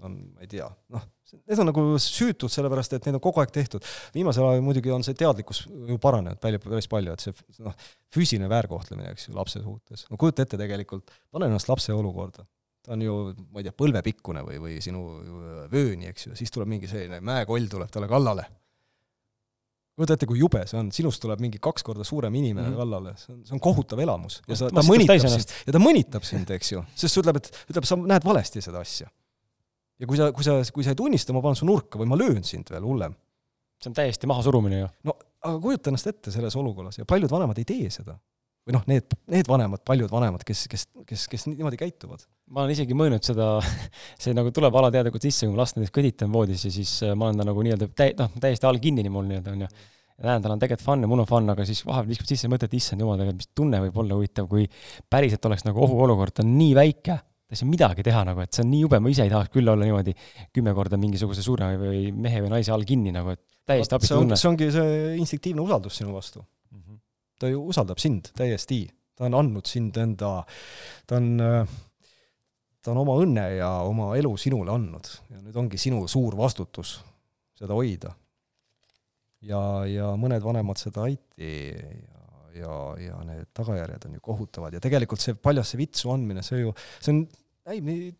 ma 0.02 0.12
ei 0.42 0.50
tea, 0.50 0.70
noh, 0.96 1.08
need 1.38 1.62
on 1.62 1.70
nagu 1.70 1.86
süütud, 2.02 2.50
sellepärast 2.50 2.96
et 2.98 3.06
neid 3.06 3.18
on 3.20 3.24
kogu 3.24 3.42
aeg 3.44 3.52
tehtud. 3.54 3.86
viimasel 4.14 4.48
ajal 4.48 4.64
muidugi 4.66 4.92
on 4.92 5.04
see 5.06 5.18
teadlikkus 5.18 5.66
ju 5.68 5.98
paranenud 6.02 6.40
palju, 6.42 6.62
päris 6.66 6.90
palju, 6.90 7.14
et 7.14 7.26
see 7.26 7.66
noh, 7.66 7.76
füüsiline 8.16 8.50
väärkohtlemine, 8.50 9.12
eks 9.14 9.28
ju, 9.28 9.36
lapse 9.38 9.62
suhtes. 9.62 10.08
no 10.10 10.18
kujuta 10.18 10.48
ette 10.48 10.58
tegelikult, 10.58 11.12
pane 11.32 11.52
ennast 11.52 11.70
lapse 11.70 11.94
olukorda 11.94 12.46
ta 12.86 12.96
on 12.96 13.04
ju, 13.04 13.18
ma 13.52 13.62
ei 13.62 13.68
tea, 13.68 13.76
põlvepikkune 13.76 14.44
või, 14.46 14.62
või 14.64 14.78
sinu 14.84 15.04
vööni, 15.72 16.10
eks 16.12 16.30
ju, 16.30 16.38
siis 16.40 16.54
tuleb 16.54 16.72
mingi 16.72 16.90
selline 16.90 17.20
mäekoll 17.26 17.68
tuleb 17.72 17.92
talle 17.94 18.10
kallale. 18.12 18.46
kujuta 20.00 20.16
ette, 20.16 20.28
kui 20.30 20.40
jube 20.40 20.62
see 20.64 20.80
on, 20.80 20.92
sinust 20.96 21.20
tuleb 21.20 21.42
mingi 21.44 21.60
kaks 21.60 21.84
korda 21.84 22.06
suurem 22.08 22.36
inimene 22.40 22.70
mm 22.70 22.74
-hmm. 22.74 22.80
kallale, 22.80 23.16
see 23.20 23.34
on, 23.34 23.46
see 23.46 23.56
on 23.58 23.60
kohutav 23.60 24.00
elamus. 24.00 24.42
ja 24.48 24.56
sa, 24.56 24.70
ta 24.72 24.86
mõnitab 24.88 25.28
sind, 25.28 25.56
ja 25.68 25.76
ta 25.76 25.80
mõnitab 25.84 26.24
sind, 26.24 26.52
eks 26.56 26.72
ju, 26.72 26.84
sest 26.96 27.16
ta 27.16 27.22
ütleb, 27.24 27.42
et, 27.42 27.52
ütleb, 27.74 27.86
sa 27.86 27.96
näed 28.00 28.26
valesti 28.26 28.62
seda 28.62 28.80
asja. 28.80 29.10
ja 30.00 30.08
kui 30.08 30.18
sa, 30.18 30.32
kui 30.32 30.44
sa, 30.44 30.62
kui 30.74 30.84
sa 30.84 30.96
ei 30.96 31.02
tunnista, 31.04 31.34
ma 31.34 31.42
panen 31.42 31.60
su 31.60 31.68
nurka 31.68 32.00
või 32.00 32.08
ma 32.08 32.16
löön 32.16 32.44
sind 32.44 32.72
veel 32.72 32.84
hullem. 32.84 33.16
see 33.84 33.92
on 33.92 33.94
täiesti 33.94 34.28
mahasurumine 34.28 34.80
ju. 34.80 34.88
no 35.04 35.18
aga 35.42 35.60
kujuta 35.60 35.90
ennast 35.90 36.08
ette 36.08 36.32
selles 36.32 36.56
olukorras 36.56 36.98
ja 36.98 37.06
paljud 37.06 37.32
vanemad 37.32 37.58
ei 37.58 37.66
tee 37.66 37.90
seda 37.90 38.18
või 38.70 38.78
noh, 38.78 38.86
need, 38.90 39.16
need 39.34 39.48
vanemad, 39.50 39.82
paljud 39.88 40.12
vanemad, 40.14 40.44
kes, 40.46 40.68
kes, 40.70 40.86
kes, 41.10 41.26
kes 41.32 41.46
niimoodi 41.50 41.80
käituvad. 41.80 42.22
ma 42.54 42.64
olen 42.64 42.74
isegi 42.76 42.98
mõelnud 42.98 43.26
seda, 43.26 43.56
see 44.22 44.36
nagu 44.38 44.54
tuleb 44.54 44.76
alateadlikult 44.82 45.26
sisse, 45.26 45.48
kui 45.48 45.56
ma 45.56 45.64
last 45.64 45.80
näiteks 45.80 45.96
kõditan 45.96 46.34
voodis 46.34 46.68
ja 46.68 46.74
siis 46.74 46.92
äh, 47.06 47.16
ma 47.18 47.30
olen 47.30 47.42
ta 47.42 47.48
nagu 47.50 47.64
nii-öelda 47.66 47.90
täi-, 47.98 48.14
noh, 48.20 48.36
täiesti 48.42 48.70
all 48.70 48.82
kinnini 48.82 49.10
mul 49.14 49.26
nii-öelda, 49.30 49.56
on 49.56 49.66
ju. 49.66 49.70
ja 50.20 50.28
näen, 50.28 50.46
tal 50.46 50.54
on 50.54 50.62
tegelikult 50.62 50.86
fun 50.86 51.06
ja 51.06 51.10
mul 51.10 51.24
on 51.24 51.30
fun, 51.30 51.50
aga 51.56 51.66
siis 51.66 51.82
vahepeal 51.88 52.14
viskab 52.14 52.30
sisse 52.30 52.52
mõtet, 52.52 52.76
issand 52.78 53.02
jumal, 53.06 53.18
tegelikult 53.18 53.42
mis 53.42 53.52
tunne 53.58 53.82
võib 53.88 53.98
olla 54.04 54.20
huvitav, 54.20 54.52
kui 54.52 54.70
päriselt 55.10 55.50
oleks 55.50 55.66
nagu 55.66 55.84
ohuolukord, 55.88 56.38
ta 56.38 56.46
on 56.46 56.54
nii 56.60 56.78
väike, 56.78 57.18
ta 57.18 57.58
ei 57.58 57.64
saa 57.64 57.72
midagi 57.72 58.06
teha 58.06 58.22
nagu, 58.30 58.46
et 58.46 58.54
see 58.54 58.68
on 58.68 58.72
nii 58.76 58.84
jube, 58.86 59.02
ma 59.02 59.10
ise 59.10 59.26
ei 59.26 59.34
tahaks 59.34 59.54
küll 59.56 59.74
olla 59.74 59.90
niimoodi 59.90 60.14
kümme 60.54 60.76
korda 60.78 61.02
mingisuguse 61.02 61.46
suure 61.46 61.74
või 61.82 62.06
mehe 62.14 62.46
või 62.46 62.54
naise 62.54 62.76
all 62.76 62.86
kinni 62.86 63.16
nagu, 63.16 63.34
et 63.34 63.42
täiesti 63.70 63.98
abitu 63.98 64.14
tunne. 64.14 64.38
see 64.38 64.52
ongi 64.52 64.70
see 64.74 64.96
instinktiivne 65.18 65.66
usaldus 65.66 66.02
sinu 66.04 66.14
vastu 66.14 66.46
ta 67.40 67.50
ju 67.52 67.62
usaldab 67.72 68.02
sind 68.02 68.32
täiesti, 68.38 68.84
ta 69.16 69.28
on 69.28 69.38
andnud 69.40 69.68
sind 69.68 69.98
enda, 70.00 70.32
ta 71.08 71.20
on, 71.20 71.30
ta 72.84 72.94
on 72.94 73.02
oma 73.04 73.18
õnne 73.24 73.46
ja 73.58 73.70
oma 73.88 74.12
elu 74.20 74.36
sinule 74.40 74.74
andnud. 74.76 75.12
Ja 75.32 75.42
nüüd 75.44 75.58
ongi 75.60 75.80
sinu 75.82 76.06
suur 76.12 76.38
vastutus 76.40 77.00
seda 77.60 77.76
hoida. 77.76 78.14
ja, 79.42 79.60
ja 79.88 80.14
mõned 80.20 80.44
vanemad 80.44 80.80
seda 80.80 81.08
ei 81.08 81.16
tee 81.36 81.76
ja, 81.76 82.00
ja, 82.60 82.76
ja 83.04 83.20
need 83.28 83.52
tagajärjed 83.56 84.08
on 84.08 84.18
ju 84.18 84.24
kohutavad. 84.24 84.74
Ja 84.76 84.82
tegelikult 84.84 85.24
see 85.24 85.38
paljasse 85.40 85.80
vitsu 85.80 86.12
andmine, 86.14 86.44
see 86.46 86.64
ju, 86.64 86.74
see 87.00 87.14
on 87.14 87.24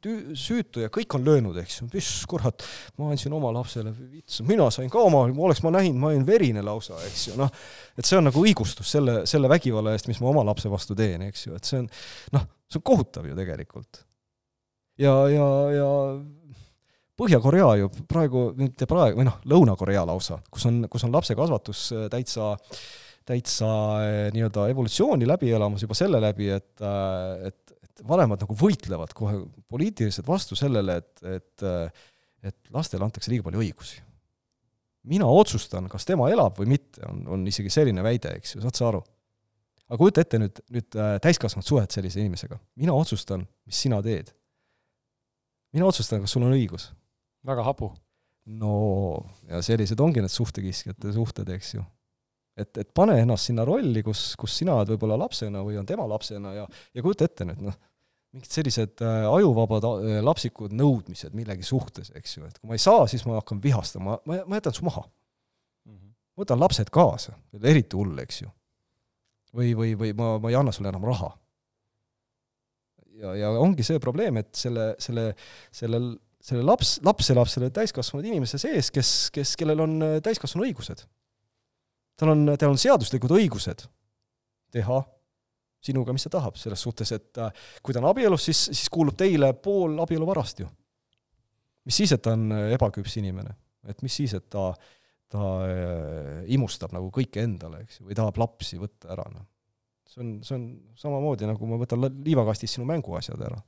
tüü-, 0.04 0.36
süütu 0.38 0.84
ja 0.84 0.90
kõik 0.94 1.16
on 1.18 1.26
löönud, 1.26 1.58
eks 1.62 1.80
ju, 1.82 1.88
mis 1.94 2.10
kurat, 2.30 2.66
ma 3.00 3.10
andsin 3.14 3.34
oma 3.36 3.52
lapsele 3.56 3.94
vitsu, 3.94 4.46
mina 4.48 4.70
sain 4.74 4.92
ka 4.94 5.02
oma, 5.02 5.26
oleks 5.30 5.64
ma 5.66 5.74
näinud, 5.76 6.00
ma 6.00 6.12
olin 6.12 6.26
verine 6.28 6.64
lausa, 6.66 7.00
eks 7.08 7.30
ju, 7.30 7.38
noh, 7.40 7.52
et 7.98 8.08
see 8.08 8.20
on 8.20 8.30
nagu 8.30 8.44
õigustus 8.44 8.94
selle, 8.96 9.24
selle 9.30 9.52
vägivalla 9.52 9.96
eest, 9.96 10.10
mis 10.12 10.22
ma 10.24 10.32
oma 10.32 10.46
lapse 10.48 10.72
vastu 10.72 10.98
teen, 10.98 11.26
eks 11.30 11.48
ju, 11.48 11.58
et 11.58 11.70
see 11.70 11.82
on 11.82 11.90
noh, 12.38 12.48
see 12.70 12.82
on 12.82 12.88
kohutav 12.92 13.28
ju 13.30 13.38
tegelikult. 13.40 14.06
ja, 15.02 15.16
ja, 15.34 15.50
ja 15.76 15.90
Põhja-Korea 17.20 17.74
ju 17.82 17.90
praegu, 18.08 18.46
mitte 18.56 18.88
praegu, 18.88 19.20
või 19.20 19.28
noh, 19.28 19.42
Lõuna-Korea 19.52 20.06
lausa, 20.08 20.38
kus 20.48 20.70
on, 20.70 20.86
kus 20.88 21.04
on 21.04 21.12
lapse 21.12 21.36
kasvatus 21.36 21.90
äh, 21.92 22.08
täitsa 22.14 22.54
täitsa 23.30 23.70
äh, 24.02 24.30
nii-öelda 24.34 24.70
evolutsiooni 24.72 25.28
läbi 25.30 25.52
elamas 25.54 25.84
juba 25.86 25.98
selle 25.98 26.22
läbi, 26.24 26.50
et, 26.56 26.72
äh, 26.82 27.50
et 27.50 27.69
et 28.00 28.08
vanemad 28.08 28.42
nagu 28.46 28.56
võitlevad 28.58 29.12
kohe 29.18 29.42
poliitiliselt 29.70 30.28
vastu 30.28 30.58
sellele, 30.60 30.98
et, 31.04 31.28
et 31.38 31.68
et 32.46 32.72
lastele 32.74 33.06
antakse 33.06 33.32
liiga 33.32 33.48
palju 33.48 33.62
õigusi. 33.64 34.02
mina 35.10 35.26
otsustan, 35.26 35.88
kas 35.90 36.06
tema 36.06 36.30
elab 36.30 36.58
või 36.60 36.76
mitte, 36.76 37.02
on, 37.08 37.24
on 37.36 37.48
isegi 37.48 37.72
selline 37.74 38.04
väide, 38.04 38.36
eks 38.38 38.56
ju, 38.56 38.64
saad 38.64 38.80
sa 38.80 38.90
aru? 38.90 39.02
aga 39.90 39.98
kujuta 39.98 40.24
ette 40.24 40.40
nüüd, 40.42 40.60
nüüd 40.70 40.98
äh, 41.00 41.16
täiskasvanud 41.24 41.66
suhet 41.66 41.96
sellise 41.96 42.22
inimesega. 42.22 42.60
mina 42.80 42.96
otsustan, 42.96 43.48
mis 43.68 43.82
sina 43.88 44.02
teed. 44.06 44.32
mina 45.74 45.90
otsustan, 45.90 46.24
kas 46.24 46.36
sul 46.36 46.46
on 46.48 46.56
õigus. 46.56 46.92
väga 47.46 47.66
hapu. 47.68 47.92
no 48.60 48.74
ja 49.50 49.62
sellised 49.66 50.00
ongi 50.00 50.24
need 50.24 50.34
suhtekiskjate 50.34 51.16
suhted, 51.16 51.50
eks 51.56 51.76
ju 51.76 51.86
et, 52.60 52.78
et 52.78 52.90
pane 52.96 53.16
ennast 53.22 53.50
sinna 53.50 53.66
rolli, 53.68 54.04
kus, 54.04 54.34
kus 54.40 54.58
sina 54.62 54.76
oled 54.78 54.94
võib-olla 54.94 55.20
lapsena 55.20 55.64
või 55.64 55.78
on 55.80 55.88
tema 55.88 56.08
lapsena 56.08 56.54
ja, 56.56 56.66
ja 56.96 57.04
kujuta 57.04 57.28
ette 57.28 57.48
nüüd 57.48 57.62
noh, 57.68 57.78
mingid 58.36 58.52
sellised 58.54 59.02
äh, 59.02 59.26
ajuvabad 59.30 59.86
äh, 59.90 60.20
lapsikud 60.26 60.74
nõudmised 60.78 61.34
millegi 61.38 61.66
suhtes, 61.66 62.12
eks 62.18 62.38
ju, 62.38 62.46
et 62.46 62.60
kui 62.60 62.70
ma 62.70 62.78
ei 62.78 62.84
saa, 62.84 63.08
siis 63.10 63.26
ma 63.26 63.40
hakkan 63.40 63.62
vihastama, 63.64 64.20
ma, 64.30 64.40
ma 64.46 64.60
jätan 64.60 64.76
su 64.78 64.86
maha 64.86 65.04
mm. 65.04 65.96
-hmm. 65.96 66.14
võtan 66.44 66.62
lapsed 66.62 66.94
kaasa, 66.94 67.34
eriti 67.64 67.98
hull, 67.98 68.18
eks 68.22 68.42
ju. 68.44 68.52
või, 69.54 69.74
või, 69.74 69.94
või 69.98 70.14
ma, 70.14 70.38
ma 70.38 70.50
ei 70.54 70.60
anna 70.60 70.72
sulle 70.76 70.94
enam 70.94 71.08
raha. 71.10 71.32
ja, 73.18 73.36
ja 73.36 73.50
ongi 73.50 73.84
see 73.84 74.00
probleem, 74.00 74.38
et 74.38 74.54
selle, 74.56 74.94
selle, 75.00 75.34
sellel, 75.72 76.12
selle 76.40 76.64
laps, 76.64 77.00
laps 77.04 77.30
elab 77.34 77.50
selle 77.50 77.72
täiskasvanud 77.74 78.26
inimese 78.26 78.62
sees, 78.62 78.92
kes, 78.92 79.32
kes, 79.34 79.56
kellel 79.58 79.88
on 79.88 80.02
äh, 80.06 80.20
täiskasvanu 80.22 80.70
õigused. 80.70 81.08
tal 82.16 82.36
on, 82.36 82.46
tal 82.60 82.70
on 82.70 82.78
seaduslikud 82.78 83.32
õigused 83.32 83.88
teha 84.70 85.02
sinuga, 85.84 86.14
mis 86.16 86.26
ta 86.28 86.34
tahab, 86.38 86.58
selles 86.60 86.82
suhtes, 86.84 87.12
et 87.16 87.40
äh, 87.42 87.66
kui 87.84 87.96
ta 87.96 88.02
on 88.04 88.10
abielus, 88.12 88.50
siis, 88.50 88.66
siis 88.74 88.92
kuulub 88.92 89.18
teile 89.20 89.54
pool 89.64 89.98
abieluvarast 90.04 90.64
ju. 90.64 90.68
mis 91.88 92.02
siis, 92.02 92.14
et 92.16 92.24
ta 92.24 92.36
on 92.36 92.50
äh, 92.56 92.74
ebaküps 92.76 93.18
inimene, 93.22 93.56
et 93.90 94.04
mis 94.06 94.18
siis, 94.22 94.36
et 94.36 94.50
ta, 94.52 94.70
ta 95.32 95.52
äh, 95.66 96.44
imustab 96.56 96.94
nagu 96.96 97.12
kõike 97.16 97.44
endale, 97.46 97.86
eks 97.86 98.02
ju, 98.02 98.10
või 98.10 98.18
tahab 98.20 98.40
lapsi 98.42 98.80
võtta 98.82 99.14
ära, 99.16 99.26
noh. 99.34 99.48
see 100.10 100.24
on, 100.26 100.38
see 100.44 100.58
on 100.58 100.70
samamoodi, 101.00 101.48
nagu 101.50 101.70
ma 101.70 101.80
võtan 101.80 102.10
liivakastist 102.28 102.78
sinu 102.78 102.88
mänguasjad 102.90 103.46
ära. 103.48 103.62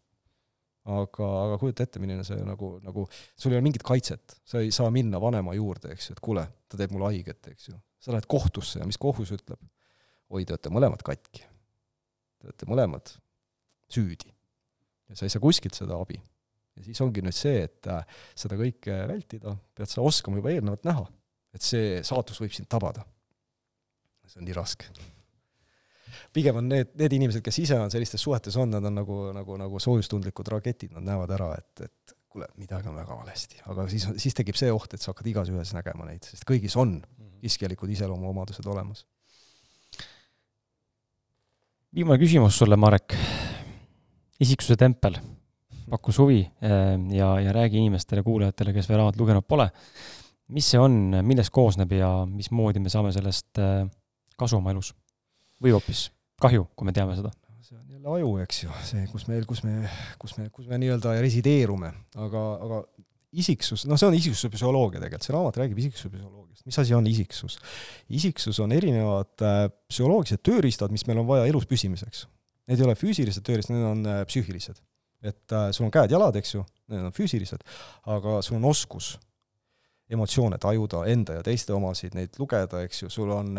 aga, 0.91 1.29
aga 1.45 1.59
kujuta 1.61 1.85
ette, 1.85 2.01
milline 2.01 2.25
see 2.27 2.41
nagu, 2.43 2.73
nagu, 2.83 3.05
sul 3.37 3.53
ei 3.53 3.59
ole 3.59 3.67
mingit 3.69 3.85
kaitset, 3.87 4.35
sa 4.43 4.59
ei 4.59 4.73
saa 4.75 4.91
minna 4.91 5.21
vanema 5.21 5.55
juurde, 5.55 5.93
eks 5.95 6.09
ju, 6.09 6.17
et 6.17 6.25
kuule, 6.27 6.43
ta 6.67 6.79
teeb 6.79 6.91
mulle 6.91 7.13
haiget, 7.13 7.53
eks 7.53 7.69
ju. 7.71 7.77
sa 8.01 8.11
lähed 8.11 8.27
kohtusse 8.27 8.81
ja 8.81 8.89
mis 8.89 8.99
kohus 8.99 9.31
ütleb? 9.31 9.61
oi, 10.31 10.45
te 10.47 10.55
olete 10.55 10.71
mõlemad 10.71 11.01
katki 11.03 11.43
te 12.41 12.49
olete 12.49 12.69
mõlemad 12.69 13.13
süüdi. 13.91 14.33
ja 15.09 15.17
sa 15.17 15.27
ei 15.27 15.33
saa 15.33 15.43
kuskilt 15.43 15.77
seda 15.77 15.99
abi. 16.01 16.17
ja 16.75 16.85
siis 16.85 17.01
ongi 17.03 17.23
nüüd 17.23 17.35
see, 17.35 17.65
et 17.67 17.87
äh, 17.91 18.03
seda 18.35 18.57
kõike 18.59 19.01
vältida, 19.11 19.55
pead 19.75 19.91
sa 19.91 20.03
oskama 20.05 20.39
juba 20.39 20.53
eelnevalt 20.53 20.87
näha, 20.87 21.05
et 21.55 21.65
see 21.65 21.99
saatus 22.07 22.41
võib 22.41 22.55
sind 22.55 22.69
tabada. 22.71 23.05
see 24.25 24.39
on 24.41 24.47
nii 24.47 24.57
raske. 24.57 24.87
pigem 26.33 26.61
on 26.61 26.71
need, 26.71 26.95
need 26.99 27.19
inimesed, 27.19 27.43
kes 27.45 27.61
ise 27.65 27.77
on 27.79 27.93
sellistes 27.93 28.23
suhetes 28.23 28.57
on, 28.57 28.73
nad 28.73 28.85
on 28.87 28.97
nagu, 29.01 29.21
nagu, 29.35 29.59
nagu 29.59 29.79
soojustundlikud 29.79 30.49
raketid, 30.55 30.95
nad 30.97 31.11
näevad 31.11 31.37
ära, 31.37 31.53
et, 31.59 31.87
et 31.87 32.17
kuule, 32.31 32.47
midagi 32.57 32.87
on 32.87 32.95
väga 32.95 33.15
valesti, 33.19 33.59
aga 33.69 33.85
siis, 33.91 34.07
siis 34.23 34.35
tekib 34.37 34.57
see 34.57 34.71
oht, 34.71 34.93
et 34.95 35.03
sa 35.03 35.11
hakkad 35.11 35.27
igas 35.27 35.51
ühes 35.51 35.75
nägema 35.75 36.07
neid, 36.07 36.25
sest 36.25 36.47
kõigis 36.47 36.79
on 36.79 37.01
mhm. 37.01 37.41
kiskjalikud 37.43 37.91
iseloomuomadused 37.99 38.71
olemas 38.71 39.05
viimane 41.95 42.19
küsimus 42.19 42.57
sulle, 42.57 42.77
Marek. 42.79 43.15
isiksuse 44.41 44.77
tempel 44.79 45.17
pakkus 45.91 46.17
huvi 46.21 46.39
eh, 46.39 46.95
ja, 47.17 47.33
ja 47.39 47.53
räägi 47.53 47.77
inimestele, 47.77 48.23
kuulajatele, 48.23 48.73
kes 48.73 48.87
veel 48.89 49.01
raamatut 49.01 49.19
lugenud 49.19 49.45
pole, 49.47 49.67
mis 50.55 50.69
see 50.71 50.79
on, 50.79 51.17
millest 51.27 51.51
koosneb 51.51 51.91
ja 51.91 52.09
mismoodi 52.25 52.79
me 52.79 52.89
saame 52.89 53.11
sellest 53.11 53.59
eh, 53.59 53.83
kasu 54.39 54.61
oma 54.61 54.71
elus? 54.71 54.93
või 55.61 55.75
hoopis 55.75 56.07
kahju, 56.41 56.63
kui 56.75 56.87
me 56.87 56.95
teame 56.95 57.17
seda? 57.19 57.33
see 57.61 57.75
on 57.77 57.91
jälle 57.91 58.15
aju, 58.15 58.31
eks 58.45 58.63
ju, 58.63 58.71
see, 58.87 59.03
kus 59.11 59.27
me, 59.27 59.41
kus 59.47 59.63
me, 59.67 59.75
kus 60.19 60.37
me, 60.39 60.47
kus 60.49 60.71
me 60.71 60.79
nii-öelda 60.81 61.17
resideerume, 61.21 61.91
aga, 62.15 62.45
aga 62.65 62.81
isiksus, 63.31 63.85
noh, 63.87 63.99
see 63.99 64.09
on 64.09 64.15
isiksuse 64.17 64.51
psühholoogia 64.51 64.99
tegelikult, 64.99 65.25
see 65.25 65.35
raamat 65.35 65.57
räägib 65.61 65.79
isiksuse 65.79 66.11
psühholoogiast. 66.11 66.65
mis 66.67 66.79
asi 66.83 66.95
on 66.95 67.07
isiksus? 67.07 67.57
isiksus 68.11 68.59
on 68.63 68.71
erinevad 68.75 69.43
äh, 69.47 69.63
psühholoogilised 69.91 70.43
tööriistad, 70.43 70.91
mis 70.91 71.05
meil 71.07 71.21
on 71.21 71.27
vaja 71.29 71.47
elus 71.49 71.67
püsimiseks. 71.69 72.25
Need 72.69 72.81
ei 72.81 72.87
ole 72.87 72.95
füüsilised 72.99 73.45
tööriistad, 73.47 73.77
need 73.77 73.87
on 73.87 74.07
äh, 74.09 74.23
psüühilised. 74.27 74.81
et 75.23 75.53
äh, 75.53 75.69
sul 75.71 75.85
on 75.87 75.93
käed-jalad, 75.93 76.35
eks 76.41 76.55
ju, 76.55 76.63
need 76.91 77.05
on 77.07 77.13
füüsilised, 77.15 77.63
aga 78.09 78.39
sul 78.43 78.57
on 78.57 78.65
oskus 78.71 79.13
emotsioone 80.11 80.57
tajuda, 80.59 81.05
enda 81.07 81.37
ja 81.37 81.43
teiste 81.45 81.71
omasid, 81.73 82.17
neid 82.17 82.35
lugeda, 82.41 82.81
eks 82.83 83.05
ju, 83.05 83.09
sul 83.13 83.31
on, 83.31 83.55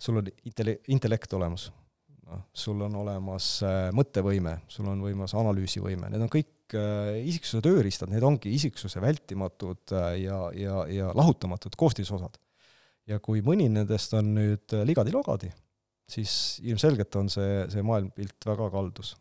sul 0.00 0.22
on 0.22 0.30
intelle-, 0.48 0.78
intellekt 0.88 1.34
olemas. 1.36 1.68
noh, 2.30 2.46
sul 2.54 2.80
on 2.86 2.94
olemas 3.02 3.58
mõttevõime, 3.92 4.60
sul 4.70 4.88
on 4.88 5.02
võimas 5.04 5.34
analüüsivõime, 5.36 6.08
need 6.08 6.24
on 6.24 6.32
kõik 6.32 6.48
kõik 6.70 6.78
äh, 6.78 7.18
isiksuse 7.26 7.62
tööriistad, 7.64 8.10
need 8.10 8.22
ongi 8.22 8.52
isiksuse 8.54 9.00
vältimatud 9.02 9.92
äh, 9.92 10.22
ja, 10.24 10.50
ja, 10.54 10.84
ja 10.88 11.10
lahutamatud 11.14 11.76
koostisosad. 11.76 12.38
ja 13.06 13.18
kui 13.18 13.40
mõni 13.42 13.68
nendest 13.68 14.12
on 14.14 14.34
nüüd 14.34 14.72
äh, 14.74 14.84
ligadi-logadi, 14.86 15.50
siis 16.08 16.60
ilmselgelt 16.62 17.16
on 17.16 17.28
see, 17.30 17.66
see 17.70 17.82
maailmpilt 17.82 18.46
väga 18.46 18.70
kaldus. 18.70 19.16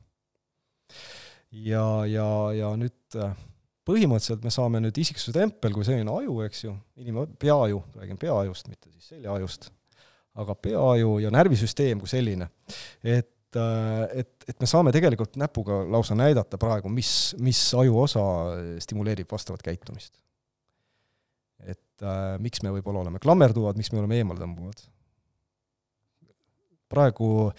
ja, 1.51 2.05
ja, 2.05 2.51
ja 2.53 2.75
nüüd 2.77 3.17
põhimõtteliselt 3.85 4.43
me 4.43 4.51
saame 4.53 4.79
nüüd 4.83 4.97
isiksuse 4.97 5.33
tempel 5.33 5.73
kui 5.73 5.85
selline 5.85 6.11
aju, 6.11 6.41
eks 6.45 6.63
ju, 6.63 6.75
inim-, 7.01 7.25
peaaju, 7.39 7.83
räägin 7.95 8.17
peaajust, 8.21 8.69
mitte 8.69 8.91
siis 8.91 9.15
seljaajust, 9.15 9.71
aga 10.39 10.55
peaaju 10.55 11.17
ja 11.23 11.31
närvisüsteem 11.33 11.99
kui 11.99 12.09
selline, 12.09 12.51
et 13.03 13.38
et, 13.55 14.21
et, 14.21 14.45
et 14.51 14.61
me 14.61 14.69
saame 14.69 14.93
tegelikult 14.95 15.37
näpuga 15.41 15.81
lausa 15.89 16.17
näidata 16.17 16.59
praegu, 16.61 16.91
mis, 16.93 17.33
mis 17.41 17.61
ajuosa 17.77 18.21
stimuleerib 18.83 19.29
vastavat 19.31 19.63
käitumist. 19.65 20.13
et 21.59 22.05
äh, 22.05 22.37
miks 22.39 22.63
me 22.63 22.71
võib-olla 22.77 23.03
oleme 23.03 23.19
klammerduvad, 23.19 23.77
miks 23.77 23.91
me 23.91 23.99
oleme 23.99 24.21
eemaltõmbuvad. 24.21 24.85
praegu 26.89 27.51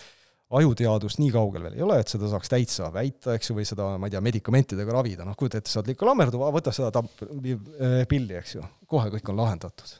ajuteadust 0.50 1.20
nii 1.22 1.30
kaugel 1.30 1.62
veel 1.66 1.76
ei 1.78 1.84
ole, 1.86 2.00
et 2.02 2.10
seda 2.10 2.28
saaks 2.30 2.50
täitsa 2.50 2.88
väita, 2.94 3.36
eks 3.38 3.50
ju, 3.50 3.56
või 3.58 3.66
seda, 3.68 3.86
ma 4.02 4.08
ei 4.08 4.14
tea, 4.14 4.22
medikamentidega 4.24 4.94
ravida, 4.96 5.26
noh, 5.26 5.36
kujuta 5.38 5.60
ette, 5.60 5.70
sa 5.70 5.78
oled 5.82 5.98
klammerduv, 5.98 6.42
võta 6.56 6.74
seda 6.74 6.90
tab-, 6.94 7.10
pilli, 8.10 8.34
eks 8.40 8.56
ju, 8.56 8.64
kohe 8.90 9.12
kõik 9.14 9.30
on 9.30 9.38
lahendatud. 9.38 9.92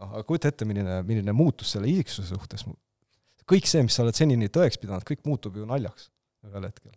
noh, 0.00 0.14
aga 0.14 0.24
kujuta 0.28 0.52
ette, 0.52 0.68
milline, 0.68 1.02
milline 1.08 1.34
muutus 1.36 1.74
selle 1.76 1.90
isiksuse 1.92 2.32
suhtes 2.32 2.64
kõik 3.48 3.68
see, 3.70 3.84
mis 3.86 3.96
sa 3.96 4.04
oled 4.04 4.16
senini 4.16 4.50
tõeks 4.52 4.80
pidanud, 4.80 5.06
kõik 5.08 5.24
muutub 5.28 5.56
ju 5.58 5.66
naljaks 5.68 6.10
ühel 6.48 6.68
hetkel. 6.68 6.92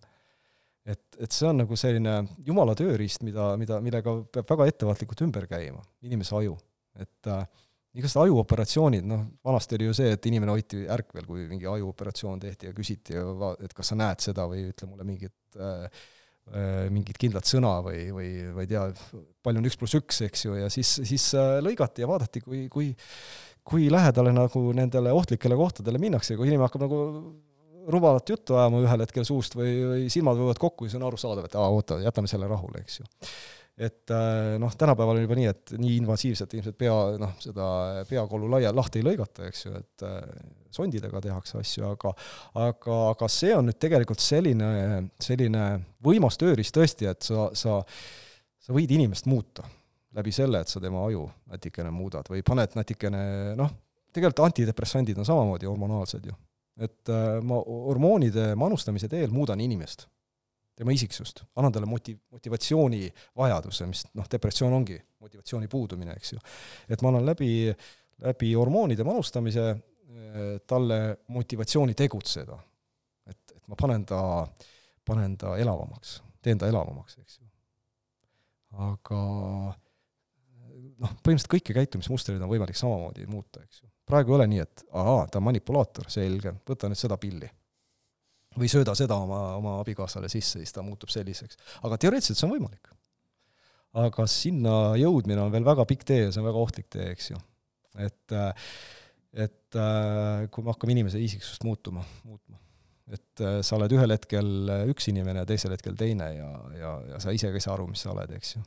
et, 0.85 1.03
et 1.19 1.31
see 1.31 1.47
on 1.49 1.61
nagu 1.63 1.77
selline 1.79 2.21
jumala 2.45 2.75
tööriist, 2.77 3.23
mida, 3.27 3.53
mida, 3.61 3.79
millega 3.83 4.15
peab 4.33 4.53
väga 4.55 4.69
ettevaatlikult 4.71 5.25
ümber 5.27 5.47
käima, 5.49 5.83
inimese 6.05 6.35
aju. 6.37 6.57
et 6.99 7.31
äh, 7.31 7.45
igasugused 7.91 8.23
ajuoperatsioonid, 8.23 9.05
noh, 9.07 9.25
vanasti 9.43 9.75
oli 9.75 9.89
ju 9.89 9.97
see, 9.97 10.15
et 10.15 10.25
inimene 10.29 10.53
hoiti 10.55 10.85
ärkvel, 10.91 11.27
kui 11.27 11.43
mingi 11.49 11.67
ajuoperatsioon 11.67 12.39
tehti 12.39 12.69
ja 12.69 12.75
küsiti, 12.75 13.19
et 13.65 13.75
kas 13.75 13.91
sa 13.91 13.99
näed 13.99 14.23
seda 14.23 14.47
või 14.47 14.69
ütle 14.69 14.87
mulle 14.87 15.07
mingit 15.07 15.59
äh, 15.59 16.03
äh, 16.53 16.85
mingit 16.93 17.19
kindlat 17.19 17.49
sõna 17.49 17.77
või, 17.83 18.05
või 18.15 18.29
ma 18.55 18.63
ei 18.63 18.71
tea, 18.71 18.85
palju 19.43 19.63
on 19.63 19.67
üks 19.67 19.79
pluss 19.79 19.99
üks, 19.99 20.21
eks 20.29 20.47
ju, 20.47 20.55
ja 20.61 20.71
siis, 20.71 20.93
siis 21.03 21.27
äh, 21.35 21.57
lõigati 21.63 22.05
ja 22.05 22.09
vaadati, 22.11 22.43
kui, 22.45 22.63
kui 22.71 22.93
kui 23.67 23.87
lähedale 23.93 24.33
nagu 24.35 24.65
nendele 24.75 25.13
ohtlikele 25.13 25.57
kohtadele 25.59 26.01
minnakse, 26.01 26.35
kui 26.37 26.49
inimene 26.49 26.67
hakkab 26.67 26.85
nagu 26.87 27.01
rumalat 27.91 28.29
juttu 28.29 28.57
ajama 28.57 28.81
ühel 28.83 29.05
hetkel 29.05 29.25
suust 29.27 29.55
või, 29.57 29.71
või 29.87 30.11
silmad 30.13 30.37
võivad 30.39 30.59
kokku 30.61 30.85
ja 30.85 30.91
siis 30.91 30.99
on 31.01 31.07
arusaadav, 31.07 31.47
et 31.47 31.57
aa, 31.57 31.71
oota, 31.73 31.97
jätame 32.03 32.29
selle 32.29 32.49
rahule, 32.49 32.83
eks 32.83 32.99
ju. 32.99 33.07
et 33.81 34.13
äh, 34.13 34.55
noh, 34.61 34.73
tänapäeval 34.77 35.17
on 35.17 35.25
juba 35.25 35.37
nii, 35.39 35.49
et 35.49 35.73
nii 35.81 35.95
invasiivselt 36.01 36.53
ilmselt 36.57 36.77
pea, 36.77 36.95
noh, 37.21 37.35
seda 37.41 37.67
peakollu 38.09 38.49
laia, 38.51 38.73
lahti 38.75 39.01
ei 39.01 39.07
lõigata, 39.07 39.49
eks 39.49 39.65
ju, 39.65 39.73
et 39.81 40.05
äh, 40.07 40.19
sondidega 40.73 41.21
tehakse 41.23 41.59
asju, 41.61 41.87
aga 41.89 42.13
aga, 42.67 42.97
aga 43.11 43.31
see 43.31 43.53
on 43.57 43.69
nüüd 43.69 43.79
tegelikult 43.81 44.23
selline, 44.23 44.71
selline 45.21 45.67
võimas 46.05 46.39
tööriist 46.41 46.77
tõesti, 46.77 47.09
et 47.11 47.25
sa, 47.25 47.49
sa, 47.57 47.81
sa 48.61 48.77
võid 48.77 48.93
inimest 48.97 49.29
muuta 49.31 49.65
läbi 50.17 50.31
selle, 50.35 50.61
et 50.61 50.71
sa 50.71 50.81
tema 50.83 51.05
aju 51.07 51.25
natikene 51.51 51.91
muudad 51.93 52.27
või 52.31 52.43
paned 52.45 52.75
natikene 52.75 53.21
noh, 53.59 53.71
tegelikult 54.11 54.45
antidepressandid 54.47 55.19
on 55.21 55.27
samamoodi 55.27 55.69
hormonaalsed 55.69 56.25
ju. 56.27 56.33
et 56.81 57.09
äh, 57.11 57.37
ma 57.43 57.59
hormoonide 57.61 58.53
manustamise 58.55 59.07
teel 59.11 59.31
muudan 59.31 59.59
inimest, 59.61 60.07
tema 60.75 60.93
isiksust, 60.95 61.43
annan 61.59 61.73
talle 61.75 61.87
moti-, 61.87 62.15
motivatsioonivajaduse, 62.31 63.87
mis 63.87 64.05
noh, 64.17 64.27
depressioon 64.31 64.73
ongi 64.73 64.97
motivatsiooni 65.21 65.67
puudumine, 65.71 66.15
eks 66.17 66.33
ju. 66.33 66.39
et 66.89 67.03
ma 67.03 67.11
annan 67.11 67.27
läbi, 67.27 67.51
läbi 68.23 68.53
hormoonide 68.55 69.05
manustamise 69.07 69.67
äh, 69.71 70.57
talle 70.67 71.01
motivatsiooni 71.27 71.95
tegutseda. 71.95 72.57
et, 73.29 73.55
et 73.55 73.67
ma 73.67 73.79
panen 73.79 74.05
ta, 74.05 74.21
panen 75.05 75.37
ta 75.37 75.55
elavamaks, 75.59 76.21
teen 76.41 76.59
ta 76.59 76.71
elavamaks, 76.71 77.19
eks 77.21 77.39
ju. 77.39 77.47
aga 78.89 79.21
noh, 81.01 81.15
põhimõtteliselt 81.21 81.51
kõiki 81.55 81.75
käitumismustreid 81.75 82.41
on 82.41 82.51
võimalik 82.51 82.77
samamoodi 82.77 83.25
muuta, 83.29 83.63
eks 83.63 83.81
ju. 83.81 83.89
praegu 84.09 84.33
ei 84.33 84.37
ole 84.37 84.47
nii, 84.51 84.63
et 84.65 84.85
ahaa, 85.01 85.25
ta 85.31 85.41
on 85.41 85.47
manipulaator, 85.47 86.09
selge, 86.13 86.53
võta 86.67 86.89
nüüd 86.91 86.99
seda 86.99 87.17
pilli. 87.21 87.49
või 88.59 88.67
sööda 88.67 88.91
seda 88.99 89.15
oma, 89.15 89.39
oma 89.55 89.77
abikaasale 89.79 90.27
sisse, 90.29 90.59
siis 90.59 90.73
ta 90.75 90.83
muutub 90.83 91.09
selliseks. 91.09 91.57
aga 91.87 91.97
teoreetiliselt 91.97 92.39
see 92.39 92.47
on 92.49 92.55
võimalik. 92.57 92.91
aga 94.05 94.27
sinna 94.27 94.75
jõudmine 94.99 95.41
on 95.41 95.51
veel 95.51 95.67
väga 95.67 95.85
pikk 95.87 96.03
tee 96.07 96.25
ja 96.25 96.31
see 96.31 96.43
on 96.43 96.49
väga 96.49 96.65
ohtlik 96.65 96.89
tee, 96.89 97.11
eks 97.11 97.31
ju. 97.31 97.39
et, 97.99 98.37
et 99.33 99.79
kui 100.51 100.63
me 100.65 100.75
hakkame 100.75 100.97
inimese 100.97 101.21
isiksust 101.23 101.63
muutuma, 101.67 102.03
muutma, 102.27 102.59
et 103.11 103.47
sa 103.65 103.75
oled 103.75 103.91
ühel 103.95 104.13
hetkel 104.13 104.75
üks 104.91 105.09
inimene 105.11 105.43
ja 105.43 105.49
teisel 105.49 105.73
hetkel 105.73 105.97
teine 105.99 106.29
ja, 106.35 106.51
ja, 106.77 106.93
ja 107.13 107.23
sa 107.23 107.33
ise 107.35 107.49
ka 107.49 107.59
ei 107.59 107.63
saa 107.63 107.73
aru, 107.75 107.89
mis 107.91 108.03
sa 108.03 108.13
oled, 108.13 108.37
eks 108.37 108.55
ju 108.55 108.63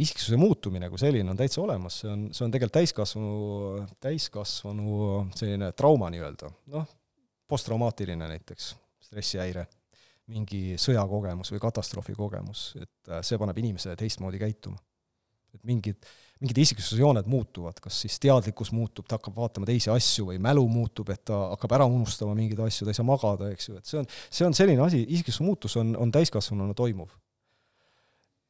isiksuse 0.00 0.38
muutumine 0.40 0.88
kui 0.88 0.98
selline 0.98 1.30
on 1.30 1.38
täitsa 1.38 1.60
olemas, 1.62 2.00
see 2.00 2.10
on, 2.10 2.26
see 2.32 2.46
on 2.46 2.52
tegelikult 2.54 2.78
täiskasvanu, 2.80 3.86
täiskasvanu 4.02 4.98
selline 5.36 5.72
trauma 5.76 6.08
nii-öelda, 6.14 6.50
noh, 6.72 6.86
posttraumaatiline 7.48 8.28
näiteks, 8.32 8.72
stressihäire, 9.04 9.66
mingi 10.32 10.78
sõjakogemus 10.80 11.52
või 11.52 11.62
katastroofikogemus, 11.62 12.66
et 12.80 13.12
äh, 13.12 13.22
see 13.26 13.38
paneb 13.40 13.58
inimese 13.60 13.94
teistmoodi 14.00 14.40
käituma. 14.40 14.80
et 15.54 15.62
mingid, 15.62 16.00
mingid 16.42 16.58
isiksusjooned 16.58 17.28
muutuvad, 17.30 17.76
kas 17.78 18.00
siis 18.02 18.16
teadlikkus 18.18 18.72
muutub, 18.74 19.06
ta 19.06 19.20
hakkab 19.20 19.36
vaatama 19.36 19.68
teisi 19.68 19.92
asju 19.92 20.32
või 20.32 20.40
mälu 20.42 20.64
muutub, 20.66 21.12
et 21.14 21.22
ta 21.30 21.36
hakkab 21.52 21.76
ära 21.76 21.86
unustama 21.86 22.34
mingeid 22.34 22.58
asju, 22.64 22.88
ta 22.88 22.90
ei 22.90 22.98
saa 22.98 23.06
magada, 23.06 23.52
eks 23.54 23.68
ju, 23.68 23.76
et 23.78 23.86
see 23.86 24.00
on, 24.00 24.08
see 24.10 24.48
on 24.48 24.56
selline 24.58 24.82
asi, 24.82 25.04
isiksuse 25.14 25.46
muutus 25.46 25.76
on, 25.78 25.94
on 26.00 26.10
täiskasvanuna 26.10 26.74
toimuv 26.74 27.12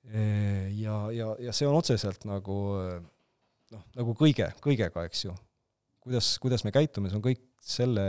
ja, 0.04 0.96
ja, 1.16 1.28
ja 1.40 1.52
see 1.56 1.68
on 1.68 1.78
otseselt 1.78 2.26
nagu 2.28 2.56
noh, 3.74 3.84
nagu 3.98 4.14
kõige, 4.18 4.50
kõigega, 4.64 5.04
eks 5.08 5.26
ju. 5.26 5.34
kuidas, 6.04 6.34
kuidas 6.42 6.64
me 6.66 6.72
käitume, 6.74 7.10
see 7.10 7.18
on 7.18 7.24
kõik 7.24 7.44
selle, 7.64 8.06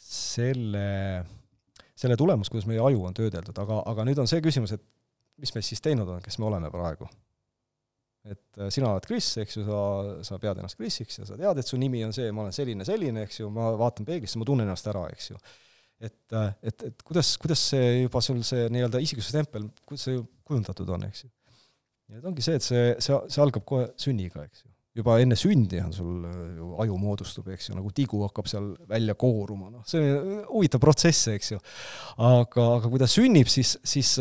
selle, 0.00 0.86
selle 1.92 2.16
tulemus, 2.20 2.50
kuidas 2.52 2.68
meie 2.70 2.82
aju 2.82 3.04
on 3.08 3.16
töödeldud, 3.16 3.58
aga, 3.64 3.82
aga 3.92 4.08
nüüd 4.08 4.22
on 4.22 4.30
see 4.30 4.42
küsimus, 4.44 4.74
et 4.76 4.84
mis 5.40 5.52
me 5.54 5.62
siis 5.66 5.82
teinud 5.84 6.08
on, 6.08 6.22
kes 6.24 6.38
me 6.40 6.48
oleme 6.48 6.70
praegu. 6.72 7.08
et 8.24 8.56
äh, 8.56 8.70
sina 8.72 8.88
oled 8.94 9.04
Kris, 9.04 9.34
eks 9.42 9.58
ju, 9.58 9.66
sa, 9.66 9.78
sa 10.24 10.38
pead 10.40 10.56
ennast 10.56 10.78
Krisiks 10.80 11.18
ja 11.20 11.26
sa 11.28 11.36
tead, 11.36 11.58
et 11.60 11.68
su 11.68 11.76
nimi 11.76 12.00
on 12.06 12.14
see, 12.16 12.30
ma 12.32 12.46
olen 12.46 12.56
selline, 12.56 12.86
selline, 12.88 13.26
eks 13.26 13.42
ju, 13.42 13.50
ma 13.52 13.74
vaatan 13.76 14.08
peeglisse, 14.08 14.40
ma 14.40 14.48
tunnen 14.48 14.64
ennast 14.64 14.88
ära, 14.88 15.04
eks 15.12 15.30
ju 15.34 15.40
et, 16.04 16.36
et, 16.62 16.84
et 16.90 17.02
kuidas, 17.06 17.34
kuidas 17.40 17.62
see 17.72 18.04
juba 18.04 18.22
sul 18.24 18.42
see 18.46 18.68
nii-öelda 18.72 19.00
isiksuse 19.04 19.38
tempel, 19.38 19.66
kuidas 19.86 20.06
see 20.08 20.20
kujundatud 20.46 20.92
on, 20.96 21.06
eks 21.08 21.24
ju. 21.24 21.32
ja 22.12 22.20
et 22.20 22.28
ongi 22.28 22.44
see, 22.44 22.60
et 22.60 22.66
see, 22.66 22.86
see, 23.02 23.18
see 23.32 23.44
algab 23.44 23.66
kohe 23.68 23.88
sünniga, 24.00 24.44
eks 24.46 24.64
ju. 24.64 24.70
juba 25.00 25.16
enne 25.22 25.38
sündi 25.38 25.80
on 25.82 25.94
sul 25.94 26.26
ju 26.58 26.68
aju 26.84 26.98
moodustub, 27.00 27.48
eks 27.54 27.70
ju, 27.70 27.78
nagu 27.78 27.90
tigu 27.96 28.20
hakkab 28.26 28.50
seal 28.50 28.68
välja 28.90 29.16
kooruma, 29.18 29.70
noh, 29.72 29.86
see 29.88 30.12
on 30.18 30.44
huvitav 30.52 30.82
protsess, 30.84 31.30
eks 31.34 31.54
ju. 31.54 31.62
aga, 32.18 32.68
aga 32.80 32.92
kui 32.92 33.02
ta 33.02 33.10
sünnib, 33.10 33.50
siis, 33.50 33.76
siis, 33.86 34.14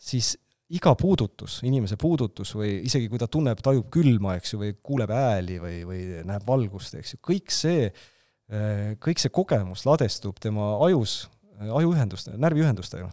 siis 0.00 0.32
iga 0.72 0.94
puudutus, 0.96 1.58
inimese 1.68 1.98
puudutus 2.00 2.54
või 2.56 2.78
isegi 2.88 3.10
kui 3.12 3.20
ta 3.20 3.28
tunneb, 3.28 3.60
tajub 3.60 3.90
külma, 3.92 4.38
eks 4.40 4.54
ju, 4.54 4.62
või 4.62 4.72
kuuleb 4.80 5.12
hääli 5.12 5.60
või, 5.60 5.76
või 5.88 6.02
näeb 6.28 6.48
valgust, 6.48 6.96
eks 6.96 7.16
ju, 7.16 7.24
kõik 7.28 7.52
see 7.52 7.90
äh, 7.90 8.02
Äh, 8.02 8.21
kõik 9.00 9.20
see 9.22 9.32
kogemus 9.32 9.86
ladestub 9.88 10.40
tema 10.42 10.74
ajus, 10.86 11.28
äh, 11.60 11.70
ajuühenduste, 11.72 12.36
närviühendustega. 12.36 13.10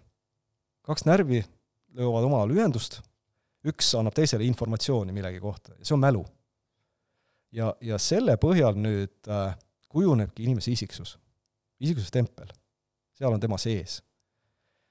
kaks 0.90 1.06
närvi 1.06 1.44
löövad 1.94 2.26
omavahel 2.26 2.56
ühendust, 2.57 2.99
üks 3.64 3.94
annab 3.95 4.16
teisele 4.18 4.44
informatsiooni 4.48 5.14
millegi 5.14 5.40
kohta 5.40 5.76
see 5.82 5.94
on 5.94 5.99
mälu. 5.99 6.26
ja, 7.52 7.74
ja 7.82 7.98
selle 7.98 8.36
põhjal 8.38 8.76
nüüd 8.76 9.30
äh, 9.30 9.56
kujunebki 9.90 10.44
inimese 10.44 10.72
isiksus, 10.72 11.18
isiksuse 11.80 12.11
tempel. 12.11 12.52
seal 13.14 13.34
on 13.34 13.40
tema 13.40 13.57
sees. 13.57 14.02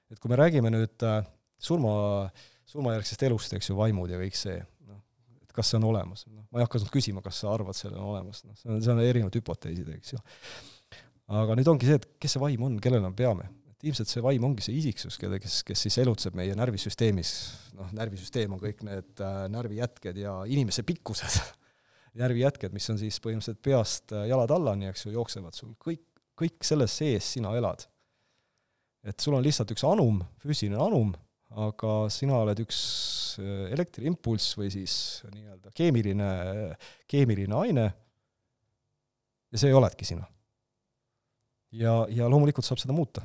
et 0.09 0.19
kui 0.19 0.29
me 0.29 0.35
räägime 0.35 0.71
nüüd 0.73 1.03
äh, 1.03 1.23
surma, 1.59 2.29
surmajärgsest 2.65 3.23
elust, 3.23 3.53
eks 3.53 3.69
ju, 3.69 3.77
vaimud 3.77 4.09
ja 4.09 4.17
kõik 4.17 4.35
see, 4.35 4.63
kas 5.59 5.73
see 5.73 5.79
on 5.79 5.87
olemas, 5.91 6.25
noh, 6.31 6.45
ma 6.49 6.61
ei 6.61 6.65
hakka 6.65 6.81
sinult 6.81 6.95
küsima, 6.95 7.23
kas 7.25 7.41
sa 7.43 7.51
arvad, 7.51 7.77
see 7.77 7.91
on 7.91 8.01
olemas, 8.13 8.43
noh, 8.47 8.55
see 8.57 8.71
on, 8.71 8.81
see 8.83 8.93
on 8.93 9.03
erinevad 9.03 9.35
hüpoteesid, 9.35 9.91
eks 9.97 10.15
ju. 10.15 10.19
aga 11.39 11.57
nüüd 11.59 11.71
ongi 11.71 11.89
see, 11.89 11.99
et 11.99 12.07
kes 12.21 12.37
see 12.37 12.43
vaim 12.43 12.63
on, 12.67 12.77
kellele 12.83 13.11
me 13.11 13.15
peame. 13.17 13.49
et 13.73 13.87
ilmselt 13.89 14.11
see 14.11 14.23
vaim 14.23 14.43
ongi 14.47 14.65
see 14.65 14.79
isiksus, 14.79 15.19
keda, 15.19 15.39
kes, 15.41 15.61
kes 15.67 15.85
siis 15.87 15.99
elutseb 16.03 16.35
meie 16.39 16.55
närvisüsteemis, 16.57 17.33
noh, 17.77 17.91
närvisüsteem 17.99 18.55
on 18.55 18.63
kõik 18.63 18.83
need 18.87 19.23
äh, 19.23 19.45
närvijätked 19.51 20.19
ja 20.23 20.39
inimese 20.47 20.83
pikkused 20.87 21.39
närvijätked, 22.21 22.75
mis 22.75 22.89
on 22.91 22.99
siis 23.01 23.19
põhimõtteliselt 23.23 23.63
peast 23.65 24.15
äh, 24.15 24.27
jalad 24.31 24.51
allani, 24.55 24.89
eks 24.91 25.07
ju, 25.07 25.15
jooksevad 25.15 25.55
sul, 25.55 25.75
kõik, 25.79 26.03
kõik 26.39 26.63
selles 26.67 26.95
sees 27.03 27.35
sina 27.37 27.55
elad. 27.59 27.87
et 29.07 29.19
sul 29.19 29.35
on 29.37 29.43
lihtsalt 29.43 29.71
üks 29.71 29.85
anum, 29.87 30.19
füüsiline 30.43 30.79
anum, 30.79 31.13
aga 31.57 31.93
sina 32.13 32.37
oled 32.43 32.59
üks 32.61 32.79
äh, 33.41 33.71
elektriimpulss 33.73 34.57
või 34.59 34.69
siis 34.73 34.93
nii-öelda 35.31 35.73
keemiline, 35.77 36.29
keemiline 37.09 37.57
aine 37.57 37.87
ja 39.49 39.61
see 39.61 39.73
oledki 39.73 40.05
sina. 40.05 40.27
ja, 41.71 42.05
ja 42.09 42.29
loomulikult 42.29 42.65
saab 42.65 42.81
seda 42.81 42.93
muuta. 42.93 43.23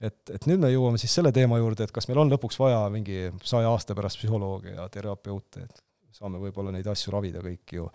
et, 0.00 0.20
et 0.36 0.46
nüüd 0.50 0.60
me 0.60 0.72
jõuame 0.72 1.00
siis 1.00 1.14
selle 1.16 1.32
teema 1.32 1.58
juurde, 1.62 1.86
et 1.86 1.94
kas 1.94 2.08
meil 2.10 2.20
on 2.24 2.32
lõpuks 2.32 2.60
vaja 2.60 2.84
mingi 2.92 3.30
saja 3.42 3.72
aasta 3.72 3.96
pärast 3.96 4.20
psühholooge 4.20 4.76
ja 4.76 4.88
terapeute, 4.92 5.64
et 5.64 5.84
saame 6.14 6.38
võib-olla 6.42 6.74
neid 6.74 6.86
asju 6.92 7.14
ravida 7.14 7.40
kõiki 7.44 7.80
ju 7.80 7.88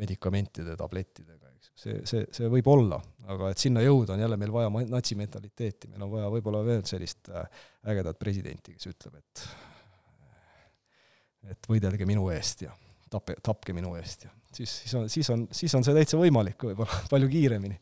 medikamentide, 0.00 0.76
tablettidega 0.78 1.39
see, 1.80 2.00
see, 2.08 2.26
see 2.34 2.50
võib 2.52 2.68
olla, 2.70 3.00
aga 3.30 3.52
et 3.52 3.62
sinna 3.62 3.82
jõuda, 3.84 4.14
on 4.16 4.24
jälle 4.24 4.38
meil 4.40 4.52
vaja 4.54 4.70
natsimentaliteeti, 4.90 5.90
meil 5.92 6.06
on 6.06 6.12
vaja 6.16 6.30
võib-olla 6.32 6.62
veel 6.66 6.84
sellist 6.88 7.30
äh, 7.32 7.64
ägedat 7.92 8.18
presidenti, 8.20 8.76
kes 8.76 8.92
ütleb, 8.92 9.20
et 9.20 9.46
et 11.50 11.70
võidelge 11.70 12.04
minu 12.04 12.26
eest 12.34 12.66
ja 12.66 12.74
tape, 13.10 13.38
tapke 13.40 13.72
minu 13.72 13.94
eest 13.96 14.26
ja 14.26 14.34
siis, 14.52 14.74
siis 14.82 14.94
on, 14.94 15.08
siis 15.08 15.30
on, 15.30 15.46
siis 15.52 15.74
on 15.78 15.86
see 15.86 15.96
täitsa 15.96 16.20
võimalik 16.20 16.68
võib-olla 16.70 17.00
palju 17.12 17.30
kiiremini. 17.32 17.78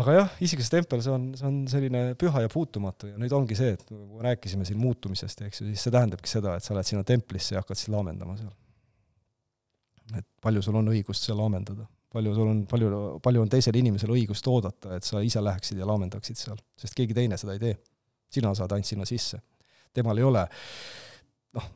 aga 0.00 0.16
jah, 0.16 0.36
isikuse 0.46 0.72
tempel, 0.72 1.02
see 1.04 1.12
on, 1.12 1.28
see 1.36 1.48
on 1.48 1.58
selline 1.68 2.02
püha 2.20 2.46
ja 2.46 2.50
puutumatu 2.52 3.12
ja 3.12 3.20
nüüd 3.20 3.34
ongi 3.36 3.58
see, 3.58 3.74
et 3.76 3.84
kui 3.88 4.24
rääkisime 4.24 4.64
siin 4.68 4.80
muutumisest, 4.80 5.44
eks 5.48 5.62
ju, 5.62 5.68
siis 5.68 5.84
see 5.84 5.94
tähendabki 5.94 6.30
seda, 6.30 6.56
et 6.56 6.64
sa 6.64 6.76
lähed 6.76 6.88
sinna 6.88 7.04
templisse 7.04 7.56
ja 7.56 7.64
hakkad 7.64 7.80
siis 7.80 7.92
laamendama 7.92 8.38
seal. 8.40 8.54
et 10.16 10.28
palju 10.44 10.64
sul 10.64 10.80
on 10.80 10.94
õigust 10.94 11.28
seal 11.28 11.40
laamendada 11.40 11.88
palju 12.12 12.34
sul 12.36 12.50
on, 12.50 12.64
palju, 12.68 12.90
palju 13.24 13.44
on 13.44 13.52
teisel 13.52 13.76
inimesel 13.80 14.12
õigust 14.12 14.46
oodata, 14.50 14.96
et 14.96 15.06
sa 15.06 15.22
ise 15.24 15.42
läheksid 15.42 15.80
ja 15.80 15.88
laamendaksid 15.88 16.38
seal, 16.38 16.60
sest 16.78 16.96
keegi 16.98 17.16
teine 17.16 17.38
seda 17.40 17.56
ei 17.56 17.62
tee. 17.62 17.78
sina 18.32 18.54
saad 18.56 18.72
ainult 18.72 18.88
sinna 18.88 19.04
sisse. 19.08 19.40
temal 19.92 20.18
ei 20.18 20.24
ole, 20.24 20.42
noh, 21.56 21.66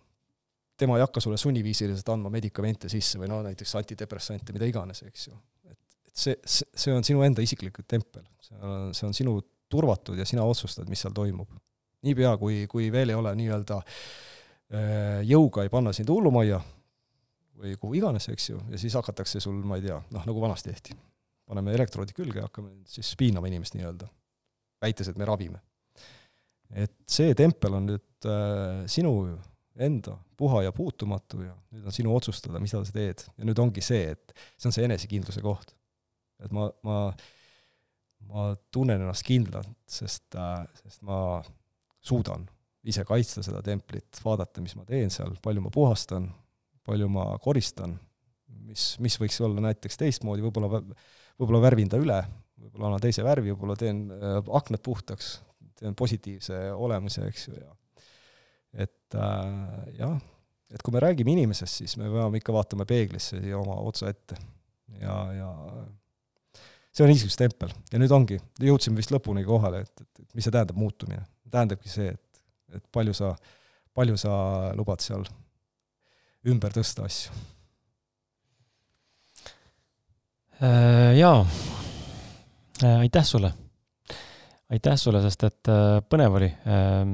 tema 0.76 0.96
ei 0.96 1.04
hakka 1.04 1.20
sulle 1.20 1.36
sunniviisiliselt 1.40 2.08
andma 2.12 2.30
medikamente 2.32 2.88
sisse 2.88 3.20
või 3.20 3.28
no 3.32 3.42
näiteks 3.44 3.74
antidepressante, 3.80 4.52
mida 4.56 4.68
iganes, 4.68 5.02
eks 5.08 5.28
ju. 5.28 5.36
et, 5.70 5.78
et 6.08 6.14
see, 6.14 6.38
see, 6.44 6.68
see 6.84 6.96
on 6.96 7.04
sinu 7.04 7.24
enda 7.24 7.44
isiklik 7.44 7.82
tempel, 7.88 8.24
see 8.40 8.60
on, 8.60 8.94
see 8.96 9.08
on 9.08 9.16
sinu 9.16 9.38
turvatud 9.68 10.18
ja 10.18 10.24
sina 10.28 10.44
otsustad, 10.44 10.88
mis 10.88 11.00
seal 11.04 11.16
toimub. 11.16 11.48
niipea, 12.06 12.36
kui, 12.38 12.64
kui 12.70 12.92
veel 12.92 13.10
ei 13.12 13.18
ole 13.18 13.32
nii-öelda 13.40 13.80
äh, 13.82 15.20
jõuga 15.26 15.64
ei 15.64 15.72
panna 15.72 15.92
sind 15.96 16.12
hullumajja, 16.12 16.60
või 17.56 17.74
kuhu 17.80 17.96
iganes, 17.98 18.28
eks 18.32 18.50
ju, 18.50 18.60
ja 18.72 18.80
siis 18.80 18.96
hakatakse 18.98 19.40
sul, 19.42 19.58
ma 19.66 19.78
ei 19.78 19.86
tea, 19.86 19.98
noh, 20.12 20.26
nagu 20.28 20.42
vanasti 20.42 20.72
tehti. 20.72 20.96
paneme 21.46 21.74
elektroodid 21.76 22.14
külge 22.16 22.40
ja 22.40 22.48
hakkame 22.48 22.72
siis 22.90 23.12
piinama 23.18 23.46
inimest 23.46 23.76
nii-öelda, 23.78 24.08
väites, 24.82 25.08
et 25.08 25.18
me 25.18 25.28
ravime. 25.28 25.60
et 26.70 26.94
see 27.06 27.34
tempel 27.38 27.76
on 27.78 27.86
nüüd 27.86 28.26
äh, 28.26 28.82
sinu 28.90 29.12
enda 29.76 30.16
puha 30.36 30.62
ja 30.64 30.72
puutumatu 30.72 31.44
ja 31.44 31.54
nüüd 31.70 31.86
on 31.86 31.94
sinu 31.94 32.14
otsustada, 32.16 32.60
mida 32.60 32.82
sa 32.84 32.92
teed. 32.92 33.24
ja 33.38 33.46
nüüd 33.46 33.58
ongi 33.62 33.84
see, 33.84 34.10
et 34.16 34.34
see 34.56 34.68
on 34.68 34.74
see 34.74 34.84
enesekindluse 34.88 35.44
koht. 35.44 35.74
et 36.42 36.52
ma, 36.52 36.68
ma, 36.82 36.98
ma 38.26 38.50
tunnen 38.72 39.00
ennast 39.00 39.24
kindlalt, 39.26 39.70
sest 39.88 40.34
äh,, 40.34 40.66
sest 40.82 41.02
ma 41.06 41.40
suudan 42.02 42.48
ise 42.86 43.02
kaitsta 43.06 43.42
seda 43.42 43.62
templit, 43.66 44.20
vaadata, 44.24 44.62
mis 44.62 44.76
ma 44.78 44.84
teen 44.86 45.10
seal, 45.10 45.34
palju 45.42 45.64
ma 45.64 45.72
puhastan, 45.74 46.28
palju 46.86 47.08
ma 47.12 47.28
koristan, 47.42 47.96
mis, 48.66 48.94
mis 49.02 49.18
võiks 49.20 49.38
olla 49.44 49.62
näiteks 49.68 49.98
teistmoodi, 50.00 50.44
võib-olla, 50.46 50.80
võib-olla 51.38 51.62
värvin 51.66 51.90
ta 51.92 52.00
üle, 52.00 52.20
võib-olla 52.60 52.92
annan 52.92 53.04
teise 53.04 53.24
värvi, 53.26 53.52
võib-olla 53.52 53.76
teen 53.80 54.06
äh, 54.14 54.38
aknad 54.58 54.82
puhtaks, 54.86 55.36
teen 55.80 55.96
positiivse 55.98 56.70
olemuse, 56.72 57.26
eks 57.30 57.48
ju, 57.48 57.58
ja 57.60 57.74
et 58.86 59.16
äh, 59.16 59.92
jah, 60.00 60.16
et 60.72 60.82
kui 60.84 60.94
me 60.94 61.02
räägime 61.02 61.32
inimesest, 61.36 61.82
siis 61.82 61.96
me 62.00 62.10
peame 62.12 62.40
ikka 62.40 62.54
vaatama 62.54 62.86
peeglisse 62.88 63.40
ja 63.44 63.58
oma 63.60 63.78
otsa 63.86 64.10
ette. 64.12 64.36
ja, 65.00 65.14
ja 65.36 65.50
see 66.92 67.04
on 67.04 67.10
niisugune 67.12 67.40
tempel 67.40 67.72
ja 67.92 68.00
nüüd 68.00 68.12
ongi, 68.12 68.38
jõudsime 68.62 69.00
vist 69.00 69.12
lõpuni 69.14 69.44
kohale, 69.46 69.84
et, 69.86 70.04
et, 70.04 70.22
et 70.24 70.38
mis 70.38 70.46
see 70.46 70.54
tähendab, 70.54 70.78
muutumine. 70.80 71.24
tähendabki 71.50 71.92
see, 71.92 72.12
et 72.12 72.26
et 72.74 72.84
palju 72.92 73.14
sa, 73.16 73.32
palju 73.96 74.16
sa 74.20 74.32
lubad 74.78 75.02
seal 75.04 75.26
ümber 76.50 76.74
tõsta 76.74 77.06
asju? 77.06 77.34
Äh, 80.56 81.12
jaa, 81.18 81.42
äh, 82.82 82.98
aitäh 83.04 83.24
sulle. 83.24 83.52
aitäh 84.70 84.96
sulle, 84.98 85.20
sest 85.22 85.44
et 85.46 85.68
äh, 85.70 85.98
põnev 86.10 86.38
oli. 86.38 86.48
Ähm, 86.66 87.10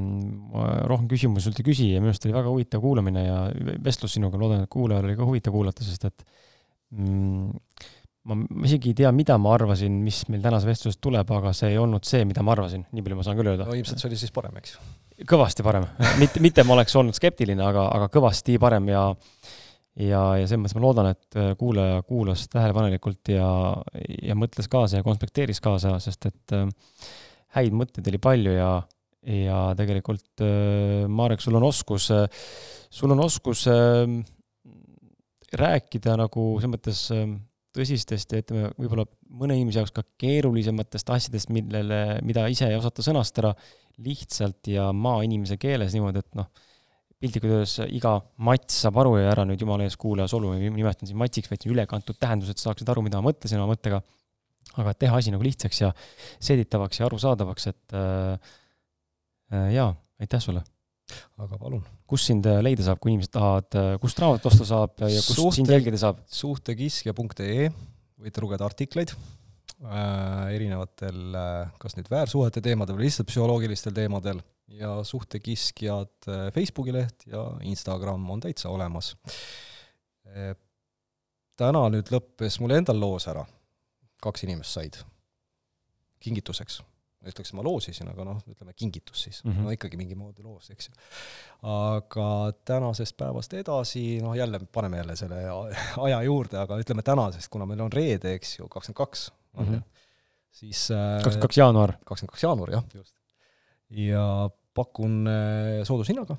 rohkem 0.88 1.08
küsimusi 1.10 1.48
sult 1.48 1.58
ei 1.60 1.66
küsi 1.66 1.88
ja 1.90 2.00
minu 2.00 2.12
arust 2.12 2.28
oli 2.28 2.36
väga 2.36 2.52
huvitav 2.52 2.84
kuulamine 2.84 3.24
ja 3.26 3.40
vestlus 3.84 4.14
sinuga, 4.16 4.38
loodan, 4.40 4.62
et 4.64 4.72
kuulajal 4.72 5.08
oli 5.08 5.18
ka 5.18 5.26
huvitav 5.28 5.56
kuulata, 5.56 5.84
sest 5.84 6.06
et 6.08 6.24
mm, 6.94 7.50
ma, 8.30 8.38
ma 8.38 8.70
isegi 8.70 8.94
ei 8.94 9.00
tea, 9.02 9.10
mida 9.12 9.36
ma 9.42 9.52
arvasin, 9.58 9.98
mis 10.06 10.22
meil 10.32 10.44
tänase 10.44 10.70
vestlusest 10.70 11.02
tuleb, 11.02 11.34
aga 11.34 11.52
see 11.56 11.74
ei 11.74 11.82
olnud 11.82 12.06
see, 12.08 12.22
mida 12.28 12.46
ma 12.46 12.54
arvasin, 12.54 12.86
nii 12.94 13.04
palju 13.04 13.20
ma 13.20 13.26
saan 13.26 13.40
küll 13.40 13.52
öelda. 13.52 13.66
no 13.68 13.76
ilmselt 13.76 14.00
see 14.00 14.08
oli 14.12 14.22
siis 14.22 14.32
parem, 14.32 14.56
eks 14.62 14.76
ju 14.78 14.86
kõvasti 15.28 15.64
parem, 15.66 15.86
mitte, 16.20 16.40
mitte 16.42 16.64
ma 16.66 16.76
oleks 16.76 16.94
olnud 16.98 17.16
skeptiline, 17.16 17.62
aga, 17.64 17.88
aga 17.96 18.08
kõvasti 18.12 18.58
parem 18.62 18.88
ja 18.92 19.08
ja, 19.98 20.20
ja 20.40 20.46
selles 20.46 20.62
mõttes 20.62 20.76
ma 20.78 20.84
loodan, 20.86 21.10
et 21.12 21.38
äh, 21.38 21.52
kuulaja 21.60 22.00
kuulas 22.08 22.46
tähelepanelikult 22.52 23.32
ja, 23.34 23.48
ja 24.22 24.36
mõtles 24.38 24.70
kaasa 24.72 25.00
ja 25.00 25.06
konspekteeris 25.06 25.60
kaasa, 25.64 25.98
sest 26.02 26.30
et 26.30 26.56
äh, 26.56 26.66
häid 27.58 27.76
mõtteid 27.76 28.08
oli 28.08 28.20
palju 28.22 28.54
ja, 28.56 28.70
ja 29.28 29.62
tegelikult 29.78 30.44
äh, 30.44 31.04
Marek, 31.12 31.44
sul 31.44 31.58
on 31.60 31.68
oskus, 31.68 32.08
sul 32.92 33.12
on 33.12 33.24
oskus 33.24 33.66
rääkida 35.52 36.16
nagu 36.16 36.46
selles 36.56 36.72
mõttes 36.72 37.06
tõsistest 37.76 38.34
ja 38.34 38.42
ütleme, 38.42 38.72
võib-olla 38.76 39.06
mõne 39.40 39.56
inimese 39.56 39.80
jaoks 39.80 39.94
ka 39.96 40.04
keerulisematest 40.20 41.12
asjadest, 41.14 41.52
millele, 41.54 42.18
mida 42.26 42.44
ise 42.52 42.68
ei 42.68 42.76
osata 42.76 43.04
sõnastada 43.04 43.54
lihtsalt 44.02 44.68
ja 44.72 44.90
maainimese 44.96 45.58
keeles 45.60 45.94
niimoodi, 45.96 46.22
et 46.22 46.38
noh, 46.38 46.48
piltlikult 47.22 47.54
öeldes 47.54 47.76
iga 47.94 48.16
mats 48.42 48.82
saab 48.84 48.98
aru 49.02 49.14
ja 49.20 49.30
ära 49.30 49.46
nüüd 49.46 49.60
jumala 49.62 49.86
ees 49.86 49.96
kuulaja 50.00 50.30
solu, 50.32 50.52
ma 50.52 50.72
nimetan 50.74 51.08
siin 51.08 51.20
matsiks, 51.20 51.50
vaid 51.52 51.68
ülekantud 51.70 52.18
tähendus, 52.20 52.50
et 52.52 52.62
saaksid 52.62 52.88
aru, 52.92 53.04
mida 53.06 53.20
ma 53.20 53.30
mõtlesin 53.30 53.62
oma 53.62 53.74
mõttega. 53.74 54.02
aga 54.78 54.92
teha 54.96 55.16
asi 55.18 55.32
nagu 55.34 55.44
lihtsaks 55.44 55.80
ja 55.82 55.90
seeditavaks 56.40 57.00
ja 57.00 57.06
arusaadavaks, 57.06 57.66
et 57.68 57.96
äh, 57.98 58.52
äh, 59.52 59.72
jaa, 59.76 59.90
aitäh 60.20 60.40
sulle! 60.40 60.64
Aga 61.42 61.58
palun. 61.60 61.82
kus 62.08 62.26
sind 62.28 62.46
äh, 62.48 62.60
leida 62.64 62.84
saab, 62.86 63.00
kui 63.02 63.12
inimesed 63.12 63.32
tahavad, 63.34 63.68
äh, 63.78 63.92
kust 64.02 64.20
raamatut 64.22 64.50
osta 64.52 64.66
saab 64.68 65.04
ja 65.04 65.20
kust 65.20 65.38
Suhte, 65.38 65.58
sind 65.60 65.72
jälgida 65.72 66.00
saab? 66.00 66.20
suhtekiskja.ee 66.32 67.68
võite 68.22 68.44
lugeda 68.44 68.66
artikleid 68.68 69.14
äh, 69.14 70.52
erinevatel 70.56 71.38
äh, 71.38 71.72
kas 71.82 71.96
nüüd 71.98 72.10
väärsuhete 72.12 72.64
teemadel 72.64 72.98
või 72.98 73.08
lihtsalt 73.08 73.30
psühholoogilistel 73.30 73.96
teemadel 73.96 74.42
ja 74.72 74.94
suhtekiskjad 75.04 76.30
Facebooki 76.54 76.94
leht 76.96 77.26
ja 77.28 77.44
Instagram 77.68 78.28
on 78.32 78.40
täitsa 78.44 78.70
olemas 78.72 79.14
äh,. 80.28 80.54
täna 81.60 81.84
nüüd 81.92 82.08
lõppes 82.14 82.56
mul 82.62 82.72
endal 82.78 83.00
loos 83.02 83.28
ära, 83.28 83.44
kaks 84.24 84.46
inimest 84.48 84.78
said 84.78 85.02
kingituseks 86.22 86.80
ütleks, 87.30 87.52
ma 87.56 87.64
loosisin, 87.64 88.08
aga 88.10 88.24
noh, 88.26 88.40
ütleme 88.50 88.74
kingitus 88.74 89.24
siis 89.26 89.40
mm, 89.44 89.52
-hmm. 89.52 89.66
no 89.66 89.74
ikkagi 89.74 89.98
mingi 90.00 90.16
moodi 90.18 90.42
loos, 90.42 90.70
eks 90.74 90.88
ju. 90.88 90.94
aga 91.72 92.28
tänasest 92.68 93.16
päevast 93.16 93.54
edasi, 93.54 94.20
noh 94.24 94.34
jälle, 94.36 94.60
paneme 94.72 95.02
jälle 95.02 95.16
selle 95.16 95.42
aja 96.06 96.22
juurde, 96.26 96.58
aga 96.58 96.78
ütleme 96.82 97.02
tänasest, 97.06 97.50
kuna 97.52 97.66
meil 97.66 97.84
on 97.84 97.92
reede, 97.92 98.34
eks 98.38 98.58
ju, 98.58 98.68
kakskümmend 98.68 99.00
kaks, 99.02 99.30
mm 99.58 99.64
-hmm. 99.64 99.82
siis 100.50 100.90
äh, 100.90 101.22
kakskümmend 101.22 101.48
kaks 101.48 101.58
jaanuar. 101.58 101.94
kakskümmend 102.04 102.34
kaks 102.34 102.42
jaanuar, 102.48 102.70
jah, 102.70 102.84
just. 102.94 103.14
ja 103.90 104.50
pakun 104.74 105.26
äh, 105.28 105.84
soodushinnaga, 105.84 106.36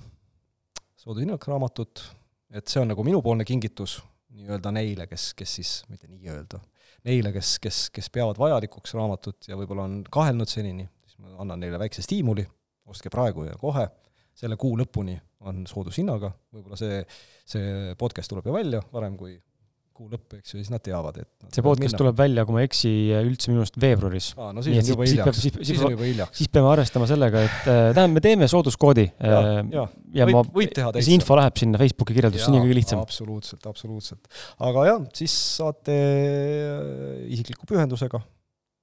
soodushinnaga 0.95 1.51
raamatut, 1.51 2.03
et 2.49 2.67
see 2.67 2.81
on 2.81 2.87
nagu 2.87 3.03
minupoolne 3.03 3.45
kingitus 3.45 4.01
nii-öelda 4.33 4.71
neile, 4.71 5.07
kes, 5.07 5.33
kes 5.37 5.55
siis, 5.55 5.71
mitte 5.89 6.07
nii-öelda, 6.07 6.59
neile, 7.07 7.33
kes, 7.35 7.57
kes, 7.63 7.79
kes 7.93 8.09
peavad 8.13 8.39
vajalikuks 8.39 8.95
raamatut 8.97 9.49
ja 9.49 9.57
võib-olla 9.59 9.87
on 9.89 10.01
kahelnud 10.11 10.49
senini, 10.49 10.87
siis 11.05 11.19
ma 11.23 11.35
annan 11.43 11.63
neile 11.63 11.79
väikse 11.81 12.03
stiimuli, 12.05 12.45
ostke 12.89 13.11
praegu 13.13 13.47
ja 13.47 13.57
kohe, 13.59 13.87
selle 14.37 14.57
kuu 14.59 14.77
lõpuni 14.79 15.17
on 15.47 15.63
soodushinnaga, 15.69 16.31
võib-olla 16.55 16.79
see, 16.79 17.01
see 17.47 17.95
podcast 17.99 18.31
tuleb 18.31 18.47
ju 18.47 18.55
välja 18.55 18.81
varem 18.93 19.17
kui 19.19 19.35
kuu 19.93 20.09
lõpp, 20.09 20.39
eks 20.39 20.53
ju, 20.53 20.59
siis 20.59 20.71
nad 20.73 20.81
teavad, 20.83 21.19
et 21.21 21.53
see 21.53 21.63
podcast 21.65 21.95
tuleb 21.99 22.17
välja, 22.17 22.43
kui 22.47 22.55
ma 22.55 22.63
ei 22.63 22.67
eksi, 22.69 22.91
üldse 23.19 23.51
minu 23.51 23.61
arust 23.61 23.77
veebruaris. 23.79 24.31
aa, 24.39 24.49
no 24.55 24.63
siis 24.65 24.79
on 24.81 24.89
juba 24.89 25.05
hiljaks, 25.05 25.39
siis, 25.39 25.53
siis, 25.53 25.69
siis 25.69 25.83
on 25.85 25.93
juba 25.93 26.07
hiljaks. 26.07 26.39
siis 26.39 26.49
peame 26.53 26.71
arvestama 26.71 27.07
sellega, 27.09 27.43
et 27.45 27.67
äh, 27.69 27.81
tähendab, 27.93 28.15
me 28.15 28.23
teeme 28.25 28.49
sooduskoodi. 28.49 29.05
ja, 29.13 29.39
äh, 29.39 29.59
ja, 29.75 29.85
ja 30.17 30.27
võid, 30.29 30.37
ma, 30.39 30.43
võid 30.55 30.73
teha 30.79 30.93
täitsa. 30.95 31.07
see 31.09 31.17
info 31.19 31.37
läheb 31.37 31.59
sinna 31.61 31.81
Facebooki 31.81 32.17
kirjeldusse, 32.17 32.49
nii 32.49 32.61
on 32.61 32.65
kõige 32.65 32.77
lihtsam. 32.79 33.03
absoluutselt, 33.05 33.67
absoluutselt. 33.69 34.31
aga 34.69 34.87
jah, 34.89 35.03
siis 35.21 35.35
saate 35.59 35.97
äh, 35.97 37.19
isikliku 37.37 37.69
pühendusega, 37.69 38.23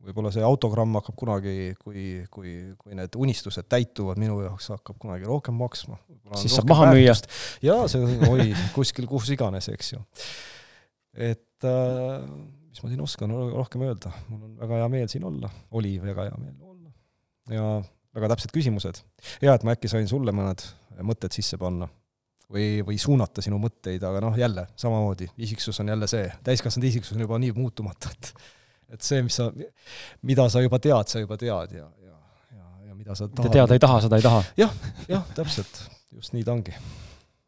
võib-olla 0.07 0.31
see 0.35 0.47
autogramm 0.47 0.95
hakkab 1.01 1.19
kunagi, 1.19 1.57
kui, 1.83 2.05
kui, 2.31 2.55
kui 2.79 2.95
need 2.97 3.19
unistused 3.19 3.67
täituvad 3.67 4.23
minu 4.23 4.39
jaoks, 4.47 4.71
hakkab 4.77 5.03
kunagi 5.03 5.27
rohkem 5.27 5.59
maksma. 5.59 5.99
siis 6.39 6.55
saab 6.55 6.71
maha 6.71 6.93
müüa. 6.95 7.19
jaa, 7.67 7.91
see 7.91 8.17
oi, 8.31 8.49
kuskil, 8.79 9.11
kus 9.11 9.35
iganes, 9.35 9.73
eks 9.75 9.95
ju 9.97 10.07
et 11.15 11.67
äh, 11.67 12.27
mis 12.71 12.83
ma 12.83 12.91
siin 12.93 13.05
oskan 13.05 13.33
rohkem 13.35 13.87
öelda, 13.87 14.13
mul 14.29 14.45
on 14.47 14.59
väga 14.61 14.83
hea 14.83 14.91
meel 14.93 15.09
siin 15.11 15.25
olla, 15.27 15.51
oli 15.77 15.97
väga 16.03 16.29
hea 16.29 16.37
meel 16.43 16.59
olla. 16.61 16.93
ja 17.51 17.65
väga 18.15 18.35
täpsed 18.35 18.55
küsimused. 18.55 19.03
hea, 19.43 19.55
et 19.55 19.67
ma 19.67 19.75
äkki 19.77 19.91
sain 19.91 20.09
sulle 20.11 20.35
mõned 20.35 20.65
mõtted 21.07 21.35
sisse 21.35 21.59
panna 21.59 21.89
või, 22.51 22.81
või 22.87 22.99
suunata 23.01 23.43
sinu 23.45 23.59
mõtteid, 23.63 24.03
aga 24.07 24.23
noh, 24.25 24.39
jälle 24.39 24.67
samamoodi, 24.79 25.31
isiksus 25.47 25.81
on 25.83 25.93
jälle 25.93 26.09
see, 26.11 26.31
täiskasvanud 26.47 26.89
isiksus 26.91 27.17
on 27.17 27.27
juba 27.27 27.39
nii 27.43 27.55
muutumatu, 27.59 28.15
et 28.15 28.33
et 28.91 29.07
see, 29.07 29.21
mis 29.23 29.37
sa, 29.39 29.47
mida 30.27 30.49
sa 30.51 30.63
juba 30.65 30.81
tead, 30.83 31.11
sa 31.11 31.23
juba 31.23 31.37
tead 31.39 31.77
ja, 31.77 31.85
ja, 32.03 32.17
ja, 32.57 32.65
ja 32.89 32.97
mida 32.99 33.15
sa 33.15 33.29
tahad. 33.29 33.45
mida 33.45 33.53
teada 33.61 33.77
ei 33.79 33.83
taha, 33.83 34.01
seda 34.07 34.19
ei 34.19 34.27
taha 34.27 34.43
ja,. 34.59 34.67
jah, 34.67 35.07
jah, 35.13 35.31
täpselt, 35.37 35.85
just 36.17 36.35
nii 36.35 36.47
ta 36.47 36.57
ongi 36.57 36.75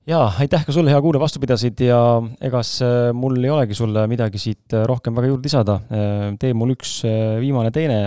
jaa, 0.08 0.24
aitäh 0.42 0.64
ka 0.66 0.74
sulle, 0.74 0.90
hea 0.90 1.00
kuulaja, 1.02 1.22
vastu 1.22 1.40
pidasid 1.42 1.80
ja 1.84 1.98
egas 2.42 2.74
äh, 2.82 3.10
mul 3.14 3.36
ei 3.42 3.50
olegi 3.54 3.76
sulle 3.78 4.04
midagi 4.10 4.40
siit 4.40 4.74
äh, 4.74 4.84
rohkem 4.88 5.14
väga 5.14 5.30
juurde 5.30 5.46
lisada. 5.46 5.76
Äh, 5.94 6.24
tee 6.42 6.50
mul 6.58 6.74
üks 6.74 6.94
viimane 7.42 7.70
teine 7.74 7.98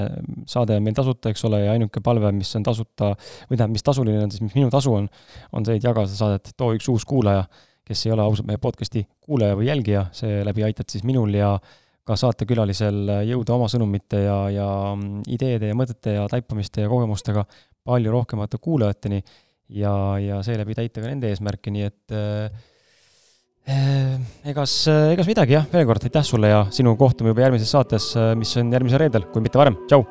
saade 0.49 0.79
on 0.79 0.83
meil 0.85 0.97
tasuta, 0.97 1.31
eks 1.31 1.45
ole, 1.47 1.61
ja 1.65 1.75
ainuke 1.75 2.03
palve, 2.03 2.31
mis 2.35 2.51
on 2.59 2.65
tasuta, 2.67 3.13
või 3.47 3.55
tähendab, 3.55 3.77
mis 3.77 3.85
tasuline 3.85 4.25
on 4.25 4.33
siis, 4.33 4.43
mis 4.43 4.57
minu 4.57 4.73
tasu 4.73 4.93
on, 4.97 5.07
on 5.55 5.67
see, 5.67 5.79
et 5.79 5.87
jaga 5.87 6.03
seda 6.09 6.19
saadet, 6.19 6.51
too 6.59 6.73
üks 6.75 6.89
uus 6.91 7.07
kuulaja, 7.07 7.45
kes 7.85 8.05
ei 8.07 8.15
ole 8.15 8.25
ausalt 8.25 8.49
meie 8.49 8.59
podcast'i 8.61 9.05
kuulaja 9.23 9.55
või 9.55 9.69
jälgija, 9.69 10.07
seeläbi 10.15 10.65
aitad 10.67 10.91
siis 10.91 11.05
minul 11.07 11.31
ja 11.37 11.53
ka 12.05 12.17
saatekülalisel 12.19 13.23
jõuda 13.25 13.55
oma 13.55 13.69
sõnumite 13.71 14.19
ja, 14.25 14.37
ja 14.53 14.67
mm, 14.93 15.23
ideede 15.31 15.71
ja 15.71 15.77
mõtete 15.77 16.19
ja 16.19 16.27
taipamiste 16.29 16.83
ja 16.83 16.91
kogemustega 16.91 17.45
palju 17.85 18.11
rohkemate 18.13 18.57
kuulajateni 18.61 19.21
ja, 19.69 19.93
ja 20.21 20.41
seeläbi 20.45 20.77
täita 20.77 21.01
ka 21.01 21.09
nende 21.09 21.31
eesmärke, 21.31 21.73
nii 21.73 21.87
et 21.87 22.15
äh, 22.15 22.49
egas, 24.51 24.75
egas 25.13 25.29
midagi 25.29 25.57
jah, 25.57 25.65
veel 25.71 25.87
kord 25.89 26.05
aitäh 26.05 26.25
sulle 26.27 26.51
ja 26.51 26.65
sinu 26.75 26.93
kohtume 26.99 27.33
juba 27.33 27.47
järgmises 27.47 27.73
saates, 27.73 28.11
mis 28.37 28.53
on 28.61 28.69
järgmisel 28.73 29.05
reedel, 29.05 29.25
kui 29.33 29.45
mitte 29.45 29.61
varem, 29.61 29.79
tšau! 29.89 30.05